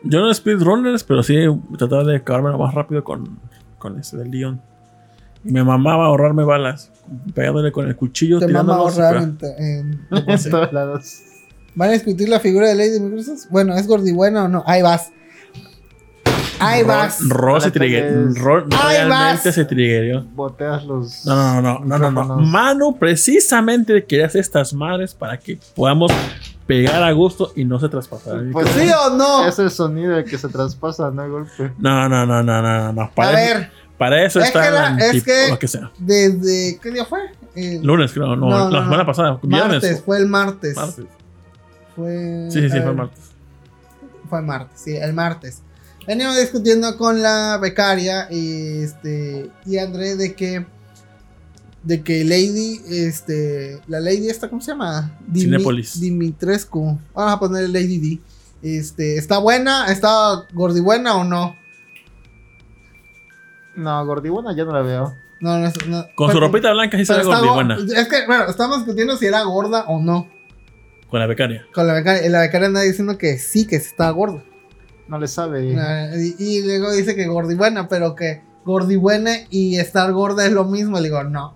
Yo 0.02 0.20
no 0.20 0.32
speedrunners, 0.32 1.04
pero 1.04 1.22
sí 1.22 1.36
trataba 1.78 2.04
de 2.04 2.16
acabarme 2.16 2.50
lo 2.50 2.58
más 2.58 2.74
rápido 2.74 3.02
con, 3.04 3.38
con 3.78 3.98
ese 3.98 4.16
del 4.16 4.30
Leon. 4.30 4.60
Y 5.44 5.52
me 5.52 5.62
mamaba 5.64 6.06
ahorrarme 6.06 6.44
balas. 6.44 6.90
Pegándole 7.34 7.70
con 7.72 7.86
el 7.86 7.94
cuchillo, 7.96 8.38
Te 8.38 8.48
mama 8.48 8.74
tirándolos. 8.74 8.96
y 8.98 9.00
ahorrar 9.00 9.22
en, 9.22 9.38
en- 9.64 10.06
En 10.28 10.50
todos 10.50 10.72
lados. 10.72 11.20
¿Van 11.74 11.90
a 11.90 11.92
discutir 11.92 12.28
la 12.28 12.40
figura 12.40 12.68
de 12.68 12.74
Lady 12.74 12.98
Microsoft? 13.00 13.46
Bueno, 13.50 13.74
¿es 13.76 13.86
gordibuena 13.86 14.44
o 14.44 14.48
no? 14.48 14.64
Ahí 14.66 14.80
vas. 14.82 15.12
Ahí 16.58 16.82
Ro- 16.82 16.88
vas. 16.88 17.18
Ro 17.28 17.60
se 17.60 17.70
trigger- 17.72 18.34
Ro 18.34 18.60
realmente 18.66 19.08
vas. 19.08 19.42
se 19.54 19.64
triggerió. 19.64 20.22
Boteas 20.34 20.84
los. 20.84 21.24
No, 21.26 21.60
no, 21.60 21.62
no, 21.62 21.78
no, 21.80 21.84
no, 21.84 21.98
no, 21.98 22.10
no. 22.10 22.20
micrófonos. 22.22 22.48
Manu 22.50 22.98
precisamente 22.98 24.04
quería 24.04 24.26
hacer 24.26 24.40
estas 24.40 24.72
madres 24.72 25.14
para 25.14 25.36
que 25.38 25.58
podamos 25.74 26.10
pegar 26.66 27.02
a 27.02 27.12
gusto 27.12 27.52
y 27.54 27.64
no 27.64 27.78
se 27.78 27.88
traspasara. 27.88 28.40
el 28.40 28.50
Pues 28.52 28.68
¿Sí 28.70 28.88
o 28.90 29.10
no? 29.16 29.46
Es 29.46 29.58
el 29.58 29.70
sonido 29.70 30.16
el 30.16 30.24
que 30.24 30.38
se 30.38 30.48
traspasa, 30.48 31.10
no 31.10 31.24
el 31.24 31.30
golpe. 31.30 31.72
No, 31.78 32.08
no, 32.08 32.24
no, 32.26 32.42
no, 32.42 32.62
no, 32.62 32.92
no. 32.92 33.02
A 33.02 33.10
Para, 33.12 33.30
ver, 33.32 33.70
para 33.98 34.24
eso 34.24 34.40
es 34.40 34.46
está 34.46 34.62
que 34.62 34.68
el 34.68 34.74
la- 34.74 34.96
es 34.98 35.22
que- 35.24 35.48
lo 35.50 35.58
que 35.58 35.68
sea. 35.68 35.90
desde. 35.98 36.78
¿Qué 36.82 36.90
día 36.90 37.04
fue? 37.04 37.20
El 37.54 37.82
Lunes, 37.82 38.12
creo, 38.12 38.34
no, 38.34 38.48
No, 38.48 38.58
no, 38.64 38.70
la 38.70 38.78
no. 38.80 38.84
semana 38.86 39.06
pasada, 39.06 39.38
viernes. 39.42 39.82
martes, 39.82 40.02
fue 40.04 40.18
el 40.18 40.26
martes. 40.26 40.74
Martes. 40.76 41.04
Fue. 41.94 42.48
Sí, 42.50 42.60
sí, 42.60 42.64
sí, 42.64 42.76
fue 42.76 42.80
ver, 42.80 42.94
martes. 42.94 43.30
Fue 44.28 44.42
martes, 44.42 44.80
sí, 44.80 44.96
el 44.96 45.12
martes. 45.14 45.62
Veníamos 46.06 46.38
discutiendo 46.38 46.96
con 46.96 47.20
la 47.20 47.58
becaria 47.60 48.28
y 48.30 48.82
este 48.82 49.50
y 49.64 49.78
André 49.78 50.16
de 50.16 50.34
que 50.34 50.64
de 51.82 52.02
que 52.02 52.24
Lady 52.24 52.80
este 52.88 53.80
la 53.88 54.00
Lady 54.00 54.28
esta 54.28 54.48
cómo 54.48 54.60
se 54.60 54.72
llama 54.72 55.16
Dimi- 55.28 55.40
Cinépolis. 55.42 56.00
Dimitrescu 56.00 56.98
vamos 57.14 57.32
a 57.34 57.38
ponerle 57.38 57.68
Lady 57.80 57.98
D 57.98 58.20
este 58.62 59.16
está 59.18 59.38
buena 59.38 59.86
está 59.90 60.46
gordibuena 60.52 61.16
o 61.16 61.24
no 61.24 61.56
No, 63.76 64.04
Gordibuena 64.06 64.54
ya 64.56 64.64
no 64.64 64.72
la 64.72 64.82
veo. 64.82 65.12
no, 65.40 65.58
no. 65.58 66.06
Con 66.14 66.32
su 66.32 66.40
ropita 66.40 66.72
blanca 66.72 66.96
sí 66.98 67.04
se 67.04 67.14
ve 67.14 67.22
gordibuena. 67.24 67.76
es 67.96 68.08
que 68.08 68.26
bueno 68.26 68.46
estamos 68.48 68.78
discutiendo 68.78 69.16
si 69.16 69.26
era 69.26 69.42
gorda 69.42 69.84
o 69.88 70.00
no 70.00 70.28
Con 71.10 71.20
la 71.20 71.26
becaria. 71.26 71.66
con 71.74 71.86
la 71.86 71.92
becaria 71.94 72.28
la 72.30 72.40
becaria 72.40 72.68
anda 72.68 72.80
diciendo 72.80 73.18
que 73.18 73.38
sí 73.38 73.66
que 73.66 73.76
está 73.76 74.08
gorda 74.10 74.42
No 75.08 75.18
le 75.18 75.28
sabe. 75.28 75.64
Y, 76.16 76.34
y 76.38 76.62
luego 76.62 76.92
dice 76.92 77.14
que 77.14 77.26
gordibuena, 77.26 77.88
pero 77.88 78.14
que 78.14 78.42
gordibuena 78.64 79.32
y 79.50 79.78
estar 79.78 80.12
gorda 80.12 80.46
es 80.46 80.52
lo 80.52 80.64
mismo. 80.64 80.98
Le 80.98 81.04
digo, 81.04 81.22
no, 81.24 81.54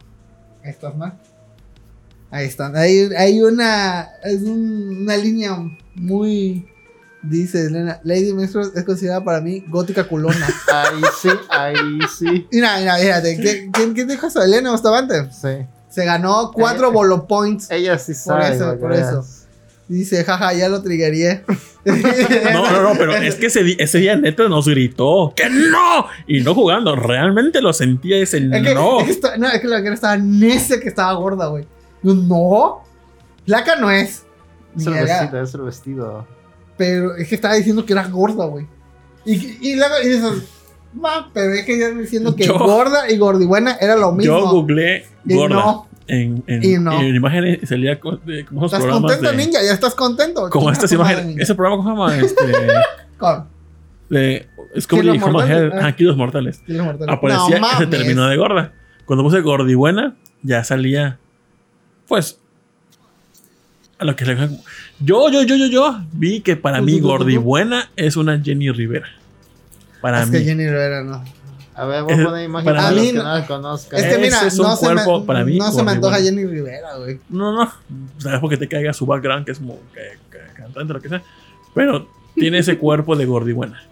estás 0.63 0.97
mal. 0.97 1.19
Ahí 2.31 2.47
están. 2.47 2.77
Hay, 2.77 3.11
hay 3.17 3.43
una, 3.43 4.09
es 4.23 4.43
un- 4.43 4.99
una 5.03 5.17
línea 5.17 5.57
muy, 5.97 6.69
dice 7.23 7.67
Elena, 7.67 8.01
Lady 8.05 8.33
Mistress 8.33 8.71
es 8.77 8.85
considerada 8.85 9.25
para 9.25 9.41
mí 9.41 9.65
gótica 9.69 10.05
culona. 10.07 10.47
Ahí 10.73 11.03
sí, 11.21 11.29
ahí 11.51 11.75
sí. 12.17 12.47
mira, 12.53 12.79
mira, 12.79 12.95
fíjate, 12.97 13.37
¿quién, 13.73 13.93
quién, 13.95 14.07
dijo 14.07 14.29
eso? 14.29 14.41
Elena 14.43 14.71
Bustamante. 14.71 15.29
Sí. 15.33 15.67
Se 15.89 16.05
ganó 16.05 16.53
cuatro 16.55 16.91
Eh, 16.91 16.93
bolo 16.93 17.27
points. 17.27 17.69
Ella 17.69 17.99
sí 17.99 18.15
sabe. 18.15 18.55
eso, 18.55 18.61
para 18.61 18.75
que 18.77 18.79
por 18.81 18.93
eso. 18.93 19.25
Dice, 19.91 20.23
jaja, 20.25 20.53
ya 20.55 20.69
lo 20.69 20.83
triggeré. 20.83 21.45
No, 22.53 22.71
no, 22.71 22.83
no, 22.83 22.93
pero 22.99 23.15
es 23.15 23.37
que 23.37 23.47
ese, 23.47 23.99
día 23.99 24.15
neta 24.15 24.47
nos 24.49 24.69
gritó 24.69 25.33
que 25.35 25.49
no. 25.49 26.07
Y 26.27 26.41
no 26.43 26.55
jugando, 26.55 26.95
realmente 26.95 27.63
lo 27.63 27.73
sentía 27.73 28.19
ese 28.19 28.37
Es 28.37 28.63
que, 28.63 28.75
no. 28.75 29.01
es 29.01 29.07
que, 29.07 29.13
está- 29.13 29.37
no, 29.39 29.49
es 29.49 29.61
que 29.61 29.67
la 29.67 29.83
que 29.83 29.89
estaba 29.89 30.17
necia 30.19 30.79
que 30.79 30.89
estaba 30.89 31.13
gorda, 31.15 31.47
güey. 31.47 31.67
No, 32.03 32.83
flaca 33.47 33.77
no 33.77 33.91
es. 33.91 34.25
Es 34.77 34.87
el 34.87 34.93
vestido, 34.93 35.43
es 35.43 35.55
el 35.55 35.61
vestido. 35.63 36.27
Pero 36.77 37.17
es 37.17 37.29
que 37.29 37.35
estaba 37.35 37.55
diciendo 37.55 37.85
que 37.87 37.95
era 37.95 38.07
gorda, 38.09 38.45
güey. 38.45 38.67
Y, 39.25 39.57
y 39.67 39.77
luego 39.77 39.95
y 40.05 40.09
dices, 40.09 40.33
ma, 40.93 41.31
pero 41.33 41.55
es 41.55 41.65
que 41.65 41.79
ya 41.79 41.89
diciendo 41.91 42.37
que 42.37 42.45
Yo- 42.45 42.59
gorda 42.59 43.11
y 43.11 43.17
gordibuena 43.17 43.77
era 43.81 43.97
lo 43.97 44.13
mismo. 44.13 44.39
Yo 44.39 44.51
googleé 44.51 45.07
y 45.27 45.35
gorda 45.35 45.55
no, 45.57 45.89
en, 46.11 46.45
en, 46.47 46.65
y 46.65 46.79
no. 46.79 47.01
en 47.01 47.15
imágenes 47.15 47.69
salía 47.69 47.99
co- 48.01 48.17
de, 48.17 48.45
como 48.45 48.67
esos 48.67 48.79
estás 48.79 48.93
contento, 48.93 49.31
de, 49.31 49.37
ninja, 49.37 49.63
ya 49.63 49.73
estás 49.73 49.95
contento. 49.95 50.51
como 50.51 50.71
estas 50.71 50.91
imágenes. 50.93 51.37
Ese 51.39 51.55
programa 51.55 51.83
¿cómo 51.83 52.09
se 52.09 52.17
llama 52.17 52.27
este 52.27 52.43
Con 53.19 53.47
de 54.11 54.49
Discovery 54.75 55.13
Kilos 55.13 55.31
mortales, 55.33 55.73
ah. 55.81 55.93
Kilos 55.97 56.17
Mortales. 56.17 56.59
Kilos 56.67 56.85
mortales. 56.85 57.15
Aparecía 57.17 57.61
No 57.61 57.79
se 57.79 57.87
terminó 57.87 58.27
de 58.27 58.37
gorda. 58.37 58.73
Cuando 59.05 59.23
puse 59.25 59.41
gordibuena, 59.41 60.17
ya 60.43 60.65
salía. 60.65 61.19
Pues. 62.09 62.39
A 63.99 64.05
lo 64.05 64.17
que 64.17 64.25
le 64.25 64.37
Yo, 65.01 65.29
yo, 65.31 65.43
yo, 65.43 65.57
yo, 65.57 65.67
yo 65.67 66.01
vi 66.13 66.41
que 66.41 66.57
para 66.57 66.81
mí 66.81 67.01
gordibuena 67.01 67.91
es 67.97 68.17
una 68.17 68.41
Jenny 68.41 68.71
Rivera. 68.71 69.09
Para 70.01 70.23
Es 70.23 70.31
mí. 70.31 70.39
que 70.39 70.45
Jenny 70.45 70.67
Rivera 70.67 71.05
no. 71.05 71.23
A 71.81 71.87
ver, 71.87 72.03
voy 72.05 72.13
a 72.15 72.25
poner 72.25 72.45
imagen 72.45 72.65
para 72.67 72.81
para 72.83 72.91
mí 72.93 72.97
los 72.97 73.07
que 73.07 73.13
no- 73.19 73.23
la 73.35 73.47
conozcan. 73.47 74.01
Es 74.01 74.07
que 74.07 74.19
mira, 74.19 74.47
es 74.47 74.59
un 74.59 74.67
no, 74.67 74.77
se 74.77 74.89
me, 74.89 74.95
cuerpo 75.05 75.25
para 75.27 75.45
mí 75.45 75.59
no 75.59 75.73
se 75.73 75.83
me 75.83 75.93
antoja. 75.93 76.17
Jenny 76.21 76.45
Rivera, 76.47 76.97
güey. 76.99 77.19
No, 77.29 77.53
no. 77.53 77.73
Sabes 78.19 78.41
porque 78.41 78.57
te 78.57 78.69
caiga 78.69 78.93
su 78.93 79.07
background, 79.07 79.47
que 79.47 79.53
es 79.53 79.59
como 79.59 79.79
que, 79.95 80.19
que 80.31 80.39
cantante, 80.55 80.93
lo 80.93 81.01
que 81.01 81.09
sea. 81.09 81.23
Pero 81.75 82.07
tiene 82.35 82.59
ese 82.59 82.77
cuerpo 82.79 83.17
de 83.17 83.25
gordibuena. 83.27 83.83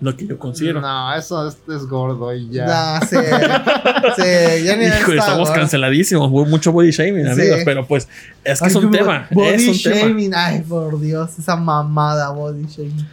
Lo 0.00 0.16
que 0.16 0.28
yo 0.28 0.38
considero. 0.38 0.80
No, 0.80 1.12
eso 1.14 1.48
es, 1.48 1.58
es 1.68 1.84
gordo 1.88 2.32
y 2.32 2.48
ya. 2.50 3.00
No, 3.00 3.06
sí. 3.06 3.16
sí, 4.16 4.22
Jenny 4.22 4.84
Rivera 4.84 5.00
Hijo, 5.00 5.10
está 5.10 5.22
estamos 5.24 5.48
gorda. 5.48 5.54
canceladísimos. 5.60 6.30
Mucho 6.30 6.70
body 6.72 6.90
shaming, 6.92 7.24
Sí. 7.26 7.30
amigos. 7.32 7.58
Pero 7.64 7.84
pues, 7.86 8.08
es 8.44 8.60
que 8.60 8.64
Ay, 8.66 8.70
es 8.70 8.76
un 8.76 8.90
tema. 8.92 9.26
Body 9.32 9.48
es 9.48 9.68
un 9.68 9.82
tema. 9.92 9.96
shaming. 10.06 10.34
Ay, 10.36 10.60
por 10.60 11.00
Dios, 11.00 11.36
esa 11.38 11.56
mamada 11.56 12.30
body 12.30 12.64
shaming. 12.66 13.08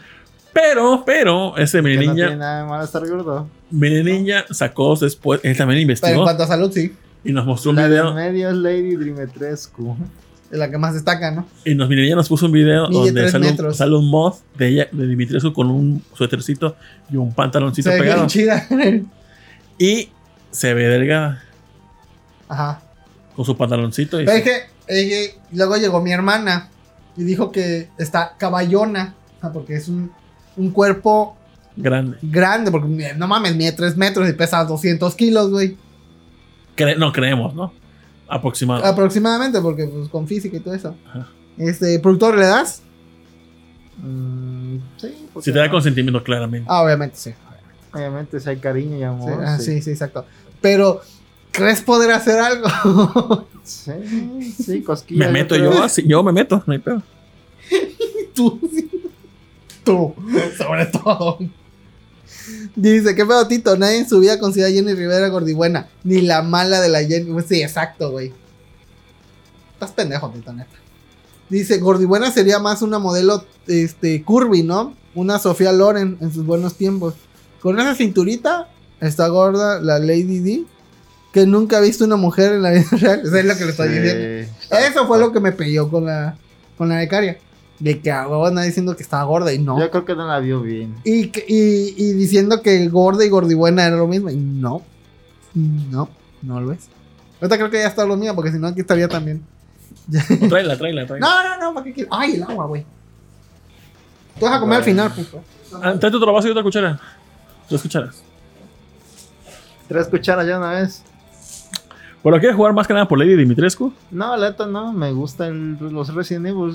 Pero, 0.56 1.03
pero, 1.06 1.57
ese 1.57 1.82
mini 1.82 1.95
no 1.98 2.14
ninja, 2.14 2.27
tiene 2.27 2.38
nada 2.38 2.64
de 2.64 2.69
malo 2.69 2.84
estar 2.86 3.06
gordo. 3.06 3.48
mini 3.72 4.02
ninja 4.03 4.45
sacó 4.52 4.95
después, 4.95 5.41
él 5.44 5.57
también 5.57 5.76
Pero 5.76 5.77
en 5.77 5.82
investigó 5.82 6.23
cuanto 6.23 6.44
a 6.44 6.48
salud, 6.48 6.72
sí. 6.73 6.94
y 7.26 7.34
nos 7.34 7.45
mostró 7.45 7.72
un 7.72 7.76
La 7.76 7.88
video. 7.90 8.14
de 8.14 8.14
medio 8.15 8.49
es 8.49 8.56
Lady 8.56 8.95
Dimitrescu. 8.95 9.98
Es 10.49 10.57
la 10.57 10.72
que 10.72 10.77
más 10.77 10.94
destaca, 10.94 11.32
¿no? 11.32 11.45
Y 11.65 11.76
nos 11.76 11.90
mini 11.90 12.03
ninja 12.03 12.15
nos 12.15 12.30
puso 12.30 12.45
un 12.45 12.53
video 12.53 12.88
donde 12.88 13.30
sale 13.30 13.52
un, 13.52 13.73
sale 13.73 13.95
un 13.98 14.10
mod 14.10 14.36
de 14.57 14.68
ella, 14.69 14.88
de 14.94 15.07
Dimitrescu 15.07 15.52
con 15.52 15.69
un 15.69 16.02
suétercito 16.14 16.77
y 17.11 17.18
un 17.18 17.34
pantaloncito 17.34 17.90
Se 17.90 17.95
ve 17.95 18.02
pegado. 18.02 18.19
bien 18.22 18.30
chida. 18.30 18.65
Y 19.77 20.10
se 20.52 20.73
ve 20.73 20.88
delgada 20.88 21.44
Ajá. 22.48 22.80
con 23.36 23.44
su 23.44 23.57
pantaloncito. 23.57 24.22
Y 24.22 24.26
Pero 24.26 24.38
es 24.38 24.44
que, 24.44 24.56
es 24.88 25.10
que 25.10 25.36
luego 25.52 25.76
llegó 25.76 26.02
mi 26.02 26.14
hermana 26.14 26.69
y 27.18 27.23
dijo 27.23 27.52
que 27.52 27.90
está 27.98 28.36
caballona. 28.38 29.15
ah, 29.41 29.52
Porque 29.52 29.76
es 29.76 29.90
un, 29.90 30.11
un 30.57 30.72
cuerpo 30.72 31.36
grande. 31.76 32.18
grande. 32.22 32.72
Porque 32.72 33.14
no 33.18 33.27
mames, 33.27 33.56
mide 33.56 33.72
3 33.72 33.95
metros 33.98 34.30
y 34.30 34.34
pesa 34.34 34.64
200 34.64 35.15
kilos, 35.15 35.49
güey. 35.52 35.77
Cre- 36.77 36.98
no 36.98 37.11
creemos, 37.11 37.53
¿no? 37.56 37.73
Aproximado. 38.27 38.84
Aproximadamente, 38.86 39.61
porque 39.61 39.86
pues 39.86 40.10
con 40.10 40.27
física 40.27 40.57
y 40.57 40.60
todo 40.60 40.73
eso. 40.73 40.95
Ajá. 41.07 41.27
Este, 41.57 41.99
¿productor 41.99 42.38
le 42.38 42.45
das? 42.48 42.82
Mm, 43.98 44.77
sí, 44.98 45.07
porque 45.34 45.45
si 45.45 45.52
te 45.53 45.60
da 45.60 45.65
no. 45.65 45.72
consentimiento, 45.72 46.23
claramente. 46.23 46.68
Ah, 46.69 46.82
obviamente, 46.84 47.15
sí. 47.18 47.34
Obviamente, 47.94 48.40
si 48.40 48.49
hay 48.49 48.57
cariño 48.57 48.95
y 48.95 48.99
Sí, 48.99 49.03
amor. 49.03 49.44
ah, 49.45 49.57
sí. 49.57 49.65
sí, 49.76 49.82
sí, 49.84 49.91
exacto. 49.91 50.26
Pero, 50.60 50.99
¿crees 51.52 51.82
poder 51.82 52.11
hacer 52.11 52.40
algo? 52.40 53.48
Sí, 53.65 53.91
sí, 54.64 54.84
cosquillas. 54.84 55.26
me 55.26 55.34
meto 55.34 55.56
yo 55.56 55.82
así, 55.82 56.03
yo 56.07 56.22
me 56.22 56.32
meto, 56.32 56.61
no 56.68 56.73
hay 56.73 56.77
pedo. 56.77 57.02
Tú. 58.36 58.60
Tú. 59.86 60.14
Sobre 60.57 60.88
todo. 60.88 61.40
Dice, 62.76 63.16
qué 63.16 63.26
pedo, 63.26 63.48
Tito. 63.48 63.78
Nadie 63.78 63.99
en 63.99 64.10
su 64.10 64.20
vida 64.20 64.40
considera 64.40 64.70
a 64.70 64.72
Jenny 64.72 64.94
Rivera 64.94 65.30
gordibuena. 65.30 65.88
Ni 66.03 66.22
la 66.22 66.41
mala 66.41 66.82
de 66.82 66.90
la 66.90 67.03
Jenny. 67.03 67.32
Pues 67.32 67.45
sí, 67.48 67.62
exacto, 67.62 68.12
güey. 68.12 68.34
Estás 69.74 69.91
pendejo, 69.91 70.30
Tito, 70.32 70.52
neta. 70.52 70.76
Dice, 71.49 71.78
gordibuena 71.78 72.32
sería 72.32 72.60
más 72.60 72.82
una 72.82 72.99
modelo 72.99 73.45
este, 73.68 74.24
curvy, 74.24 74.64
¿no? 74.64 74.95
Una 75.14 75.40
Sofía 75.40 75.72
Loren 75.72 76.18
en 76.20 76.34
sus 76.34 76.45
buenos 76.45 76.76
tiempos. 76.76 77.14
Con 77.62 77.80
esa 77.80 77.95
cinturita 77.95 78.68
está 78.99 79.28
gorda 79.28 79.80
la 79.80 79.99
Lady 79.99 80.40
D. 80.40 80.64
Que 81.32 81.45
nunca 81.45 81.78
ha 81.78 81.82
visto 81.82 82.06
una 82.06 82.16
mujer 82.16 82.53
en 82.53 82.62
la 82.64 82.72
vida 82.72 82.88
real. 82.91 83.22
Eso 83.24 83.36
es 83.38 83.45
lo 83.45 83.57
que 83.57 83.66
le 83.66 83.72
estoy 83.72 83.90
diciendo. 83.90 84.52
Sí. 84.60 84.76
Eso 84.90 85.06
fue 85.06 85.20
lo 85.20 85.32
que 85.32 85.40
me 85.40 85.52
peleó 85.52 85.90
con 85.90 86.06
la, 86.06 86.38
con 86.78 86.90
la 86.90 86.98
becaria. 86.98 87.38
De 87.80 87.99
que 87.99 88.10
a 88.11 88.27
huevo 88.27 88.49
nadie 88.52 88.68
diciendo 88.68 88.95
que 88.95 89.03
estaba 89.03 89.23
gorda 89.26 89.52
y 89.53 89.60
no. 89.60 89.77
Yo 89.80 89.91
creo 89.91 90.06
que 90.06 90.15
no 90.15 90.26
la 90.27 90.39
vio 90.39 90.61
bien. 90.61 90.95
Y, 91.03 91.27
que- 91.27 91.45
y, 91.47 91.93
y 91.97 92.14
diciendo 92.14 92.61
que 92.61 92.88
gorda 92.88 93.26
y 93.26 93.30
gordibuena 93.30 93.85
era 93.85 93.97
lo 93.97 94.07
mismo. 94.07 94.30
Y 94.30 94.35
no. 94.38 94.81
No, 95.53 96.10
no 96.41 96.61
lo 96.61 96.72
es. 96.72 96.88
Ahorita 97.41 97.57
creo 97.57 97.69
que 97.69 97.80
ya 97.80 97.88
está 97.88 98.06
lo 98.06 98.15
mío, 98.15 98.34
porque 98.34 98.52
si 98.52 98.60
no 98.60 98.68
aquí 98.68 98.80
estaría 98.81 99.07
también. 99.10 99.43
Tráela, 100.49 100.77
tráela, 100.77 101.06
tráela. 101.06 101.26
No, 101.27 101.43
no, 101.43 101.57
no, 101.60 101.73
¿para 101.73 101.84
qué 101.85 101.93
quieres? 101.93 102.11
Ay, 102.14 102.35
el 102.35 102.43
agua, 102.43 102.65
güey. 102.68 102.85
Tú 104.39 104.45
vas 104.45 104.56
a 104.56 104.60
comer 104.60 104.77
al 104.77 104.84
final, 104.84 105.11
puto. 105.11 105.41
Ah, 105.81 105.93
Tráete 105.99 106.18
otro 106.18 106.31
vaso 106.34 106.47
y 106.47 106.52
otra 106.52 106.64
cuchara. 106.64 106.99
Tres 107.68 107.81
cucharas. 107.81 108.22
Tres 109.88 110.07
cucharas 110.07 110.47
ya 110.47 110.57
una 110.57 110.72
vez. 110.72 111.03
¿Pero 112.23 112.39
quieres 112.39 112.56
jugar 112.56 112.73
más 112.73 112.88
que 112.88 112.93
nada 112.93 113.07
por 113.07 113.19
Lady 113.19 113.35
Dimitrescu? 113.35 113.93
No, 114.11 114.35
la 114.35 114.49
neta 114.49 114.65
no. 114.65 114.91
Me 114.93 115.11
gustan 115.11 115.77
los 115.80 116.14
Resident 116.14 116.47
Evil. 116.47 116.73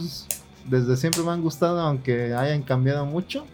Desde 0.67 0.97
siempre 0.97 1.23
me 1.23 1.31
han 1.31 1.43
gustado, 1.43 1.81
aunque 1.81 2.35
hayan 2.35 2.63
cambiado 2.63 3.07
mucho. 3.07 3.45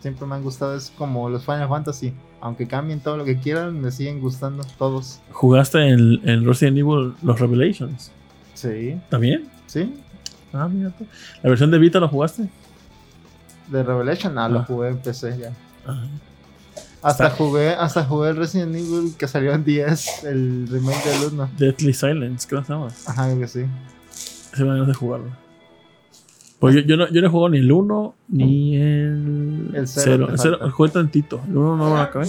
Siempre 0.00 0.26
me 0.26 0.34
han 0.36 0.42
gustado. 0.42 0.76
Es 0.76 0.92
como 0.96 1.28
los 1.28 1.44
Final 1.44 1.68
Fantasy. 1.68 2.12
Aunque 2.40 2.68
cambien 2.68 3.00
todo 3.00 3.16
lo 3.16 3.24
que 3.24 3.38
quieran, 3.38 3.80
me 3.80 3.90
siguen 3.90 4.20
gustando 4.20 4.62
todos. 4.78 5.20
¿Jugaste 5.32 5.88
en, 5.88 6.20
en 6.28 6.46
Resident 6.46 6.78
Evil 6.78 7.14
los 7.22 7.40
Revelations? 7.40 8.12
Sí, 8.54 9.00
¿También? 9.08 9.48
sí. 9.66 9.94
Ah, 10.52 10.66
mira 10.68 10.90
tú. 10.96 11.04
¿La 11.42 11.50
versión 11.50 11.70
de 11.70 11.78
Vita 11.78 12.00
lo 12.00 12.08
jugaste? 12.08 12.48
De 13.66 13.82
Revelation, 13.82 14.38
ah, 14.38 14.48
lo 14.48 14.60
Ah. 14.60 14.64
jugué 14.66 14.88
en 14.88 14.98
PC 14.98 15.36
ya. 15.38 15.52
Ah. 15.86 16.06
Hasta 17.02 17.26
Está- 17.26 17.36
jugué, 17.36 17.70
hasta 17.70 18.04
jugué 18.04 18.30
el 18.30 18.36
Resident 18.36 18.74
Evil 18.74 19.14
que 19.18 19.28
salió 19.28 19.52
en 19.52 19.62
10, 19.64 20.24
el 20.24 20.66
remake 20.70 21.04
del 21.04 21.32
1. 21.34 21.50
Deathly 21.58 21.92
Silence, 21.92 22.48
¿qué 22.48 22.56
se 22.64 22.72
llama? 22.72 22.88
Ajá, 23.06 23.26
creo 23.26 23.40
que 23.40 23.48
sí. 23.48 23.64
Ese 24.52 24.64
me 24.64 24.70
ganas 24.70 24.86
de 24.88 24.94
jugarlo. 24.94 25.26
Pues 26.58 26.74
yo, 26.86 26.96
no, 26.96 27.08
yo 27.10 27.20
no 27.20 27.26
he 27.28 27.30
jugado 27.30 27.50
ni 27.50 27.58
el 27.58 27.70
1 27.70 28.14
ni 28.28 28.76
el, 28.76 29.70
El 29.74 29.86
cero 29.88 30.04
cero. 30.04 30.26
te 30.26 30.32
El 30.32 30.38
cero 30.38 30.56
falta. 30.58 30.74
jugué 30.74 30.90
tantito. 30.90 31.40
El 31.48 31.56
1 31.56 31.76
no 31.76 31.88
lo 31.90 31.96
acabé. 31.98 32.26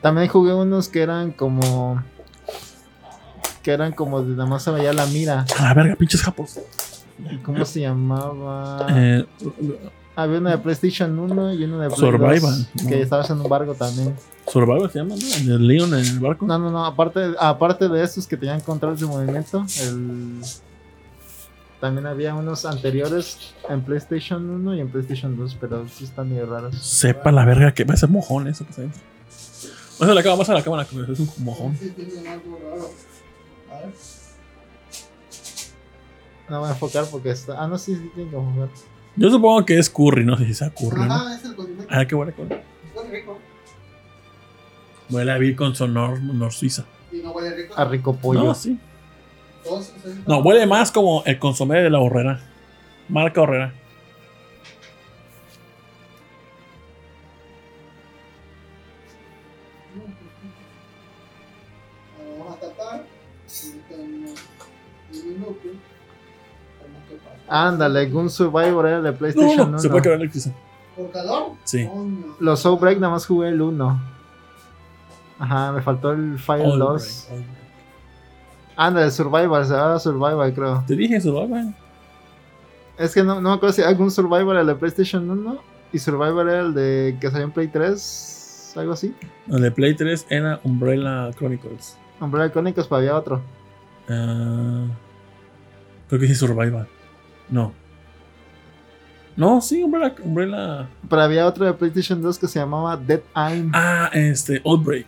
También 0.00 0.28
jugué 0.28 0.54
unos 0.54 0.88
que 0.88 1.02
eran 1.02 1.32
como. 1.32 2.02
Que 3.62 3.70
eran 3.72 3.92
como 3.92 4.22
de 4.22 4.32
nada 4.36 4.46
más 4.46 4.62
se 4.62 4.70
veía 4.70 4.92
la 4.92 5.06
mira. 5.06 5.46
A 5.58 5.62
la 5.64 5.74
verga, 5.74 5.96
pinches 5.96 6.22
japos. 6.22 6.58
¿Y 7.30 7.36
¿Cómo 7.38 7.64
se 7.64 7.80
llamaba? 7.80 8.86
Eh, 8.90 9.24
Había 10.16 10.38
uno 10.38 10.50
de 10.50 10.58
PlayStation 10.58 11.18
1 11.18 11.54
y 11.54 11.64
uno 11.64 11.78
de 11.80 11.88
Play 11.88 11.98
Survival. 11.98 12.40
2, 12.74 12.86
que 12.86 12.96
No. 12.96 13.02
estabas 13.02 13.30
en 13.30 13.40
un 13.40 13.48
barco 13.48 13.74
también. 13.74 14.14
Survivor 14.46 14.90
se 14.92 14.98
llama, 15.00 15.14
¿no? 15.16 15.54
El 15.54 15.66
Leon 15.66 15.92
en 15.94 16.04
el 16.06 16.20
barco. 16.20 16.46
No, 16.46 16.58
no, 16.58 16.70
no. 16.70 16.84
Aparte, 16.84 17.34
aparte 17.38 17.88
de 17.88 18.02
esos 18.04 18.26
que 18.26 18.36
tenían 18.36 18.60
controles 18.60 19.00
de 19.00 19.06
movimiento, 19.06 19.64
el... 19.82 20.40
también 21.80 22.06
había 22.06 22.34
unos 22.34 22.64
anteriores 22.64 23.54
en 23.68 23.82
PlayStation 23.82 24.48
1 24.48 24.76
y 24.76 24.80
en 24.80 24.88
PlayStation 24.88 25.36
2, 25.36 25.56
pero 25.60 25.88
sí 25.88 26.04
están 26.04 26.28
medio 26.28 26.46
raros. 26.46 26.76
Sepa 26.76 27.32
la 27.32 27.44
verga 27.44 27.72
que 27.74 27.84
va 27.84 27.94
a 27.94 27.96
ser 27.96 28.08
mojón 28.08 28.46
eso 28.46 28.64
que 28.64 28.70
está 28.70 28.82
dentro. 28.82 29.00
Más 29.98 30.08
a 30.10 30.14
la 30.14 30.22
cámara, 30.22 30.38
más 30.38 30.48
a 30.50 30.54
la 30.54 30.62
cámara, 30.62 30.84
que 30.84 31.12
es 31.12 31.18
un 31.20 31.30
mojón. 31.44 31.76
No 36.48 36.60
voy 36.60 36.68
a 36.68 36.72
enfocar 36.72 37.04
porque 37.10 37.30
está. 37.30 37.60
Ah, 37.62 37.66
no, 37.66 37.78
sí, 37.78 37.94
sí, 37.96 38.10
tiene 38.14 38.30
que 38.30 38.36
enfocar. 38.36 38.68
Yo 39.16 39.30
supongo 39.30 39.64
que 39.64 39.78
es 39.78 39.88
curry, 39.88 40.24
no 40.24 40.36
sé 40.36 40.46
si 40.46 40.54
sea 40.54 40.70
curry, 40.70 41.06
¿no? 41.06 41.14
Ajá, 41.14 41.34
es 41.34 41.44
el 41.44 41.54
condimento. 41.54 41.86
Ah, 41.88 42.04
qué 42.06 42.14
huele 42.14 42.32
con. 42.32 42.48
Huele 42.48 43.10
rico. 43.10 43.38
Huele 45.10 45.32
a 45.32 45.38
vir 45.38 45.54
con 45.56 45.74
sonor, 45.74 46.20
nor 46.20 46.52
suiza. 46.52 46.84
Y 47.12 47.18
no 47.18 47.30
huele 47.32 47.54
rico. 47.54 47.74
A 47.76 47.84
rico 47.84 48.16
pollo. 48.16 48.44
No, 48.44 48.54
sí. 48.54 48.78
No, 50.26 50.38
huele 50.40 50.66
más 50.66 50.90
como 50.90 51.22
el 51.24 51.38
consomé 51.38 51.80
de 51.82 51.90
la 51.90 52.00
horrera. 52.00 52.40
Marca 53.08 53.40
horrera. 53.40 53.72
Ándale, 67.56 68.06
Gun 68.10 68.28
Survivor 68.30 68.84
era 68.86 69.00
de 69.00 69.12
PlayStation 69.12 69.56
No, 69.58 69.64
1. 69.66 69.78
se 69.78 69.88
puede 69.88 70.02
quedar 70.02 70.16
electricidad. 70.16 70.54
¿Por 70.96 71.10
calor? 71.12 71.52
Sí. 71.62 71.86
Coño. 71.86 72.34
Los 72.40 72.66
Outbreak 72.66 72.98
nada 72.98 73.12
más 73.12 73.26
jugué 73.26 73.48
el 73.50 73.62
1. 73.62 74.00
Ajá, 75.38 75.70
me 75.72 75.80
faltó 75.80 76.10
el 76.12 76.36
Fire 76.38 76.66
All 76.66 76.78
2. 76.80 77.26
break, 77.28 77.38
all 77.40 77.44
break. 77.46 77.58
Ándale, 78.76 79.10
Survivor, 79.12 79.64
se 79.64 79.72
llama 79.72 79.98
Survivor, 80.00 80.52
creo. 80.52 80.84
Te 80.84 80.96
dije 80.96 81.20
Survivor. 81.20 81.72
Es 82.98 83.14
que 83.14 83.22
no, 83.22 83.40
no 83.40 83.50
me 83.50 83.54
acuerdo 83.54 83.72
si 83.72 83.82
algún 83.82 84.10
Survivor 84.10 84.50
era 84.54 84.62
el 84.62 84.66
de 84.66 84.74
PlayStation 84.74 85.30
1 85.30 85.58
y 85.92 85.98
Survivor 86.00 86.48
era 86.48 86.60
el 86.60 86.74
de 86.74 87.16
que 87.20 87.30
salió 87.30 87.44
en 87.44 87.52
Play 87.52 87.68
3, 87.68 88.74
algo 88.78 88.92
así. 88.94 89.14
El 89.48 89.62
de 89.62 89.70
Play 89.70 89.94
3 89.94 90.26
era 90.28 90.60
Umbrella 90.64 91.30
Chronicles. 91.36 91.96
Umbrella 92.20 92.50
Chronicles, 92.50 92.86
pero 92.88 92.96
había 92.98 93.16
otro. 93.16 93.40
Ah, 94.08 94.86
creo 96.08 96.20
que 96.20 96.26
sí 96.26 96.34
Survivor. 96.34 96.88
No. 97.48 97.72
No, 99.36 99.60
sí, 99.60 99.82
Umbrella. 99.82 100.14
Umbrella. 100.22 100.88
Pero 101.08 101.22
había 101.22 101.46
otro 101.46 101.64
de 101.64 101.72
PlayStation 101.72 102.22
2 102.22 102.38
que 102.38 102.46
se 102.46 102.58
llamaba 102.58 102.96
Dead 102.96 103.20
Aim. 103.34 103.70
Ah, 103.74 104.10
este, 104.12 104.62
Outbreak. 104.64 105.06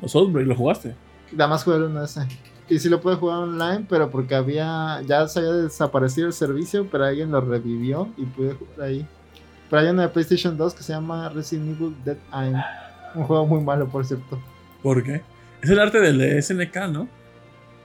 Los 0.00 0.14
Outbreak, 0.14 0.46
¿lo 0.46 0.54
jugaste? 0.54 0.94
Nada 1.32 1.48
más 1.48 1.64
jugué 1.64 1.78
uno 1.78 2.00
de 2.00 2.06
ese. 2.06 2.20
Y 2.68 2.78
sí 2.78 2.88
lo 2.88 3.00
pude 3.00 3.16
jugar 3.16 3.38
online, 3.38 3.86
pero 3.88 4.10
porque 4.10 4.34
había. 4.34 5.02
Ya 5.06 5.26
se 5.28 5.40
había 5.40 5.52
desaparecido 5.52 6.26
el 6.26 6.32
servicio, 6.32 6.88
pero 6.90 7.04
alguien 7.04 7.30
lo 7.30 7.40
revivió 7.40 8.08
y 8.16 8.24
pude 8.24 8.54
jugar 8.54 8.88
ahí. 8.88 9.06
Pero 9.68 9.82
hay 9.82 9.88
uno 9.88 10.02
de 10.02 10.08
PlayStation 10.08 10.56
2 10.56 10.74
que 10.74 10.82
se 10.82 10.92
llama 10.92 11.28
Resident 11.28 11.76
Evil 11.76 11.96
Dead 12.04 12.18
Aim. 12.30 12.56
Un 13.14 13.24
juego 13.24 13.46
muy 13.46 13.60
malo, 13.60 13.88
por 13.88 14.04
cierto. 14.04 14.38
¿Por 14.82 15.02
qué? 15.02 15.22
Es 15.62 15.70
el 15.70 15.78
arte 15.78 16.00
del 16.00 16.18
de 16.18 16.40
SNK, 16.40 16.76
¿no? 16.90 17.08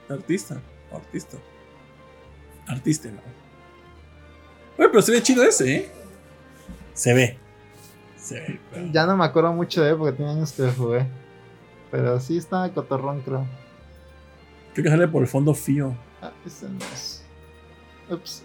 Artista. 0.08 0.60
Artista. 0.92 1.38
Artista, 2.72 3.08
¿no? 3.10 3.20
Oye, 4.78 4.88
pero 4.88 5.02
se 5.02 5.12
ve 5.12 5.22
chido 5.22 5.42
ese, 5.44 5.74
¿eh? 5.76 5.92
Se 6.94 7.12
ve. 7.14 7.38
Se 8.16 8.34
ve. 8.40 8.60
pero- 8.72 8.86
Ya 8.92 9.06
no 9.06 9.16
me 9.16 9.24
acuerdo 9.24 9.52
mucho 9.52 9.82
de 9.82 9.90
él 9.90 9.96
porque 9.96 10.16
tenía 10.16 10.32
años 10.32 10.52
que 10.52 10.70
jugué. 10.70 11.06
Pero 11.90 12.18
sí 12.20 12.36
está 12.38 12.70
cotorrón, 12.72 13.20
creo. 13.20 13.44
Creo 14.72 14.84
que 14.84 14.90
sale 14.90 15.08
por 15.08 15.22
el 15.22 15.28
fondo 15.28 15.52
fío. 15.54 15.94
Ah, 16.22 16.32
ese 16.46 16.68
no 16.68 16.78
es. 16.92 17.22
Ups. 18.10 18.42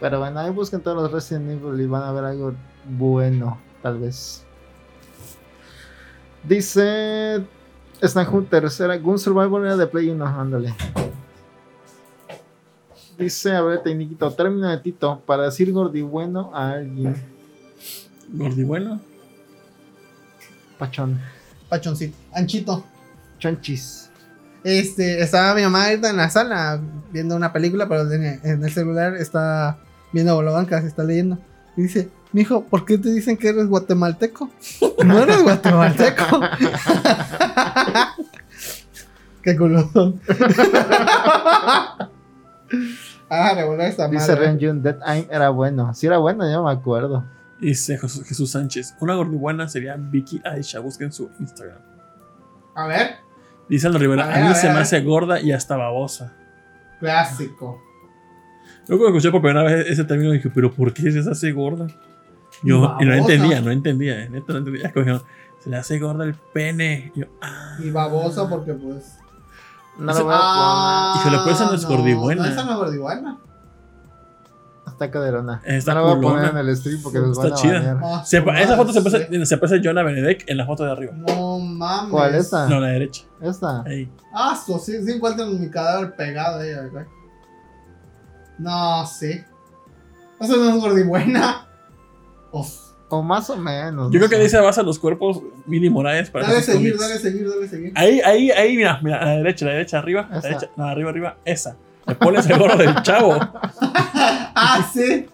Pero 0.00 0.20
bueno, 0.20 0.38
ahí 0.40 0.50
busquen 0.50 0.80
todos 0.80 0.96
los 1.02 1.12
Resident 1.12 1.50
Evil 1.50 1.80
y 1.80 1.86
van 1.86 2.02
a 2.04 2.12
ver 2.12 2.24
algo 2.24 2.54
bueno, 2.88 3.60
tal 3.82 3.98
vez. 3.98 4.44
Dice 6.44 7.44
Stan 8.00 8.26
Hunter, 8.32 8.64
era 8.80 8.96
Gun 8.96 9.18
Survivor 9.18 9.64
era 9.66 9.76
de 9.76 9.86
Play 9.86 10.08
1, 10.08 10.24
ándale. 10.24 10.74
Dice, 13.18 13.52
a 13.52 13.62
ver, 13.62 13.82
técnico, 13.82 14.30
término 14.30 14.68
de 14.68 14.78
Tito, 14.78 15.20
para 15.26 15.44
decir 15.44 15.72
gordibueno 15.72 16.54
a 16.54 16.70
alguien. 16.70 17.16
Gordi 18.28 18.62
bueno. 18.62 19.00
Pachón. 20.78 21.20
Pachoncito. 21.68 22.16
Anchito. 22.32 22.84
Chonchis. 23.40 24.10
Este, 24.62 25.20
estaba 25.20 25.54
mi 25.54 25.62
mamá 25.62 25.86
ahorita 25.86 26.10
en 26.10 26.16
la 26.16 26.30
sala 26.30 26.80
viendo 27.10 27.34
una 27.34 27.52
película, 27.52 27.88
pero 27.88 28.10
en, 28.12 28.40
en 28.42 28.64
el 28.64 28.70
celular 28.70 29.16
está 29.16 29.78
viendo 30.12 30.34
Bolobancas, 30.34 30.84
está 30.84 31.02
leyendo. 31.02 31.38
Y 31.76 31.82
dice, 31.82 32.10
mijo, 32.32 32.64
¿por 32.64 32.84
qué 32.84 32.98
te 32.98 33.10
dicen 33.10 33.36
que 33.36 33.48
eres 33.48 33.66
guatemalteco? 33.66 34.50
No 35.04 35.20
eres 35.20 35.42
guatemalteco. 35.42 36.40
qué 39.42 39.56
culo. 39.56 39.88
ah, 43.28 43.52
revolver 43.54 43.86
esta 43.88 44.08
Dice 44.08 44.32
madre. 44.32 44.46
Renjun, 44.46 44.82
Dead 44.82 44.98
Aim 45.04 45.26
era 45.30 45.50
bueno. 45.50 45.94
Si 45.94 46.06
era 46.06 46.18
bueno, 46.18 46.50
yo 46.50 46.62
me 46.64 46.70
acuerdo. 46.70 47.24
Dice 47.60 47.98
Jesús, 47.98 48.50
Sánchez. 48.50 48.94
Una 49.00 49.14
gordibuena 49.14 49.68
sería 49.68 49.96
Vicky 49.98 50.40
Aisha. 50.44 50.78
Busquen 50.80 51.12
su 51.12 51.28
Instagram. 51.40 51.78
A 52.74 52.86
ver, 52.86 53.16
Dice 53.68 53.86
Aldo 53.86 53.98
Rivera. 53.98 54.24
A 54.32 54.40
mí 54.40 54.46
a 54.46 54.54
se 54.54 54.66
ver, 54.68 54.76
me 54.76 54.82
hace 54.82 55.00
gorda 55.02 55.40
y 55.40 55.52
hasta 55.52 55.76
babosa. 55.76 56.32
clásico. 57.00 57.82
Yo 58.88 58.96
cuando 58.96 59.08
escuché 59.08 59.30
por 59.30 59.42
primera 59.42 59.62
vez 59.64 59.86
ese 59.88 60.04
término 60.04 60.32
dije, 60.32 60.50
pero 60.54 60.72
¿por 60.72 60.94
qué 60.94 61.10
se 61.12 61.18
hace 61.18 61.52
gorda? 61.52 61.88
Yo 62.62 62.96
y 63.00 63.04
no 63.04 63.12
entendía, 63.12 63.60
no 63.60 63.70
entendía, 63.70 64.22
eh, 64.22 64.28
neta 64.30 64.52
no 64.54 64.60
entendía. 64.60 64.92
Como 64.92 65.20
se 65.58 65.68
le 65.70 65.76
hace 65.76 65.98
gorda 65.98 66.24
el 66.24 66.34
pene. 66.34 67.12
Yo, 67.14 67.26
ah. 67.42 67.76
Y 67.82 67.90
babosa 67.90 68.48
porque 68.48 68.72
pues. 68.72 69.17
No 69.98 70.12
lo 70.12 70.24
voy 70.24 70.34
a 70.34 70.38
Ah, 70.40 71.14
Híjole, 71.20 71.38
pues 71.44 71.56
esa 71.56 71.66
no 71.66 71.74
es 71.74 71.84
gordibuena. 71.84 72.42
No, 72.46 72.48
esa 72.48 72.64
no 72.64 72.70
es 72.72 72.76
gordibuena. 72.76 73.38
Está 74.86 75.10
caderona. 75.12 75.62
Está 75.64 75.94
no 75.94 76.00
la 76.00 76.14
voy 76.14 76.18
a 76.18 76.20
poner 76.20 76.50
en 76.50 76.56
el 76.56 76.76
stream 76.76 77.00
porque 77.02 77.18
los 77.20 77.36
van 77.36 77.52
a 77.52 77.54
chida. 77.54 78.00
Ah, 78.02 78.22
Se, 78.24 78.38
esa 78.38 78.76
foto 78.76 78.92
se 78.92 79.00
sí. 79.00 79.08
parece, 79.10 79.46
se 79.46 79.58
parece 79.58 79.76
a 79.76 79.80
Jonah 79.82 80.02
Benedek 80.02 80.44
en 80.48 80.56
la 80.56 80.66
foto 80.66 80.84
de 80.84 80.90
arriba. 80.90 81.12
No 81.14 81.58
mames. 81.60 82.10
¿Cuál 82.10 82.34
esa? 82.34 82.68
No, 82.68 82.80
la 82.80 82.88
derecha. 82.88 83.24
Esta. 83.40 83.82
Ahí. 83.82 84.10
Ah, 84.34 84.56
so, 84.56 84.76
sí, 84.78 85.00
sí 85.04 85.12
encuentran 85.12 85.60
mi 85.60 85.70
cadáver 85.70 86.16
pegado 86.16 86.60
ahí, 86.60 86.72
güey. 86.90 87.04
No, 88.58 89.06
sí. 89.06 89.40
Esa 90.40 90.56
no 90.56 90.68
es 90.68 90.80
gordibuena. 90.80 91.68
Uf. 92.50 92.87
O 93.10 93.22
más 93.22 93.48
o 93.50 93.56
menos. 93.56 94.10
Yo 94.12 94.20
no 94.20 94.26
creo 94.26 94.28
que 94.28 94.44
ahí 94.44 94.48
se 94.50 94.60
basan 94.60 94.84
los 94.84 94.98
cuerpos 94.98 95.40
Mini 95.66 95.88
Morales 95.88 96.28
para 96.30 96.46
Dale 96.46 96.60
seguir, 96.62 96.92
cómics. 96.94 97.08
dale 97.08 97.20
seguir, 97.20 97.48
dale 97.48 97.68
seguir. 97.68 97.92
Ahí, 97.94 98.20
ahí, 98.20 98.50
ahí, 98.50 98.76
mira, 98.76 98.98
mira, 99.02 99.18
a 99.20 99.24
la 99.24 99.30
derecha, 99.36 99.64
a 99.64 99.68
la 99.68 99.74
derecha, 99.74 99.98
arriba, 99.98 100.28
a 100.30 100.34
la 100.34 100.40
derecha, 100.40 100.68
no, 100.76 100.84
arriba, 100.86 101.10
arriba, 101.10 101.36
esa. 101.44 101.76
Le 102.06 102.14
pones 102.14 102.48
el 102.48 102.58
gorro 102.58 102.76
del 102.76 102.94
chavo. 103.02 103.38
Ah, 103.80 104.86
sí. 104.92 105.26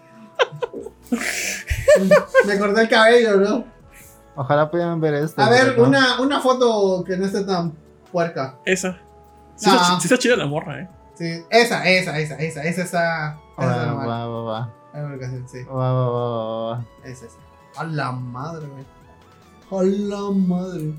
Me 2.47 2.57
corté 2.59 2.81
el 2.81 2.89
cabello, 2.89 3.37
¿no? 3.37 3.65
Ojalá 4.35 4.69
pudieran 4.69 4.99
ver 4.99 5.13
esto. 5.15 5.41
A 5.41 5.49
ver, 5.49 5.77
no. 5.77 5.83
una, 5.85 6.19
una 6.21 6.39
foto 6.41 7.03
que 7.03 7.15
no 7.17 7.25
esté 7.25 7.43
tan 7.45 7.73
puerca. 8.11 8.57
Esa. 8.65 8.97
Sí, 9.55 9.69
No. 9.69 9.75
está, 9.75 9.99
sí 9.99 10.07
está 10.07 10.17
chida 10.17 10.35
la 10.35 10.45
morra, 10.45 10.81
eh. 10.81 10.89
Sí, 11.15 11.43
esa, 11.49 11.85
esa, 11.89 12.19
esa, 12.19 12.37
esa, 12.39 12.61
esa, 12.63 12.81
esa. 12.83 12.83
Esa 12.83 13.39
Va, 13.57 13.65
va, 13.65 13.93
va. 13.93 14.73
Va, 14.93 15.01
va, 15.01 15.11
va, 15.73 16.09
va, 16.09 16.71
va. 16.71 16.85
Esa, 17.05 17.25
esa. 17.25 17.37
A 17.77 17.83
la 17.83 18.11
madre, 18.11 18.67
güey. 18.67 18.85
A 19.71 19.83
la 20.07 20.31
madre. 20.31 20.93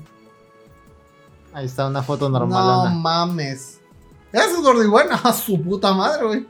Ahí 1.53 1.65
está 1.65 1.87
una 1.87 2.03
foto 2.03 2.29
No 2.29 2.39
normal. 2.39 2.93
mames. 2.95 3.79
Esa 4.31 4.45
es 4.45 4.61
gordibuena, 4.61 5.15
a 5.23 5.33
su 5.33 5.61
puta 5.61 5.93
madre, 5.93 6.25
güey. 6.25 6.47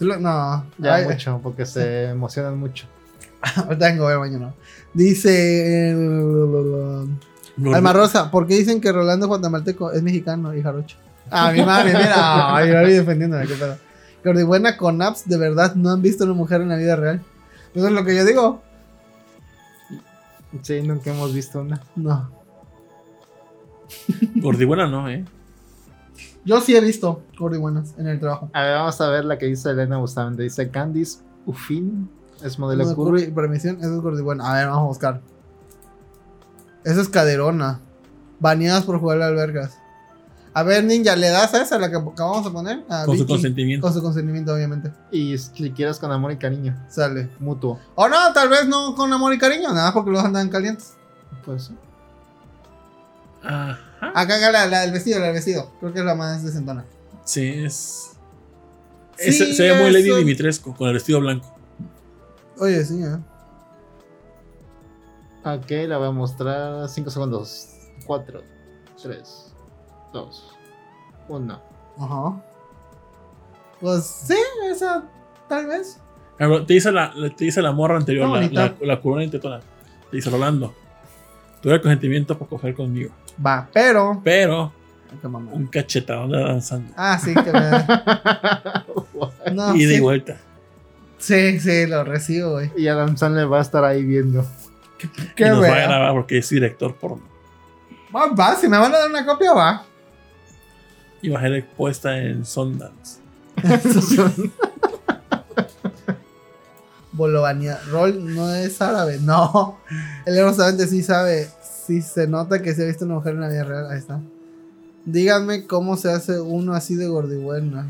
No, 0.00 0.64
ya 0.78 0.94
Ay, 0.94 1.04
mucho, 1.06 1.40
porque 1.42 1.66
se 1.66 2.04
emocionan 2.10 2.58
mucho. 2.58 2.86
Ahorita 3.56 3.86
vengo 3.86 4.06
a 4.06 4.08
ver 4.10 4.18
mañana. 4.18 4.54
Dice. 4.94 5.90
eh, 5.92 7.06
Alma 7.74 7.92
Rosa, 7.92 8.30
¿por 8.30 8.46
qué 8.46 8.54
dicen 8.56 8.80
que 8.80 8.90
Rolando 8.92 9.28
Guatemalteco 9.28 9.92
es 9.92 10.02
mexicano 10.02 10.54
y 10.54 10.62
jarocho? 10.62 10.96
Ah, 11.30 11.52
mi 11.52 11.62
madre, 11.62 11.92
mira. 11.92 12.14
Ay, 12.56 12.70
Gaby 12.70 12.92
defendiéndome, 12.94 13.46
qué 13.46 13.54
pedo. 13.54 13.76
Gordibuena 14.24 14.76
con 14.76 15.00
apps, 15.02 15.28
de 15.28 15.36
verdad, 15.36 15.74
no 15.74 15.90
han 15.90 16.00
visto 16.02 16.24
a 16.24 16.26
una 16.26 16.34
mujer 16.34 16.62
en 16.62 16.70
la 16.70 16.76
vida 16.76 16.96
real. 16.96 17.22
Eso 17.74 17.86
es 17.86 17.92
lo 17.92 18.04
que 18.04 18.16
yo 18.16 18.24
digo. 18.24 18.62
Sí, 20.62 20.82
nunca 20.82 21.10
hemos 21.10 21.32
visto 21.32 21.60
una. 21.60 21.80
No. 21.96 22.30
Gordibuena 24.36 24.88
no, 24.88 25.08
eh. 25.08 25.24
Yo 26.44 26.60
sí 26.60 26.74
he 26.74 26.80
visto 26.80 27.22
gordibuenas 27.38 27.94
en 27.98 28.06
el 28.06 28.18
trabajo. 28.18 28.48
A 28.54 28.62
ver, 28.62 28.74
vamos 28.76 28.98
a 29.00 29.08
ver 29.10 29.24
la 29.26 29.36
que 29.36 29.46
dice 29.46 29.70
Elena 29.70 29.98
Bustamante. 29.98 30.42
Dice 30.42 30.70
Candice 30.70 31.18
Ufin. 31.44 32.08
Es 32.42 32.58
modelo 32.58 32.84
No, 32.84 32.94
curvy. 32.94 33.30
permisión, 33.30 33.76
eso 33.80 33.94
es 33.96 34.00
gordibuena. 34.00 34.50
A 34.50 34.56
ver, 34.56 34.66
vamos 34.68 34.82
a 34.84 34.86
buscar. 34.88 35.20
Esa 36.84 37.02
es 37.02 37.08
caderona. 37.10 37.80
Baneadas 38.38 38.84
por 38.84 38.98
jugar 38.98 39.20
a 39.20 39.26
albergas. 39.26 39.76
A 40.52 40.62
ver, 40.64 40.82
ninja, 40.84 41.14
¿le 41.14 41.28
das 41.28 41.54
a 41.54 41.62
esa 41.62 41.78
la 41.78 41.88
que 41.90 41.96
acabamos 41.96 42.44
de 42.44 42.50
poner? 42.50 42.84
A 42.88 43.04
Con 43.04 43.16
su 43.16 43.24
consentimiento. 43.26 43.86
Con 43.86 43.94
su 43.94 44.02
consentimiento, 44.02 44.52
obviamente. 44.52 44.90
Y 45.12 45.38
si 45.38 45.70
quieres 45.70 45.98
con 45.98 46.10
amor 46.10 46.32
y 46.32 46.38
cariño. 46.38 46.76
Sale. 46.88 47.30
Mutuo. 47.38 47.78
O 47.94 48.08
no, 48.08 48.16
tal 48.34 48.48
vez 48.48 48.66
no 48.66 48.94
con 48.96 49.12
amor 49.12 49.32
y 49.32 49.38
cariño, 49.38 49.68
nada 49.68 49.84
más 49.86 49.92
porque 49.92 50.10
los 50.10 50.24
andan 50.24 50.48
calientes. 50.48 50.94
Pues. 51.44 51.70
Ajá. 53.42 53.78
Acá, 54.00 54.36
acá 54.36 54.50
la, 54.50 54.66
la 54.66 54.80
del 54.80 54.92
vestido, 54.92 55.18
la 55.20 55.26
del 55.26 55.34
vestido. 55.34 55.70
Creo 55.78 55.92
que 55.92 56.00
es 56.00 56.04
la 56.04 56.14
más 56.14 56.42
decentona. 56.42 56.84
Sí, 57.24 57.46
es. 57.46 58.10
Sí, 59.16 59.28
es- 59.28 59.56
se 59.56 59.62
ve 59.62 59.80
muy 59.80 59.90
Lady 59.92 60.10
Dimitrescu 60.14 60.74
con 60.74 60.88
el 60.88 60.94
vestido 60.94 61.20
blanco. 61.20 61.54
Oye, 62.58 62.84
sí, 62.84 63.00
¿eh? 63.02 63.16
Ok, 65.44 65.70
la 65.88 65.98
voy 65.98 66.08
a 66.08 66.10
mostrar. 66.10 66.88
5 66.88 67.10
segundos. 67.10 67.68
4, 68.06 68.42
3, 69.02 69.49
2, 70.12 70.56
1. 71.28 71.62
Ajá. 71.98 72.42
Pues 73.80 74.04
sí, 74.04 74.36
esa, 74.70 75.04
tal 75.48 75.66
vez. 75.66 76.00
Bro, 76.38 76.64
Te 76.64 76.74
dice 76.74 76.90
la, 76.92 77.12
te 77.36 77.44
dice 77.44 77.60
la 77.62 77.72
morra 77.72 77.96
anterior, 77.96 78.28
la, 78.28 78.40
la, 78.50 78.74
la 78.80 79.00
corona 79.00 79.28
tetona. 79.30 79.60
Te 80.10 80.16
dice 80.16 80.30
Rolando. 80.30 80.74
Tuve 81.60 81.74
el 81.74 81.80
consentimiento 81.82 82.38
para 82.38 82.48
coger 82.48 82.74
conmigo. 82.74 83.10
Va, 83.44 83.68
pero. 83.72 84.20
Pero 84.24 84.72
qué 85.20 85.26
un 85.26 85.66
cachetadón 85.66 86.30
de 86.30 86.42
danzando. 86.42 86.92
Ah, 86.96 87.18
sí, 87.18 87.34
que 87.34 87.52
me. 87.52 87.60
No, 89.52 89.74
Ida 89.74 89.92
y 89.92 89.96
sí. 89.96 90.00
vuelta. 90.00 90.36
Sí, 91.18 91.58
sí, 91.60 91.86
lo 91.86 92.04
recibo, 92.04 92.52
güey. 92.52 92.70
y 92.76 92.86
Adam 92.88 93.16
Sandler 93.16 93.52
va 93.52 93.58
a 93.58 93.62
estar 93.62 93.84
ahí 93.84 94.04
viendo. 94.04 94.46
Qué 95.34 95.44
y 95.44 95.48
nos 95.48 95.62
va 95.62 95.66
a 95.68 95.80
grabar 95.82 96.12
porque 96.12 96.38
es 96.38 96.48
director 96.48 96.94
porno. 96.94 97.22
Va, 98.14 98.26
va, 98.28 98.54
si 98.54 98.68
me 98.68 98.78
van 98.78 98.94
a 98.94 98.98
dar 98.98 99.10
una 99.10 99.26
copia, 99.26 99.52
va. 99.52 99.84
Y 101.22 101.28
va 101.28 101.38
a 101.38 101.42
ser 101.42 101.54
expuesta 101.54 102.18
en 102.18 102.44
Sundance. 102.44 103.20
Bolovania. 107.12 107.78
Rol 107.90 108.34
no 108.34 108.54
es 108.54 108.80
árabe, 108.80 109.18
no. 109.20 109.78
El 110.26 110.38
honestamente 110.38 110.86
sí 110.86 111.02
sabe. 111.02 111.48
Sí 111.86 112.02
se 112.02 112.26
nota 112.26 112.62
que 112.62 112.74
se 112.74 112.84
ha 112.84 112.86
visto 112.86 113.04
una 113.04 113.14
mujer 113.14 113.34
en 113.34 113.40
la 113.40 113.48
vida 113.48 113.64
real. 113.64 113.90
Ahí 113.90 113.98
está. 113.98 114.20
Díganme 115.04 115.66
cómo 115.66 115.96
se 115.96 116.10
hace 116.10 116.40
uno 116.40 116.74
así 116.74 116.94
de 116.94 117.08
gordibuena. 117.08 117.86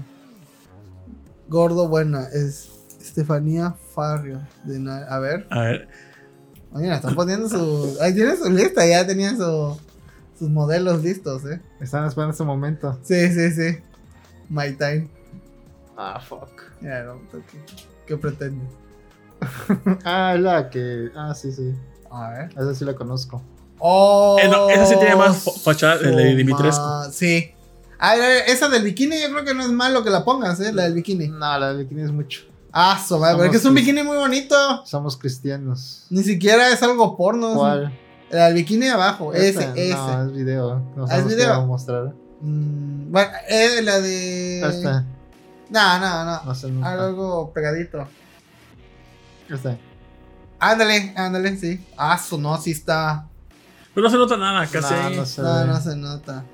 Gordo 1.48 1.88
buena. 1.88 2.24
Es 2.32 2.70
Estefanía 3.00 3.74
Farrio. 3.94 4.40
De 4.64 4.78
a 4.90 5.18
ver. 5.18 5.46
A 5.50 5.60
ver, 5.60 5.88
Oye, 6.72 6.92
están 6.94 7.14
poniendo 7.14 7.48
su. 7.48 7.98
Ahí 8.00 8.14
tiene 8.14 8.36
su 8.36 8.48
lista. 8.48 8.86
Ya 8.86 9.06
tenían 9.06 9.36
su, 9.36 9.76
sus 10.40 10.48
modelos 10.50 11.02
listos, 11.04 11.44
eh. 11.44 11.60
Están 11.80 12.06
esperando 12.06 12.34
ese 12.34 12.42
momento. 12.44 12.98
Sí, 13.02 13.28
sí, 13.32 13.50
sí. 13.52 13.78
My 14.48 14.72
time. 14.72 15.08
Ah, 15.96 16.18
fuck. 16.18 16.48
Ya, 16.80 17.02
no, 17.04 17.20
¿qué, 17.30 17.38
qué 18.06 18.16
pretendes? 18.16 18.68
Ah, 20.04 20.32
es 20.34 20.40
la 20.40 20.68
que. 20.70 21.10
Ah, 21.14 21.34
sí, 21.34 21.52
sí. 21.52 21.74
A 22.10 22.30
ver. 22.30 22.50
Esa 22.52 22.74
sí 22.74 22.84
la 22.84 22.94
conozco. 22.94 23.42
Oh, 23.78 24.36
Eh, 24.42 24.48
no, 24.48 24.68
esa 24.68 24.86
sí 24.86 24.96
tiene 24.98 25.14
más 25.16 25.38
fa- 25.44 25.52
fachada 25.62 25.98
de 25.98 26.10
su 26.10 26.36
Dimitrescu. 26.36 26.82
ma- 26.82 27.08
Sí. 27.12 27.52
A 27.98 28.16
ver, 28.16 28.44
esa 28.48 28.68
del 28.68 28.82
bikini 28.82 29.20
yo 29.20 29.30
creo 29.30 29.44
que 29.44 29.54
no 29.54 29.62
es 29.62 29.68
malo 29.70 30.02
que 30.02 30.10
la 30.10 30.24
pongas, 30.24 30.58
¿eh? 30.60 30.72
La 30.72 30.84
del 30.84 30.94
bikini. 30.94 31.28
No, 31.28 31.58
la 31.58 31.72
de 31.74 31.84
bikini 31.84 32.02
es 32.02 32.10
mucho. 32.12 32.42
Ah, 32.72 32.98
so, 33.06 33.20
pero 33.20 33.44
es 33.44 33.50
que 33.50 33.56
es 33.58 33.64
un 33.64 33.74
bikini 33.74 34.02
muy 34.02 34.16
bonito. 34.16 34.54
Somos 34.86 35.16
cristianos. 35.16 36.06
Ni 36.10 36.22
siquiera 36.22 36.70
es 36.70 36.82
algo 36.82 37.16
porno. 37.16 37.54
¿Cuál? 37.54 37.84
La 37.84 37.90
del 38.30 38.54
bikini 38.54 38.86
de 38.86 38.92
abajo. 38.92 39.32
Ese, 39.34 39.70
ese. 39.74 39.94
No, 39.94 40.22
es 40.24 40.32
video. 40.32 40.82
No 40.96 41.06
Ah, 41.08 41.18
¿es 41.18 41.26
video? 41.26 41.48
vamos 41.48 41.64
a 41.64 41.66
mostrar. 41.66 42.14
Mm, 42.40 43.10
bueno, 43.10 43.30
es 43.48 43.84
la 43.84 44.00
de. 44.00 44.60
Esta. 44.60 45.04
No, 45.68 45.98
no, 45.98 46.24
no. 46.24 46.42
No 46.44 46.54
sé. 46.54 46.72
Algo 46.82 47.52
pegadito. 47.52 48.06
Esta. 49.48 49.76
Ándale, 50.58 51.12
ándale, 51.16 51.56
sí. 51.56 51.84
Ah, 51.96 52.18
su 52.18 52.38
no, 52.38 52.60
sí 52.60 52.72
está. 52.72 53.26
pero 53.94 54.04
no 54.04 54.10
se 54.10 54.16
nota 54.18 54.36
nada, 54.36 54.66
casi. 54.66 54.94
No, 54.94 55.10
no 55.10 55.26
se 55.26 55.42
No, 55.42 55.80
se 55.80 55.96
nota. 55.96 56.44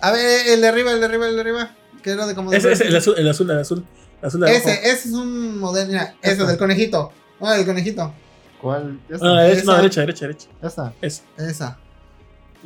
A 0.00 0.10
ver, 0.12 0.48
el 0.48 0.60
de 0.60 0.68
arriba, 0.68 0.92
el 0.92 1.00
de 1.00 1.06
arriba, 1.06 1.28
el 1.28 1.34
de 1.34 1.40
arriba. 1.42 1.70
Que 2.02 2.10
era 2.10 2.26
de 2.26 2.34
como 2.34 2.50
de. 2.50 2.56
Ese 2.56 2.72
es 2.72 2.80
el 2.80 2.94
azul, 2.96 3.14
el 3.18 3.28
azul, 3.28 3.50
el 3.50 3.58
azul. 3.58 3.84
El 4.22 4.28
azul 4.28 4.40
de 4.40 4.50
abajo. 4.50 4.68
Ese, 4.68 4.90
ese 4.90 5.08
es 5.08 5.14
un 5.14 5.58
modelo. 5.58 5.88
Mira, 5.88 6.14
ese 6.22 6.44
del 6.44 6.56
conejito. 6.58 7.12
No, 7.40 7.50
del 7.52 7.66
conejito. 7.66 8.12
¿Cuál? 8.60 8.98
Esta. 9.08 9.24
No, 9.26 9.34
la 9.34 9.42
derecha, 9.42 9.64
no, 9.64 9.72
Esa. 9.72 9.76
derecha, 9.82 10.00
derecha, 10.00 10.26
derecha. 10.26 10.48
Esta. 10.62 10.92
Esa. 11.00 11.22
Esa. 11.38 11.78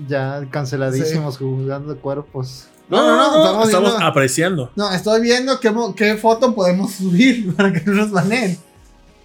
Ya 0.09 0.47
canceladísimos 0.51 1.37
juzgando 1.39 1.97
cuerpos. 1.99 2.69
No, 2.89 2.97
no, 2.99 3.17
no, 3.17 3.25
estamos 3.39 3.67
estamos 3.67 3.91
viendo- 3.91 4.07
apreciando. 4.07 4.71
No, 4.77 4.91
estoy 4.93 5.21
viendo 5.21 5.61
qué, 5.61 6.17
foto 6.17 6.55
podemos 6.55 6.93
subir 6.93 7.55
para 7.57 7.73
que 7.73 7.81
no 7.85 7.93
nos 7.95 8.11
baneen. 8.11 8.59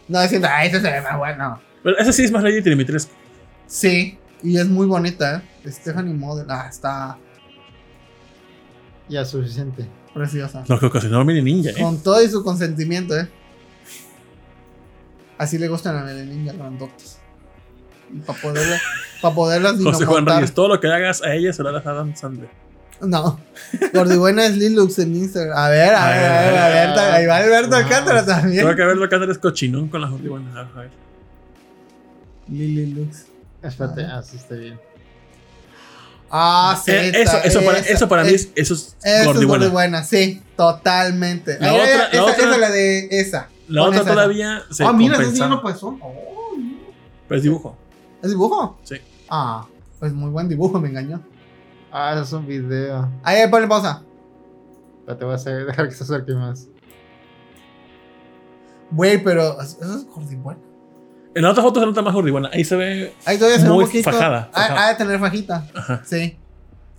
No 0.08 0.22
diciendo, 0.22 0.48
ah, 0.50 0.64
este 0.66 0.80
se 0.82 0.90
ve 0.92 1.02
más 1.02 1.18
bueno. 1.18 1.60
Pero 1.84 1.98
ese 1.98 2.14
sí 2.14 2.24
es 2.24 2.32
más 2.32 2.44
Lady 2.44 2.62
Dimitrescu. 2.62 3.12
Sí, 3.66 4.18
y 4.44 4.58
es 4.58 4.68
muy 4.68 4.88
bonita, 4.88 5.44
¿eh? 5.64 5.70
Stephanie 5.70 6.14
Model. 6.14 6.46
Ah, 6.50 6.68
está 6.70 7.18
Ya, 9.10 9.24
suficiente. 9.26 9.88
preciosa. 10.14 10.64
Lo 10.68 10.80
que 10.80 10.86
ocasionó 10.88 11.24
Mini 11.24 11.42
Ninja, 11.42 11.70
eh. 11.72 11.76
Con 11.82 12.02
todo 12.02 12.22
y 12.24 12.28
su 12.30 12.44
consentimiento, 12.44 13.18
¿eh? 13.18 13.30
Así 15.38 15.58
le 15.58 15.68
gustan 15.68 15.96
a 15.98 16.04
la 16.04 16.14
niña 16.14 16.54
grandotas. 16.54 17.20
Para 18.26 18.40
poderla, 18.40 18.82
para 19.22 19.36
poderlas 19.36 19.76
José 19.84 20.06
Juan. 20.06 20.26
Reyes, 20.26 20.54
todo 20.54 20.68
lo 20.70 20.80
que 20.80 20.88
hagas 20.88 21.22
a 21.22 21.34
ella 21.34 21.52
se 21.54 21.62
lo 21.64 21.70
harás 21.70 21.86
a 21.86 21.92
Adam 21.92 22.16
Sandler. 22.16 22.50
No. 23.02 23.40
Gordibuena 23.94 24.46
es 24.48 24.56
Lilux 24.58 24.98
en 25.00 25.16
Instagram. 25.16 25.56
A 25.58 25.70
ver, 25.70 25.94
a 25.94 26.10
ver, 26.10 26.26
a 26.26 26.42
ver, 26.42 26.58
a 26.58 26.70
ver. 26.70 27.00
Ahí 27.00 27.26
va 27.28 27.38
Alberto 27.38 27.76
Ah. 27.76 27.80
Alcántara 27.80 28.26
Tengo 28.26 28.40
también. 28.42 28.68
que 28.76 28.84
verlo 28.86 29.06
acá 29.06 29.20
es 29.30 29.38
cochinón 29.38 29.88
con 29.90 30.02
las 30.02 30.10
gordibuenas. 30.10 30.56
A 30.56 30.80
ver. 30.80 30.90
Lilux. 32.50 33.26
Espérate, 33.62 34.04
así 34.06 34.38
está 34.38 34.56
bien. 34.56 34.80
Ah, 36.32 36.82
sí. 36.84 36.92
Eh, 36.92 37.12
eso, 37.22 37.38
eso, 37.44 37.62
para, 37.64 37.80
esa, 37.80 37.90
eso 37.90 38.08
para 38.10 38.24
mí 38.24 38.34
es- 38.34 38.50
es, 38.56 38.72
eso 38.72 38.96
es 39.04 39.46
gordibuena. 39.46 40.04
Sí, 40.04 40.42
totalmente. 40.56 41.58
La 41.60 41.74
otra- 41.74 41.86
esa, 41.86 42.16
la 42.16 42.24
otra- 42.24 42.36
esa 42.36 42.52
es 42.54 42.60
la 42.60 42.70
de 42.72 43.08
esa. 43.12 43.50
La 43.68 43.84
otra 43.84 44.02
esa. 44.02 44.12
todavía 44.12 44.64
se 44.72 44.84
Ah, 44.86 44.94
mira, 44.94 45.14
está 45.16 45.24
compensaba. 45.26 45.54
enseñando 45.56 45.62
pezón. 45.64 46.00
Oh, 46.02 46.54
Pero 47.28 47.38
es 47.38 47.44
dibujo. 47.44 47.78
¿Es 48.22 48.30
dibujo? 48.30 48.78
Sí. 48.84 48.96
Ah, 49.30 49.66
pues 50.00 50.14
muy 50.14 50.30
buen 50.30 50.48
dibujo, 50.48 50.80
me 50.80 50.90
engañó. 50.90 51.22
Ah, 51.92 52.12
eso 52.14 52.24
es 52.24 52.34
un 52.34 52.48
video. 52.48 53.10
Ahí, 53.24 53.48
ponle 53.50 53.68
pausa. 53.68 54.04
Pero 55.06 55.18
te 55.18 55.26
voy 55.26 55.34
a 55.34 55.36
hacer, 55.36 55.66
dejar 55.68 55.88
que 55.90 55.96
se 55.96 56.04
acerque 56.04 56.34
más. 56.34 56.68
Güey, 58.92 59.22
pero 59.24 59.60
eso 59.62 59.78
es 59.82 60.06
Gordibuena. 60.06 60.60
En 61.36 61.44
la 61.44 61.52
otra 61.52 61.62
foto 61.62 61.80
se 61.80 61.86
nota 61.86 62.02
más 62.02 62.14
gordibuena. 62.16 62.50
Ahí 62.52 62.64
se 62.64 62.76
ve 62.76 63.14
Ahí 63.26 63.38
todavía 63.38 63.60
se 63.60 63.66
ve 63.66 63.70
un 63.70 63.76
Muy 63.76 63.86
poquito. 63.86 64.10
fajada, 64.12 64.50
Ah, 64.54 64.62
fajada. 64.62 64.86
Ha 64.86 64.90
de 64.90 64.96
tener 64.96 65.20
fajita. 65.20 65.68
ajá, 65.76 66.02
Sí. 66.06 66.36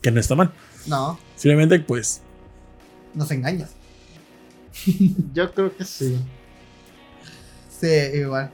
que 0.01 0.11
no 0.13 0.21
está 0.21 0.35
mal. 0.37 0.53
No, 0.87 1.19
Simplemente, 1.35 1.81
pues, 1.81 2.23
nos 3.15 3.31
engañas. 3.33 3.75
Yo 5.35 5.53
creo 5.53 5.75
que 5.77 5.85
sí. 5.85 6.19
Sí, 7.81 7.87
igual. 8.15 8.51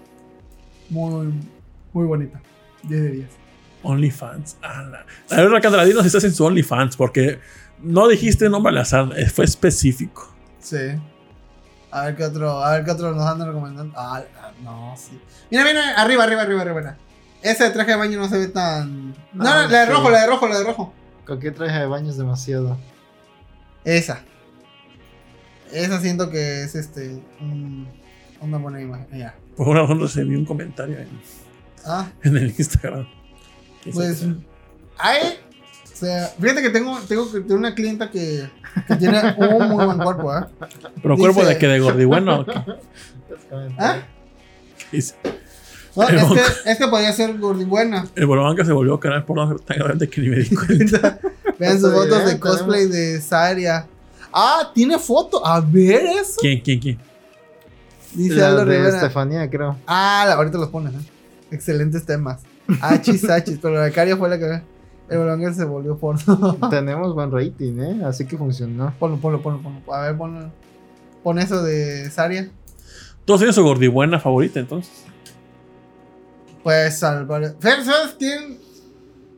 Muy, 0.91 1.33
muy 1.93 2.07
bonita. 2.07 2.41
10 2.83 3.03
de 3.03 3.11
10. 3.11 3.29
OnlyFans. 3.83 4.57
ala. 4.63 5.05
A 5.31 5.37
ver, 5.37 5.47
Alcántara, 5.55 5.85
dinos 5.85 6.03
si 6.03 6.09
estás 6.09 6.25
en 6.25 6.35
su 6.35 6.45
OnlyFans, 6.45 6.97
porque 6.97 7.39
no 7.81 8.09
dijiste 8.09 8.49
nombre 8.49 8.71
al 8.71 8.79
azar, 8.79 9.11
eh, 9.17 9.27
fue 9.29 9.45
específico. 9.45 10.35
Sí. 10.61 10.79
A 11.91 12.07
ver 12.07 12.17
qué 12.17 12.25
otro, 12.25 12.65
a 12.65 12.73
ver 12.73 12.85
qué 12.85 12.91
otro 12.91 13.15
nos 13.15 13.25
andan 13.27 13.49
recomendando. 13.49 13.95
Ah, 13.97 14.23
ah, 14.43 14.51
no, 14.63 14.95
sí. 14.97 15.21
Mira, 15.51 15.65
mira, 15.65 15.95
arriba, 16.01 16.25
arriba, 16.25 16.43
arriba, 16.43 16.63
arriba. 16.63 16.97
Ese 17.43 17.65
de 17.65 17.71
traje 17.71 17.91
de 17.93 17.97
baño 17.99 18.19
no 18.19 18.29
se 18.29 18.39
ve 18.39 18.49
tan. 18.49 19.11
No, 19.33 19.45
no, 19.45 19.49
Ah, 19.51 19.67
la 19.71 19.81
de 19.81 19.87
rojo, 19.87 20.11
la 20.11 20.21
de 20.23 20.27
rojo, 20.27 20.49
la 20.49 20.59
de 20.59 20.65
rojo. 20.65 20.93
¿Con 21.27 21.39
qué 21.41 21.51
traje 21.51 21.79
de 21.79 21.87
baño 21.87 22.11
es 22.11 22.17
demasiado? 22.17 22.79
Esa. 23.85 24.23
Esa 25.73 26.01
siento 26.01 26.31
que 26.31 26.63
es 26.65 26.75
este. 26.75 27.23
Una 28.41 28.59
buena 28.59 28.81
imagen. 28.81 29.07
Ya. 29.19 29.35
Por 29.57 29.69
una 29.69 29.83
razón 29.83 30.01
recibí 30.01 30.35
un 30.37 30.45
comentario 30.45 30.99
en, 30.99 31.09
Ah, 31.87 32.09
en 32.23 32.37
el 32.37 32.55
Instagram. 32.57 33.07
Pues. 33.93 34.25
Hay. 34.99 35.21
O 35.93 35.97
sea, 35.97 36.27
fíjate 36.41 36.63
que 36.63 36.71
tengo, 36.71 36.99
tengo, 37.01 37.27
tengo 37.27 37.55
una 37.55 37.75
clienta 37.75 38.11
que, 38.11 38.49
que 38.89 38.97
tiene 38.97 39.21
un 39.37 39.69
muy 39.69 39.85
buen 39.85 39.99
cuerpo, 39.99 40.37
¿eh? 40.37 40.43
Pero 41.03 41.17
cuerpo 41.17 41.45
de 41.45 41.57
que 41.59 41.69
de 41.69 41.79
gordibueno. 41.81 42.41
¿o 42.41 42.47
qué? 42.47 42.55
¿Ah? 43.79 43.99
Dice, 44.91 45.15
No, 45.95 46.09
El 46.09 46.17
es 46.17 46.23
monco. 46.23 46.35
que, 46.35 46.43
es 46.71 46.79
que 46.79 46.89
podría 46.89 47.13
ser 47.13 47.39
gordibuena. 47.39 48.07
El 48.17 48.27
Bolobanca 48.27 48.65
se 48.65 48.73
volvió 48.73 48.99
canal 48.99 49.25
porno 49.25 49.55
tan 49.57 49.79
grande 49.79 50.09
que 50.09 50.21
ni 50.21 50.31
me 50.31 50.37
di 50.39 50.55
cuenta. 50.57 51.21
Vean 51.59 51.81
sus 51.81 51.93
fotos 51.93 52.27
de 52.27 52.41
cosplay 52.41 52.87
de 52.89 53.21
Saria. 53.21 53.87
Ah, 54.33 54.73
tiene 54.75 54.99
foto. 54.99 55.47
A 55.47 55.61
ver 55.61 56.03
eso. 56.21 56.41
¿Quién, 56.41 56.61
quién, 56.61 56.81
quién? 56.81 56.99
Dice 58.15 58.37
La 58.37 58.49
Aldo 58.49 58.65
de 58.65 58.77
Rivera. 58.77 58.97
Estefanía, 58.97 59.51
creo. 59.51 59.77
Ah, 59.87 60.25
la- 60.27 60.35
ahorita 60.35 60.59
los 60.59 60.69
pones, 60.69 60.95
¿eh? 60.95 60.99
Excelentes 61.51 62.05
temas. 62.07 62.43
Achis, 62.81 63.25
achis. 63.31 63.59
Pero 63.61 63.75
la 63.81 63.91
Caria 63.91 64.17
fue 64.17 64.29
la 64.29 64.39
que. 64.39 64.63
El 65.09 65.19
Bolonguer 65.19 65.53
se 65.55 65.65
volvió 65.65 65.99
porno. 65.99 66.55
Tenemos 66.71 67.15
buen 67.15 67.31
rating, 67.31 67.79
¿eh? 67.79 68.03
Así 68.07 68.25
que 68.27 68.39
funcionó. 68.39 68.95
ponlo, 68.99 69.19
ponlo, 69.19 69.43
ponlo, 69.43 69.61
ponlo. 69.63 69.95
A 69.95 70.01
ver, 70.03 70.17
ponlo. 70.17 70.51
Pon 71.23 71.39
eso 71.39 71.63
de 71.63 72.11
Saria. 72.11 72.51
Todos 73.25 73.41
tienen 73.41 73.55
su 73.55 73.63
gordibuena 73.63 74.19
favorita, 74.19 74.61
entonces. 74.61 74.93
Pues 76.63 76.99
Fer, 76.99 77.85
¿sabes 77.85 78.17
quién 78.19 78.59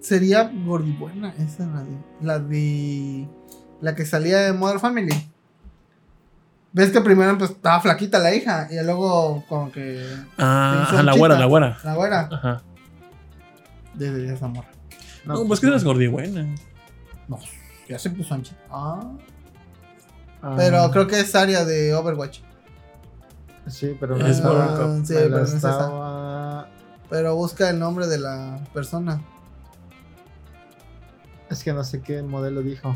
sería 0.00 0.50
gordibuena? 0.64 1.34
Esa 1.38 1.66
la 1.66 1.80
de. 1.82 1.96
La 2.22 2.38
de. 2.38 3.28
La 3.80 3.94
que 3.94 4.06
salía 4.06 4.38
de 4.38 4.52
Mother 4.52 4.78
Family. 4.78 5.12
¿Ves 6.76 6.90
que 6.90 7.00
primero 7.00 7.38
pues, 7.38 7.52
estaba 7.52 7.80
flaquita 7.80 8.18
la 8.18 8.34
hija? 8.34 8.68
Y 8.70 8.74
luego 8.84 9.42
como 9.48 9.72
que. 9.72 10.06
Ah, 10.36 10.82
ajá, 10.82 11.02
la 11.02 11.14
güera, 11.14 11.38
la 11.38 11.46
güera. 11.46 11.78
La 11.82 11.94
güera. 11.94 12.28
Ajá. 12.30 12.62
Desde 13.94 14.34
esa 14.34 14.46
morra. 14.46 14.68
No, 15.24 15.46
pues 15.46 15.58
que 15.58 15.68
eres 15.68 15.84
gordibuena. 15.84 16.46
No, 17.28 17.38
ya 17.88 17.98
se 17.98 18.10
puso 18.10 18.34
ancha. 18.34 18.54
Ah. 18.70 19.00
Ah, 20.42 20.52
Pero 20.58 20.90
creo 20.90 21.06
que 21.06 21.18
es 21.18 21.34
área 21.34 21.64
de 21.64 21.94
Overwatch. 21.94 22.40
Sí, 23.68 23.96
pero 23.98 24.16
Es 24.16 24.22
no 24.22 24.28
estaba- 24.28 24.76
Cup. 24.76 25.06
Sí, 25.06 25.14
pero 25.14 25.24
pero 25.30 25.38
no 25.38 25.44
es 25.44 25.54
esa. 25.54 26.66
Pero 27.08 27.36
busca 27.36 27.70
el 27.70 27.78
nombre 27.78 28.06
de 28.06 28.18
la 28.18 28.60
persona. 28.74 29.22
Es 31.48 31.64
que 31.64 31.72
no 31.72 31.82
sé 31.84 32.02
qué 32.02 32.22
modelo 32.22 32.60
dijo. 32.60 32.94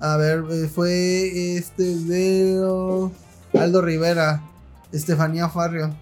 A 0.00 0.16
ver, 0.16 0.44
eh, 0.50 0.68
fue 0.68 1.56
este 1.56 1.82
video. 1.82 3.12
Aldo 3.58 3.82
Rivera. 3.82 4.42
Estefanía 4.92 5.48
Farrio. 5.48 5.94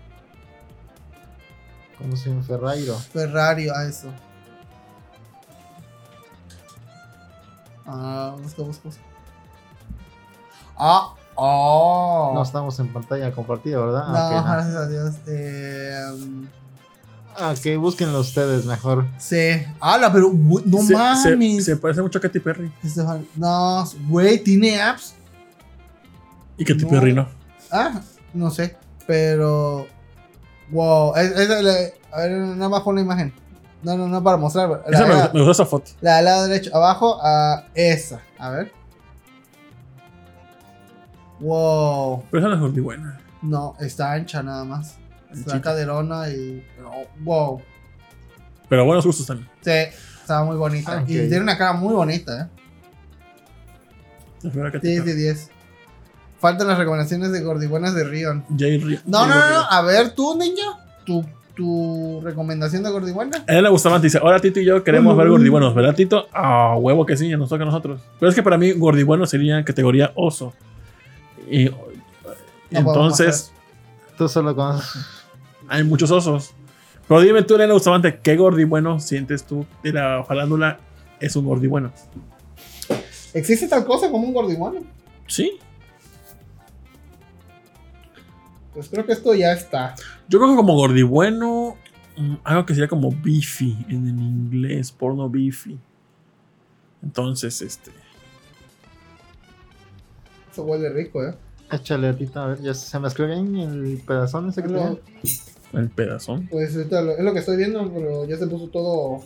Como 1.99 2.17
si 2.17 2.29
un 2.29 2.45
Ferrairo. 2.45 2.97
Ferrari, 2.97 3.69
a 3.69 3.85
eso. 3.85 4.09
Ah, 7.87 8.37
busca, 8.41 8.63
busca, 8.63 8.83
busca. 8.85 9.03
Ah, 10.77 11.15
oh. 11.35 12.33
No 12.35 12.43
estamos 12.43 12.79
en 12.79 12.93
pantalla 12.93 13.33
compartida, 13.33 13.79
¿verdad? 13.81 14.07
No, 14.09 14.17
Ah, 14.17 14.31
no. 14.47 14.53
gracias 14.53 14.77
a 14.77 14.89
Dios. 14.89 15.15
Eh, 15.27 16.01
um, 16.13 16.47
Ah, 17.41 17.55
ok, 17.57 17.79
búsquenlo 17.81 18.19
ustedes 18.21 18.65
mejor. 18.65 19.07
sí. 19.19 19.63
¡Hala! 19.81 20.13
Pero, 20.13 20.33
no 20.33 20.79
se, 20.79 20.87
se- 20.89 20.93
mames. 20.95 21.65
Se, 21.65 21.77
parece 21.77 22.03
mucho 22.03 22.19
a 22.19 22.23
Katy 22.23 22.41
Perry. 22.41 22.73
Estefan- 22.83 23.27
No, 23.37 23.85
güey, 24.09 24.39
tiene 24.43 24.81
apps. 24.81 25.15
Y 26.57 26.65
Katy 26.65 26.83
No. 26.85 26.89
Perry 26.91 27.13
no. 27.13 27.29
Ah, 27.71 28.01
no 28.35 28.51
sé. 28.51 28.77
Pero. 29.07 29.87
Wow. 30.71 31.15
Es, 31.17 31.31
es 31.31 31.49
la- 31.49 32.17
a 32.17 32.21
ver, 32.23 32.33
nada 32.33 32.69
más 32.69 32.83
pon 32.83 32.97
la 32.97 33.03
imagen. 33.03 33.33
No, 33.83 33.97
no, 33.97 34.09
no 34.09 34.23
para 34.25 34.37
mostrar. 34.37 34.69
La, 34.89 34.97
Esa 34.99 35.07
me, 35.07 35.15
la- 35.15 35.31
me 35.33 35.39
gustó 35.41 35.53
esa 35.53 35.67
foto. 35.67 35.93
la 36.01 36.17
del 36.17 36.25
lado 36.25 36.49
derecho. 36.49 36.75
Abajo 36.75 37.21
a 37.23 37.67
esa. 37.75 38.21
A 38.39 38.51
ver. 38.51 38.73
Wow. 41.41 42.25
Pero 42.31 42.41
esa 42.41 42.49
no 42.49 42.55
es 42.57 42.61
gordibuena. 42.61 43.21
No, 43.43 43.77
está 43.79 44.13
ancha 44.13 44.43
nada 44.43 44.65
más. 44.65 44.97
Está 45.33 45.61
caderona 45.61 46.29
y. 46.31 46.65
pero, 46.77 46.91
wow. 47.21 47.63
Pero 48.69 48.85
buenos 48.85 49.05
gustos 49.07 49.27
también. 49.27 49.49
Sí, 49.61 49.71
estaba 50.21 50.45
muy 50.45 50.57
bonita. 50.57 50.99
Ah. 50.99 51.05
Y 51.07 51.15
tiene 51.29 51.41
una 51.41 51.57
cara 51.57 51.73
muy 51.73 51.95
bonita, 51.95 52.43
¿eh? 52.43 52.47
La 54.43 54.51
primera 54.51 54.71
Katy 54.73 54.87
10 54.87 55.05
de 55.05 55.11
Perry. 55.13 55.23
10. 55.23 55.51
Faltan 56.39 56.69
las 56.69 56.79
recomendaciones 56.79 57.33
de 57.33 57.41
gordibuenas 57.43 57.95
de 57.95 58.05
Rion. 58.05 58.45
Jay 58.57 58.81
Ri- 58.81 59.01
No, 59.07 59.27
no, 59.27 59.35
no, 59.35 59.51
no. 59.51 59.61
A 59.71 59.83
ver, 59.83 60.11
tú, 60.15 60.37
ninja. 60.39 60.85
Tu, 61.05 61.25
tu 61.57 62.21
recomendación 62.23 62.83
de 62.85 62.91
gordibuena. 62.91 63.45
A 63.49 63.53
él 63.57 63.65
le 63.65 63.69
gustaba 63.71 63.97
antes. 63.97 64.13
Dice: 64.13 64.23
Ahora 64.23 64.39
Tito 64.39 64.61
y 64.61 64.65
yo 64.65 64.85
queremos 64.85 65.17
ver 65.17 65.29
gordibuenos, 65.29 65.75
¿verdad, 65.75 65.95
Tito? 65.95 66.29
Ah, 66.33 66.77
huevo 66.79 67.05
que 67.05 67.17
sí, 67.17 67.29
ya 67.29 67.37
nos 67.37 67.49
toca 67.49 67.63
a 67.65 67.67
nosotros. 67.67 68.01
Pero 68.21 68.29
es 68.31 68.35
que 68.37 68.43
para 68.43 68.57
mí, 68.57 68.71
gordibueno 68.73 69.27
sería 69.27 69.65
categoría 69.65 70.13
oso. 70.15 70.53
Y, 71.51 71.65
No 71.65 71.75
entonces, 72.71 73.53
Tú 74.17 74.29
solo 74.29 74.55
conoces. 74.55 75.05
Hay 75.69 75.85
muchos 75.85 76.11
osos. 76.11 76.55
Pero 77.07 77.21
dime 77.23 77.43
tú, 77.43 77.55
Elena 77.55 77.73
Bustamante, 77.73 78.21
¿qué 78.23 78.37
gordibueno 78.37 79.01
sientes 79.01 79.45
tú 79.45 79.65
de 79.83 79.93
la 79.93 80.25
farándula 80.25 80.79
es 81.21 81.35
un 81.37 81.47
gordibueno? 81.47 81.93
¿Existe 83.33 83.69
tal 83.69 83.85
cosa 83.85 84.11
como 84.11 84.27
un 84.27 84.35
gordibueno? 84.35 84.81
Sí. 85.27 85.59
Pues 88.75 88.89
creo 88.89 89.05
que 89.07 89.13
esto 89.13 89.35
ya 89.35 89.53
está. 89.53 89.95
Yo 90.29 90.39
creo 90.39 90.51
que 90.51 90.57
como 90.57 90.75
gordibueno, 90.75 91.77
mm, 92.17 92.35
algo 92.45 92.67
que 92.67 92.75
sería 92.75 92.89
como 92.89 93.11
beefy 93.11 93.77
en 93.89 94.07
el 94.07 94.19
inglés, 94.23 94.93
porno 94.93 95.29
beefy. 95.29 95.79
Entonces, 97.03 97.61
este. 97.63 97.91
Eso 100.53 100.63
huele 100.65 100.91
rico, 100.91 101.25
¿eh? 101.25 101.35
Échale 101.71 102.09
ahorita, 102.09 102.45
a 102.45 102.47
ver, 102.49 102.63
ya 102.63 102.75
se 102.75 102.99
me 102.99 103.09
escribe 103.09 103.35
bien 103.35 103.57
el 103.57 104.03
pedazón 104.07 104.49
ese 104.49 104.63
que 104.63 104.69
No. 104.69 104.79
tenía. 104.79 105.01
El 105.73 105.91
pedazón. 105.91 106.49
Pues 106.51 106.75
es 106.75 106.91
lo 106.91 107.33
que 107.33 107.39
estoy 107.39 107.57
viendo, 107.57 107.91
pero 107.93 108.25
ya 108.25 108.37
se 108.37 108.47
puso 108.47 108.69
todo 108.69 109.21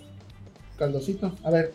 caldosito. 0.78 1.32
A 1.44 1.50
ver. 1.50 1.72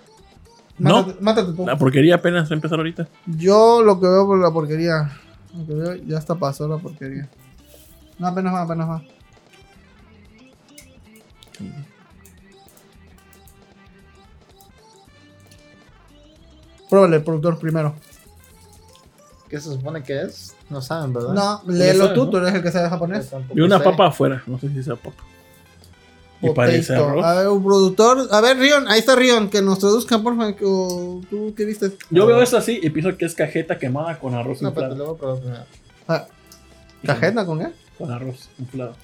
No. 0.78 1.04
Mátate, 1.04 1.22
mátate 1.22 1.54
tú. 1.54 1.66
La 1.66 1.78
porquería 1.78 2.16
apenas 2.16 2.50
va 2.50 2.54
a 2.54 2.56
empezar 2.56 2.78
ahorita. 2.78 3.08
Yo 3.26 3.82
lo 3.82 4.00
que 4.00 4.08
veo 4.08 4.26
por 4.26 4.40
la 4.40 4.52
porquería. 4.52 5.12
Lo 5.58 5.66
que 5.66 5.74
veo, 5.74 5.96
ya 5.96 6.18
hasta 6.18 6.36
pasó 6.36 6.68
la 6.68 6.78
porquería. 6.78 7.30
No, 8.20 8.28
apenas 8.28 8.54
va, 8.54 8.62
apenas 8.62 8.90
va. 8.90 9.04
pruébale, 16.90 17.20
productor, 17.20 17.60
primero. 17.60 17.96
¿Qué 19.50 19.60
se 19.60 19.72
supone 19.72 20.04
que 20.04 20.22
es? 20.24 20.56
No 20.70 20.82
saben, 20.82 21.14
¿verdad? 21.14 21.34
No, 21.34 21.62
léelo 21.72 22.14
tú, 22.14 22.26
¿no? 22.26 22.30
tú 22.32 22.38
eres 22.38 22.54
el 22.54 22.62
que 22.64 22.72
sabe 22.72 22.90
japonés. 22.90 23.32
Y 23.56 23.62
una 23.62 23.78
sé. 23.78 23.84
papa 23.84 24.08
afuera. 24.08 24.44
No 24.46 24.60
sé 24.60 24.70
si 24.70 24.84
sea 24.84 24.96
papa. 24.96 25.24
Y 26.42 26.50
parece 26.52 26.96
arroz. 26.96 27.26
A 27.26 27.34
ver, 27.34 27.48
un 27.48 27.64
productor. 27.64 28.28
A 28.32 28.42
ver, 28.42 28.58
Rion, 28.58 28.88
ahí 28.88 29.00
está 29.00 29.16
Rion, 29.16 29.50
que 29.50 29.62
nos 29.62 29.80
traduzca, 29.80 30.20
por 30.20 30.36
favor. 30.36 30.56
¿Tú 30.56 31.54
qué 31.56 31.66
viste? 31.66 31.92
Yo 32.12 32.26
veo 32.28 32.42
esto 32.42 32.58
así 32.58 32.80
y 32.82 32.90
pienso 32.90 33.18
que 33.18 33.26
es 33.26 33.34
cajeta 33.34 33.80
quemada 33.80 34.20
con 34.20 34.36
arroz 34.36 34.62
No, 34.62 34.74
pero 34.74 34.88
te 34.90 34.94
inflado. 34.94 34.98
lo 34.98 35.06
voy 35.06 35.16
a 35.16 35.20
probar 35.20 35.40
primero. 35.42 35.64
Ah, 36.08 36.28
¿Cajeta 37.06 37.46
con 37.46 37.60
qué? 37.60 37.68
Con 37.98 38.12
arroz 38.12 38.50
inflado. 38.60 38.96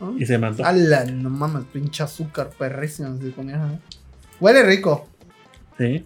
Ah. 0.00 0.10
Y 0.18 0.26
se 0.26 0.36
me 0.36 0.48
antoja. 0.48 0.68
Ala, 0.68 1.04
no 1.04 1.30
mames, 1.30 1.64
pinche 1.72 2.02
azúcar 2.02 2.50
perrísimo. 2.58 3.16
Si 3.22 3.30
comieras, 3.30 3.72
¿eh? 3.72 3.78
Huele 4.40 4.62
rico. 4.64 5.06
Sí. 5.78 6.04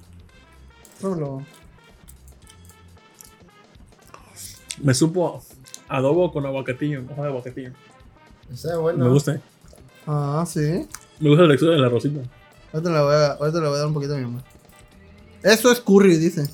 Pruébalo. 1.00 1.42
Me 4.82 4.94
supo 4.94 5.42
adobo 5.88 6.32
con 6.32 6.46
aguacatillo. 6.46 7.04
Hoja 7.10 7.22
de 7.22 7.28
aguacatillo. 7.28 7.72
Está 8.52 8.78
bueno. 8.78 9.04
Me 9.04 9.10
gusta. 9.10 9.40
Ah, 10.06 10.44
sí. 10.46 10.86
Me 11.20 11.28
gusta 11.28 11.44
la 11.44 11.48
textura 11.50 11.72
del 11.74 11.84
arrocito. 11.84 12.20
Ahorita 12.72 12.90
le 12.90 13.00
voy 13.00 13.14
a, 13.14 13.32
ahorita 13.32 13.60
le 13.60 13.68
voy 13.68 13.76
a 13.76 13.78
dar 13.78 13.86
un 13.86 13.94
poquito 13.94 14.14
a 14.14 14.16
mi 14.16 14.24
mamá. 14.24 14.42
Eso 15.42 15.70
es 15.70 15.80
curry, 15.80 16.16
dice. 16.16 16.48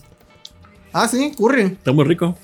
Ah, 0.93 1.09
sí, 1.09 1.33
curry. 1.37 1.63
Está 1.63 1.93
muy 1.93 2.05
rico. 2.05 2.37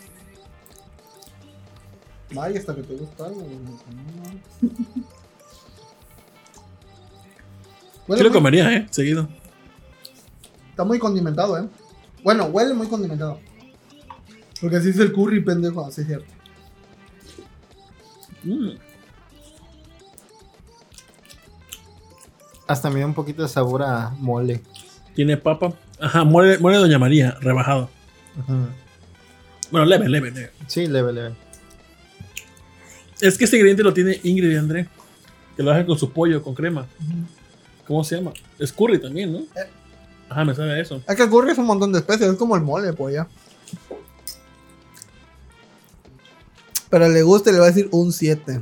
Vaya, 2.32 2.58
hasta 2.58 2.74
que 2.74 2.82
te 2.82 2.94
gusta 2.94 3.26
algo. 3.26 3.46
Huele 8.08 8.22
lo 8.22 8.32
comería, 8.32 8.72
¿eh? 8.72 8.86
Seguido. 8.90 9.28
Está 10.70 10.84
muy 10.84 10.98
condimentado, 10.98 11.58
¿eh? 11.58 11.68
Bueno, 12.22 12.44
huele 12.46 12.72
muy 12.74 12.86
condimentado. 12.86 13.40
Porque 14.60 14.76
así 14.76 14.90
es 14.90 14.98
el 14.98 15.12
curry, 15.12 15.42
pendejo. 15.42 15.84
Así 15.84 16.02
es 16.02 16.06
cierto. 16.06 16.26
Mm. 18.44 18.70
Hasta 22.66 22.90
me 22.90 22.96
dio 22.96 23.06
un 23.06 23.14
poquito 23.14 23.42
de 23.42 23.48
sabor 23.48 23.82
a 23.82 24.10
mole. 24.18 24.60
Tiene 25.14 25.36
papa. 25.36 25.74
Ajá, 26.00 26.24
mole, 26.24 26.58
mole 26.58 26.76
de 26.76 26.82
Doña 26.82 26.98
María, 26.98 27.36
rebajado. 27.40 27.88
Ujú. 28.38 28.66
Bueno, 29.70 29.86
leve, 29.86 30.08
leve, 30.08 30.30
leve. 30.30 30.50
Sí, 30.66 30.86
leve, 30.86 31.12
leve. 31.12 31.34
Es 33.20 33.38
que 33.38 33.44
este 33.44 33.56
ingrediente 33.56 33.82
lo 33.82 33.94
tiene 33.94 34.20
Ingrid 34.22 34.50
y 34.50 34.56
André. 34.56 34.88
Que 35.56 35.62
lo 35.62 35.70
hacen 35.70 35.86
con 35.86 35.98
su 35.98 36.12
pollo, 36.12 36.42
con 36.42 36.54
crema. 36.54 36.86
¿Cómo 37.86 38.04
se 38.04 38.16
llama? 38.16 38.32
Es 38.58 38.72
curry 38.72 39.00
también, 39.00 39.32
¿no? 39.32 39.38
Eh. 39.38 39.68
Ajá, 40.28 40.44
me 40.44 40.54
sabe 40.54 40.72
a 40.72 40.80
eso. 40.80 41.00
Es 41.08 41.16
que 41.16 41.22
el 41.22 41.30
curry 41.30 41.52
es 41.52 41.58
un 41.58 41.66
montón 41.66 41.92
de 41.92 42.00
especies. 42.00 42.30
Es 42.30 42.36
como 42.36 42.56
el 42.56 42.62
mole, 42.62 42.92
pues 42.92 43.14
ya. 43.14 43.26
Pero 46.90 47.08
le 47.08 47.22
gusta 47.22 47.50
y 47.50 47.52
le 47.54 47.58
va 47.58 47.66
a 47.66 47.68
decir 47.68 47.88
un 47.92 48.12
7. 48.12 48.60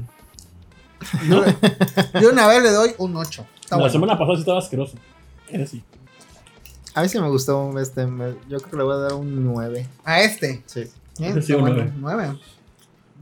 No, 1.28 1.42
Yo 2.20 2.30
una 2.30 2.46
vez 2.48 2.62
le 2.62 2.70
doy 2.70 2.90
un 2.98 3.16
8. 3.16 3.46
Está 3.60 3.76
la 3.76 3.80
bueno. 3.82 3.92
semana 3.92 4.12
pasada 4.18 4.34
sí 4.36 4.40
estaba 4.40 4.58
asqueroso. 4.58 4.96
Era 5.48 5.64
así. 5.64 5.82
A 6.94 7.02
mí 7.02 7.08
sí 7.08 7.18
me 7.20 7.28
gustó 7.28 7.78
este. 7.78 8.06
me- 8.06 8.34
yo 8.48 8.58
creo 8.58 8.70
que 8.70 8.76
le 8.76 8.82
voy 8.84 8.94
a 8.94 8.98
dar 8.98 9.14
un 9.14 9.44
9. 9.44 9.86
A 10.04 10.22
este. 10.22 10.62
Sí. 10.66 10.80
¿eh? 11.20 11.42
Sí, 11.42 11.52
un 11.52 11.60
bueno. 11.62 11.92
nueve. 11.98 12.22
9. 12.28 12.38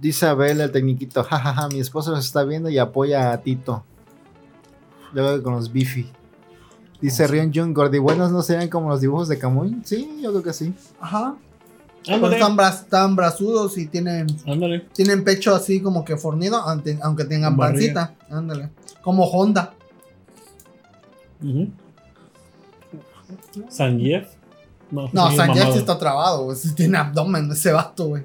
Dice 0.01 0.27
Abel, 0.27 0.61
el 0.61 0.73
tecniquito, 0.73 1.23
jajaja, 1.23 1.69
mi 1.69 1.79
esposo 1.81 2.11
nos 2.11 2.25
está 2.27 2.43
viendo 2.45 2.69
y 2.69 2.79
apoya 2.79 3.33
a 3.33 3.39
Tito. 3.41 3.85
Luego 5.13 5.43
con 5.43 5.55
los 5.55 5.73
bifi. 5.73 6.11
Dice 7.01 7.27
Rion 7.27 7.53
Jun, 7.55 7.73
gordibuenos 7.75 8.31
no 8.31 8.43
se 8.43 8.57
ven 8.57 8.69
como 8.69 8.89
los 8.89 9.01
dibujos 9.01 9.29
de 9.29 9.39
Camuy. 9.39 9.81
Sí, 9.85 10.19
yo 10.23 10.31
creo 10.31 10.43
que 10.43 10.53
sí. 10.53 10.75
Ajá. 11.01 11.35
Ándale. 12.09 12.37
están, 12.37 12.57
bra- 12.57 12.73
están 12.75 13.17
brazudos 13.17 13.79
y 13.79 13.87
tienen, 13.87 14.27
Ándale. 14.47 14.81
tienen 14.93 15.23
pecho 15.25 15.55
así 15.55 15.81
como 15.81 16.05
que 16.05 16.17
fornido, 16.17 16.57
aunque, 16.57 16.99
aunque 17.03 17.25
tengan 17.25 17.57
pancita. 17.57 18.15
Ándale. 18.31 18.71
Como 19.03 19.25
Honda. 19.25 19.75
Sangief. 23.69 24.29
No, 24.91 25.09
No, 25.13 25.31
sí, 25.31 25.37
Sanjay 25.37 25.57
mamado. 25.59 25.73
sí 25.73 25.79
está 25.79 25.99
trabado, 25.99 26.45
güey. 26.45 26.57
Sí 26.57 26.75
tiene 26.75 26.99
abdomen 26.99 27.51
ese 27.51 27.73
vato, 27.73 28.09
güey. 28.09 28.25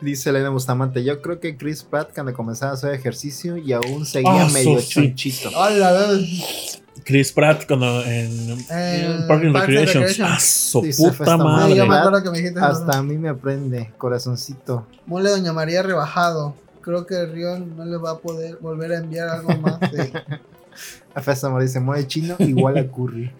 Dice 0.00 0.30
Elena 0.30 0.50
Bustamante, 0.50 1.02
yo 1.02 1.20
creo 1.22 1.40
que 1.40 1.56
Chris 1.56 1.82
Pratt 1.82 2.12
cuando 2.14 2.32
comenzaba 2.32 2.72
a 2.72 2.74
hacer 2.74 2.94
ejercicio 2.94 3.56
y 3.56 3.72
aún 3.72 4.06
seguía 4.06 4.44
Ah, 4.44 4.48
medio 4.52 4.78
sí. 4.80 4.88
chonchito. 4.90 5.48
Hola, 5.56 5.92
vez. 5.92 6.82
Chris 7.08 7.32
Pratt 7.32 7.64
cuando 7.66 8.04
en, 8.04 8.58
Eh, 8.70 9.24
Park 9.26 9.42
and 9.42 9.56
Recreation. 9.56 10.02
Recreation. 10.02 10.26
Ah, 10.30 10.38
su 10.38 10.82
puta 10.82 11.38
madre. 11.38 11.74
yo 11.74 11.86
me 11.86 11.96
acuerdo 11.96 12.22
que 12.22 12.30
me 12.30 12.36
dijiste. 12.38 12.60
Hasta 12.60 12.98
a 12.98 13.02
mí 13.02 13.16
me 13.16 13.32
prende, 13.34 13.90
corazoncito. 13.96 14.86
Mole 15.06 15.30
Doña 15.30 15.54
María 15.54 15.82
rebajado. 15.82 16.52
Creo 16.82 17.06
que 17.06 17.24
Rion 17.24 17.78
no 17.78 17.86
le 17.86 17.96
va 17.96 18.10
a 18.10 18.18
poder 18.18 18.58
volver 18.60 18.92
a 18.92 18.98
enviar 18.98 19.26
algo 19.30 19.48
más. 19.56 19.80
de- 19.90 20.12
A 21.14 21.22
Festa 21.22 21.48
Madre 21.48 21.64
dice, 21.64 21.80
mueve 21.80 22.06
chino 22.06 22.36
igual 22.40 22.76
a 22.76 22.86
curry. 22.86 23.32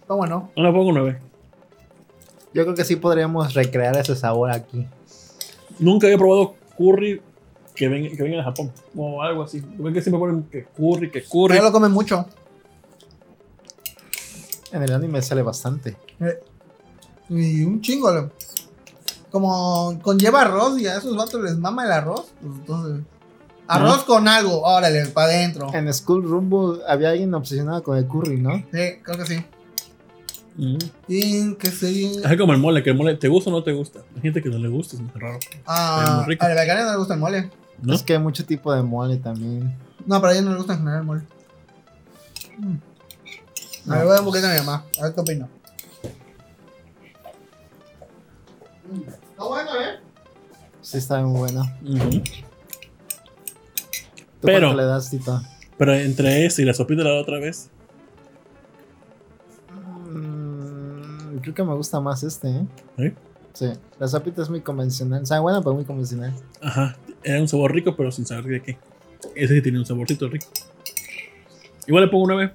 Está 0.00 0.14
bueno. 0.14 0.50
No 0.56 0.72
pongo 0.72 0.92
nueve. 0.92 1.18
Yo 2.54 2.62
creo 2.64 2.74
que 2.74 2.84
sí 2.86 2.96
podríamos 2.96 3.52
recrear 3.52 3.96
ese 3.98 4.16
sabor 4.16 4.50
aquí. 4.50 4.86
Nunca 5.78 6.06
había 6.06 6.16
probado 6.18 6.54
curry 6.78 7.20
que 7.78 7.88
venga, 7.88 8.08
que 8.16 8.22
venga 8.22 8.38
de 8.38 8.42
Japón. 8.42 8.72
O 8.96 9.22
algo 9.22 9.44
así. 9.44 9.62
Ven 9.78 9.94
que 9.94 10.02
siempre 10.02 10.18
ponen 10.18 10.42
que 10.44 10.64
curry, 10.64 11.10
que 11.10 11.22
curry. 11.22 11.54
Ya 11.56 11.62
lo 11.62 11.70
comen 11.72 11.92
mucho. 11.92 12.26
En 14.72 14.82
el 14.82 14.92
anime 14.92 15.22
sale 15.22 15.42
bastante. 15.42 15.96
Eh, 16.20 16.38
Y 17.30 17.62
un 17.62 17.80
chingo. 17.80 18.30
Como 19.30 19.98
conlleva 20.02 20.42
arroz 20.42 20.78
y 20.80 20.86
a 20.86 20.96
esos 20.96 21.14
vatos 21.16 21.42
les 21.42 21.56
mama 21.56 21.84
el 21.84 21.92
arroz. 21.92 22.32
Pues 22.40 22.52
entonces. 22.58 23.04
Arroz 23.66 24.04
con 24.04 24.26
algo. 24.28 24.62
Órale, 24.62 25.06
para 25.06 25.28
adentro. 25.28 25.72
En 25.72 25.92
School 25.92 26.24
Rumble 26.24 26.82
había 26.88 27.10
alguien 27.10 27.32
obsesionado 27.34 27.82
con 27.82 27.96
el 27.98 28.06
curry, 28.06 28.40
¿no? 28.40 28.56
Sí, 28.72 28.96
creo 29.02 29.18
que 29.18 29.26
sí. 29.26 29.44
Mm. 30.56 30.78
Y 31.06 31.54
que 31.54 31.68
sí. 31.70 32.20
Es 32.24 32.36
como 32.36 32.52
el 32.52 32.58
mole, 32.58 32.82
que 32.82 32.90
el 32.90 32.96
mole 32.96 33.14
te 33.16 33.28
gusta 33.28 33.50
o 33.50 33.52
no 33.52 33.62
te 33.62 33.72
gusta. 33.72 34.00
Hay 34.16 34.22
gente 34.22 34.42
que 34.42 34.48
no 34.48 34.58
le 34.58 34.68
gusta, 34.68 34.96
es 34.96 35.02
muy 35.02 35.12
raro. 35.14 35.38
Ah, 35.66 36.04
Es 36.04 36.16
muy 36.16 36.24
rico. 36.34 36.44
a 36.44 36.48
la 36.48 36.54
vegana 36.62 36.84
no 36.84 36.90
le 36.92 36.96
gusta 36.98 37.14
el 37.14 37.20
mole. 37.20 37.50
¿No? 37.82 37.94
Es 37.94 38.02
que 38.02 38.14
hay 38.14 38.18
mucho 38.18 38.44
tipo 38.44 38.72
de 38.74 38.82
mole 38.82 39.16
también. 39.18 39.74
No, 40.06 40.20
pero 40.20 40.28
a 40.28 40.32
ella 40.32 40.42
no 40.42 40.50
le 40.52 40.56
gusta 40.56 40.72
en 40.74 40.78
general 40.80 41.00
el 41.00 41.06
mole. 41.06 41.22
A 43.88 43.94
ver, 43.94 44.02
voy 44.04 44.08
a 44.08 44.14
dar 44.14 44.20
un 44.20 44.26
poquito 44.26 44.46
a 44.46 44.50
mi 44.52 44.58
mamá. 44.58 44.84
A 45.00 45.04
ver 45.04 45.14
qué 45.14 45.20
opina. 45.20 45.48
Está 49.30 49.44
bueno, 49.44 49.70
¿eh? 49.80 50.00
Sí 50.82 50.98
está 50.98 51.20
muy 51.22 51.38
bueno. 51.38 51.62
Ujú. 51.84 52.10
¿Tú 52.10 52.22
Pero- 54.42 54.74
le 54.74 54.84
das, 54.84 55.10
Tito? 55.10 55.40
Pero 55.76 55.94
entre 55.94 56.44
ese 56.46 56.62
y 56.62 56.64
la 56.64 56.74
sopita 56.74 57.02
de 57.02 57.08
la 57.08 57.20
otra 57.20 57.38
vez. 57.38 57.70
Mm, 60.10 61.38
creo 61.38 61.54
que 61.54 61.62
me 61.62 61.74
gusta 61.74 62.00
más 62.00 62.22
este, 62.24 62.48
¿eh? 62.48 62.66
¿eh? 62.98 63.14
Sí. 63.52 63.72
La 63.98 64.08
sopita 64.08 64.42
es 64.42 64.50
muy 64.50 64.60
convencional. 64.60 65.22
O 65.22 65.26
sea, 65.26 65.38
buena, 65.40 65.60
pero 65.60 65.74
muy 65.74 65.84
convencional. 65.84 66.34
Ajber 66.60 66.96
Era 67.22 67.40
un 67.40 67.48
sabor 67.48 67.74
rico, 67.74 67.94
pero 67.96 68.10
sin 68.10 68.26
saber 68.26 68.44
de 68.44 68.62
qué. 68.62 68.78
Ese 69.34 69.54
sí 69.54 69.62
tiene 69.62 69.78
un 69.78 69.86
saborcito 69.86 70.28
rico. 70.28 70.46
Igual 71.86 72.04
le 72.04 72.10
pongo 72.10 72.24
un 72.24 72.30
9. 72.30 72.52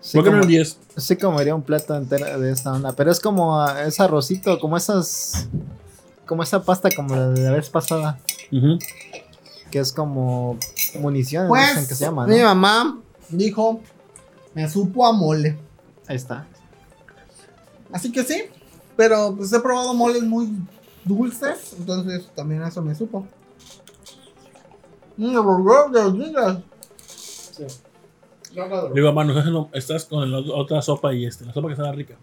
Sí, 0.00 0.16
¿Por 0.16 0.24
qué 0.24 0.30
no 0.30 0.36
como, 0.36 0.42
un 0.44 0.48
10? 0.48 0.78
sí 0.96 1.16
comería 1.16 1.54
un 1.54 1.62
plato 1.62 1.94
entero 1.94 2.38
de 2.40 2.52
esta 2.52 2.72
onda. 2.72 2.92
Pero 2.92 3.10
es 3.10 3.20
como 3.20 3.60
ah, 3.60 3.84
ese 3.84 4.02
arrocito, 4.02 4.58
como 4.58 4.76
esas... 4.76 5.48
Como 6.26 6.42
esa 6.42 6.64
pasta 6.64 6.88
como 6.94 7.14
la 7.14 7.28
de 7.28 7.42
la 7.42 7.52
vez 7.52 7.70
pasada. 7.70 8.18
Que 9.70 9.78
es 9.78 9.92
como 9.92 10.58
municiones, 10.98 11.48
no 11.48 11.54
sé 11.54 11.74
Pues, 11.74 11.88
qué 11.88 11.94
se 11.94 12.04
llama, 12.04 12.26
mi 12.26 12.40
mamá 12.40 12.98
dijo, 13.28 13.80
me 14.54 14.68
supo 14.68 15.06
a 15.06 15.12
mole. 15.12 15.56
Ahí 16.06 16.16
está. 16.16 16.46
Así 17.92 18.10
que 18.12 18.24
sí, 18.24 18.44
pero 18.96 19.34
pues 19.36 19.52
he 19.52 19.60
probado 19.60 19.94
moles 19.94 20.22
muy 20.22 20.48
dulces, 21.06 21.74
entonces 21.78 22.28
también 22.34 22.62
eso 22.62 22.82
me 22.82 22.94
supo. 22.94 23.26
De 25.16 25.26
verdad, 25.28 25.90
de 25.90 26.02
los 26.02 26.14
niños. 26.14 26.58
Le 28.54 28.94
digo, 28.94 29.12
mano, 29.12 29.68
estás, 29.72 30.04
con 30.04 30.30
la 30.30 30.38
otra 30.38 30.82
sopa 30.82 31.12
y 31.14 31.24
este. 31.26 31.44
La 31.44 31.52
sopa 31.52 31.68
que 31.68 31.72
estaba 31.74 31.92
rica. 31.92 32.14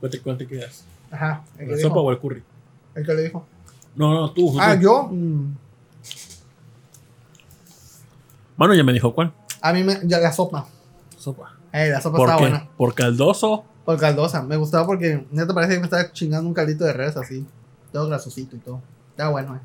¿Cuál 0.00 0.12
te, 0.12 0.20
cuál 0.20 0.36
te 0.38 0.46
quedas? 0.46 0.84
Ajá, 1.10 1.42
que, 1.56 1.66
¿La 1.66 1.76
dijo, 1.76 1.88
sopa 1.88 2.00
o 2.00 2.10
el 2.10 2.18
curry? 2.18 2.42
el 2.94 3.06
que 3.06 3.14
le 3.14 3.22
dijo. 3.22 3.44
No, 3.96 4.12
no, 4.14 4.30
tú. 4.32 4.54
Ah, 4.60 4.74
tú. 4.76 4.82
yo. 4.82 5.08
mm, 5.10 5.56
Mano 8.56 8.74
ya 8.74 8.84
me 8.84 8.92
dijo 8.92 9.14
cuál. 9.14 9.32
a 9.60 9.72
mí 9.72 9.82
me. 9.84 9.98
Ya 10.04 10.18
la 10.18 10.32
sopa. 10.32 10.66
Sopa. 11.16 11.52
Eh, 11.72 11.88
la 11.90 12.00
sopa 12.00 12.16
¿Por 12.18 12.28
estaba 12.28 12.42
qué? 12.44 12.50
buena. 12.50 12.68
¿Por 12.76 12.94
caldoso? 12.94 13.64
Por 13.84 13.98
caldosa. 13.98 14.42
Me 14.42 14.56
gustaba 14.56 14.86
porque. 14.86 15.26
¿No 15.30 15.46
te 15.46 15.54
parece 15.54 15.74
que 15.74 15.78
me 15.80 15.84
estaba 15.86 16.12
chingando 16.12 16.48
un 16.48 16.54
caldito 16.54 16.84
de 16.84 16.92
res 16.92 17.16
así? 17.16 17.44
Todo 17.92 18.08
grasosito 18.08 18.56
y 18.56 18.58
todo. 18.58 18.82
Está 19.10 19.28
bueno, 19.28 19.56
eh. 19.56 19.60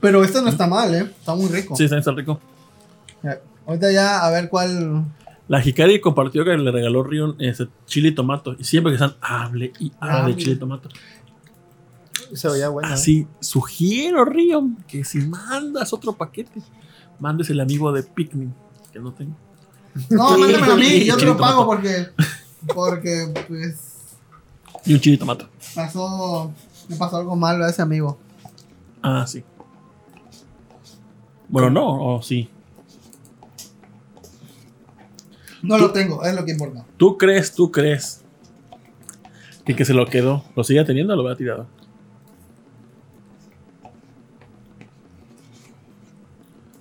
Pero 0.00 0.24
este 0.24 0.40
no 0.40 0.48
está 0.48 0.66
mal, 0.66 0.94
eh. 0.94 1.02
Está 1.02 1.34
muy 1.34 1.48
rico. 1.48 1.76
Sí, 1.76 1.84
está 1.84 1.98
está 1.98 2.12
rico. 2.12 2.40
Ahorita 3.66 3.92
ya, 3.92 4.26
a 4.26 4.30
ver 4.30 4.48
cuál. 4.48 5.04
La 5.46 5.64
Hikari 5.64 6.00
compartió 6.00 6.44
que 6.44 6.56
le 6.56 6.70
regaló 6.70 7.02
Rion 7.02 7.36
ese 7.38 7.68
chile 7.86 8.08
y 8.08 8.14
tomato. 8.14 8.56
Y 8.58 8.64
siempre 8.64 8.92
que 8.92 8.94
están, 8.94 9.16
hable 9.20 9.72
y 9.78 9.92
hable 10.00 10.36
chile 10.36 10.52
y 10.52 10.56
tomato. 10.56 10.88
Se 12.32 12.48
veía 12.48 12.68
bueno. 12.68 12.88
¿eh? 12.88 12.92
Así, 12.92 13.26
sugiero, 13.40 14.24
Rion, 14.24 14.76
que 14.88 15.04
si 15.04 15.18
mandas 15.18 15.92
otro 15.92 16.14
paquete, 16.14 16.62
mandes 17.18 17.50
el 17.50 17.60
amigo 17.60 17.92
de 17.92 18.02
Pikmin, 18.02 18.54
que 18.92 19.00
no 19.00 19.12
tengo. 19.12 19.36
No, 20.08 20.30
mándamelo 20.38 20.72
a 20.72 20.76
mí, 20.76 21.04
yo 21.04 21.16
te 21.16 21.26
lo 21.26 21.36
pago 21.36 21.66
porque. 21.66 22.08
Porque, 22.74 23.32
pues. 23.48 23.76
Y 24.86 24.94
un 24.94 25.00
chile 25.00 25.16
y 25.16 25.18
tomato. 25.18 25.48
Pasó. 25.74 26.52
Me 26.90 26.96
pasó 26.96 27.18
algo 27.18 27.36
malo 27.36 27.64
a 27.64 27.70
ese 27.70 27.82
amigo. 27.82 28.18
Ah, 29.00 29.24
sí. 29.24 29.44
Bueno, 31.48 31.70
no, 31.70 32.16
o 32.16 32.20
sí. 32.20 32.50
No 35.62 35.78
lo 35.78 35.92
tengo, 35.92 36.24
es 36.24 36.34
lo 36.34 36.44
que 36.44 36.50
importa. 36.50 36.84
¿Tú 36.96 37.16
crees, 37.16 37.54
tú 37.54 37.70
crees 37.70 38.24
que, 39.64 39.76
que 39.76 39.84
se 39.84 39.94
lo 39.94 40.04
quedó? 40.06 40.42
¿Lo 40.56 40.64
sigue 40.64 40.84
teniendo 40.84 41.12
o 41.12 41.16
lo 41.16 41.22
había 41.22 41.36
tirado? 41.36 41.66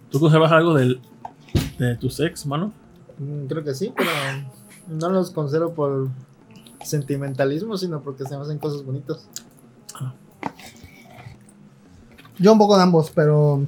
¿Tú 0.10 0.20
conservas 0.20 0.52
algo 0.52 0.74
del, 0.74 1.00
de 1.78 1.96
tu 1.98 2.08
ex, 2.24 2.48
mano? 2.48 2.74
Mm, 3.20 3.46
Creo 3.46 3.64
que 3.64 3.76
sí, 3.76 3.94
pero 3.96 4.10
no 4.88 5.10
los 5.10 5.30
considero 5.30 5.76
por 5.76 6.10
sentimentalismo, 6.84 7.78
sino 7.78 8.02
porque 8.02 8.24
se 8.26 8.36
me 8.36 8.42
hacen 8.42 8.58
cosas 8.58 8.84
bonitas. 8.84 9.28
Yo 12.40 12.54
un 12.54 12.58
poco 12.60 12.78
de 12.78 12.84
ambos, 12.84 13.12
pero. 13.14 13.66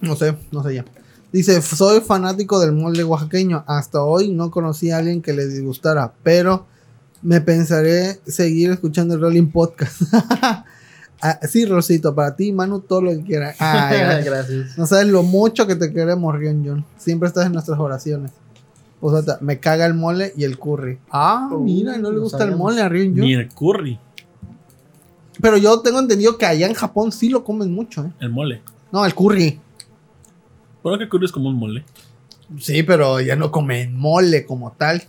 No 0.00 0.16
sé, 0.16 0.34
no 0.52 0.62
sé 0.62 0.74
ya. 0.74 0.84
Dice, 1.32 1.60
soy 1.62 2.00
fanático 2.00 2.60
del 2.60 2.72
molde 2.72 3.04
oaxaqueño. 3.04 3.64
Hasta 3.66 4.02
hoy 4.02 4.30
no 4.32 4.50
conocí 4.50 4.90
a 4.90 4.98
alguien 4.98 5.20
que 5.22 5.32
le 5.32 5.46
disgustara, 5.46 6.12
pero 6.22 6.66
me 7.22 7.40
pensaré 7.40 8.20
seguir 8.26 8.70
escuchando 8.70 9.14
el 9.14 9.20
Rolling 9.20 9.48
Podcast. 9.50 10.02
Ah, 11.22 11.40
sí, 11.48 11.64
Rosito, 11.64 12.14
para 12.14 12.36
ti, 12.36 12.52
Manu, 12.52 12.80
todo 12.80 13.00
lo 13.00 13.10
que 13.12 13.22
quieras. 13.22 13.56
Ay, 13.58 14.22
gracias. 14.22 14.76
No 14.76 14.84
sabes 14.86 15.06
lo 15.08 15.22
mucho 15.22 15.66
que 15.66 15.74
te 15.74 15.90
queremos, 15.90 16.34
Rion 16.36 16.62
John. 16.64 16.84
Siempre 16.98 17.26
estás 17.26 17.46
en 17.46 17.52
nuestras 17.52 17.78
oraciones. 17.78 18.32
O 19.00 19.10
sea, 19.22 19.38
me 19.40 19.58
caga 19.58 19.86
el 19.86 19.94
mole 19.94 20.34
y 20.36 20.44
el 20.44 20.58
curry. 20.58 20.98
Ah, 21.10 21.48
Uh, 21.50 21.58
mira, 21.58 21.96
no 21.96 22.10
le 22.10 22.18
gusta 22.18 22.44
el 22.44 22.54
mole 22.54 22.82
a 22.82 22.90
Rion 22.90 23.14
John. 23.16 23.24
Ni 23.24 23.32
el 23.32 23.48
curry, 23.48 23.98
Pero 25.40 25.56
yo 25.56 25.80
tengo 25.80 25.98
entendido 25.98 26.38
que 26.38 26.46
allá 26.46 26.66
en 26.66 26.74
Japón 26.74 27.12
sí 27.12 27.28
lo 27.28 27.44
comen 27.44 27.72
mucho, 27.74 28.04
¿eh? 28.04 28.12
el 28.20 28.30
mole. 28.30 28.62
No, 28.92 29.04
el 29.04 29.14
curry. 29.14 29.60
Que 30.82 31.02
el 31.02 31.08
curry 31.08 31.24
es 31.26 31.32
como 31.32 31.48
un 31.48 31.56
mole. 31.56 31.84
Sí, 32.58 32.82
pero 32.84 33.20
ya 33.20 33.34
no 33.36 33.50
comen 33.50 33.96
mole 33.96 34.46
como 34.46 34.72
tal. 34.72 35.02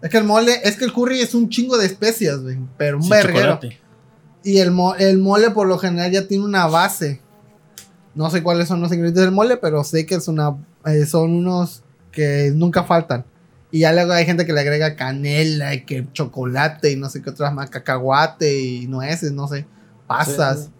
Es 0.00 0.10
que 0.10 0.18
el 0.18 0.24
mole, 0.24 0.52
es 0.62 0.76
que 0.76 0.84
el 0.84 0.92
curry 0.92 1.20
es 1.20 1.34
un 1.34 1.48
chingo 1.48 1.76
de 1.76 1.86
especias, 1.86 2.40
güey. 2.40 2.56
Pero 2.78 2.98
un 2.98 3.02
Sin 3.02 3.10
verguero. 3.10 3.54
chocolate. 3.54 3.80
Y 4.44 4.58
el, 4.58 4.70
mo- 4.70 4.94
el 4.94 5.18
mole 5.18 5.50
por 5.50 5.66
lo 5.66 5.76
general 5.78 6.12
ya 6.12 6.28
tiene 6.28 6.44
una 6.44 6.66
base. 6.68 7.20
No 8.14 8.30
sé 8.30 8.42
cuáles 8.44 8.68
son 8.68 8.80
los 8.80 8.92
ingredientes 8.92 9.24
del 9.24 9.32
mole, 9.32 9.56
pero 9.56 9.82
sé 9.82 10.06
que 10.06 10.14
es 10.14 10.28
una, 10.28 10.56
eh, 10.86 11.04
son 11.04 11.32
unos 11.32 11.82
que 12.12 12.52
nunca 12.54 12.84
faltan. 12.84 13.24
Y 13.70 13.80
ya 13.80 13.92
luego 13.92 14.12
hay 14.12 14.24
gente 14.24 14.46
que 14.46 14.52
le 14.52 14.60
agrega 14.60 14.96
canela 14.96 15.74
y 15.74 15.84
que 15.84 16.06
chocolate 16.12 16.92
y 16.92 16.96
no 16.96 17.08
sé 17.08 17.20
qué 17.22 17.30
otras 17.30 17.52
más, 17.52 17.68
cacahuate 17.70 18.60
y 18.62 18.86
nueces, 18.86 19.32
no 19.32 19.48
sé, 19.48 19.66
pasas. 20.06 20.64
Sí. 20.64 20.70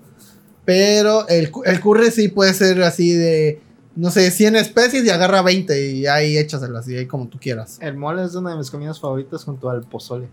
Pero 0.65 1.27
el, 1.29 1.51
el 1.65 1.81
curry 1.81 2.11
sí 2.11 2.29
puede 2.29 2.55
ser 2.55 2.83
así 2.83 3.13
de, 3.13 3.61
no 3.95 4.11
sé, 4.11 4.31
100 4.31 4.57
especies 4.57 5.05
y 5.05 5.11
agarra 5.11 5.43
20 5.43 5.91
y 5.93 6.07
ahí 6.07 6.37
échaselas 6.37 6.89
y 6.89 6.97
ahí 6.97 7.07
como 7.07 7.29
tú 7.29 7.39
quieras. 7.41 7.79
El 7.81 7.97
mole 7.97 8.25
es 8.25 8.35
una 8.35 8.51
de 8.51 8.57
mis 8.57 8.71
comidas 8.71 9.01
favoritas 9.01 9.45
junto 9.45 9.71
al 9.71 9.83
pozole. 9.83 10.29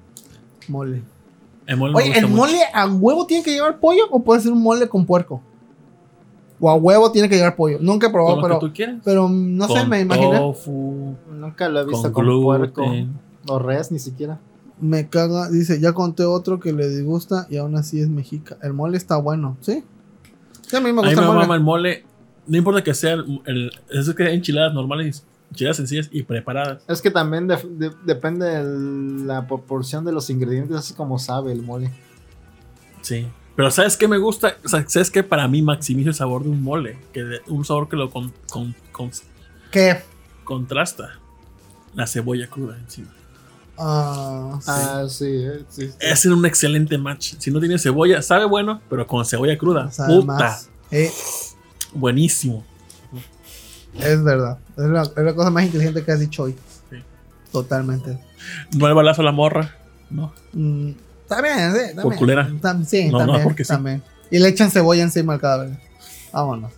Mole. 0.68 1.02
El 1.66 1.78
mole 1.78 1.94
Oye, 1.96 2.18
¿el 2.18 2.28
mucho. 2.28 2.36
mole 2.36 2.60
a 2.74 2.88
huevo 2.88 3.26
tiene 3.26 3.44
que 3.44 3.52
llevar 3.52 3.80
pollo 3.80 4.04
o 4.12 4.24
puede 4.24 4.42
ser 4.42 4.52
un 4.52 4.62
mole 4.62 4.88
con 4.88 5.06
puerco? 5.06 5.42
O 6.60 6.70
a 6.70 6.76
huevo 6.76 7.12
tiene 7.12 7.28
que 7.30 7.36
llevar 7.36 7.56
pollo. 7.56 7.78
Nunca 7.82 8.08
he 8.08 8.10
probado, 8.10 8.42
pero, 8.42 8.60
tú 8.60 8.72
pero 9.04 9.28
no 9.30 9.68
sé, 9.68 9.86
me 9.86 10.02
imaginé. 10.02 10.38
tofu, 10.38 11.16
Nunca 11.32 11.68
lo 11.70 11.82
he 11.82 11.86
visto 11.86 12.12
con 12.14 12.26
con, 12.26 12.42
puerco 12.44 12.86
o 13.48 13.60
res 13.60 13.92
ni 13.92 14.00
siquiera. 14.00 14.40
Me 14.80 15.08
caga, 15.10 15.50
dice, 15.50 15.80
ya 15.80 15.94
conté 15.94 16.24
otro 16.24 16.60
que 16.60 16.72
le 16.74 16.88
disgusta 16.90 17.48
y 17.50 17.58
aún 17.58 17.76
así 17.76 18.00
es 18.02 18.10
mexica. 18.10 18.58
El 18.62 18.74
mole 18.74 18.98
está 18.98 19.18
bueno, 19.18 19.58
¿sí? 19.62 19.84
Sí, 20.62 20.76
a 20.76 20.80
mí 20.80 20.92
me 20.94 21.02
A 21.02 21.04
mí 21.04 21.10
gusta 21.10 21.22
me 21.22 21.28
el 21.28 21.28
mole. 21.28 21.40
mama 21.42 21.56
el 21.56 21.62
mole. 21.62 22.04
No 22.48 22.58
importa 22.58 22.84
que 22.84 22.94
sea 22.94 23.14
el, 23.14 23.42
el- 23.46 23.72
eso 23.92 24.16
que 24.16 24.24
hay 24.24 24.36
enchiladas 24.36 24.74
normales, 24.74 25.26
enchiladas 25.52 25.78
sencillas 25.78 26.10
y 26.12 26.24
preparadas. 26.24 26.84
Es 26.88 27.02
que 27.02 27.12
también 27.12 27.48
de- 27.48 27.92
depende 28.06 28.46
de 28.46 29.26
la 29.26 29.48
proporción 29.48 30.04
de 30.06 30.12
los 30.12 30.30
ingredientes, 30.30 30.76
así 30.76 30.94
como 30.94 31.20
sabe 31.20 31.52
el 31.52 31.62
mole. 31.62 31.92
Sí. 33.02 33.28
Pero 33.56 33.70
¿sabes 33.72 33.98
qué 33.98 34.08
me 34.08 34.18
gusta? 34.18 34.58
O 34.66 34.68
sea, 34.68 34.84
¿Sabes 34.88 35.12
qué? 35.12 35.24
Para 35.24 35.48
mí 35.48 35.62
maximiza 35.62 36.10
el 36.10 36.16
sabor 36.16 36.44
de 36.44 36.50
un 36.50 36.64
mole. 36.64 36.98
Que 37.14 37.24
de- 37.24 37.42
un 37.48 37.64
sabor 37.66 37.88
que 37.88 37.96
lo 37.96 38.10
con- 38.10 38.34
con- 38.50 38.76
con- 38.92 39.12
¿Qué? 39.72 40.02
contrasta. 40.44 41.20
La 41.94 42.08
cebolla 42.08 42.48
cruda 42.48 42.78
encima. 42.78 43.10
Ah, 43.78 44.58
sí. 44.62 44.68
Ah, 44.72 45.06
sí, 45.08 45.26
eh, 45.28 45.66
sí. 45.70 45.88
sí. 45.88 45.94
Es 46.00 46.26
un 46.26 46.46
excelente 46.46 46.98
match. 46.98 47.36
Si 47.40 47.52
no 47.52 47.60
tiene 47.60 47.78
cebolla, 47.80 48.22
sabe 48.22 48.46
bueno, 48.46 48.82
pero 48.90 49.06
con 49.08 49.24
cebolla 49.26 49.58
cruda. 49.58 49.92
Sabe 49.92 50.16
puta. 50.22 50.26
más. 50.34 50.70
Eh, 50.92 51.12
Buenísimo. 51.94 52.64
es 54.00 54.24
verdad. 54.24 54.58
Es 54.78 54.84
la, 54.86 55.02
es 55.04 55.18
la 55.18 55.36
cosa 55.36 55.50
más 55.52 55.64
inteligente 55.66 56.04
que 56.04 56.12
has 56.12 56.20
dicho 56.20 56.44
hoy. 56.44 56.56
Sí. 56.90 56.98
Totalmente. 57.52 58.18
No 58.76 58.88
el 58.88 58.94
balazo 58.96 59.22
a 59.22 59.26
la 59.26 59.32
morra. 59.32 59.76
No. 60.10 60.34
Mm, 60.54 60.92
también, 61.36 61.72
sí. 61.72 61.78
También. 61.88 62.02
Por 62.04 62.16
culera. 62.16 62.50
Tam- 62.62 62.86
sí, 62.86 63.10
No, 63.10 63.26
no, 63.26 63.34
también. 63.68 64.02
sí. 64.02 64.36
Y 64.36 64.40
le 64.40 64.50
echan 64.50 64.72
cebolla 64.72 65.04
encima 65.04 65.34
al 65.34 65.40
cadáver. 65.42 65.72
Vámonos. 66.32 66.72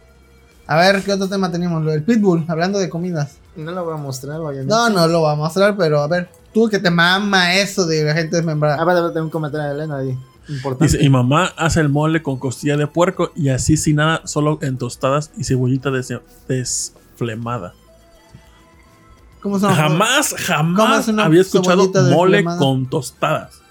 A 0.68 0.78
ver, 0.78 1.02
¿qué 1.04 1.14
otro 1.14 1.28
tema 1.30 1.52
tenemos? 1.52 1.84
Lo 1.84 1.92
del 1.92 2.04
pitbull, 2.04 2.44
hablando 2.48 2.80
de 2.80 2.90
comidas. 2.90 3.38
No 3.56 3.72
lo 3.72 3.86
voy 3.86 3.94
a 3.94 3.98
mostrar, 3.98 4.40
obviamente. 4.40 4.74
No, 4.74 4.90
no 4.90 5.08
lo 5.08 5.22
va 5.22 5.34
a 5.34 5.36
mostrar, 5.36 5.78
pero 5.78 6.02
a 6.02 6.08
ver, 6.08 6.28
tú 6.54 6.68
que 6.68 6.80
te 6.80 6.90
mama 6.90 7.54
eso 7.56 7.86
de 7.86 8.04
la 8.04 8.14
gente 8.14 8.36
desmembrada. 8.38 8.78
Ah, 8.82 8.84
vale, 8.84 9.00
tengo 9.14 9.26
un 9.26 9.30
comentario 9.30 9.68
de 9.68 9.74
Elena 9.76 9.98
ahí. 9.98 10.18
Importante. 10.50 10.86
Dice, 10.92 10.98
mi 11.04 11.10
mamá 11.10 11.54
hace 11.58 11.80
el 11.80 11.90
mole 11.90 12.22
con 12.22 12.38
costilla 12.38 12.76
de 12.78 12.88
puerco 12.88 13.32
y 13.36 13.50
así 13.50 13.78
sin 13.78 13.96
nada, 13.98 14.22
solo 14.26 14.60
en 14.62 14.78
tostadas 14.78 15.32
y 15.38 15.44
cebollita 15.44 15.90
des- 15.92 16.14
desflemada. 16.48 17.74
¿Cómo 19.42 19.60
son? 19.60 19.74
Jamás, 19.74 20.32
¿Cómo 20.32 20.44
jamás 20.48 21.00
es 21.02 21.08
una 21.10 21.26
había 21.26 21.42
escuchado 21.42 21.88
mole 22.12 22.38
desflemada? 22.38 22.58
con 22.60 22.90
tostadas. 22.90 23.62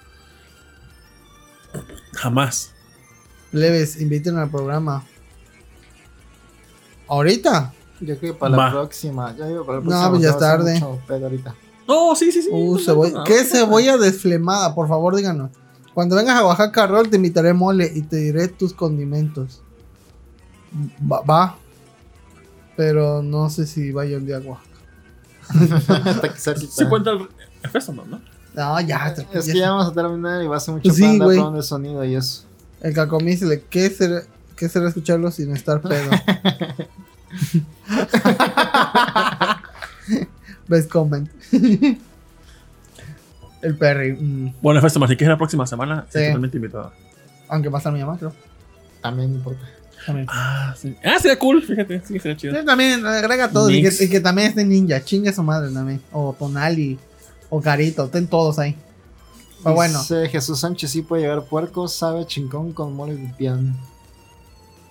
Jamás. 2.17 2.73
Leves, 3.53 4.01
inviten 4.01 4.37
al 4.39 4.51
programa. 4.51 5.05
¿Ahorita? 7.09 7.73
Yo 8.01 8.19
creo 8.19 8.33
que 8.35 8.39
para 8.39 8.57
la 8.57 8.71
próxima. 8.71 9.35
Yo 9.37 9.47
digo 9.47 9.65
para 9.67 9.79
la 9.79 9.85
No, 9.85 9.91
próxima. 9.91 10.11
pues 10.11 10.23
ya 10.23 10.31
es 10.31 10.39
tarde. 10.39 10.75
mucho 10.75 11.01
pedo 11.07 11.25
ahorita. 11.27 11.55
No, 11.87 12.17
sí, 12.17 12.33
sí, 12.33 12.43
sí. 12.43 12.49
Uh, 12.51 12.73
No, 12.75 12.79
cebolla. 12.79 13.13
no, 13.13 13.19
no, 13.19 13.25
¿Qué 13.25 13.39
no, 13.43 13.45
cebolla 13.49 13.97
desflemada? 13.99 14.75
Por 14.75 14.89
favor, 14.89 15.15
díganos. 15.15 15.51
Cuando 15.93 16.17
vengas 16.17 16.37
a 16.37 16.45
Oaxaca, 16.47 16.87
Rol, 16.87 17.09
te 17.09 17.17
invitaré 17.17 17.53
mole 17.53 17.91
y 17.95 18.03
te 18.03 18.17
diré 18.17 18.49
tus 18.49 18.73
condimentos. 18.73 19.61
Va, 21.01 21.21
va. 21.21 21.57
Pero 22.77 23.23
no 23.23 23.49
sé 23.51 23.67
si 23.67 23.93
vaya 23.93 24.17
un 24.17 24.27
día 24.27 24.39
a 24.39 24.41
Oaxaca. 24.41 24.71
Sí 26.71 26.87
cuenta 26.87 27.11
el, 27.11 27.29
el 27.63 27.71
festo, 27.71 27.93
¿no? 27.93 28.21
¿No? 28.55 28.75
No, 28.75 28.81
ya. 28.81 29.15
te- 29.15 29.27
Es 29.39 29.47
que 29.47 29.59
ya 29.59 29.71
vamos 29.71 29.89
a 29.89 29.93
terminar 29.93 30.43
y 30.43 30.47
va 30.47 30.57
a 30.57 30.61
ser 30.61 30.75
mucho 30.75 30.91
Sí, 30.93 31.01
para 31.01 31.13
andar 31.13 31.27
güey. 31.27 31.37
probando 31.39 31.59
el 31.61 31.65
sonido 31.65 32.05
y 32.05 32.15
eso. 32.15 32.45
El 32.81 32.95
cacomísile, 32.95 33.65
¿qué 33.71 33.89
será, 33.91 34.23
¿qué 34.57 34.69
será 34.69 34.89
escucharlo 34.89 35.31
sin 35.31 35.55
estar 35.57 35.81
pedo? 35.81 36.11
Best 40.69 40.91
comment. 40.91 41.29
El 43.63 43.77
Perry. 43.79 44.13
mm, 44.13 44.55
Bueno, 44.61 44.81
festo, 44.81 44.99
más 45.01 45.09
si 45.11 45.17
quieres 45.17 45.33
la 45.33 45.39
próxima 45.39 45.67
semana, 45.67 46.07
Sí. 46.11 46.19
sí. 46.19 46.25
totalmente 46.27 46.57
invitado. 46.59 46.93
aunque 47.49 47.69
va 47.69 47.79
a 47.79 47.81
estar 47.81 47.93
mi 47.93 48.01
mamá, 48.01 48.17
creo. 48.19 48.33
También 49.01 49.33
importa. 49.35 49.61
También. 50.07 50.27
Ah, 50.31 50.75
sí. 50.77 50.97
Ah, 51.05 51.19
sería 51.21 51.39
cool, 51.39 51.63
fíjate. 51.63 52.01
Sí, 52.07 52.19
sería 52.19 52.37
chido. 52.37 52.55
Sí, 52.59 52.65
también 52.67 53.05
agrega 53.07 53.49
todo. 53.51 53.71
Y 53.71 53.83
que, 53.83 54.05
y 54.05 54.09
que 54.11 54.21
también 54.21 54.49
esté 54.49 54.65
ninja. 54.65 55.03
Chingue 55.03 55.33
su 55.33 55.43
madre 55.43 55.71
también. 55.73 56.01
O 56.13 56.35
Tonali. 56.39 56.99
O 57.57 57.61
Carito. 57.61 58.09
Ten 58.09 58.27
todos 58.27 58.59
ahí. 58.59 58.77
Pero 59.63 59.77
bueno. 59.77 59.99
Dice 60.01 60.29
Jesús 60.29 60.61
Sánchez 60.61 60.91
sí 60.91 61.03
puede 61.03 61.23
llevar 61.23 61.45
puerco, 61.45 61.87
sabe 61.89 62.27
chingón 62.27 62.73
con 62.73 62.95
mole 62.95 63.15
de 63.17 63.29
pian. 63.35 63.77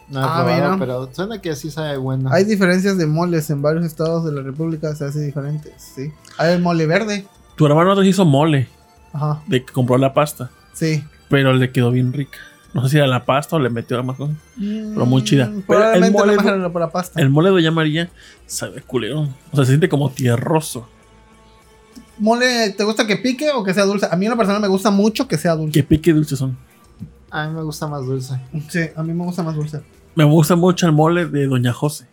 No 0.10 0.20
he 0.20 0.24
Ah, 0.24 0.44
probado, 0.44 0.74
mira. 0.74 0.78
pero 0.80 1.10
suena 1.14 1.42
que 1.42 1.56
sí 1.56 1.72
sabe 1.72 1.98
bueno. 1.98 2.30
Hay 2.32 2.44
diferencias 2.44 2.98
de 2.98 3.06
moles 3.06 3.50
en 3.50 3.62
varios 3.62 3.86
estados 3.86 4.26
de 4.26 4.32
la 4.32 4.42
república. 4.42 4.94
Se 4.96 5.06
hace 5.06 5.20
diferentes. 5.22 5.74
Sí. 5.96 6.12
Hay 6.38 6.54
el 6.54 6.62
mole 6.62 6.86
verde. 6.86 7.26
Tu 7.56 7.66
hermano 7.66 7.96
te 8.00 8.06
hizo 8.08 8.26
mole 8.26 8.68
Ajá. 9.14 9.42
de 9.48 9.64
que 9.64 9.72
compró 9.74 9.98
la 9.98 10.14
pasta, 10.14 10.50
Sí. 10.74 11.04
pero 11.30 11.54
le 11.54 11.72
quedó 11.72 11.92
bien 11.92 12.12
rica. 12.14 12.38
No 12.74 12.82
sé 12.84 12.90
si 12.90 12.98
era 12.98 13.06
la 13.08 13.24
pasta 13.26 13.56
o 13.56 13.60
le 13.60 13.70
metió 13.70 14.02
más 14.04 14.18
cosas. 14.18 14.36
Pero 14.58 15.06
muy 15.06 15.24
chida. 15.24 15.46
Mm, 15.48 15.64
Pero 15.68 15.94
el 15.94 16.12
mole- 16.12 16.34
era 16.34 16.74
para 16.74 16.90
pasta. 16.92 17.22
El 17.22 17.30
mole 17.30 17.50
de 17.50 17.54
Doña 17.56 17.72
María 17.72 18.10
sabe 18.48 18.82
culero. 18.82 19.22
O 19.22 19.56
sea, 19.56 19.66
se 19.66 19.72
siente 19.72 19.88
como 19.90 20.10
tierroso. 20.10 20.88
¿Mole 22.24 22.70
te 22.70 22.86
gusta 22.86 23.06
que 23.06 23.18
pique 23.18 23.50
o 23.52 23.66
que 23.66 23.74
sea 23.74 23.84
dulce? 23.84 24.08
A 24.10 24.16
mí 24.16 24.26
en 24.26 24.30
lo 24.32 24.38
personal 24.38 24.62
me 24.62 24.70
gusta 24.70 24.90
mucho 24.90 25.28
que 25.28 25.38
sea 25.38 25.58
dulce. 25.58 25.74
Que 25.78 25.84
pique 25.84 26.12
y 26.12 26.14
dulce 26.14 26.38
son. 26.38 26.58
A 27.30 27.46
mí 27.48 27.54
me 27.54 27.62
gusta 27.64 27.86
más 27.86 28.06
dulce. 28.06 28.40
Sí, 28.70 28.80
a 28.96 29.04
mí 29.04 29.12
me 29.12 29.26
gusta 29.26 29.44
más 29.44 29.54
dulce. 29.56 29.82
Me 30.16 30.24
gusta 30.24 30.56
mucho 30.56 30.86
el 30.86 30.94
mole 30.94 31.26
de 31.26 31.48
Doña 31.48 31.74
José. 31.74 32.08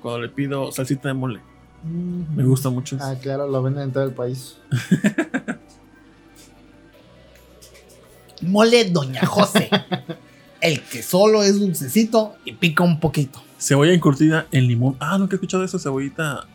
Cuando 0.00 0.20
le 0.20 0.28
pido 0.28 0.70
salsita 0.70 1.08
de 1.08 1.14
mole. 1.14 1.40
Me 1.82 2.44
gusta 2.44 2.70
mucho. 2.70 2.94
eso. 2.94 3.04
Ah, 3.04 3.16
claro, 3.20 3.48
lo 3.48 3.60
venden 3.60 3.82
en 3.82 3.92
todo 3.92 4.04
el 4.04 4.12
país. 4.12 4.56
Mole 8.42 8.84
Doña 8.90 9.26
José. 9.26 9.68
el 10.60 10.80
que 10.82 11.02
solo 11.02 11.42
es 11.42 11.58
dulcecito 11.58 12.36
y 12.44 12.52
pica 12.52 12.84
un 12.84 13.00
poquito. 13.00 13.42
Cebolla 13.58 13.92
encurtida 13.92 14.46
en 14.52 14.68
limón. 14.68 14.94
Ah, 15.00 15.18
nunca 15.18 15.34
he 15.34 15.38
escuchado 15.38 15.64
eso. 15.64 15.76
Cebollita 15.80 16.46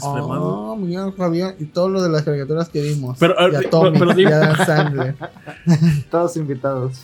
Oh, 0.00 0.76
Miguel 0.76 1.12
Javier 1.16 1.56
y 1.58 1.66
todo 1.66 1.88
lo 1.90 2.02
de 2.02 2.08
las 2.08 2.22
caricaturas 2.22 2.68
que 2.70 2.80
vimos. 2.80 3.16
Pero, 3.20 3.38
a 3.38 3.48
ver, 3.48 3.62
y 3.62 3.66
a 3.66 3.70
Tommy, 3.70 3.98
pero- 3.98 4.08
pero 4.14 4.20
y 4.20 4.24
a 4.26 4.38
Dan 4.38 4.56
Sandler. 4.66 5.14
Todos 6.10 6.36
invitados. 6.36 7.02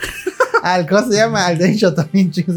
Al 0.62 0.88
¿cómo 0.88 1.02
se 1.02 1.16
llama? 1.16 1.46
Al 1.46 1.58
de 1.58 1.70
hecho 1.70 1.94
también, 1.94 2.30
chicos. 2.32 2.56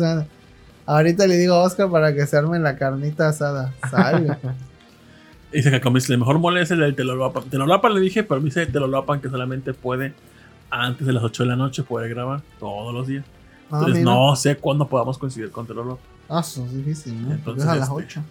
Ahorita 0.86 1.28
le 1.28 1.38
digo 1.38 1.54
a 1.54 1.64
Oscar 1.64 1.90
para 1.91 2.16
que 2.16 2.26
se 2.26 2.36
arme 2.36 2.58
la 2.58 2.76
carnita 2.78 3.28
asada. 3.30 3.74
Sale. 3.91 4.38
Dice 5.52 5.72
que 5.72 5.82
como 5.82 5.96
dice, 5.98 6.14
el 6.14 6.20
mejor 6.20 6.38
mole 6.40 6.62
es 6.62 6.70
el 6.72 6.80
del 6.80 6.96
Telolapan. 6.96 7.44
Telolapan 7.50 7.94
le 7.96 8.02
dije, 8.02 8.24
pero 8.24 8.40
me 8.40 8.46
dice 8.46 8.68
Telolapan 8.68 9.20
que 9.20 9.30
solamente 9.30 9.74
puede 9.74 10.14
antes 10.70 11.08
de 11.08 11.14
las 11.14 11.24
8 11.24 11.41
de 11.44 11.50
la 11.50 11.56
noche 11.56 11.82
poder 11.84 12.08
grabar 12.10 12.41
todos 12.60 12.94
los 12.94 13.08
días. 13.08 13.26
Ah, 13.72 13.78
Entonces 13.80 14.00
mira. 14.04 14.12
no 14.14 14.36
sé 14.36 14.58
cuándo 14.58 14.88
podamos 14.88 15.18
coincidir 15.18 15.50
con 15.52 15.66
Telolapan. 15.66 15.98
Ah, 16.30 16.41
eso 16.41 16.64
es 16.66 16.74
difícil, 16.76 17.28
¿no? 17.28 17.34
Entonces, 17.34 17.64
es 17.64 17.70
a 17.70 17.76
las 17.76 17.90
este- 17.90 18.04
8. 18.04 18.22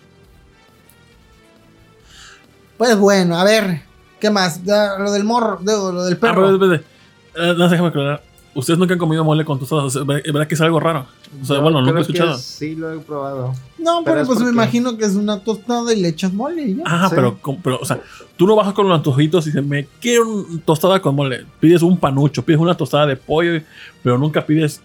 Pues 2.78 2.96
bueno, 2.96 3.36
a 3.36 3.44
ver. 3.44 3.82
¿Qué 4.20 4.30
más? 4.30 4.64
Ya, 4.64 4.96
lo 4.98 5.12
del 5.12 5.22
morro, 5.24 5.59
digo, 5.60 5.92
lo 5.92 6.05
del 6.05 6.14
Ah, 6.14 6.18
pero 6.20 6.34
perro. 6.34 6.50
espérate, 6.55 6.76
espérate. 6.76 7.50
Eh, 7.52 7.55
no, 7.56 7.68
déjame 7.68 7.88
aclarar. 7.90 8.22
Ustedes 8.55 8.78
nunca 8.80 8.94
han 8.94 8.98
comido 8.98 9.22
mole 9.22 9.44
con 9.44 9.60
tostadas. 9.60 9.84
O 9.84 9.90
sea, 9.90 10.02
¿verdad 10.02 10.48
que 10.48 10.55
es 10.56 10.60
algo 10.60 10.80
raro? 10.80 11.06
O 11.40 11.44
sea, 11.44 11.56
Yo 11.56 11.62
bueno, 11.62 11.78
nunca 11.80 11.92
he 11.92 11.94
que 11.94 12.00
escuchado. 12.00 12.36
Sí, 12.38 12.74
lo 12.74 12.92
he 12.92 12.98
probado. 12.98 13.52
no, 13.78 14.02
pero, 14.02 14.05
pero 14.05 14.20
es 14.22 14.26
pues 14.26 14.40
me 14.40 14.48
imagino 14.50 14.96
que 14.96 15.05
es 15.05 15.14
una 15.14 15.38
tostada 15.40 15.92
y 15.92 16.00
le 16.00 16.09
echas 16.09 16.32
mole 16.32 16.62
y 16.62 16.76
ya. 16.76 16.82
Ah, 16.86 17.06
Sí. 17.09 17.14
pero, 17.14 17.38
pero, 17.62 17.78
o 17.80 17.84
sea, 17.84 18.00
tú 18.36 18.46
no 18.48 18.56
bajas 18.56 18.72
con 18.74 18.88
los 18.88 18.96
antojitos 18.96 19.46
y 19.46 19.50
dices, 19.50 19.64
me 19.64 19.86
quiero 20.00 20.26
una 20.28 20.60
tostada 20.64 21.00
con 21.00 21.14
mole. 21.14 21.46
Pides 21.60 21.82
un 21.82 21.96
panucho, 21.98 22.42
pides 22.44 22.59
una 22.60 22.76
tostada 22.76 23.06
de 23.06 23.14
pollo, 23.16 23.60
pero 24.02 24.18
nunca 24.18 24.44
pides, 24.44 24.80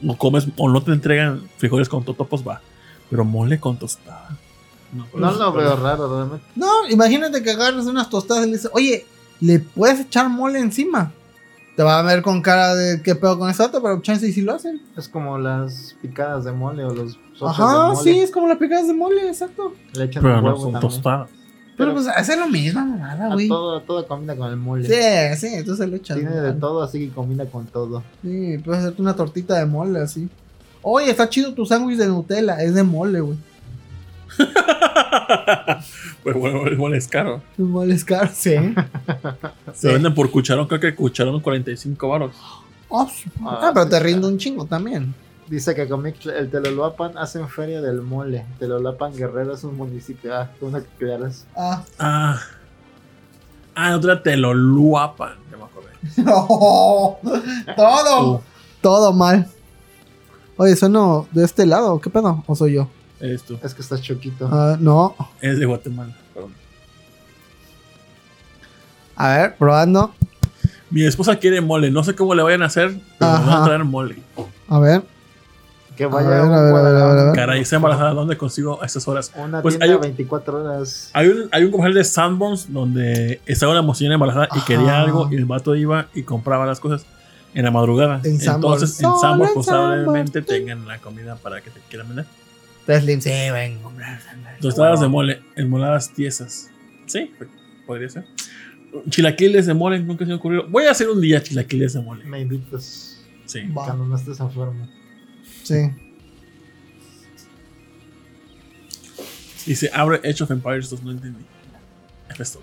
no 0.00 0.16
comes 0.16 0.48
o 0.56 0.68
no 0.68 0.82
te 0.82 0.90
entregan 0.92 1.42
frijoles 1.58 1.88
con 1.88 2.04
totopos, 2.04 2.42
va. 2.46 2.60
Pero 3.08 3.24
mole 3.24 3.60
con 3.60 3.76
tostada. 3.78 4.30
No, 4.92 5.06
No 5.14 5.32
lo 5.32 5.52
veo 5.52 5.76
raro, 5.76 6.08
realmente. 6.16 6.44
No, 6.54 6.88
imagínate 6.88 7.42
que 7.42 7.50
agarres 7.50 7.86
unas 7.86 8.08
tostadas 8.10 8.44
y 8.44 8.50
le 8.50 8.56
dices, 8.56 8.70
oye, 8.74 9.06
¿le 9.40 9.58
puedes 9.60 10.00
echar 10.00 10.28
mole 10.28 10.58
encima? 10.58 11.12
Te 11.76 11.82
va 11.82 11.98
a 11.98 12.02
ver 12.02 12.22
con 12.22 12.40
cara 12.40 12.74
de 12.74 13.02
qué 13.02 13.14
pedo 13.14 13.38
con 13.38 13.50
eso, 13.50 13.70
pero 13.70 14.00
chance 14.00 14.26
y 14.26 14.32
si 14.32 14.40
lo 14.40 14.54
hacen. 14.54 14.80
Es 14.96 15.08
como 15.08 15.36
las 15.38 15.94
picadas 16.00 16.44
de 16.44 16.52
mole 16.52 16.84
o 16.84 16.94
los 16.94 17.18
Ajá, 17.42 17.88
de 17.88 17.94
mole. 17.94 17.96
sí, 18.02 18.18
es 18.20 18.30
como 18.30 18.48
las 18.48 18.56
picadas 18.56 18.86
de 18.86 18.94
mole, 18.94 19.28
exacto. 19.28 19.74
Le 19.92 20.04
echan 20.04 20.22
Pero 20.22 20.40
no 20.40 20.56
son 20.56 20.80
tostadas. 20.80 21.28
Pero 21.76 21.92
Pero 21.92 21.92
pues 21.92 22.08
hace 22.08 22.38
lo 22.38 22.48
mismo, 22.48 22.80
nada, 22.80 23.34
güey. 23.34 23.48
todo, 23.48 23.82
todo 23.82 24.06
combina 24.08 24.34
con 24.34 24.48
el 24.50 24.56
mole. 24.56 24.88
Sí, 24.88 25.38
sí, 25.38 25.54
entonces 25.54 25.86
lo 25.86 25.96
echas. 25.96 26.16
Tiene 26.16 26.34
de 26.40 26.54
todo, 26.54 26.82
así 26.82 26.98
que 27.08 27.14
combina 27.14 27.44
con 27.44 27.66
todo. 27.66 28.02
Sí, 28.22 28.56
puedes 28.64 28.80
hacerte 28.80 29.02
una 29.02 29.14
tortita 29.14 29.58
de 29.58 29.66
mole 29.66 30.00
así. 30.00 30.30
Oye, 30.80 31.10
está 31.10 31.28
chido 31.28 31.52
tu 31.52 31.66
sándwich 31.66 31.98
de 31.98 32.06
Nutella, 32.06 32.56
es 32.62 32.72
de 32.74 32.82
mole, 32.82 33.20
güey. 33.20 33.36
pues 36.22 36.36
bueno, 36.36 36.66
el 36.66 36.76
mole 36.76 36.96
es 36.98 37.08
caro. 37.08 37.42
El 37.58 37.64
mole 37.66 37.94
es 37.94 38.04
caro, 38.04 38.30
sí. 38.32 38.54
Se 39.74 39.92
venden 39.92 40.14
por 40.14 40.30
cucharón, 40.30 40.66
creo 40.66 40.80
que 40.80 40.94
cucharón 40.94 41.40
45 41.40 42.08
baros. 42.08 42.34
Oh, 42.88 43.08
ah, 43.44 43.70
pero 43.74 43.88
te 43.88 43.98
rinde 44.00 44.26
un 44.26 44.38
chingo 44.38 44.64
también. 44.64 45.14
Dice 45.48 45.74
que 45.74 45.88
Comic, 45.88 46.26
el 46.26 46.50
Telolapan 46.50 47.16
hacen 47.18 47.48
feria 47.48 47.80
del 47.80 48.02
mole. 48.02 48.44
Telolapan 48.58 49.14
Guerrero 49.14 49.54
es 49.54 49.62
un 49.64 49.76
municipio. 49.76 50.34
Ah, 50.34 50.50
tú 50.58 50.68
no 50.70 50.80
que 50.80 50.88
claras. 50.98 51.46
Ah, 51.56 51.82
Ah. 51.98 52.40
Ah, 53.74 53.94
otra 53.94 54.22
Teloluapan. 54.22 55.34
Ya 55.50 55.56
me 55.56 55.64
acordé. 55.64 55.90
no, 56.22 57.18
todo, 57.76 58.32
Uh, 58.36 58.40
todo 58.80 59.12
mal. 59.12 59.46
Oye, 60.56 60.74
¿sueno 60.74 61.28
de 61.32 61.44
este 61.44 61.66
lado? 61.66 62.00
¿Qué 62.00 62.08
pedo? 62.08 62.42
¿O 62.46 62.56
soy 62.56 62.74
yo? 62.74 62.88
Eres 63.20 63.42
tú. 63.42 63.58
Es 63.62 63.74
que 63.74 63.82
estás 63.82 64.00
choquito. 64.02 64.48
Ah, 64.50 64.76
no. 64.78 65.14
Es 65.40 65.58
de 65.58 65.66
Guatemala. 65.66 66.14
Perdón. 66.34 66.52
A 69.16 69.36
ver, 69.36 69.56
probando. 69.56 70.12
Mi 70.90 71.04
esposa 71.04 71.36
quiere 71.36 71.60
mole. 71.60 71.90
No 71.90 72.04
sé 72.04 72.14
cómo 72.14 72.34
le 72.34 72.42
vayan 72.42 72.62
a 72.62 72.66
hacer, 72.66 72.94
pero 73.18 73.32
me 73.40 73.46
van 73.46 73.62
a 73.62 73.64
traer 73.64 73.84
mole. 73.84 74.16
A 74.68 74.78
ver. 74.78 75.02
que 75.96 76.04
a 76.04 76.08
vaya 76.08 76.26
a 76.28 76.30
ver, 76.30 76.40
a 76.40 76.60
ver, 76.60 76.74
a 76.74 76.82
ver, 76.82 76.96
a 77.18 77.24
ver. 77.24 77.34
Caray, 77.34 77.62
esa 77.62 77.76
embarazada, 77.76 78.10
¿dónde 78.12 78.36
consigo 78.36 78.82
a 78.82 78.86
estas 78.86 79.08
horas? 79.08 79.32
Una 79.34 79.62
Pues 79.62 79.78
tienda 79.78 79.94
hay- 79.94 80.00
24 80.00 80.60
horas. 80.62 81.10
Hay 81.14 81.28
un, 81.28 81.48
hay 81.50 81.64
un 81.64 81.70
comercial 81.70 81.94
de 81.94 82.04
Sanborns 82.04 82.70
donde 82.72 83.40
estaba 83.46 83.72
una 83.72 83.80
mochila 83.82 84.12
embarazada 84.14 84.48
y 84.54 84.60
quería 84.60 85.00
algo 85.00 85.28
y 85.32 85.36
el 85.36 85.46
vato 85.46 85.74
iba 85.74 86.08
y 86.14 86.22
compraba 86.22 86.66
las 86.66 86.80
cosas 86.80 87.06
en 87.54 87.64
la 87.64 87.70
madrugada. 87.70 88.20
En 88.24 88.38
Sanborns. 88.38 88.82
Entonces, 88.82 89.00
en 89.00 89.18
Sanborns 89.18 89.50
en 89.50 89.54
posiblemente 89.54 90.42
tengan 90.42 90.86
la 90.86 90.98
comida 90.98 91.36
para 91.36 91.62
que 91.62 91.70
te 91.70 91.80
quieran 91.88 92.08
vender. 92.08 92.26
Tres 92.86 93.04
sí, 93.22 93.78
comprar. 93.82 94.20
Tostadas 94.60 95.00
de 95.00 95.08
mole, 95.08 95.42
enmoladas 95.56 96.12
tiesas. 96.12 96.70
Sí, 97.06 97.32
podría 97.86 98.08
ser. 98.08 98.24
Chilaquiles 99.10 99.66
de 99.66 99.74
mole, 99.74 99.98
nunca 99.98 100.24
se 100.24 100.28
me 100.28 100.34
ocurrió. 100.36 100.66
Voy 100.68 100.84
a 100.84 100.92
hacer 100.92 101.08
un 101.08 101.20
día 101.20 101.42
chilaquiles 101.42 101.92
de 101.94 102.00
mole. 102.00 102.24
Me 102.24 102.40
invitas 102.40 103.16
Sí. 103.46 103.60
Cuando 103.72 104.04
no 104.04 104.16
estés 104.16 104.40
enfermo. 104.40 104.88
Sí. 105.62 105.90
Dice, 109.64 109.90
abre 109.92 110.20
Age 110.28 110.44
of 110.44 110.50
Empires 110.50 110.90
2, 110.90 111.02
no 111.02 111.10
entendí. 111.12 111.44
Es 112.28 112.40
esto. 112.40 112.60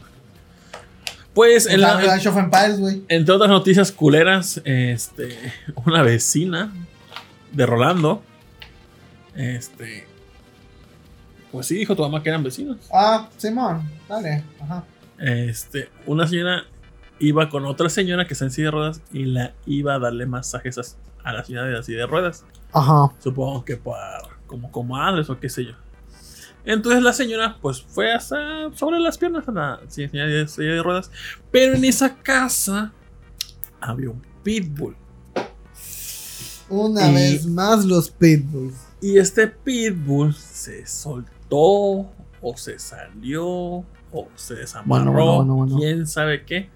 Pues 1.34 1.66
en 1.66 1.82
la 1.82 1.98
Age 1.98 2.30
of 2.30 2.38
Empires, 2.38 2.80
güey. 2.80 3.04
Entre 3.08 3.34
otras 3.34 3.50
noticias 3.50 3.92
culeras, 3.92 4.62
este, 4.66 5.38
una 5.86 6.04
vecina 6.04 6.72
de 7.52 7.66
Rolando, 7.66 8.22
este, 9.36 10.06
pues 11.54 11.68
sí 11.68 11.76
dijo 11.76 11.96
tu 11.96 12.02
mamá 12.02 12.22
que 12.22 12.28
eran 12.30 12.44
vecinos. 12.44 12.78
Ah, 12.92 13.30
Simón, 13.38 13.90
dale. 14.10 14.44
Ajá. 14.60 14.84
Este, 15.20 15.88
una 16.06 16.28
señora 16.28 16.64
iba 17.20 17.48
con 17.50 17.64
otra 17.66 17.88
señora 17.88 18.26
que 18.28 18.34
está 18.34 18.44
en 18.46 18.52
silla 18.52 18.66
de 18.66 18.72
ruedas 18.72 19.02
y 19.14 19.24
la 19.26 19.54
iba 19.66 19.94
a 19.94 20.00
darle 20.00 20.26
masajes 20.26 20.78
a, 20.80 20.82
a 21.30 21.32
la 21.32 21.46
señora 21.46 21.68
de 21.68 21.74
la 21.74 21.84
silla 21.84 22.00
de 22.00 22.08
ruedas. 22.08 22.44
Ajá. 22.74 23.14
Supongo 23.20 23.64
que 23.64 23.78
para 23.78 24.24
como 24.48 24.70
comadres 24.72 25.30
o 25.30 25.40
qué 25.40 25.48
sé 25.48 25.66
yo. 25.66 25.72
Entonces 26.66 27.04
la 27.04 27.14
señora 27.14 27.58
pues 27.62 27.82
fue 27.84 28.12
hasta 28.14 28.74
sobre 28.76 29.00
las 29.00 29.18
piernas 29.18 29.48
a 29.48 29.52
la 29.52 29.80
señora 29.88 30.28
de 30.28 30.48
silla 30.48 30.72
de 30.74 30.82
ruedas. 30.84 31.12
Pero 31.52 31.76
en 31.76 31.86
esa 31.86 32.16
casa 32.16 32.92
había 33.80 34.10
un 34.10 34.22
pitbull. 34.44 34.96
Una 36.70 37.12
Y- 37.12 37.14
vez 37.14 37.46
más 37.46 37.86
los 37.86 38.10
pitbulls. 38.10 38.76
Y 39.02 39.18
este 39.18 39.48
pitbull 39.48 40.34
se 40.34 40.86
soltó 40.88 41.30
o 41.56 42.58
se 42.58 42.78
salió 42.80 43.46
o 44.14 44.28
se 44.36 44.56
desamarró, 44.56 44.88
Bueno, 44.88 45.12
bueno, 45.12 45.36
bueno, 45.36 45.56
bueno. 45.56 45.78
quién 45.78 46.06
sabe 46.08 46.46
qué. 46.46 46.70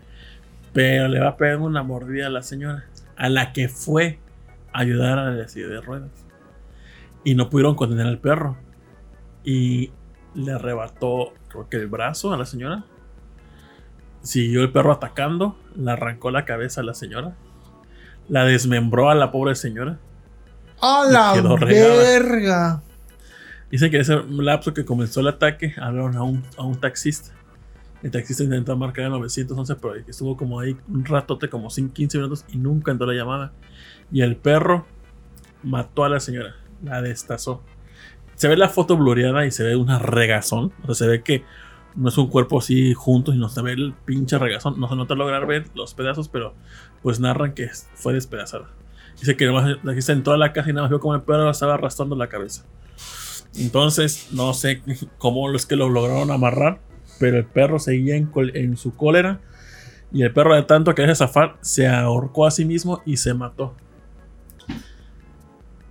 Pero 0.74 1.08
le 1.08 1.20
va 1.20 1.30
a 1.30 1.38
pegar 1.38 1.58
una 1.58 1.84
mordida 1.84 2.28
a 2.28 2.30
la 2.30 2.42
señora, 2.44 2.86
a 3.16 3.30
la 3.30 3.54
que 3.54 3.68
fue 3.70 4.20
a 4.74 4.80
ayudar 4.82 5.20
a 5.20 5.32
la 5.32 5.48
silla 5.48 5.68
de 5.68 5.82
ruedas. 5.82 6.12
Y 7.24 7.36
no 7.36 7.50
pudieron 7.50 7.76
contener 7.76 8.06
al 8.08 8.20
perro. 8.20 8.58
Y 9.44 9.92
le 10.36 10.52
arrebató, 10.52 11.34
creo 11.48 11.70
que 11.70 11.78
el 11.78 11.88
brazo 11.88 12.34
a 12.34 12.38
la 12.38 12.46
señora. 12.46 12.84
Siguió 14.22 14.62
el 14.62 14.72
perro 14.72 14.92
atacando, 14.92 15.58
le 15.76 15.92
arrancó 15.92 16.32
la 16.32 16.46
cabeza 16.46 16.82
a 16.82 16.84
la 16.84 16.94
señora. 16.94 17.36
La 18.28 18.44
desmembró 18.44 19.10
a 19.10 19.16
la 19.16 19.32
pobre 19.32 19.56
señora. 19.56 20.00
¡A 20.82 21.06
la 21.10 21.42
verga! 21.60 22.84
Dicen 23.70 23.92
que 23.92 24.00
ese 24.00 24.16
lapso 24.30 24.74
que 24.74 24.86
comenzó 24.86 25.20
el 25.20 25.28
ataque 25.28 25.74
hablaron 25.78 26.16
a 26.16 26.24
un, 26.24 26.44
a 26.58 26.64
un 26.64 26.80
taxista. 26.80 27.34
El 28.04 28.12
taxista 28.12 28.44
intentó 28.44 28.78
marcar 28.78 29.06
el 29.06 29.12
911, 29.12 29.76
pero 29.76 29.96
estuvo 29.96 30.38
como 30.38 30.60
ahí 30.60 30.78
un 30.88 31.04
ratote, 31.04 31.50
como 31.50 31.70
5, 31.70 31.94
15 31.94 32.18
minutos, 32.20 32.46
y 32.50 32.58
nunca 32.58 32.92
entró 32.92 33.08
la 33.08 33.14
llamada. 33.14 33.52
Y 34.12 34.22
el 34.22 34.36
perro 34.36 34.86
mató 35.64 36.04
a 36.04 36.10
la 36.10 36.20
señora, 36.20 36.56
la 36.84 37.02
destazó. 37.02 37.64
Se 38.36 38.48
ve 38.48 38.56
la 38.56 38.70
foto 38.70 38.96
blureada 38.96 39.46
y 39.46 39.52
se 39.52 39.64
ve 39.64 39.76
una 39.76 40.00
regazón. 40.00 40.72
O 40.84 40.86
sea, 40.86 40.96
se 40.96 41.08
ve 41.08 41.24
que 41.24 41.44
no 41.96 42.10
es 42.10 42.18
un 42.20 42.28
cuerpo 42.28 42.60
así 42.60 42.94
junto, 42.94 43.32
sino 43.32 43.50
se 43.50 43.62
ve 43.64 43.74
el 43.74 43.94
pinche 44.06 44.38
regazón. 44.38 44.80
No 44.80 44.88
se 44.88 44.96
nota 44.96 45.16
lograr 45.16 45.48
ver 45.48 45.66
los 45.74 45.96
pedazos, 45.96 46.30
pero 46.30 46.54
pues 47.02 47.20
narran 47.20 47.54
que 47.54 47.70
fue 47.96 48.14
despedazada. 48.14 48.70
Dice 49.20 49.36
que 49.36 49.48
nomás 49.48 49.80
aquí 49.80 49.98
está 49.98 50.14
en 50.14 50.22
toda 50.22 50.38
la 50.38 50.54
casa 50.54 50.70
y 50.70 50.74
nada 50.74 50.84
más 50.84 50.92
vio 50.92 51.00
como 51.00 51.16
el 51.16 51.22
perro 51.22 51.50
estaba 51.50 51.74
arrastrando 51.74 52.16
la 52.16 52.28
cabeza. 52.28 52.64
Entonces, 53.56 54.28
no 54.32 54.54
sé 54.54 54.82
cómo 55.18 55.52
es 55.54 55.66
que 55.66 55.76
lo 55.76 55.90
lograron 55.90 56.32
amarrar, 56.32 56.80
pero 57.20 57.38
el 57.38 57.46
perro 57.46 57.80
seguía 57.80 58.16
en, 58.16 58.78
su 58.78 58.96
cólera. 58.96 59.40
Y 60.12 60.24
el 60.24 60.32
perro, 60.32 60.56
de 60.56 60.64
tanto 60.64 60.96
querer 60.96 61.16
zafar, 61.16 61.58
se 61.62 61.88
ahorcó 61.88 62.46
a 62.46 62.52
sí 62.52 62.66
mismo 62.66 63.02
y 63.06 63.18
se 63.18 63.34
mató. 63.34 63.76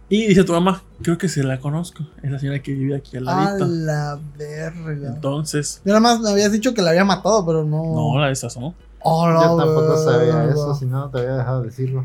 Y 0.09 0.29
dice 0.29 0.45
tu 0.45 0.53
mamá, 0.53 0.83
creo 1.03 1.19
que 1.19 1.29
se 1.29 1.43
la 1.43 1.59
conozco. 1.59 2.07
Es 2.23 2.31
la 2.31 2.39
señora 2.39 2.63
que 2.63 2.73
vive 2.73 2.95
aquí 2.95 3.17
al 3.17 3.29
A 3.29 3.45
ladito. 3.45 3.67
la 3.67 4.21
verga. 4.39 5.09
Entonces, 5.09 5.83
Yo 5.85 5.89
nada 5.89 6.01
más 6.01 6.21
me 6.21 6.31
habías 6.31 6.53
dicho 6.53 6.73
que 6.75 6.81
la 6.81 6.91
había 6.91 7.05
matado, 7.05 7.45
pero 7.45 7.65
no. 7.65 7.83
no, 7.93 8.19
la 8.21 8.29
desazó. 8.29 8.73
Oh, 9.01 9.29
la 9.29 9.43
Yo 9.43 9.57
tampoco 9.57 9.97
sabía 9.97 10.45
eso, 10.45 10.75
si 10.75 10.87
no, 10.87 11.01
no 11.01 11.11
te 11.11 11.19
había 11.19 11.37
dejado 11.37 11.63
decirlo. 11.63 12.05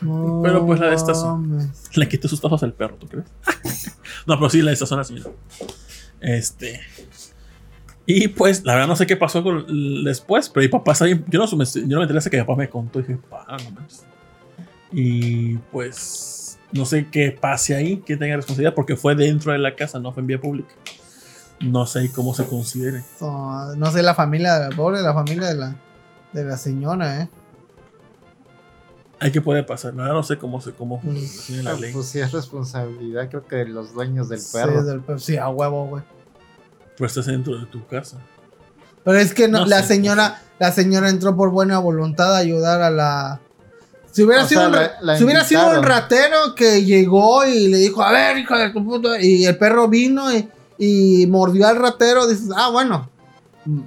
No 0.00 0.40
Pero, 0.42 0.64
pues, 0.66 0.80
la 0.80 0.88
destazó. 0.88 1.42
Le 1.94 2.08
quitó 2.08 2.28
sus 2.28 2.40
tazos 2.40 2.62
al 2.62 2.72
perro, 2.72 2.96
¿tú 2.96 3.06
crees? 3.06 3.26
no, 4.26 4.36
pero 4.38 4.48
sí, 4.50 4.62
la 4.62 4.70
desazó 4.70 4.96
la 4.96 5.04
señora. 5.04 5.30
Este. 6.20 6.80
Y 8.06 8.28
pues, 8.28 8.64
la 8.64 8.74
verdad 8.74 8.88
no 8.88 8.96
sé 8.96 9.06
qué 9.06 9.16
pasó 9.16 9.42
con- 9.42 10.04
después, 10.04 10.48
pero 10.48 10.62
mi 10.64 10.68
papá 10.68 10.92
está 10.92 11.04
bien. 11.06 11.24
Yo 11.28 11.38
no, 11.38 11.56
me- 11.56 11.64
yo 11.64 11.82
no 11.86 11.96
me 11.98 12.02
enteré 12.02 12.18
hasta 12.18 12.30
que 12.30 12.36
mi 12.38 12.42
papá 12.42 12.56
me 12.56 12.68
contó. 12.68 13.00
Y 13.00 13.02
dije, 13.02 13.18
pa, 13.30 13.46
no 13.62 13.70
manches. 13.72 14.04
Y 14.92 15.56
pues, 15.72 16.58
no 16.72 16.84
sé 16.84 17.08
qué 17.10 17.30
pase 17.38 17.74
ahí, 17.74 17.98
que 17.98 18.16
tenga 18.16 18.36
responsabilidad, 18.36 18.74
porque 18.74 18.96
fue 18.96 19.14
dentro 19.14 19.52
de 19.52 19.58
la 19.58 19.74
casa, 19.74 19.98
no 19.98 20.12
fue 20.12 20.20
en 20.22 20.26
vía 20.28 20.40
pública. 20.40 20.74
No 21.60 21.86
sé 21.86 22.10
cómo 22.12 22.34
se 22.34 22.44
considere. 22.46 23.02
No, 23.20 23.74
no 23.76 23.90
sé 23.92 24.02
la 24.02 24.14
familia 24.14 24.58
de 24.58 24.68
la 24.70 24.76
pobre, 24.76 25.00
la 25.02 25.14
familia 25.14 25.48
de 25.48 25.54
la, 25.54 25.76
de 26.32 26.44
la 26.44 26.56
señora, 26.56 27.22
eh. 27.22 27.28
Hay 29.20 29.30
que 29.32 29.40
poder 29.40 29.64
pasar. 29.64 29.92
Verdad 29.94 30.12
no 30.12 30.22
sé 30.22 30.36
cómo 30.38 30.60
se 30.60 30.72
cómo 30.72 30.98
Mm. 30.98 31.00
funciona 31.16 31.62
la 31.62 31.70
Ah, 31.70 31.80
ley. 31.80 31.92
Pues 31.92 32.06
sí, 32.06 32.18
es 32.20 32.32
responsabilidad, 32.32 33.28
creo 33.28 33.46
que 33.46 33.56
de 33.56 33.66
los 33.66 33.94
dueños 33.94 34.28
del 34.28 34.40
Sí, 34.40 34.52
perro. 34.52 34.82
del 34.82 35.00
perro. 35.00 35.18
Sí, 35.18 35.36
a 35.36 35.48
huevo, 35.48 35.86
güey. 35.86 36.02
Pero 36.96 37.06
estás 37.06 37.26
dentro 37.26 37.58
de 37.58 37.66
tu 37.66 37.86
casa. 37.86 38.18
Pero 39.04 39.18
es 39.18 39.34
que 39.34 39.48
no, 39.48 39.60
No 39.60 39.66
la 39.66 39.82
sé. 39.82 39.88
señora, 39.94 40.40
la 40.58 40.72
señora 40.72 41.08
entró 41.10 41.36
por 41.36 41.50
buena 41.50 41.78
voluntad 41.78 42.34
a 42.34 42.38
ayudar 42.38 42.82
a 42.82 42.90
la. 42.90 43.40
Si 44.12 44.22
hubiera, 44.22 44.44
O 44.44 44.48
sido, 44.48 44.60
sea, 44.60 44.68
un, 44.68 44.74
la- 44.76 44.80
ra- 44.88 44.94
la 45.02 45.16
si 45.18 45.24
hubiera 45.24 45.44
sido 45.44 45.62
un 45.62 45.74
invitaron. 45.76 45.90
ratero 46.02 46.54
que 46.54 46.84
llegó 46.84 47.44
y 47.44 47.68
le 47.68 47.78
dijo, 47.78 48.02
a 48.02 48.12
ver, 48.12 48.38
hijo 48.38 48.56
de 48.56 48.70
tu 48.70 48.84
puta, 48.84 49.20
y 49.20 49.44
el 49.44 49.58
perro 49.58 49.88
vino 49.88 50.32
y, 50.32 50.48
y 50.78 51.26
mordió 51.26 51.66
al 51.66 51.76
ratero, 51.76 52.26
dices, 52.28 52.48
ah, 52.56 52.70
bueno, 52.70 53.10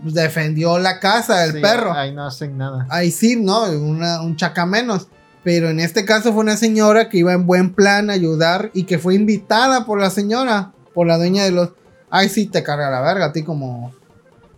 defendió 0.03 0.77
la 0.79 0.99
casa 0.99 1.39
del 1.41 1.53
Sí, 1.53 1.59
perro. 1.61 1.93
Ahí 1.93 2.13
no 2.13 2.25
hacen 2.25 2.57
nada. 2.57 2.85
Ahí 2.89 3.11
sí, 3.11 3.35
¿no? 3.37 3.63
Una- 3.71 4.21
un 4.21 4.35
chaca 4.35 4.65
menos. 4.65 5.07
Pero 5.47 5.69
en 5.69 5.79
este 5.79 6.03
caso 6.03 6.33
fue 6.33 6.41
una 6.41 6.57
señora 6.57 7.07
que 7.07 7.19
iba 7.19 7.31
en 7.31 7.45
buen 7.47 7.73
plan 7.73 8.09
a 8.09 8.13
ayudar 8.13 8.69
y 8.73 8.83
que 8.83 8.99
fue 8.99 9.15
invitada 9.15 9.85
por 9.85 9.97
la 9.97 10.09
señora, 10.09 10.73
por 10.93 11.07
la 11.07 11.15
dueña 11.17 11.45
de 11.45 11.51
los. 11.51 11.69
Ay, 12.09 12.27
sí, 12.27 12.47
te 12.47 12.63
carga 12.63 12.89
la 12.91 12.99
verga 12.99 13.27
a 13.27 13.31
ti 13.31 13.43
como, 13.43 13.93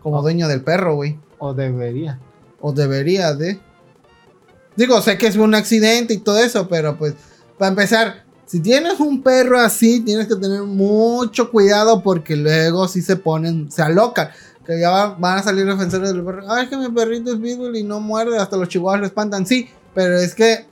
como 0.01 0.17
Oh. 0.17 0.21
dueño 0.23 0.47
del 0.47 0.63
perro, 0.63 0.95
güey. 0.95 1.19
O 1.37 1.53
debería. 1.53 2.17
O 2.59 2.73
debería 2.73 3.35
de. 3.35 3.59
Digo, 4.75 4.99
sé 5.03 5.19
que 5.19 5.27
es 5.27 5.35
un 5.35 5.53
accidente 5.53 6.15
y 6.15 6.17
todo 6.17 6.39
eso, 6.39 6.67
pero 6.67 6.97
pues, 6.97 7.13
para 7.59 7.69
empezar, 7.69 8.23
si 8.47 8.59
tienes 8.59 8.99
un 8.99 9.21
perro 9.21 9.59
así, 9.59 9.99
tienes 9.99 10.25
que 10.25 10.37
tener 10.37 10.63
mucho 10.63 11.51
cuidado 11.51 12.01
porque 12.01 12.35
luego 12.35 12.87
sí 12.87 13.03
se 13.03 13.15
ponen, 13.15 13.71
se 13.71 13.83
alocan. 13.83 14.29
Que 14.65 14.79
ya 14.79 14.89
va- 14.89 15.13
van 15.19 15.37
a 15.37 15.43
salir 15.43 15.67
defensores 15.67 16.13
del 16.13 16.23
perro. 16.23 16.51
Ay, 16.51 16.63
es 16.63 16.69
que 16.71 16.77
mi 16.77 16.89
perrito 16.89 17.31
es 17.31 17.39
pitbull 17.39 17.75
y 17.75 17.83
no 17.83 17.99
muerde, 17.99 18.39
hasta 18.39 18.57
los 18.57 18.69
chihuahuas 18.69 18.99
lo 19.01 19.05
espantan. 19.05 19.45
Sí, 19.45 19.69
pero 19.93 20.17
es 20.17 20.33
que 20.33 20.65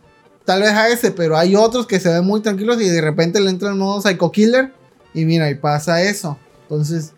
tal 0.47 0.61
vez 0.61 0.71
a 0.71 0.87
ese, 0.87 1.11
pero 1.11 1.37
hay 1.37 1.57
otros 1.57 1.85
que 1.85 1.99
se 1.99 2.07
ven 2.07 2.23
muy 2.23 2.39
tranquilos 2.39 2.81
y 2.81 2.87
de 2.87 3.01
repente 3.01 3.41
le 3.41 3.49
entra 3.49 3.67
el 3.67 3.75
modo 3.75 3.99
psycho 3.99 4.31
killer 4.31 4.71
y 5.13 5.25
mira, 5.25 5.49
y 5.49 5.55
pasa 5.55 6.01
eso. 6.01 6.39
Entonces, 6.61 7.11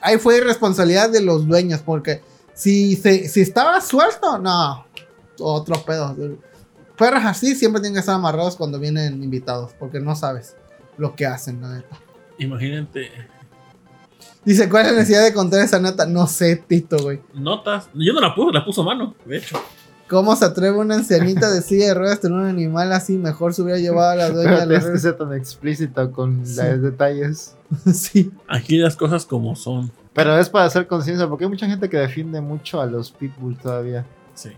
ahí 0.00 0.16
fue 0.16 0.38
irresponsabilidad 0.38 1.10
de 1.10 1.20
los 1.20 1.46
dueños 1.46 1.82
porque 1.84 2.22
si, 2.54 2.96
se, 2.96 3.28
si 3.28 3.42
estaba 3.42 3.78
suelto, 3.82 4.38
no, 4.38 4.86
otro 5.38 5.84
pedo. 5.84 6.16
Perros 6.96 7.24
así 7.26 7.54
siempre 7.54 7.82
tienen 7.82 7.92
que 7.92 8.00
estar 8.00 8.14
amarrados 8.14 8.56
cuando 8.56 8.78
vienen 8.78 9.22
invitados 9.22 9.72
porque 9.78 10.00
no 10.00 10.16
sabes 10.16 10.56
lo 10.96 11.14
que 11.14 11.26
hacen, 11.26 11.60
la 11.60 11.74
neta. 11.74 12.00
Imagínate 12.38 13.10
Dice, 14.46 14.70
¿cuál 14.70 14.86
es 14.86 14.92
la 14.92 14.98
necesidad 15.00 15.24
de 15.24 15.34
contar 15.34 15.60
esa 15.60 15.78
nota? 15.78 16.06
No 16.06 16.26
sé, 16.26 16.56
Tito, 16.56 16.96
güey. 17.02 17.20
notas. 17.34 17.90
Yo 17.92 18.14
no 18.14 18.20
la 18.22 18.34
puse, 18.34 18.54
la 18.54 18.64
puso 18.64 18.82
mano, 18.82 19.14
de 19.26 19.36
hecho. 19.36 19.60
¿Cómo 20.08 20.36
se 20.36 20.44
atreve 20.44 20.76
una 20.78 20.94
ancianita 20.94 21.50
de 21.50 21.62
silla 21.62 21.86
de 21.88 21.94
ruedas 21.94 22.18
a 22.18 22.20
tener 22.20 22.38
un 22.38 22.46
animal 22.46 22.92
así? 22.92 23.16
Mejor 23.18 23.54
se 23.54 23.62
hubiera 23.62 23.78
llevado 23.80 24.10
a 24.10 24.14
la 24.14 24.30
dueña 24.30 24.50
Pero 24.50 24.60
de 24.60 24.66
tienes 24.66 24.84
la 24.86 24.92
que 24.92 24.98
ser 25.00 25.16
tan 25.16 25.32
explícito 25.32 26.12
con 26.12 26.46
Sí. 26.46 26.60
los 26.62 26.82
detalles. 26.82 27.54
Sí. 27.92 28.30
Aquí 28.48 28.78
las 28.78 28.94
cosas 28.94 29.26
como 29.26 29.56
son. 29.56 29.90
Pero 30.14 30.38
es 30.38 30.48
para 30.48 30.66
hacer 30.66 30.86
conciencia, 30.86 31.28
porque 31.28 31.44
hay 31.44 31.50
mucha 31.50 31.66
gente 31.66 31.88
que 31.90 31.96
defiende 31.96 32.40
mucho 32.40 32.80
a 32.80 32.86
los 32.86 33.10
pitbull 33.10 33.56
todavía. 33.58 34.06
Sí. 34.34 34.50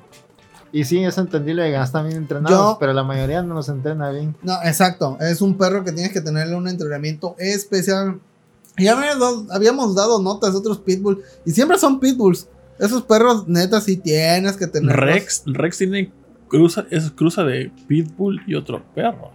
Y 0.71 0.85
sí, 0.85 1.03
es 1.03 1.17
entendible 1.17 1.71
que 1.71 1.81
están 1.81 2.07
bien 2.07 2.19
entrenados, 2.19 2.75
Yo- 2.75 2.77
pero 2.79 2.93
la 2.93 3.03
mayoría 3.03 3.43
no 3.43 3.55
los 3.55 3.71
entrena 3.71 4.11
bien. 4.11 4.37
No, 4.43 4.55
exacto. 4.63 5.17
Es 5.19 5.41
un 5.41 5.57
perro 5.57 5.83
que 5.83 5.93
tienes 5.93 6.13
que 6.13 6.21
tenerle 6.21 6.55
un 6.57 6.69
entrenamiento 6.69 7.35
especial. 7.39 8.21
Ya 8.77 8.93
habíamos 8.93 9.19
dado, 9.19 9.47
habíamos 9.51 9.95
dado 9.95 10.21
notas 10.23 10.53
de 10.53 10.59
otros 10.59 10.79
pitbull. 10.79 11.23
Y 11.47 11.53
siempre 11.53 11.79
son 11.79 11.99
pitbulls. 11.99 12.47
Esos 12.79 13.03
perros, 13.03 13.49
neta, 13.49 13.81
sí 13.81 13.97
tienes 13.97 14.57
que 14.57 14.67
tener. 14.67 14.95
Rex, 14.97 15.43
Rex 15.47 15.79
tiene 15.79 16.13
cruza, 16.49 16.87
es 16.91 17.11
cruza 17.11 17.45
de 17.45 17.71
Pitbull 17.87 18.41
y 18.47 18.55
otro 18.55 18.85
perro. 18.95 19.33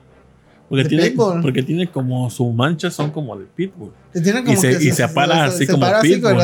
Porque 0.69 0.83
¿De 0.83 0.89
tiene, 0.89 1.09
Pitbull? 1.11 1.41
porque 1.41 1.61
tiene 1.63 1.91
como 1.91 2.29
sus 2.29 2.53
manchas 2.53 2.93
son 2.93 3.11
como 3.11 3.37
de 3.37 3.45
Pitbull. 3.45 3.91
Tienen 4.13 4.47
Y 4.49 4.55
se- 4.55 4.83
y 4.83 4.91
se 4.91 5.07
para 5.09 5.45
así 5.45 5.67
como 5.67 5.85
pitbull. 6.01 6.39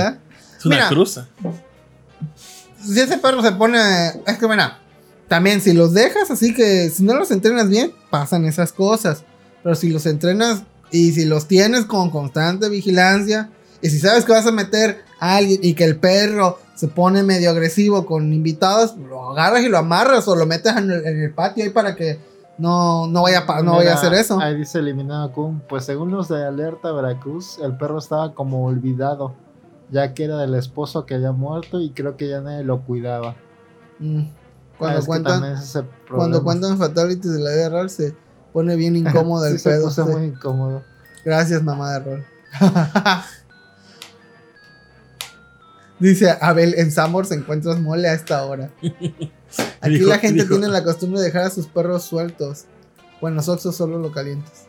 Es 0.57 0.65
una 0.65 0.75
Mira. 0.75 0.89
cruza. 0.89 1.27
Si 2.83 2.99
ese 2.99 3.17
perro 3.17 3.41
se 3.41 3.51
pone. 3.53 3.79
Es 4.27 4.37
que, 4.37 4.47
mira. 4.47 4.79
También, 5.27 5.61
si 5.61 5.73
los 5.73 5.93
dejas 5.93 6.29
así 6.31 6.53
que. 6.53 6.89
Si 6.89 7.03
no 7.03 7.15
los 7.15 7.31
entrenas 7.31 7.69
bien, 7.69 7.91
pasan 8.09 8.45
esas 8.45 8.71
cosas. 8.73 9.23
Pero 9.63 9.75
si 9.75 9.89
los 9.89 10.05
entrenas 10.05 10.63
y 10.91 11.11
si 11.11 11.25
los 11.25 11.47
tienes 11.47 11.85
con 11.85 12.09
constante 12.09 12.67
vigilancia. 12.69 13.49
Y 13.81 13.89
si 13.89 13.99
sabes 13.99 14.25
que 14.25 14.31
vas 14.31 14.45
a 14.45 14.51
meter 14.51 15.03
a 15.19 15.37
alguien 15.37 15.59
y 15.63 15.73
que 15.73 15.85
el 15.85 15.97
perro 15.97 16.59
se 16.79 16.87
pone 16.87 17.23
medio 17.23 17.49
agresivo 17.49 18.05
con 18.05 18.31
invitados, 18.31 18.95
lo 18.95 19.31
agarras 19.31 19.63
y 19.63 19.67
lo 19.67 19.77
amarras 19.77 20.25
o 20.29 20.35
lo 20.37 20.45
metes 20.45 20.73
en 20.77 20.89
el, 20.89 21.05
en 21.05 21.21
el 21.23 21.33
patio 21.33 21.65
ahí 21.65 21.71
para 21.71 21.93
que 21.95 22.19
no, 22.57 23.05
no, 23.07 23.23
vaya, 23.23 23.39
a 23.39 23.45
pa- 23.45 23.61
no 23.61 23.71
vaya 23.75 23.91
a 23.91 23.95
Mira, 23.95 24.07
hacer 24.07 24.13
eso. 24.13 24.39
Ahí 24.39 24.55
dice 24.55 24.79
eliminado 24.79 25.31
Kun. 25.33 25.61
Pues 25.67 25.83
según 25.83 26.09
los 26.11 26.29
de 26.29 26.45
Alerta 26.45 26.93
Veracruz, 26.93 27.59
el 27.61 27.75
perro 27.75 27.97
estaba 27.99 28.33
como 28.33 28.63
olvidado, 28.65 29.33
ya 29.91 30.13
que 30.13 30.23
era 30.23 30.37
del 30.37 30.55
esposo 30.55 31.05
que 31.05 31.15
había 31.15 31.33
muerto 31.33 31.81
y 31.81 31.91
creo 31.91 32.15
que 32.15 32.29
ya 32.29 32.39
nadie 32.39 32.63
lo 32.63 32.81
cuidaba. 32.85 33.35
Mm. 33.99 34.21
Ah, 34.21 34.77
Cuando, 34.77 34.99
que 35.01 35.05
cuentan, 35.07 35.43
es 35.43 35.77
cuando 36.09 36.43
cuentan 36.43 36.77
fatalities 36.77 37.33
de 37.33 37.39
la 37.39 37.51
vida 37.51 37.67
real 37.69 37.89
se 37.89 38.15
pone 38.53 38.77
bien 38.77 38.95
incómodo 38.95 39.45
el 39.47 39.53
Sí, 39.53 39.59
se 39.59 39.69
pedo. 39.71 39.85
puso 39.85 40.05
sí. 40.05 40.11
muy 40.13 40.23
incómodo. 40.27 40.83
Gracias, 41.25 41.61
mamá 41.61 41.91
de 41.93 41.99
rol. 41.99 42.25
Dice 45.99 46.33
Abel, 46.41 46.75
en 46.77 46.91
Sambors 46.91 47.31
encuentras 47.31 47.79
mole 47.79 48.07
a 48.07 48.13
esta 48.13 48.43
hora. 48.45 48.69
Aquí 49.81 49.95
Dijo- 49.95 50.07
la 50.09 50.19
gente 50.19 50.43
dijo- 50.43 50.55
tiene 50.55 50.67
la 50.69 50.83
costumbre 50.83 51.19
de 51.19 51.25
dejar 51.27 51.43
a 51.43 51.49
sus 51.49 51.67
perros 51.67 52.03
sueltos. 52.03 52.65
Bueno, 53.19 53.37
los 53.37 53.49
oxos 53.49 53.75
solo 53.75 53.97
lo 53.99 54.11
calientes. 54.11 54.65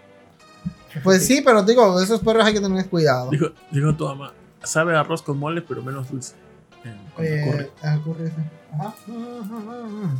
Pues 1.04 1.24
sí, 1.24 1.40
pero 1.44 1.62
digo, 1.62 2.00
esos 2.00 2.20
perros 2.20 2.44
hay 2.44 2.54
que 2.54 2.60
tener 2.60 2.88
cuidado. 2.88 3.30
Dijo, 3.30 3.46
dijo 3.70 3.94
tu 3.94 4.06
mamá, 4.06 4.32
sabe 4.64 4.96
a 4.96 5.00
arroz 5.00 5.22
con 5.22 5.38
mole, 5.38 5.62
pero 5.62 5.82
menos 5.84 6.10
dulce. 6.10 6.34
Eh, 6.84 6.96
cuando 7.14 7.32
Eh, 7.32 7.44
corre. 7.46 7.70
ah, 7.84 7.98
ocurre. 8.00 8.32
Ajá. 8.72 8.94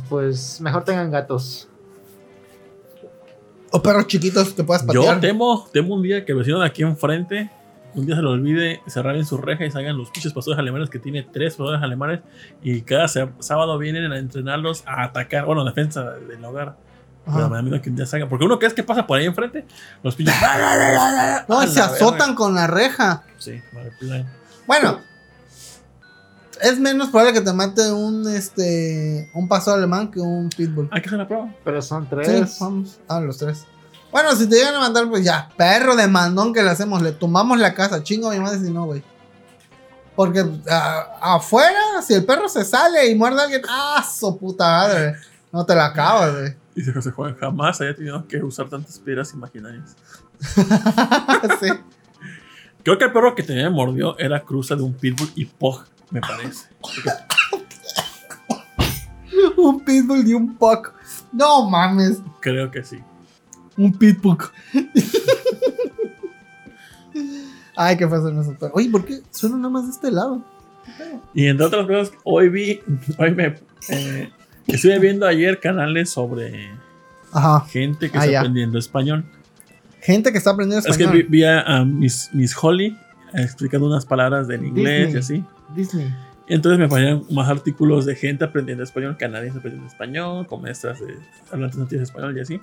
Pues 0.09 0.61
mejor 0.61 0.85
tengan 0.85 1.11
gatos. 1.11 1.67
O 3.71 3.81
perros 3.81 4.07
chiquitos 4.07 4.53
que 4.53 4.63
puedas 4.63 4.83
Yo 4.83 5.01
patear. 5.01 5.19
temo, 5.21 5.67
temo 5.71 5.95
un 5.95 6.03
día 6.03 6.25
que 6.25 6.33
el 6.33 6.37
vecino 6.39 6.59
de 6.59 6.67
aquí 6.67 6.83
enfrente, 6.83 7.49
un 7.95 8.05
día 8.05 8.15
se 8.15 8.21
le 8.21 8.27
olvide 8.27 8.81
cerrar 8.87 9.15
en 9.15 9.25
su 9.25 9.37
reja 9.37 9.65
y 9.65 9.71
salgan 9.71 9.97
los 9.97 10.09
pinches 10.11 10.33
pastores 10.33 10.59
alemanes 10.59 10.89
que 10.89 10.99
tiene 10.99 11.23
tres 11.23 11.55
pastores 11.55 11.81
alemanes 11.81 12.21
y 12.61 12.81
cada 12.81 13.07
sá- 13.07 13.29
sábado 13.39 13.77
vienen 13.77 14.11
a 14.11 14.17
entrenarlos 14.17 14.83
a 14.87 15.03
atacar, 15.03 15.45
bueno, 15.45 15.63
defensa 15.65 16.11
del 16.11 16.43
hogar. 16.45 16.77
Ajá. 17.25 17.35
Pero 17.37 17.49
me 17.49 17.55
da 17.57 17.61
miedo 17.61 17.81
que 17.81 17.89
un 17.91 17.95
día 17.95 18.05
salgan, 18.05 18.29
porque 18.29 18.45
uno 18.45 18.57
que 18.57 18.65
es 18.65 18.73
que 18.73 18.83
pasa 18.83 19.05
por 19.05 19.19
ahí 19.19 19.25
enfrente, 19.25 19.65
los 20.03 20.15
pinches. 20.15 20.35
No, 21.47 21.61
se 21.67 21.79
azotan 21.81 22.17
verga. 22.19 22.35
con 22.35 22.55
la 22.55 22.67
reja. 22.67 23.23
Sí, 23.37 23.61
vale, 23.73 23.91
plan. 23.99 24.25
Bueno, 24.65 24.99
es 26.61 26.79
menos 26.79 27.09
probable 27.09 27.33
que 27.33 27.41
te 27.41 27.53
mate 27.53 27.91
un 27.91 28.27
este 28.29 29.29
un 29.33 29.47
pastor 29.47 29.77
alemán 29.79 30.11
que 30.11 30.19
un 30.19 30.49
pitbull. 30.49 30.87
Hay 30.91 31.01
que 31.01 31.07
hacer 31.07 31.19
la 31.19 31.27
prueba. 31.27 31.53
Pero 31.63 31.81
son 31.81 32.03
Sí, 32.03 32.09
tres. 32.11 32.57
vamos. 32.59 32.99
Ah, 33.07 33.19
los 33.19 33.37
tres. 33.37 33.65
Bueno, 34.11 34.35
si 34.35 34.47
te 34.47 34.55
llegan 34.55 34.75
a 34.75 34.79
mandar, 34.79 35.09
pues 35.09 35.23
ya, 35.23 35.49
perro 35.55 35.95
de 35.95 36.07
mandón 36.07 36.53
que 36.53 36.61
le 36.61 36.69
hacemos, 36.69 37.01
le 37.01 37.13
tomamos 37.13 37.57
la 37.59 37.73
casa, 37.73 38.03
chingo 38.03 38.29
a 38.29 38.33
mi 38.33 38.39
madre 38.39 38.59
si 38.59 38.71
no, 38.71 38.85
güey. 38.85 39.03
Porque 40.15 40.45
ah, 40.69 41.17
afuera, 41.21 42.01
si 42.05 42.13
el 42.13 42.25
perro 42.25 42.49
se 42.49 42.65
sale 42.65 43.09
y 43.09 43.15
muerde 43.15 43.39
a 43.39 43.43
alguien, 43.45 43.61
¡ah, 43.69 44.03
su 44.03 44.37
puta 44.37 44.65
madre! 44.65 45.15
No 45.51 45.65
te 45.65 45.75
la 45.75 45.87
acabas, 45.87 46.33
güey. 46.33 46.55
Dice 46.75 46.93
José 46.93 47.11
Juan, 47.11 47.35
jamás 47.37 47.79
haya 47.81 47.95
tenido 47.95 48.27
que 48.27 48.43
usar 48.43 48.69
tantas 48.69 48.99
piedras 48.99 49.33
imaginarias. 49.33 49.95
Sí. 51.59 51.69
Creo 52.83 52.97
que 52.97 53.05
el 53.05 53.11
perro 53.11 53.35
que 53.35 53.43
tenía 53.43 53.69
mordió 53.69 54.17
era 54.17 54.41
cruza 54.41 54.75
de 54.75 54.81
un 54.81 54.93
pitbull 54.93 55.31
y 55.35 55.45
pug, 55.45 55.83
me 56.09 56.19
parece. 56.19 56.67
Un 59.57 59.83
pitbull 59.83 60.27
y 60.27 60.33
un 60.33 60.57
puck. 60.57 60.93
No 61.31 61.69
mames. 61.69 62.19
Creo 62.39 62.71
que 62.71 62.83
sí. 62.83 63.03
Un 63.77 63.91
pitbull. 63.93 64.37
Ay, 67.75 67.97
qué 67.97 68.07
fácil 68.07 68.33
perros. 68.59 68.71
Oye, 68.73 68.89
¿por 68.89 69.05
qué 69.05 69.19
suena 69.31 69.57
nada 69.57 69.69
más 69.69 69.85
de 69.85 69.91
este 69.91 70.11
lado? 70.11 70.43
Y 71.33 71.47
entre 71.47 71.65
otras 71.65 71.87
cosas, 71.87 72.11
hoy 72.23 72.49
vi, 72.49 72.79
hoy 73.17 73.31
me 73.33 73.55
eh, 73.89 74.29
estuve 74.67 74.99
viendo 74.99 75.25
ayer 75.25 75.59
canales 75.59 76.09
sobre 76.09 76.69
Ajá. 77.31 77.65
gente 77.69 78.09
que 78.11 78.17
Ah, 78.17 78.21
está 78.21 78.31
ya. 78.31 78.39
aprendiendo 78.41 78.77
español. 78.77 79.23
Gente 80.01 80.31
que 80.31 80.37
está 80.39 80.51
aprendiendo 80.51 80.87
Es 80.87 80.97
que 80.97 81.03
español. 81.03 81.23
vi, 81.29 81.29
vi 81.39 81.43
a, 81.43 81.61
a 81.61 81.85
Miss, 81.85 82.29
Miss 82.33 82.55
Holly 82.61 82.97
explicando 83.33 83.87
unas 83.87 84.05
palabras 84.05 84.49
en 84.49 84.65
inglés 84.65 85.11
y 85.11 85.15
Disney. 85.15 85.39
así. 85.39 85.45
Disney. 85.75 86.13
Entonces 86.53 86.79
me 86.79 86.89
ponían 86.89 87.23
más 87.29 87.47
artículos 87.47 88.05
de 88.05 88.13
gente 88.15 88.43
aprendiendo 88.43 88.83
español, 88.83 89.15
canadienses 89.17 89.59
aprendiendo 89.59 89.87
español, 89.89 90.47
con 90.47 90.61
maestras 90.61 90.99
de 90.99 91.17
hablantes 91.49 91.79
nativos 91.79 91.99
de 92.01 92.03
español 92.03 92.37
y 92.37 92.41
así. 92.41 92.61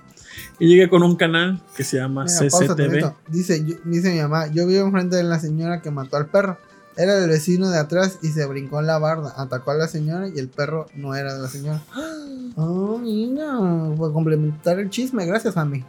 Y 0.59 0.69
llegué 0.69 0.91
con 0.91 1.03
un 1.03 1.17
canal 1.17 1.63
que 1.75 1.85
se 1.85 1.97
llama 1.97 2.25
Mira, 2.25 2.37
CCTV. 2.39 3.15
Dice, 3.29 3.65
yo- 3.65 3.77
dice 3.87 4.13
mi 4.13 4.21
mamá, 4.21 4.49
yo 4.49 4.67
vivo 4.67 4.85
enfrente 4.87 5.17
de 5.17 5.23
la 5.25 5.39
señora 5.41 5.81
que 5.81 5.91
mató 5.91 6.19
al 6.19 6.27
perro. 6.27 6.59
Era 6.99 7.17
el 7.17 7.31
vecino 7.31 7.71
de 7.71 7.79
atrás 7.79 8.19
y 8.23 8.29
se 8.29 8.45
brincó 8.45 8.79
en 8.81 8.89
la 8.89 8.99
barda. 8.99 9.33
Atacó 9.39 9.71
a 9.71 9.75
la 9.77 9.89
señora 9.89 10.29
y 10.29 10.39
el 10.39 10.49
perro 10.49 10.87
no 10.95 11.15
era 11.15 11.33
de 11.35 11.41
la 11.41 11.49
señora. 11.49 11.81
Oh, 12.61 12.99
mira. 12.99 13.53
Por 13.97 14.13
complementar 14.13 14.81
el 14.81 14.91
chisme. 14.91 15.25
Gracias, 15.25 15.55
mami. 15.55 15.85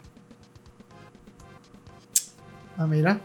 Ah, 2.77 2.85
mira. 2.87 3.19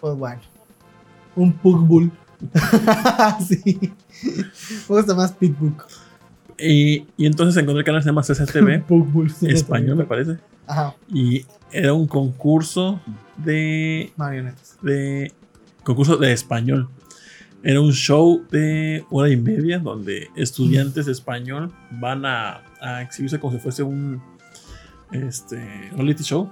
Pues 0.00 0.14
bueno. 0.16 0.40
Un 1.36 1.52
pugbull. 1.52 2.10
sí. 3.48 3.92
Me 4.88 4.96
gusta 4.96 5.14
más 5.14 5.32
pitbull. 5.32 5.74
Y, 6.58 7.06
y 7.16 7.26
entonces 7.26 7.56
encontré 7.60 7.80
el 7.80 7.84
canal 7.84 8.00
que 8.00 8.04
se 8.04 8.08
llama 8.10 8.22
CCTV, 8.22 8.84
Pugbull. 8.86 9.30
sí, 9.34 9.46
español 9.46 9.96
me 9.96 10.04
parece. 10.04 10.38
Ajá. 10.66 10.94
Y 11.12 11.44
era 11.72 11.92
un 11.94 12.06
concurso 12.06 13.00
de 13.36 14.12
Marionetas. 14.16 14.76
de 14.82 15.32
concurso 15.84 16.16
de 16.16 16.32
español. 16.32 16.88
Era 17.62 17.80
un 17.80 17.92
show 17.92 18.44
de 18.50 19.04
hora 19.10 19.28
y 19.28 19.36
media 19.36 19.78
donde 19.78 20.30
estudiantes 20.36 21.06
de 21.06 21.12
español 21.12 21.72
van 21.90 22.24
a, 22.26 22.62
a 22.80 23.02
exhibirse 23.02 23.38
como 23.40 23.52
si 23.52 23.58
fuese 23.60 23.82
un 23.82 24.20
este, 25.12 25.56
reality 25.96 26.22
show. 26.22 26.50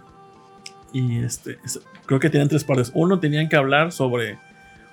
Y 0.92 1.18
este, 1.18 1.58
es- 1.64 1.80
creo 2.06 2.18
que 2.20 2.30
tenían 2.30 2.48
tres 2.48 2.64
partes. 2.64 2.90
Uno, 2.94 3.18
tenían 3.20 3.48
que 3.48 3.56
hablar 3.56 3.92
sobre 3.92 4.38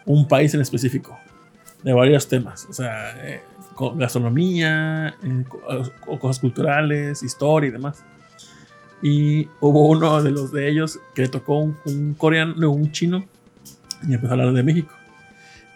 un 0.05 0.27
país 0.27 0.53
en 0.53 0.61
específico, 0.61 1.17
de 1.83 1.93
varios 1.93 2.27
temas. 2.27 2.67
O 2.69 2.73
sea, 2.73 3.11
eh, 3.25 3.41
gastronomía, 3.95 5.15
eh, 5.23 5.43
cosas 6.19 6.39
culturales, 6.39 7.23
historia 7.23 7.69
y 7.69 7.71
demás. 7.71 8.03
Y 9.01 9.47
hubo 9.59 9.89
uno 9.89 10.21
de 10.23 10.31
los 10.31 10.51
de 10.51 10.69
ellos 10.69 10.99
que 11.13 11.27
tocó 11.27 11.59
un, 11.59 11.77
un 11.85 12.13
coreano, 12.13 12.53
no, 12.55 12.71
un 12.71 12.91
chino, 12.91 13.25
y 14.07 14.13
empezó 14.13 14.33
a 14.33 14.37
hablar 14.37 14.53
de 14.53 14.63
México. 14.63 14.93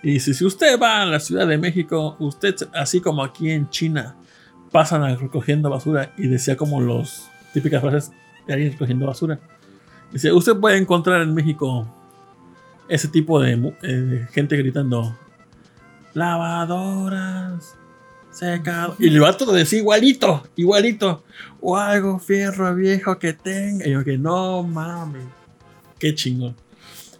Y 0.03 0.11
dice, 0.11 0.33
si 0.33 0.45
usted 0.45 0.79
va 0.79 1.01
a 1.01 1.05
la 1.05 1.19
Ciudad 1.19 1.47
de 1.47 1.57
México, 1.57 2.15
usted, 2.19 2.55
así 2.73 3.01
como 3.01 3.23
aquí 3.23 3.49
en 3.49 3.69
China, 3.69 4.15
pasan 4.71 5.17
recogiendo 5.19 5.69
basura 5.69 6.13
y 6.17 6.27
decía 6.27 6.55
como 6.55 6.79
los 6.81 7.27
típicas 7.53 7.81
frases 7.81 8.11
de 8.45 8.53
alguien 8.53 8.71
recogiendo 8.71 9.07
basura. 9.07 9.39
Dice, 10.11 10.31
usted 10.31 10.55
puede 10.55 10.77
encontrar 10.77 11.21
en 11.21 11.33
México 11.33 11.87
ese 12.89 13.07
tipo 13.07 13.39
de 13.39 13.73
eh, 13.83 14.27
gente 14.31 14.57
gritando, 14.57 15.17
lavadoras, 16.13 17.75
secado. 18.31 18.95
Y 18.99 19.07
el 19.07 19.19
vato 19.19 19.45
lo 19.45 19.53
decía 19.53 19.79
igualito, 19.79 20.43
igualito. 20.55 21.23
O 21.61 21.75
algo 21.77 22.19
fierro 22.19 22.73
viejo 22.75 23.17
que 23.19 23.33
tenga. 23.33 23.87
Y 23.87 23.91
yo 23.91 24.03
que 24.03 24.17
no 24.17 24.63
mames. 24.63 25.25
Qué 25.99 26.13
chingón. 26.13 26.55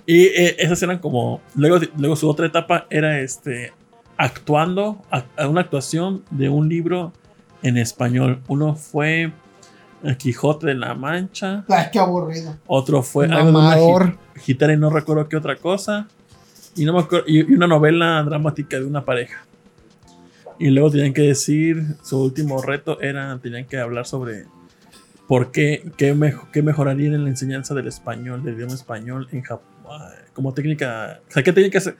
Y 0.05 0.25
eh, 0.25 0.55
esas 0.59 0.81
eran 0.83 0.99
como. 0.99 1.41
Luego, 1.55 1.79
luego 1.97 2.15
su 2.15 2.29
otra 2.29 2.47
etapa 2.47 2.87
era 2.89 3.19
este. 3.19 3.73
Actuando. 4.17 5.03
a 5.11 5.47
una 5.47 5.61
actuación 5.61 6.23
de 6.31 6.49
un 6.49 6.69
libro 6.69 7.13
en 7.61 7.77
español. 7.77 8.41
Uno 8.47 8.75
fue 8.75 9.31
El 10.03 10.17
Quijote 10.17 10.67
de 10.67 10.75
la 10.75 10.93
Mancha. 10.93 11.65
Ay, 11.67 11.87
qué 11.91 11.99
aburrido. 11.99 12.55
Otro 12.67 13.01
fue 13.03 13.27
gi- 13.75 13.81
gitana 14.41 14.73
y 14.73 14.77
no 14.77 14.89
recuerdo 14.89 15.27
qué 15.27 15.37
otra 15.37 15.55
cosa. 15.55 16.07
Y, 16.75 16.85
no 16.85 16.93
me 16.93 16.99
acuerdo, 16.99 17.25
y 17.27 17.39
y 17.39 17.55
una 17.55 17.65
novela 17.67 18.21
dramática 18.23 18.77
de 18.77 18.85
una 18.85 19.03
pareja. 19.03 19.43
Y 20.59 20.69
luego 20.69 20.91
tenían 20.91 21.13
que 21.13 21.21
decir, 21.23 21.83
su 22.03 22.21
último 22.21 22.61
reto 22.61 22.99
era, 23.01 23.37
tenían 23.41 23.65
que 23.65 23.77
hablar 23.79 24.05
sobre 24.05 24.45
por 25.27 25.51
qué, 25.51 25.91
qué, 25.97 26.13
mejo- 26.13 26.47
qué 26.53 26.61
mejoraría 26.61 27.07
en 27.07 27.23
la 27.23 27.29
enseñanza 27.29 27.73
del 27.73 27.87
español, 27.87 28.43
del 28.43 28.55
idioma 28.55 28.73
español 28.75 29.27
en 29.31 29.41
Japón, 29.41 29.65
como 30.33 30.53
técnica, 30.53 31.19
o 31.27 31.31
sea, 31.31 31.43
qué 31.43 31.51
técnicas 31.53 31.91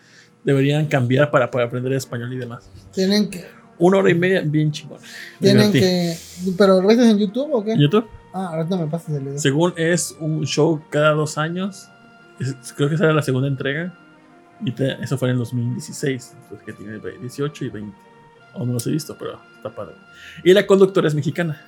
deberían 0.43 0.85
cambiar 0.85 1.29
para 1.31 1.49
poder 1.51 1.67
aprender 1.67 1.91
español 1.93 2.31
y 2.33 2.37
demás. 2.37 2.69
Tienen 2.93 3.29
que. 3.29 3.45
Una 3.79 3.97
hora 3.99 4.09
y 4.09 4.15
media, 4.15 4.41
bien 4.41 4.71
chingón. 4.71 4.97
Tienen 5.39 5.71
que. 5.71 6.15
¿Pero 6.57 6.81
lo 6.81 6.87
ves 6.87 6.97
en 6.99 7.17
YouTube 7.17 7.49
o 7.53 7.63
qué? 7.63 7.73
¿En 7.73 7.79
YouTube? 7.79 8.07
Ah, 8.33 8.49
ahorita 8.55 8.75
me 8.77 8.87
pasas 8.87 9.15
el 9.15 9.23
video. 9.23 9.39
Según 9.39 9.73
es 9.77 10.15
un 10.19 10.45
show 10.45 10.81
cada 10.89 11.11
dos 11.11 11.37
años. 11.37 11.87
Es- 12.39 12.73
creo 12.75 12.89
que 12.89 12.95
esa 12.95 13.05
era 13.05 13.13
la 13.13 13.21
segunda 13.21 13.47
entrega. 13.47 13.93
Y 14.65 14.71
te- 14.71 15.01
eso 15.03 15.17
fue 15.17 15.27
en 15.29 15.33
el 15.33 15.37
2016. 15.39 16.35
Entonces 16.43 16.65
que 16.65 16.73
tiene 16.73 16.97
ve- 16.97 17.17
18 17.19 17.65
y 17.65 17.69
20. 17.69 17.95
Aún 18.55 18.67
no 18.67 18.73
los 18.73 18.87
he 18.87 18.91
visto, 18.91 19.15
pero 19.17 19.39
está 19.55 19.69
padre. 19.73 19.93
Y 20.43 20.53
la 20.53 20.65
conductora 20.65 21.07
es 21.07 21.13
mexicana. 21.13 21.61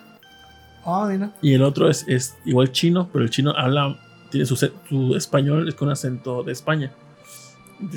Ah, 0.83 1.07
mira. 1.11 1.31
Y 1.41 1.53
el 1.53 1.61
otro 1.61 1.89
es, 1.89 2.05
es 2.07 2.35
igual 2.45 2.71
chino, 2.71 3.09
pero 3.11 3.23
el 3.23 3.29
chino 3.29 3.51
habla, 3.55 3.95
tiene 4.31 4.45
su, 4.47 4.55
su 4.55 5.15
español 5.15 5.67
es 5.67 5.75
con 5.75 5.89
acento 5.89 6.41
de 6.41 6.51
España. 6.53 6.91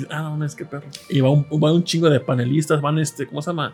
Ah, 0.09 0.21
no, 0.21 0.37
no 0.37 0.45
es 0.45 0.53
que 0.55 0.65
perro. 0.65 0.85
Y 1.09 1.19
va 1.21 1.29
un, 1.29 1.45
va 1.61 1.71
un 1.73 1.83
chingo 1.83 2.09
de 2.09 2.19
panelistas, 2.19 2.79
van 2.81 2.99
este, 2.99 3.25
¿cómo 3.27 3.41
se 3.41 3.49
llama? 3.49 3.73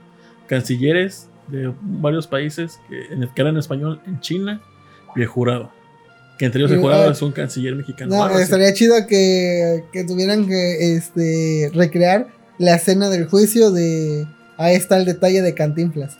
Cancilleres 0.49 1.29
de 1.47 1.71
varios 1.81 2.27
países 2.27 2.79
que, 2.89 3.13
en 3.13 3.23
el, 3.23 3.33
que 3.33 3.41
eran 3.41 3.55
español 3.57 4.01
en 4.05 4.19
China 4.19 4.61
y 5.15 5.21
el 5.21 5.27
jurado. 5.27 5.71
Que 6.39 6.45
entre 6.45 6.61
ellos 6.61 6.71
el 6.71 6.79
jurado 6.79 7.07
ah, 7.07 7.11
es 7.11 7.21
un 7.21 7.31
canciller 7.31 7.75
mexicano. 7.75 8.15
No, 8.15 8.23
así. 8.23 8.41
estaría 8.41 8.73
chido 8.73 8.95
que, 9.07 9.83
que 9.91 10.03
tuvieran 10.05 10.47
que 10.47 10.95
este, 10.95 11.69
recrear 11.73 12.27
la 12.57 12.75
escena 12.75 13.09
del 13.09 13.27
juicio 13.27 13.71
de. 13.71 14.25
Ahí 14.57 14.75
está 14.75 14.97
el 14.97 15.05
detalle 15.05 15.41
de 15.41 15.53
Cantinflas. 15.53 16.17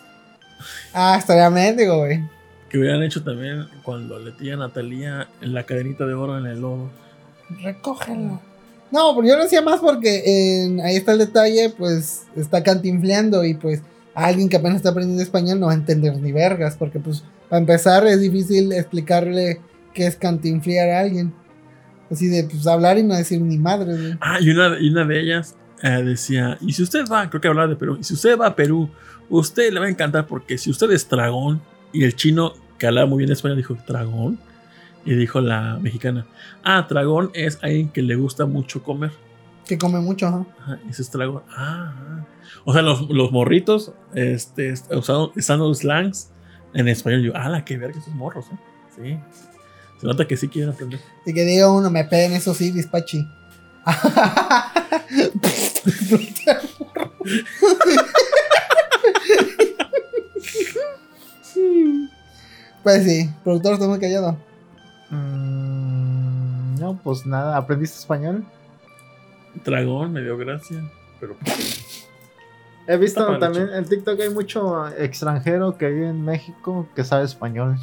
Ah, 0.93 1.15
estaría 1.17 1.49
mendigo, 1.49 1.97
güey. 1.99 2.21
Que 2.69 2.77
hubieran 2.77 3.01
hecho 3.01 3.23
también 3.23 3.67
cuando 3.83 4.19
le 4.19 4.31
tiran 4.33 4.61
a 4.61 4.69
Talía 4.69 5.27
en 5.41 5.53
la 5.53 5.63
cadenita 5.63 6.05
de 6.05 6.13
oro 6.13 6.37
en 6.37 6.45
el 6.45 6.61
lodo. 6.61 6.89
Recógelo. 7.63 8.41
No, 8.91 9.15
pero 9.15 9.27
yo 9.27 9.37
lo 9.37 9.43
decía 9.43 9.61
más 9.61 9.79
porque 9.79 10.63
en- 10.65 10.81
ahí 10.81 10.95
está 10.95 11.13
el 11.13 11.19
detalle, 11.19 11.69
pues 11.69 12.23
está 12.35 12.63
cantinfleando 12.63 13.43
y 13.45 13.53
pues 13.53 13.81
alguien 14.25 14.49
que 14.49 14.57
apenas 14.57 14.77
está 14.77 14.89
aprendiendo 14.89 15.21
español 15.23 15.59
no 15.59 15.67
va 15.67 15.73
a 15.73 15.75
entender 15.75 16.15
ni 16.17 16.31
vergas, 16.31 16.75
porque 16.77 16.99
pues 16.99 17.23
para 17.49 17.59
empezar 17.59 18.05
es 18.07 18.21
difícil 18.21 18.71
explicarle 18.71 19.61
qué 19.93 20.07
es 20.07 20.15
cantinflear 20.15 20.89
a 20.89 20.99
alguien. 21.01 21.33
Así 22.11 22.27
de 22.27 22.43
pues 22.43 22.65
hablar 22.65 22.97
y 22.97 23.03
no 23.03 23.15
decir 23.15 23.41
ni 23.41 23.57
madre. 23.57 24.17
Ah, 24.19 24.39
y 24.41 24.49
una, 24.49 24.79
y 24.79 24.89
una 24.89 25.05
de 25.05 25.19
ellas 25.19 25.55
eh, 25.83 26.01
decía, 26.03 26.57
y 26.61 26.73
si 26.73 26.83
usted 26.83 27.05
va, 27.05 27.29
creo 27.29 27.39
que 27.39 27.47
hablaba 27.47 27.67
de 27.67 27.75
Perú, 27.75 27.97
y 27.99 28.03
si 28.03 28.13
usted 28.13 28.37
va 28.37 28.47
a 28.47 28.55
Perú, 28.55 28.89
usted 29.29 29.71
le 29.71 29.79
va 29.79 29.85
a 29.85 29.89
encantar 29.89 30.25
porque 30.25 30.57
si 30.57 30.69
usted 30.69 30.91
es 30.91 31.07
dragón, 31.07 31.61
y 31.93 32.03
el 32.03 32.15
chino 32.15 32.53
que 32.77 32.87
hablaba 32.87 33.07
muy 33.07 33.19
bien 33.19 33.31
español 33.31 33.57
dijo, 33.57 33.77
dragón, 33.87 34.39
y 35.05 35.13
dijo 35.15 35.39
la 35.39 35.77
mexicana, 35.79 36.25
ah, 36.63 36.85
dragón 36.89 37.31
es 37.33 37.59
alguien 37.61 37.89
que 37.89 38.01
le 38.01 38.15
gusta 38.15 38.45
mucho 38.45 38.83
comer. 38.83 39.11
Que 39.69 39.77
come 39.77 39.99
mucho, 39.99 40.25
ajá. 40.27 40.45
Ajá, 40.63 40.79
ese 40.89 41.03
es 41.03 41.11
dragón. 41.11 41.43
Ah, 41.55 41.93
ah. 41.95 42.25
O 42.65 42.73
sea, 42.73 42.81
los, 42.81 43.07
los 43.11 43.31
morritos 43.31 43.91
este, 44.15 44.71
est- 44.71 44.91
usando, 44.91 45.31
usando 45.35 45.71
slangs 45.75 46.31
en 46.73 46.87
español. 46.87 47.21
Yo, 47.21 47.33
ah, 47.35 47.49
la 47.49 47.63
que 47.63 47.77
verga 47.77 47.99
esos 47.99 48.15
morros, 48.15 48.47
¿eh? 48.51 48.57
Sí. 48.95 49.19
Se 50.01 50.07
nota 50.07 50.25
que 50.27 50.35
sí 50.37 50.47
quieren 50.47 50.71
aprender. 50.73 50.99
Y 51.23 51.35
que 51.35 51.45
diga 51.45 51.71
uno, 51.71 51.91
me 51.91 52.03
peguen 52.03 52.33
eso 52.33 52.55
sí, 52.55 52.71
dispachi. 52.71 53.23
pues 62.83 63.03
sí, 63.03 63.29
productor 63.43 63.73
está 63.73 63.87
muy 63.87 63.99
callado. 63.99 64.37
Mm, 65.09 66.75
no, 66.79 66.99
pues 67.03 67.25
nada. 67.25 67.57
¿Aprendiste 67.57 67.97
español? 67.97 68.45
Dragón 69.63 70.13
me 70.13 70.21
dio 70.21 70.37
gracia, 70.37 70.81
pero 71.19 71.35
He 72.87 72.97
visto 72.97 73.21
Está 73.33 73.39
también 73.39 73.69
en 73.73 73.85
TikTok 73.85 74.19
hay 74.19 74.29
mucho 74.31 74.87
extranjero 74.87 75.77
que 75.77 75.89
vive 75.89 76.09
en 76.09 76.25
México 76.25 76.87
que 76.95 77.03
sabe 77.03 77.25
español. 77.25 77.77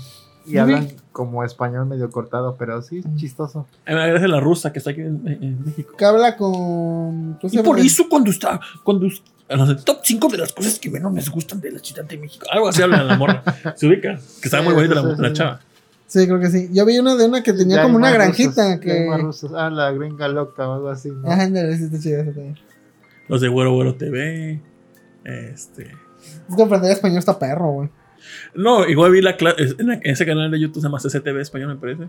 Y 0.45 0.51
Sí. 0.53 0.59
hablan 0.59 0.89
como 1.13 1.43
español 1.45 1.87
medio 1.87 2.09
cortado, 2.11 2.57
pero 2.57 2.81
sí, 2.83 2.99
es 2.99 3.05
chistoso. 3.17 3.67
A 3.85 3.91
mí 3.91 3.97
me 3.97 4.03
agradece 4.03 4.29
la 4.29 4.39
rusa 4.41 4.73
que 4.73 4.79
está 4.79 4.91
aquí 4.93 5.01
en, 5.01 5.23
en 5.27 5.65
México. 5.65 5.95
Que 5.97 6.05
habla 6.05 6.37
con. 6.37 7.35
¿cómo 7.41 7.49
se 7.49 7.57
Y 7.59 7.63
por 7.63 7.79
eso 7.81 8.09
cuando 8.09 8.31
está, 8.31 8.61
cuando 8.85 9.07
es- 9.07 9.23
en 9.49 9.59
los 9.59 9.85
top 9.85 9.99
5 10.03 10.29
de 10.29 10.39
las 10.39 10.53
cosas 10.53 10.79
que 10.81 10.91
menos 10.91 11.13
les 11.15 11.29
gustan 11.31 11.61
de 11.61 11.71
la 11.73 11.79
ciudad 11.79 12.05
de 12.05 12.17
México. 12.19 12.45
Algo 12.51 12.69
así 12.69 12.83
habla 12.83 13.03
la 13.05 13.17
morra. 13.17 13.43
Se 13.77 13.87
ubica. 13.87 14.17
Que 14.41 14.49
estaba 14.49 14.63
muy 14.65 14.73
Sí, 14.73 14.77
bonita 14.77 14.95
la, 14.97 15.03
sí, 15.17 15.23
la 15.23 15.29
sí. 15.29 15.35
chava. 15.35 15.61
Sí, 16.07 16.27
creo 16.27 16.39
que 16.39 16.49
sí. 16.51 16.69
Yo 16.73 16.87
vi 16.87 16.99
una 16.99 17.17
de 17.17 17.27
una 17.27 17.43
que 17.43 17.53
tenía 17.53 17.77
Ya 17.77 17.83
como 17.83 17.97
una 17.97 18.13
granjita 18.13 18.65
rusos, 18.77 18.81
que. 18.81 19.17
rusos. 19.19 19.53
Ah, 19.55 19.71
la 19.71 19.91
gringa 19.93 20.29
loca 20.29 20.69
o 20.69 20.75
algo 20.75 20.89
así. 20.89 21.11
¿no? 21.11 21.29
Ajá, 21.31 21.43
ándale, 21.45 21.77
sí, 21.77 21.85
está 21.85 21.99
chido 21.99 22.21
eso 22.23 22.31
también. 22.33 22.57
Los 23.29 23.41
de 23.41 23.49
Güero 23.49 23.75
Güero 23.75 23.95
TV. 23.97 24.61
Este. 25.25 25.91
Es 26.49 26.57
que 26.57 26.63
aprender 26.63 26.93
español 26.93 27.19
está 27.19 27.39
perro, 27.39 27.71
güey. 27.73 27.89
No, 28.55 28.87
igual 28.89 29.11
vi 29.13 29.21
la 29.21 29.37
clase. 29.37 29.75
En, 29.79 29.87
la- 29.89 29.95
en 29.95 30.01
ese 30.13 30.25
canal 30.25 30.51
de 30.51 30.61
YouTube 30.61 30.81
se 30.81 30.87
llama 30.89 30.99
CCTV 30.99 31.41
Español, 31.41 31.69
me 31.75 31.77
parece. 31.77 32.09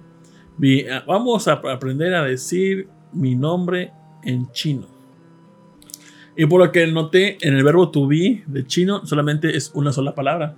Vi, 0.57 0.87
ah, 0.87 1.03
vamos 1.07 1.47
a 1.47 1.53
aprender 1.53 2.13
a 2.13 2.23
decir 2.23 2.87
mi 3.13 3.35
nombre 3.35 3.91
en 4.23 4.51
chino. 4.51 4.87
Y 6.35 6.45
por 6.45 6.63
lo 6.63 6.71
que 6.71 6.85
noté, 6.85 7.37
en 7.41 7.55
el 7.55 7.63
verbo 7.63 7.89
to 7.89 8.07
be 8.07 8.43
de 8.45 8.65
chino 8.67 9.03
solamente 9.07 9.57
es 9.57 9.71
una 9.73 9.91
sola 9.91 10.13
palabra. 10.13 10.55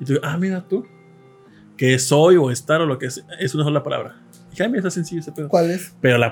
Y 0.00 0.04
tú, 0.04 0.14
ah, 0.24 0.36
mira 0.36 0.66
tú. 0.66 0.84
Que 1.80 1.98
soy 1.98 2.36
o 2.36 2.50
estar 2.50 2.78
o 2.82 2.84
lo 2.86 2.98
que 2.98 3.06
es, 3.06 3.24
es 3.38 3.54
una 3.54 3.64
sola 3.64 3.82
palabra. 3.82 4.16
Y 4.52 4.62
mira, 4.64 4.76
está 4.80 4.90
sencillo 4.90 5.20
ese 5.22 5.32
pedo. 5.32 5.48
¿Cuál 5.48 5.70
es? 5.70 5.94
Pero 6.02 6.18
la 6.18 6.30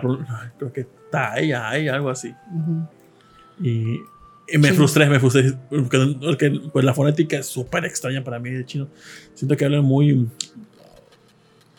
creo 0.58 0.70
que 0.74 0.86
tai, 1.10 1.52
ay, 1.52 1.88
algo 1.88 2.10
así. 2.10 2.34
Ujú. 2.54 2.86
Y, 3.66 3.96
y 4.46 4.58
me 4.58 4.68
Sí. 4.68 4.74
frustré, 4.74 5.08
me 5.08 5.18
frustré. 5.18 5.54
Porque, 5.70 6.16
porque, 6.20 6.60
pues 6.70 6.84
la 6.84 6.92
fonética 6.92 7.38
es 7.38 7.46
súper 7.46 7.86
extraña 7.86 8.22
para 8.22 8.38
mí 8.38 8.50
de 8.50 8.66
chino. 8.66 8.88
Siento 9.34 9.56
que 9.56 9.64
hablan 9.64 9.84
muy 9.84 10.28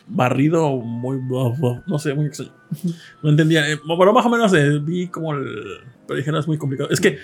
barrido, 0.08 0.76
muy. 0.78 1.18
No 1.86 1.98
sé, 1.98 2.14
muy 2.14 2.26
extraño. 2.26 2.52
No 3.22 3.30
entendía. 3.30 3.70
eh, 3.70 3.78
Bueno, 3.86 4.12
más 4.12 4.26
o 4.26 4.30
menos 4.30 4.52
eh, 4.54 4.78
vi 4.82 5.06
como 5.08 5.32
el. 5.34 5.46
Pero 6.06 6.16
dije, 6.18 6.32
no 6.32 6.38
es 6.40 6.48
muy 6.48 6.58
complicado. 6.58 6.90
Es 6.90 7.00
que 7.00 7.18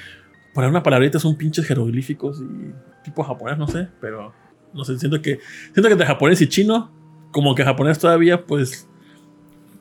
para 0.55 0.69
una 0.69 0.83
palabrita 0.83 1.19
son 1.19 1.37
pinches 1.37 1.67
jeroglíficos 1.67 2.41
y 2.41 3.05
tipo 3.05 3.23
japonés, 3.25 3.59
no 3.59 3.67
sé. 3.67 3.89
Pero 4.01 4.33
no 4.77 4.85
sé, 4.85 4.99
siento 4.99 5.21
que. 5.23 5.41
Siento 5.73 5.83
que 5.89 5.93
entre 5.93 6.07
japonés 6.07 6.41
y 6.43 6.49
chino, 6.49 6.91
como 7.33 7.55
que 7.55 7.65
japonés 7.65 7.99
todavía, 7.99 8.45
pues. 8.45 8.87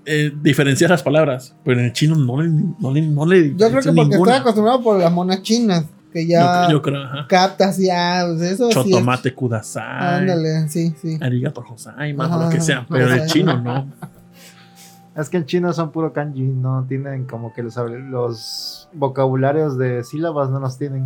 Eh, 0.07 0.31
diferenciar 0.39 0.91
las 0.91 1.01
palabras, 1.01 1.55
pero 1.63 1.80
en 1.80 1.88
el 1.88 1.93
chino 1.93 2.15
no 2.15 2.39
le, 2.39 2.47
no 2.80 2.91
le, 2.91 3.01
no 3.01 3.26
le 3.26 3.55
Yo 3.55 3.69
creo 3.72 3.81
que 3.81 3.91
porque 3.91 4.15
estoy 4.15 4.34
acostumbrado 4.34 4.84
por 4.84 4.99
las 4.99 5.11
monas 5.11 5.41
chinas. 5.41 5.85
Que 6.13 6.23
Yo, 6.26 6.30
ya 6.34 6.72
yo 6.72 6.81
creo, 6.81 7.03
ajá. 7.03 7.26
captas 7.27 7.77
ya. 7.77 8.23
Pues 8.27 8.41
eso 8.51 8.72
sí. 8.72 8.80
es- 8.80 8.85
Chotomate 8.85 9.34
kudasai. 9.34 10.19
Ándale, 10.22 10.69
sí, 10.69 10.93
sí. 11.01 11.17
Arigato 11.19 11.61
gozai, 11.63 12.13
más 12.13 12.30
Ajá, 12.31 12.45
lo 12.45 12.49
que 12.51 12.61
sea. 12.61 12.85
Pero 12.88 13.07
el 13.07 13.13
ajá. 13.13 13.26
chino 13.26 13.59
no. 13.61 13.91
Es 15.17 15.30
que 15.30 15.38
en 15.38 15.45
chino 15.45 15.72
son 15.73 15.91
puro 15.91 16.11
kanji, 16.13 16.41
no 16.41 16.85
tienen 16.88 17.26
como 17.26 17.53
que 17.53 17.63
los, 17.63 17.76
los 18.09 18.89
vocabularios 18.93 19.77
de 19.77 20.03
sílabas 20.03 20.49
no 20.49 20.59
los 20.59 20.77
tienen. 20.77 21.05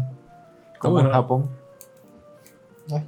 Como 0.80 0.96
¿Cómo 0.96 1.00
en? 1.02 1.12
Japón. 1.14 1.50
Ay, 2.92 3.04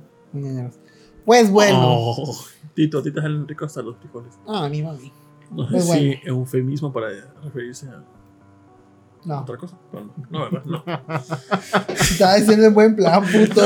Pues 1.25 1.49
bueno. 1.51 1.79
Oh, 1.83 2.37
Tito, 2.73 2.99
a 2.99 3.03
ti 3.03 3.11
te 3.11 3.21
salen 3.21 3.47
ricos 3.47 3.67
hasta 3.67 3.81
los 3.81 3.97
frijoles. 3.97 4.33
Ah, 4.47 4.67
mi 4.69 4.81
mami. 4.81 5.11
No 5.51 5.65
sé 5.65 5.71
Pues 5.71 5.83
si 5.85 5.89
bueno. 5.89 6.21
eufemismo 6.23 6.93
para 6.93 7.07
referirse 7.43 7.87
a 7.89 8.03
No. 9.25 9.41
otra 9.41 9.57
cosa. 9.57 9.77
no, 9.91 10.11
no, 10.29 10.39
¿verdad? 10.51 10.63
No. 10.65 10.83
Estaba 11.89 12.35
diciendo 12.35 12.65
en 12.67 12.73
buen 12.73 12.95
plan, 12.95 13.21
puto. 13.23 13.61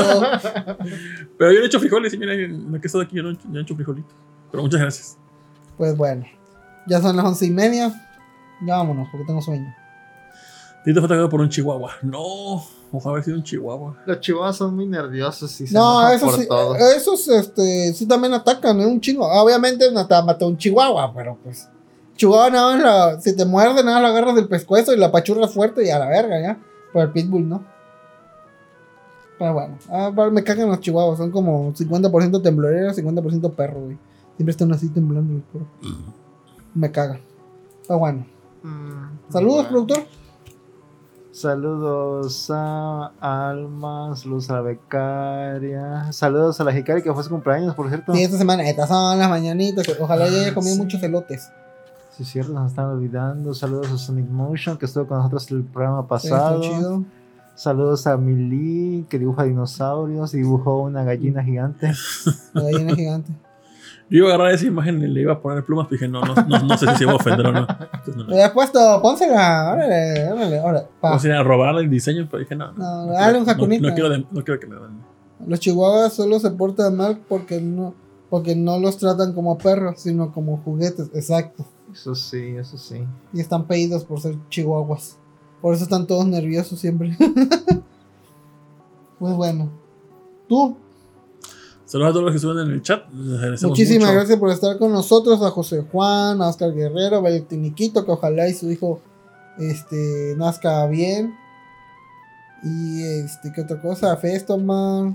Pero 1.38 1.52
yo 1.52 1.58
no 1.58 1.64
he 1.64 1.66
hecho 1.66 1.80
frijoles 1.80 2.12
y 2.14 2.18
mira, 2.18 2.34
en 2.34 2.72
la 2.72 2.80
que 2.80 2.86
estado 2.88 3.04
aquí 3.04 3.16
yo 3.16 3.22
no 3.22 3.30
he 3.30 3.32
hecho, 3.34 3.44
yo 3.44 3.50
no 3.52 3.58
he 3.60 3.62
hecho 3.62 3.74
frijolitos. 3.76 4.14
Pero 4.50 4.62
muchas 4.64 4.80
gracias. 4.80 5.18
Pues 5.78 5.96
bueno. 5.96 6.24
Ya 6.88 7.00
son 7.00 7.16
las 7.16 7.24
once 7.24 7.46
y 7.46 7.50
media. 7.50 7.92
Ya 8.66 8.76
vámonos, 8.76 9.08
porque 9.10 9.26
tengo 9.26 9.40
sueño. 9.42 9.72
Tito 10.84 11.00
fue 11.00 11.06
atacado 11.06 11.28
por 11.28 11.40
un 11.40 11.48
chihuahua. 11.48 11.92
No, 12.02 12.64
ojalá 12.92 13.12
haber 13.14 13.24
sido 13.24 13.36
un 13.36 13.42
chihuahua. 13.42 13.96
Los 14.06 14.20
chihuahuas 14.20 14.56
son 14.56 14.74
muy 14.74 14.86
nerviosos 14.86 15.60
y 15.60 15.66
se 15.66 15.74
No, 15.74 16.08
esos 16.08 16.30
por 16.30 16.40
sí, 16.40 16.48
todo. 16.48 16.76
esos 16.76 17.28
este, 17.28 17.92
sí 17.92 18.06
también 18.06 18.32
atacan, 18.34 18.80
es 18.80 18.86
un 18.86 19.00
chingo. 19.00 19.26
Obviamente 19.26 19.90
no 19.92 20.06
te 20.06 20.14
va 20.14 20.20
a 20.20 20.24
matar 20.24 20.48
un 20.48 20.56
chihuahua, 20.56 21.12
pero 21.14 21.36
pues. 21.42 21.68
Chihuahua 22.16 22.50
nada 22.50 22.72
más, 22.76 22.82
la- 22.82 23.20
si 23.20 23.36
te 23.36 23.44
muerde, 23.44 23.82
nada 23.84 24.00
más 24.00 24.02
lo 24.02 24.08
agarras 24.08 24.34
del 24.36 24.48
pescuezo 24.48 24.94
y 24.94 24.96
la 24.96 25.12
pachurras 25.12 25.52
fuerte 25.52 25.84
y 25.86 25.90
a 25.90 25.98
la 25.98 26.06
verga 26.08 26.40
ya. 26.40 26.58
Pero 26.92 27.04
el 27.04 27.12
pitbull 27.12 27.48
no. 27.48 27.62
Pero 29.38 29.52
bueno, 29.52 29.76
ah, 29.90 30.10
me 30.32 30.42
cagan 30.42 30.68
los 30.70 30.80
chihuahuas, 30.80 31.18
son 31.18 31.30
como 31.30 31.74
50% 31.74 32.40
tembloreros, 32.42 32.96
50% 32.96 33.52
perro, 33.54 33.80
güey. 33.82 33.98
Siempre 34.36 34.50
están 34.50 34.72
así 34.72 34.88
temblando, 34.88 35.42
pero 35.52 35.66
Me 36.74 36.90
cagan. 36.90 37.20
Pero 37.86 37.98
bueno. 37.98 38.26
Mm, 38.62 39.30
Saludos, 39.30 39.56
bueno. 39.56 39.68
productor. 39.68 40.04
Saludos 41.40 42.50
a 42.50 43.12
Alma, 43.20 44.16
saludos 44.16 44.48
a 44.48 44.54
la 44.54 44.60
becaria, 44.62 46.10
saludos 46.10 46.58
a 46.62 46.64
la 46.64 46.74
Hikari 46.74 47.02
que 47.02 47.12
fue 47.12 47.22
su 47.22 47.28
cumpleaños, 47.28 47.74
por 47.74 47.88
cierto. 47.90 48.14
Sí, 48.14 48.22
esta 48.22 48.38
semana, 48.38 48.66
estas 48.66 48.88
son 48.88 49.18
las 49.18 49.28
mañanitas. 49.28 49.86
Ojalá 50.00 50.30
ya 50.30 50.40
haya 50.40 50.54
comido 50.54 50.76
Sí. 50.76 50.80
muchos 50.80 51.02
elotes. 51.02 51.50
Sí, 52.16 52.22
es 52.22 52.30
cierto, 52.30 52.54
nos 52.54 52.70
están 52.70 52.86
olvidando. 52.86 53.52
Saludos 53.52 53.90
a 53.92 53.98
Sonic 53.98 54.30
Motion 54.30 54.78
que 54.78 54.86
estuvo 54.86 55.06
con 55.06 55.18
nosotros 55.18 55.50
el 55.50 55.62
programa 55.64 56.00
Sí, 56.00 56.06
pasado. 56.08 56.60
chido. 56.62 57.04
Saludos 57.54 58.06
a 58.06 58.16
Mili 58.16 59.04
que 59.10 59.18
dibuja 59.18 59.42
dinosaurios 59.44 60.32
y 60.32 60.38
dibujó 60.38 60.80
una 60.80 61.04
gallina 61.04 61.44
gigante. 61.44 61.92
La 62.54 62.62
gallina 62.62 62.94
gigante. 62.94 63.30
Yo 64.08 64.18
iba 64.18 64.30
a 64.30 64.34
agarrar 64.34 64.54
esa 64.54 64.66
imagen 64.66 65.02
y 65.02 65.08
le 65.08 65.22
iba 65.22 65.32
a 65.32 65.40
poner 65.40 65.64
plumas, 65.64 65.86
pero 65.90 65.98
dije, 65.98 66.08
no, 66.08 66.20
no, 66.20 66.34
no, 66.34 66.62
no 66.62 66.78
sé 66.78 66.86
si 66.88 66.96
se 66.96 67.02
iba 67.04 67.12
a 67.12 67.16
ofender 67.16 67.46
o 67.46 67.52
no. 67.52 67.60
Entonces, 67.60 68.16
no, 68.16 68.24
Le 68.24 68.34
había 68.34 68.52
puesto, 68.54 68.78
pónsela, 69.02 69.72
órale, 69.72 70.30
órale, 70.30 70.60
órale. 70.60 70.86
pa. 71.00 71.08
Vamos 71.10 71.24
a 71.24 71.42
robarle 71.42 71.80
el 71.82 71.90
diseño, 71.90 72.28
pero 72.30 72.40
dije, 72.40 72.54
no. 72.54 72.72
No, 72.72 73.06
no, 73.06 73.12
dale 73.12 73.38
un 73.38 73.44
quiero- 73.44 73.66
no, 73.66 73.94
quiero, 73.94 74.08
de- 74.10 74.26
no 74.30 74.44
quiero 74.44 74.60
que 74.60 74.66
me 74.68 74.76
den. 74.76 75.00
Los 75.46 75.58
chihuahuas 75.60 76.12
solo 76.14 76.38
se 76.38 76.50
portan 76.52 76.96
mal 76.96 77.18
porque 77.28 77.60
no, 77.60 77.94
porque 78.30 78.54
no 78.54 78.78
los 78.78 78.96
tratan 78.96 79.32
como 79.32 79.58
perros, 79.58 80.00
sino 80.00 80.32
como 80.32 80.58
juguetes, 80.58 81.10
exacto. 81.12 81.66
Eso 81.92 82.14
sí, 82.14 82.54
eso 82.56 82.78
sí. 82.78 83.02
Y 83.32 83.40
están 83.40 83.66
pedidos 83.66 84.04
por 84.04 84.20
ser 84.20 84.36
chihuahuas. 84.50 85.18
Por 85.60 85.74
eso 85.74 85.82
están 85.84 86.06
todos 86.06 86.26
nerviosos 86.26 86.78
siempre. 86.78 87.16
pues 89.18 89.34
bueno. 89.34 89.70
Tú, 90.48 90.76
Saludos 91.86 92.10
a 92.10 92.12
todos 92.12 92.24
los 92.24 92.32
que 92.34 92.38
suben 92.40 92.66
en 92.66 92.72
el 92.72 92.82
chat. 92.82 93.08
Muchísimas 93.62 94.08
mucho. 94.08 94.18
gracias 94.18 94.38
por 94.38 94.50
estar 94.50 94.76
con 94.76 94.92
nosotros. 94.92 95.40
A 95.42 95.50
José 95.50 95.84
Juan, 95.90 96.42
a 96.42 96.48
Oscar 96.48 96.74
Guerrero, 96.74 97.16
a 97.16 97.20
Valentiniquito, 97.20 98.04
que 98.04 98.10
ojalá 98.10 98.48
y 98.48 98.54
su 98.54 98.70
hijo 98.70 99.00
este, 99.58 100.34
nazca 100.36 100.84
bien. 100.88 101.34
Y 102.64 103.02
este, 103.04 103.52
¿qué 103.52 103.60
otra 103.60 103.80
cosa? 103.80 104.16
Festoman, 104.16 105.14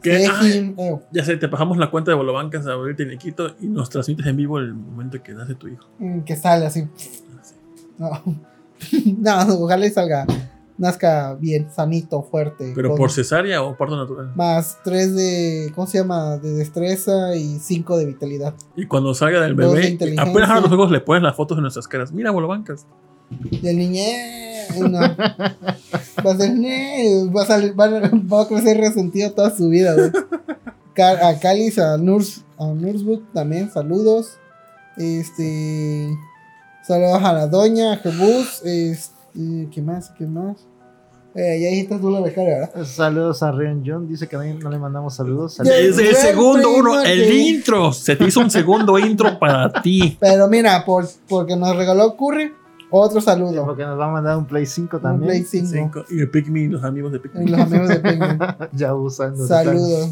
Que, 0.00 0.28
ay, 0.30 0.74
eh, 0.78 0.96
ya 1.10 1.24
sé, 1.24 1.36
te 1.36 1.48
pasamos 1.48 1.76
la 1.78 1.90
cuenta 1.90 2.12
de 2.12 2.16
Bolobancas 2.16 2.66
a 2.68 2.74
abrirte 2.74 3.02
el 3.02 3.08
Niquito 3.08 3.56
y 3.60 3.66
nos 3.66 3.90
transmites 3.90 4.26
en 4.26 4.36
vivo 4.36 4.58
el 4.58 4.74
momento 4.74 5.20
que 5.22 5.32
nace 5.32 5.54
tu 5.56 5.66
hijo. 5.66 5.84
mm, 5.98 6.20
que 6.20 6.36
sale 6.36 6.66
así. 6.66 6.86
Así. 7.40 7.54
No, 7.98 8.22
no, 9.46 9.54
ojalá 9.64 9.86
y 9.86 9.90
salga, 9.90 10.24
nazca 10.78 11.34
bien, 11.34 11.68
sanito, 11.70 12.22
fuerte. 12.22 12.72
Pero 12.74 12.90
con 12.90 12.98
por 12.98 13.10
cesárea 13.10 13.62
o 13.62 13.76
parto 13.76 13.96
natural. 13.96 14.32
Más 14.34 14.78
3 14.84 15.14
de, 15.14 15.72
¿cómo 15.74 15.86
se 15.86 15.98
llama? 15.98 16.38
De 16.38 16.52
destreza 16.52 17.34
y 17.34 17.58
5 17.58 17.98
de 17.98 18.06
vitalidad. 18.06 18.54
Y 18.76 18.86
cuando 18.86 19.12
salga 19.12 19.40
del 19.40 19.56
de 19.56 19.66
bebé, 19.66 19.88
inteligencia. 19.88 20.30
apenas 20.30 20.48
abran 20.48 20.62
los 20.62 20.72
ojos 20.72 20.90
le 20.90 21.00
pones 21.00 21.22
las 21.22 21.36
fotos 21.36 21.58
de 21.58 21.62
nuestras 21.62 21.86
caras. 21.88 22.12
Mira, 22.12 22.30
Bolobancas. 22.30 22.86
Y 23.50 23.66
el 23.66 23.76
niñe, 23.76 24.66
no. 24.80 24.98
Va 24.98 26.32
a 26.32 26.36
ser, 26.36 26.50
va 27.36 27.42
a 27.42 27.46
salir, 27.46 27.78
va 27.78 27.84
a, 27.84 28.10
va 28.10 28.42
a 28.42 28.48
crecer 28.48 28.78
resentido 28.78 29.32
toda 29.32 29.54
su 29.54 29.68
vida, 29.68 29.94
güey. 29.94 30.10
A 31.22 31.38
Cáliz, 31.38 31.78
a 31.78 31.96
Nurs, 31.96 32.44
a 32.58 32.66
Nursbook 32.66 33.32
también, 33.32 33.70
saludos. 33.70 34.38
Este, 34.96 36.08
saludos 36.84 37.22
a 37.22 37.32
la 37.32 37.46
doña, 37.46 37.92
a 37.92 37.96
Jebus, 37.98 38.62
este, 38.64 39.17
¿qué 39.70 39.82
más? 39.82 40.10
¿Qué 40.16 40.26
más? 40.26 40.66
Eh, 41.34 41.60
ya 41.60 41.68
dijiste 41.68 41.98
tú 41.98 42.10
la 42.10 42.20
becaria, 42.20 42.58
¿verdad? 42.60 42.84
Saludos 42.84 43.42
a 43.42 43.52
Rion 43.52 43.82
John, 43.86 44.08
dice 44.08 44.26
que 44.26 44.36
no, 44.36 44.42
no 44.44 44.70
le 44.70 44.78
mandamos 44.78 45.14
saludos. 45.14 45.58
Ya. 45.62 45.76
Es 45.76 45.96
el 45.98 46.14
segundo 46.16 46.74
uno, 46.74 47.00
el 47.02 47.22
que- 47.24 47.34
intro. 47.34 47.92
Se 47.92 48.16
te 48.16 48.24
hizo 48.24 48.40
un 48.40 48.50
segundo 48.50 48.98
intro 48.98 49.38
para 49.38 49.70
ti. 49.82 50.16
Pero 50.18 50.48
mira, 50.48 50.84
por, 50.84 51.06
porque 51.28 51.54
nos 51.54 51.76
regaló 51.76 52.16
Curry, 52.16 52.52
otro 52.90 53.20
saludo. 53.20 53.64
Porque 53.66 53.84
nos 53.84 53.98
va 54.00 54.06
a 54.06 54.10
mandar 54.10 54.36
un 54.38 54.46
Play 54.46 54.66
5 54.66 54.96
Un 54.96 55.02
también. 55.02 55.28
Play 55.30 55.44
5. 55.44 55.66
Cinco. 55.70 56.04
Y 56.10 56.20
el 56.20 56.30
Pikmin, 56.30 56.72
los 56.72 56.82
amigos 56.82 57.12
de 57.12 57.18
Y 57.18 57.20
Pikmin. 57.20 57.50
los 57.52 57.60
amigos 57.60 57.88
de 57.88 57.96
Penguin. 58.00 58.38
ya 58.72 58.94
usando. 58.94 59.46
Saludos. 59.46 60.10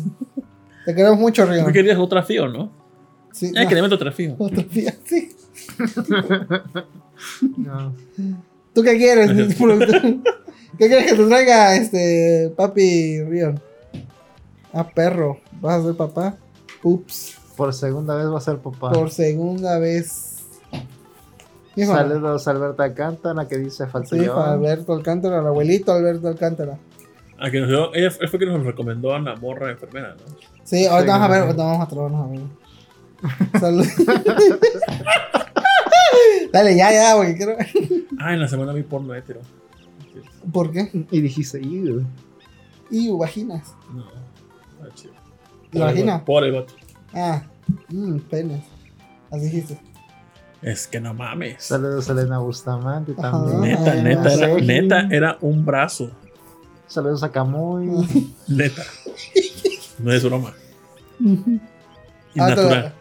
Te 0.84 0.94
queremos 0.94 1.18
mucho, 1.18 1.44
Río. 1.46 1.64
¿Tú 1.64 1.72
querías 1.72 1.98
otra 1.98 2.22
fío, 2.22 2.46
no? 2.46 2.70
Sí, 3.32 3.52
Ay, 3.56 3.64
no, 3.64 3.68
que 3.68 3.74
le 3.74 3.82
meto 3.82 3.94
otra 3.96 4.12
fío. 4.12 4.36
otro 4.38 4.62
día, 4.62 4.94
sí. 5.04 5.30
No. 7.56 7.92
¿Tú 8.76 8.82
qué 8.82 8.98
quieres? 8.98 9.30
¿Qué 9.56 10.86
quieres 10.86 11.06
que 11.10 11.14
te 11.16 11.26
traiga, 11.26 11.76
este, 11.76 12.52
papi 12.54 13.22
Rion? 13.22 13.58
Ah, 14.74 14.86
perro. 14.86 15.38
¿Vas 15.62 15.80
a 15.80 15.84
ser 15.86 15.94
papá? 15.96 16.34
Ups. 16.82 17.38
Por 17.56 17.72
segunda 17.72 18.14
vez 18.16 18.26
va 18.26 18.36
a 18.36 18.40
ser 18.42 18.58
papá. 18.58 18.92
Por 18.92 19.10
segunda 19.10 19.78
vez. 19.78 20.44
Hijo, 21.74 21.94
Saludos 21.94 22.46
a 22.46 22.50
Alberta 22.50 22.84
Alcántara 22.84 23.48
que 23.48 23.56
dice 23.56 23.86
falta 23.86 24.14
Sí, 24.14 24.26
Alberto 24.26 24.92
Alcántara, 24.92 25.40
el 25.40 25.46
abuelito 25.46 25.92
Alberto 25.94 26.28
Alcántara. 26.28 26.76
Ah, 27.38 27.50
que 27.50 27.60
nos 27.60 27.70
dio- 27.70 27.94
ella 27.94 28.12
él 28.20 28.28
fue 28.28 28.38
que 28.38 28.44
nos 28.44 28.62
recomendó 28.62 29.14
a 29.14 29.20
la 29.20 29.36
morra 29.36 29.70
enfermera, 29.70 30.14
¿no? 30.16 30.36
Sí, 30.64 30.84
ahorita 30.84 31.14
Sí, 31.14 31.18
vamos 31.18 31.28
a 31.28 31.32
ver, 31.32 31.42
ahorita 31.44 31.64
vamos 31.64 31.86
a 31.86 31.88
traer, 31.88 32.10
vamos 32.10 32.26
a 32.28 32.30
ver. 32.30 33.60
Salud. 33.60 33.86
Dale, 36.52 36.76
ya, 36.76 36.92
ya, 36.92 37.14
porque 37.16 37.36
quiero. 37.36 37.56
Ah, 38.18 38.32
en 38.34 38.40
la 38.40 38.48
semana 38.48 38.72
vi 38.72 38.82
porno 38.82 39.14
hetero. 39.14 39.40
¿Por 40.52 40.70
qué? 40.72 40.90
Y 41.10 41.20
dijiste, 41.20 41.58
"Ew". 41.60 42.04
Y 42.90 43.10
vaginas. 43.10 43.74
No, 43.92 44.04
ah, 44.82 44.88
chido. 44.94 45.12
¿La 45.72 45.86
vagina? 45.86 46.24
Por 46.24 46.44
el 46.44 46.52
vato. 46.52 46.74
Ah, 47.12 47.42
mmm, 47.88 48.18
penes. 48.20 48.62
Así 49.30 49.46
dijiste. 49.46 49.78
Es 50.62 50.86
que 50.86 51.00
no 51.00 51.12
mames. 51.12 51.62
Saludos 51.62 52.08
a 52.08 52.12
Elena 52.12 52.38
Bustamante 52.38 53.12
Ajá. 53.18 53.30
también. 53.32 53.60
Neta, 53.60 53.92
Ay, 53.92 54.02
neta, 54.02 54.32
era, 54.34 54.54
neta, 54.60 55.08
era 55.10 55.38
un 55.40 55.64
brazo. 55.66 56.10
Saludos 56.86 57.22
a 57.22 57.30
Camuy. 57.32 57.86
Neta. 58.48 58.82
No 59.98 60.12
es 60.12 60.24
broma. 60.24 60.54
Y 61.20 62.40
Ah, 62.40 62.48
natural. 62.48 62.94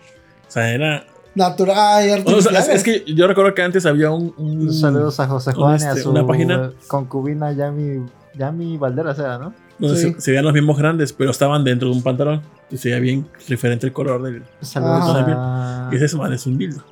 O 0.47 0.51
sea, 0.51 0.73
era. 0.73 1.05
Natural 1.36 2.24
y 2.26 2.34
o 2.34 2.41
sea, 2.41 2.60
es, 2.74 2.82
que 2.84 3.03
yo 3.14 3.28
recuerdo 3.28 3.53
que 3.53 3.62
antes 3.62 3.86
había 3.86 4.10
un. 4.12 4.34
un- 4.38 4.74
Saludos 4.74 5.20
a 5.20 5.28
José 5.28 5.52
Juan 5.53 5.80
y 5.80 5.84
a 5.84 5.90
este, 5.90 6.02
su 6.03 6.12
una 6.12 6.26
página. 6.26 6.72
concubina 6.88 7.52
Yami, 7.52 8.06
Yami 8.36 8.78
Valderas 8.78 9.20
era, 9.20 9.38
¿no? 9.38 9.53
donde 9.78 9.98
Sí. 9.99 10.14
se, 10.14 10.22
se 10.22 10.32
veían 10.32 10.45
los 10.45 10.53
mismos 10.53 10.78
grandes, 10.78 11.12
pero 11.12 11.32
estaban 11.32 11.66
dentro 11.66 11.90
de 11.90 11.95
un 11.95 12.02
pantalón. 12.03 12.41
Y 12.72 12.78
se 12.78 12.88
veía 12.90 13.02
bien 13.02 13.28
diferente 13.48 13.86
el 13.86 13.91
color 13.94 14.24
del. 14.24 14.44
Saludos 14.62 15.03
Ah. 15.03 15.90
a... 15.91 15.95
Y 15.95 16.02
ese 16.02 16.16
man 16.16 16.32
es 16.32 16.45
un 16.45 16.57
dildo. 16.57 16.84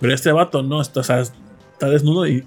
Pero 0.00 0.14
este 0.14 0.30
vato 0.30 0.62
no, 0.62 0.80
está, 0.80 1.00
o 1.00 1.02
sea, 1.02 1.18
está 1.20 1.88
desnudo 1.90 2.26
y. 2.26 2.46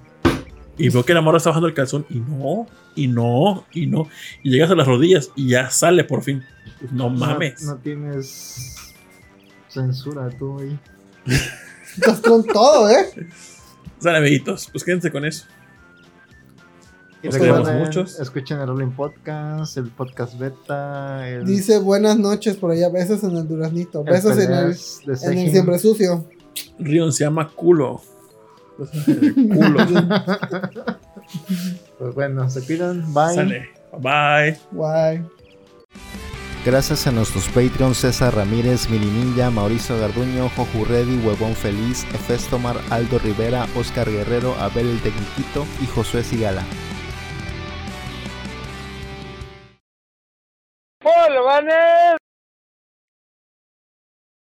Y 0.78 0.88
veo 0.90 1.03
que 1.03 1.14
la 1.14 1.19
morra 1.22 1.38
está 1.38 1.49
bajando 1.49 1.68
el 1.68 1.73
calzón 1.76 2.06
y 2.10 2.19
no, 2.22 2.65
y 2.95 3.07
no, 3.10 3.65
y 3.73 3.86
no. 3.88 4.07
Y 4.41 4.49
llegas 4.52 4.72
a 4.72 4.76
las 4.76 4.88
rodillas 4.88 5.30
y 5.36 5.49
ya 5.49 5.69
sale 5.69 6.06
por 6.06 6.23
fin. 6.23 6.41
Pues 6.80 6.91
no 6.94 7.10
mames. 7.10 7.61
No, 7.64 7.73
no 7.73 7.78
tienes 7.80 8.94
censura 9.68 10.30
tú 10.40 10.60
ahí. 10.60 10.80
Estás 11.95 12.19
con 12.22 12.43
todo, 12.45 12.89
¿eh? 12.89 13.27
Sale, 13.99 14.18
amiguitos, 14.18 14.68
pues 14.72 14.84
quédense 14.84 15.11
con 15.11 15.26
eso. 15.26 15.45
Y 17.23 17.27
Nos 17.27 17.35
recuerden, 17.35 17.64
quedamos 17.64 17.88
muchos. 17.88 18.19
escuchen 18.19 18.60
el 18.60 18.68
Rolling 18.68 18.89
Podcast, 18.91 19.77
el 19.77 19.91
podcast 19.91 20.39
beta, 20.39 21.30
el, 21.30 21.45
Dice 21.45 21.77
buenas 21.77 22.18
noches 22.18 22.57
por 22.57 22.72
allá, 22.72 22.89
besos 22.89 23.23
en 23.23 23.38
el 23.38 23.48
duraznito, 23.48 23.99
el 23.99 24.06
besos 24.11 24.39
en 24.39 24.52
el, 24.52 24.76
en 25.23 25.38
el 25.38 25.52
siempre 25.52 25.77
sucio. 25.77 26.26
Rion 26.80 27.14
se 27.14 27.26
llama 27.26 27.48
culo. 27.49 28.02
culo. 28.77 28.81
Pues 31.98 32.15
bueno, 32.15 32.49
se 32.49 32.65
cuidan. 32.65 33.14
Bye. 33.14 33.35
Sale. 33.35 33.69
Bye. 33.99 34.57
Guay. 34.72 35.23
Gracias 36.63 37.07
a 37.07 37.11
nuestros 37.11 37.47
Patreons 37.47 37.97
César 37.97 38.35
Ramírez, 38.35 38.88
Mini 38.88 39.07
Ninja, 39.07 39.49
Mauricio 39.49 39.97
Garduño, 39.97 40.47
Joju 40.49 40.85
Reddy, 40.85 41.17
Huevón 41.17 41.55
Feliz, 41.55 42.05
Efestomar, 42.13 42.75
Aldo 42.91 43.17
Rivera, 43.17 43.65
Oscar 43.75 44.07
Guerrero, 44.07 44.53
Abel 44.59 44.88
el 44.88 45.01
Tecniquito 45.01 45.65
y 45.81 45.88
Josué 45.88 46.23
Sigala. 46.23 46.63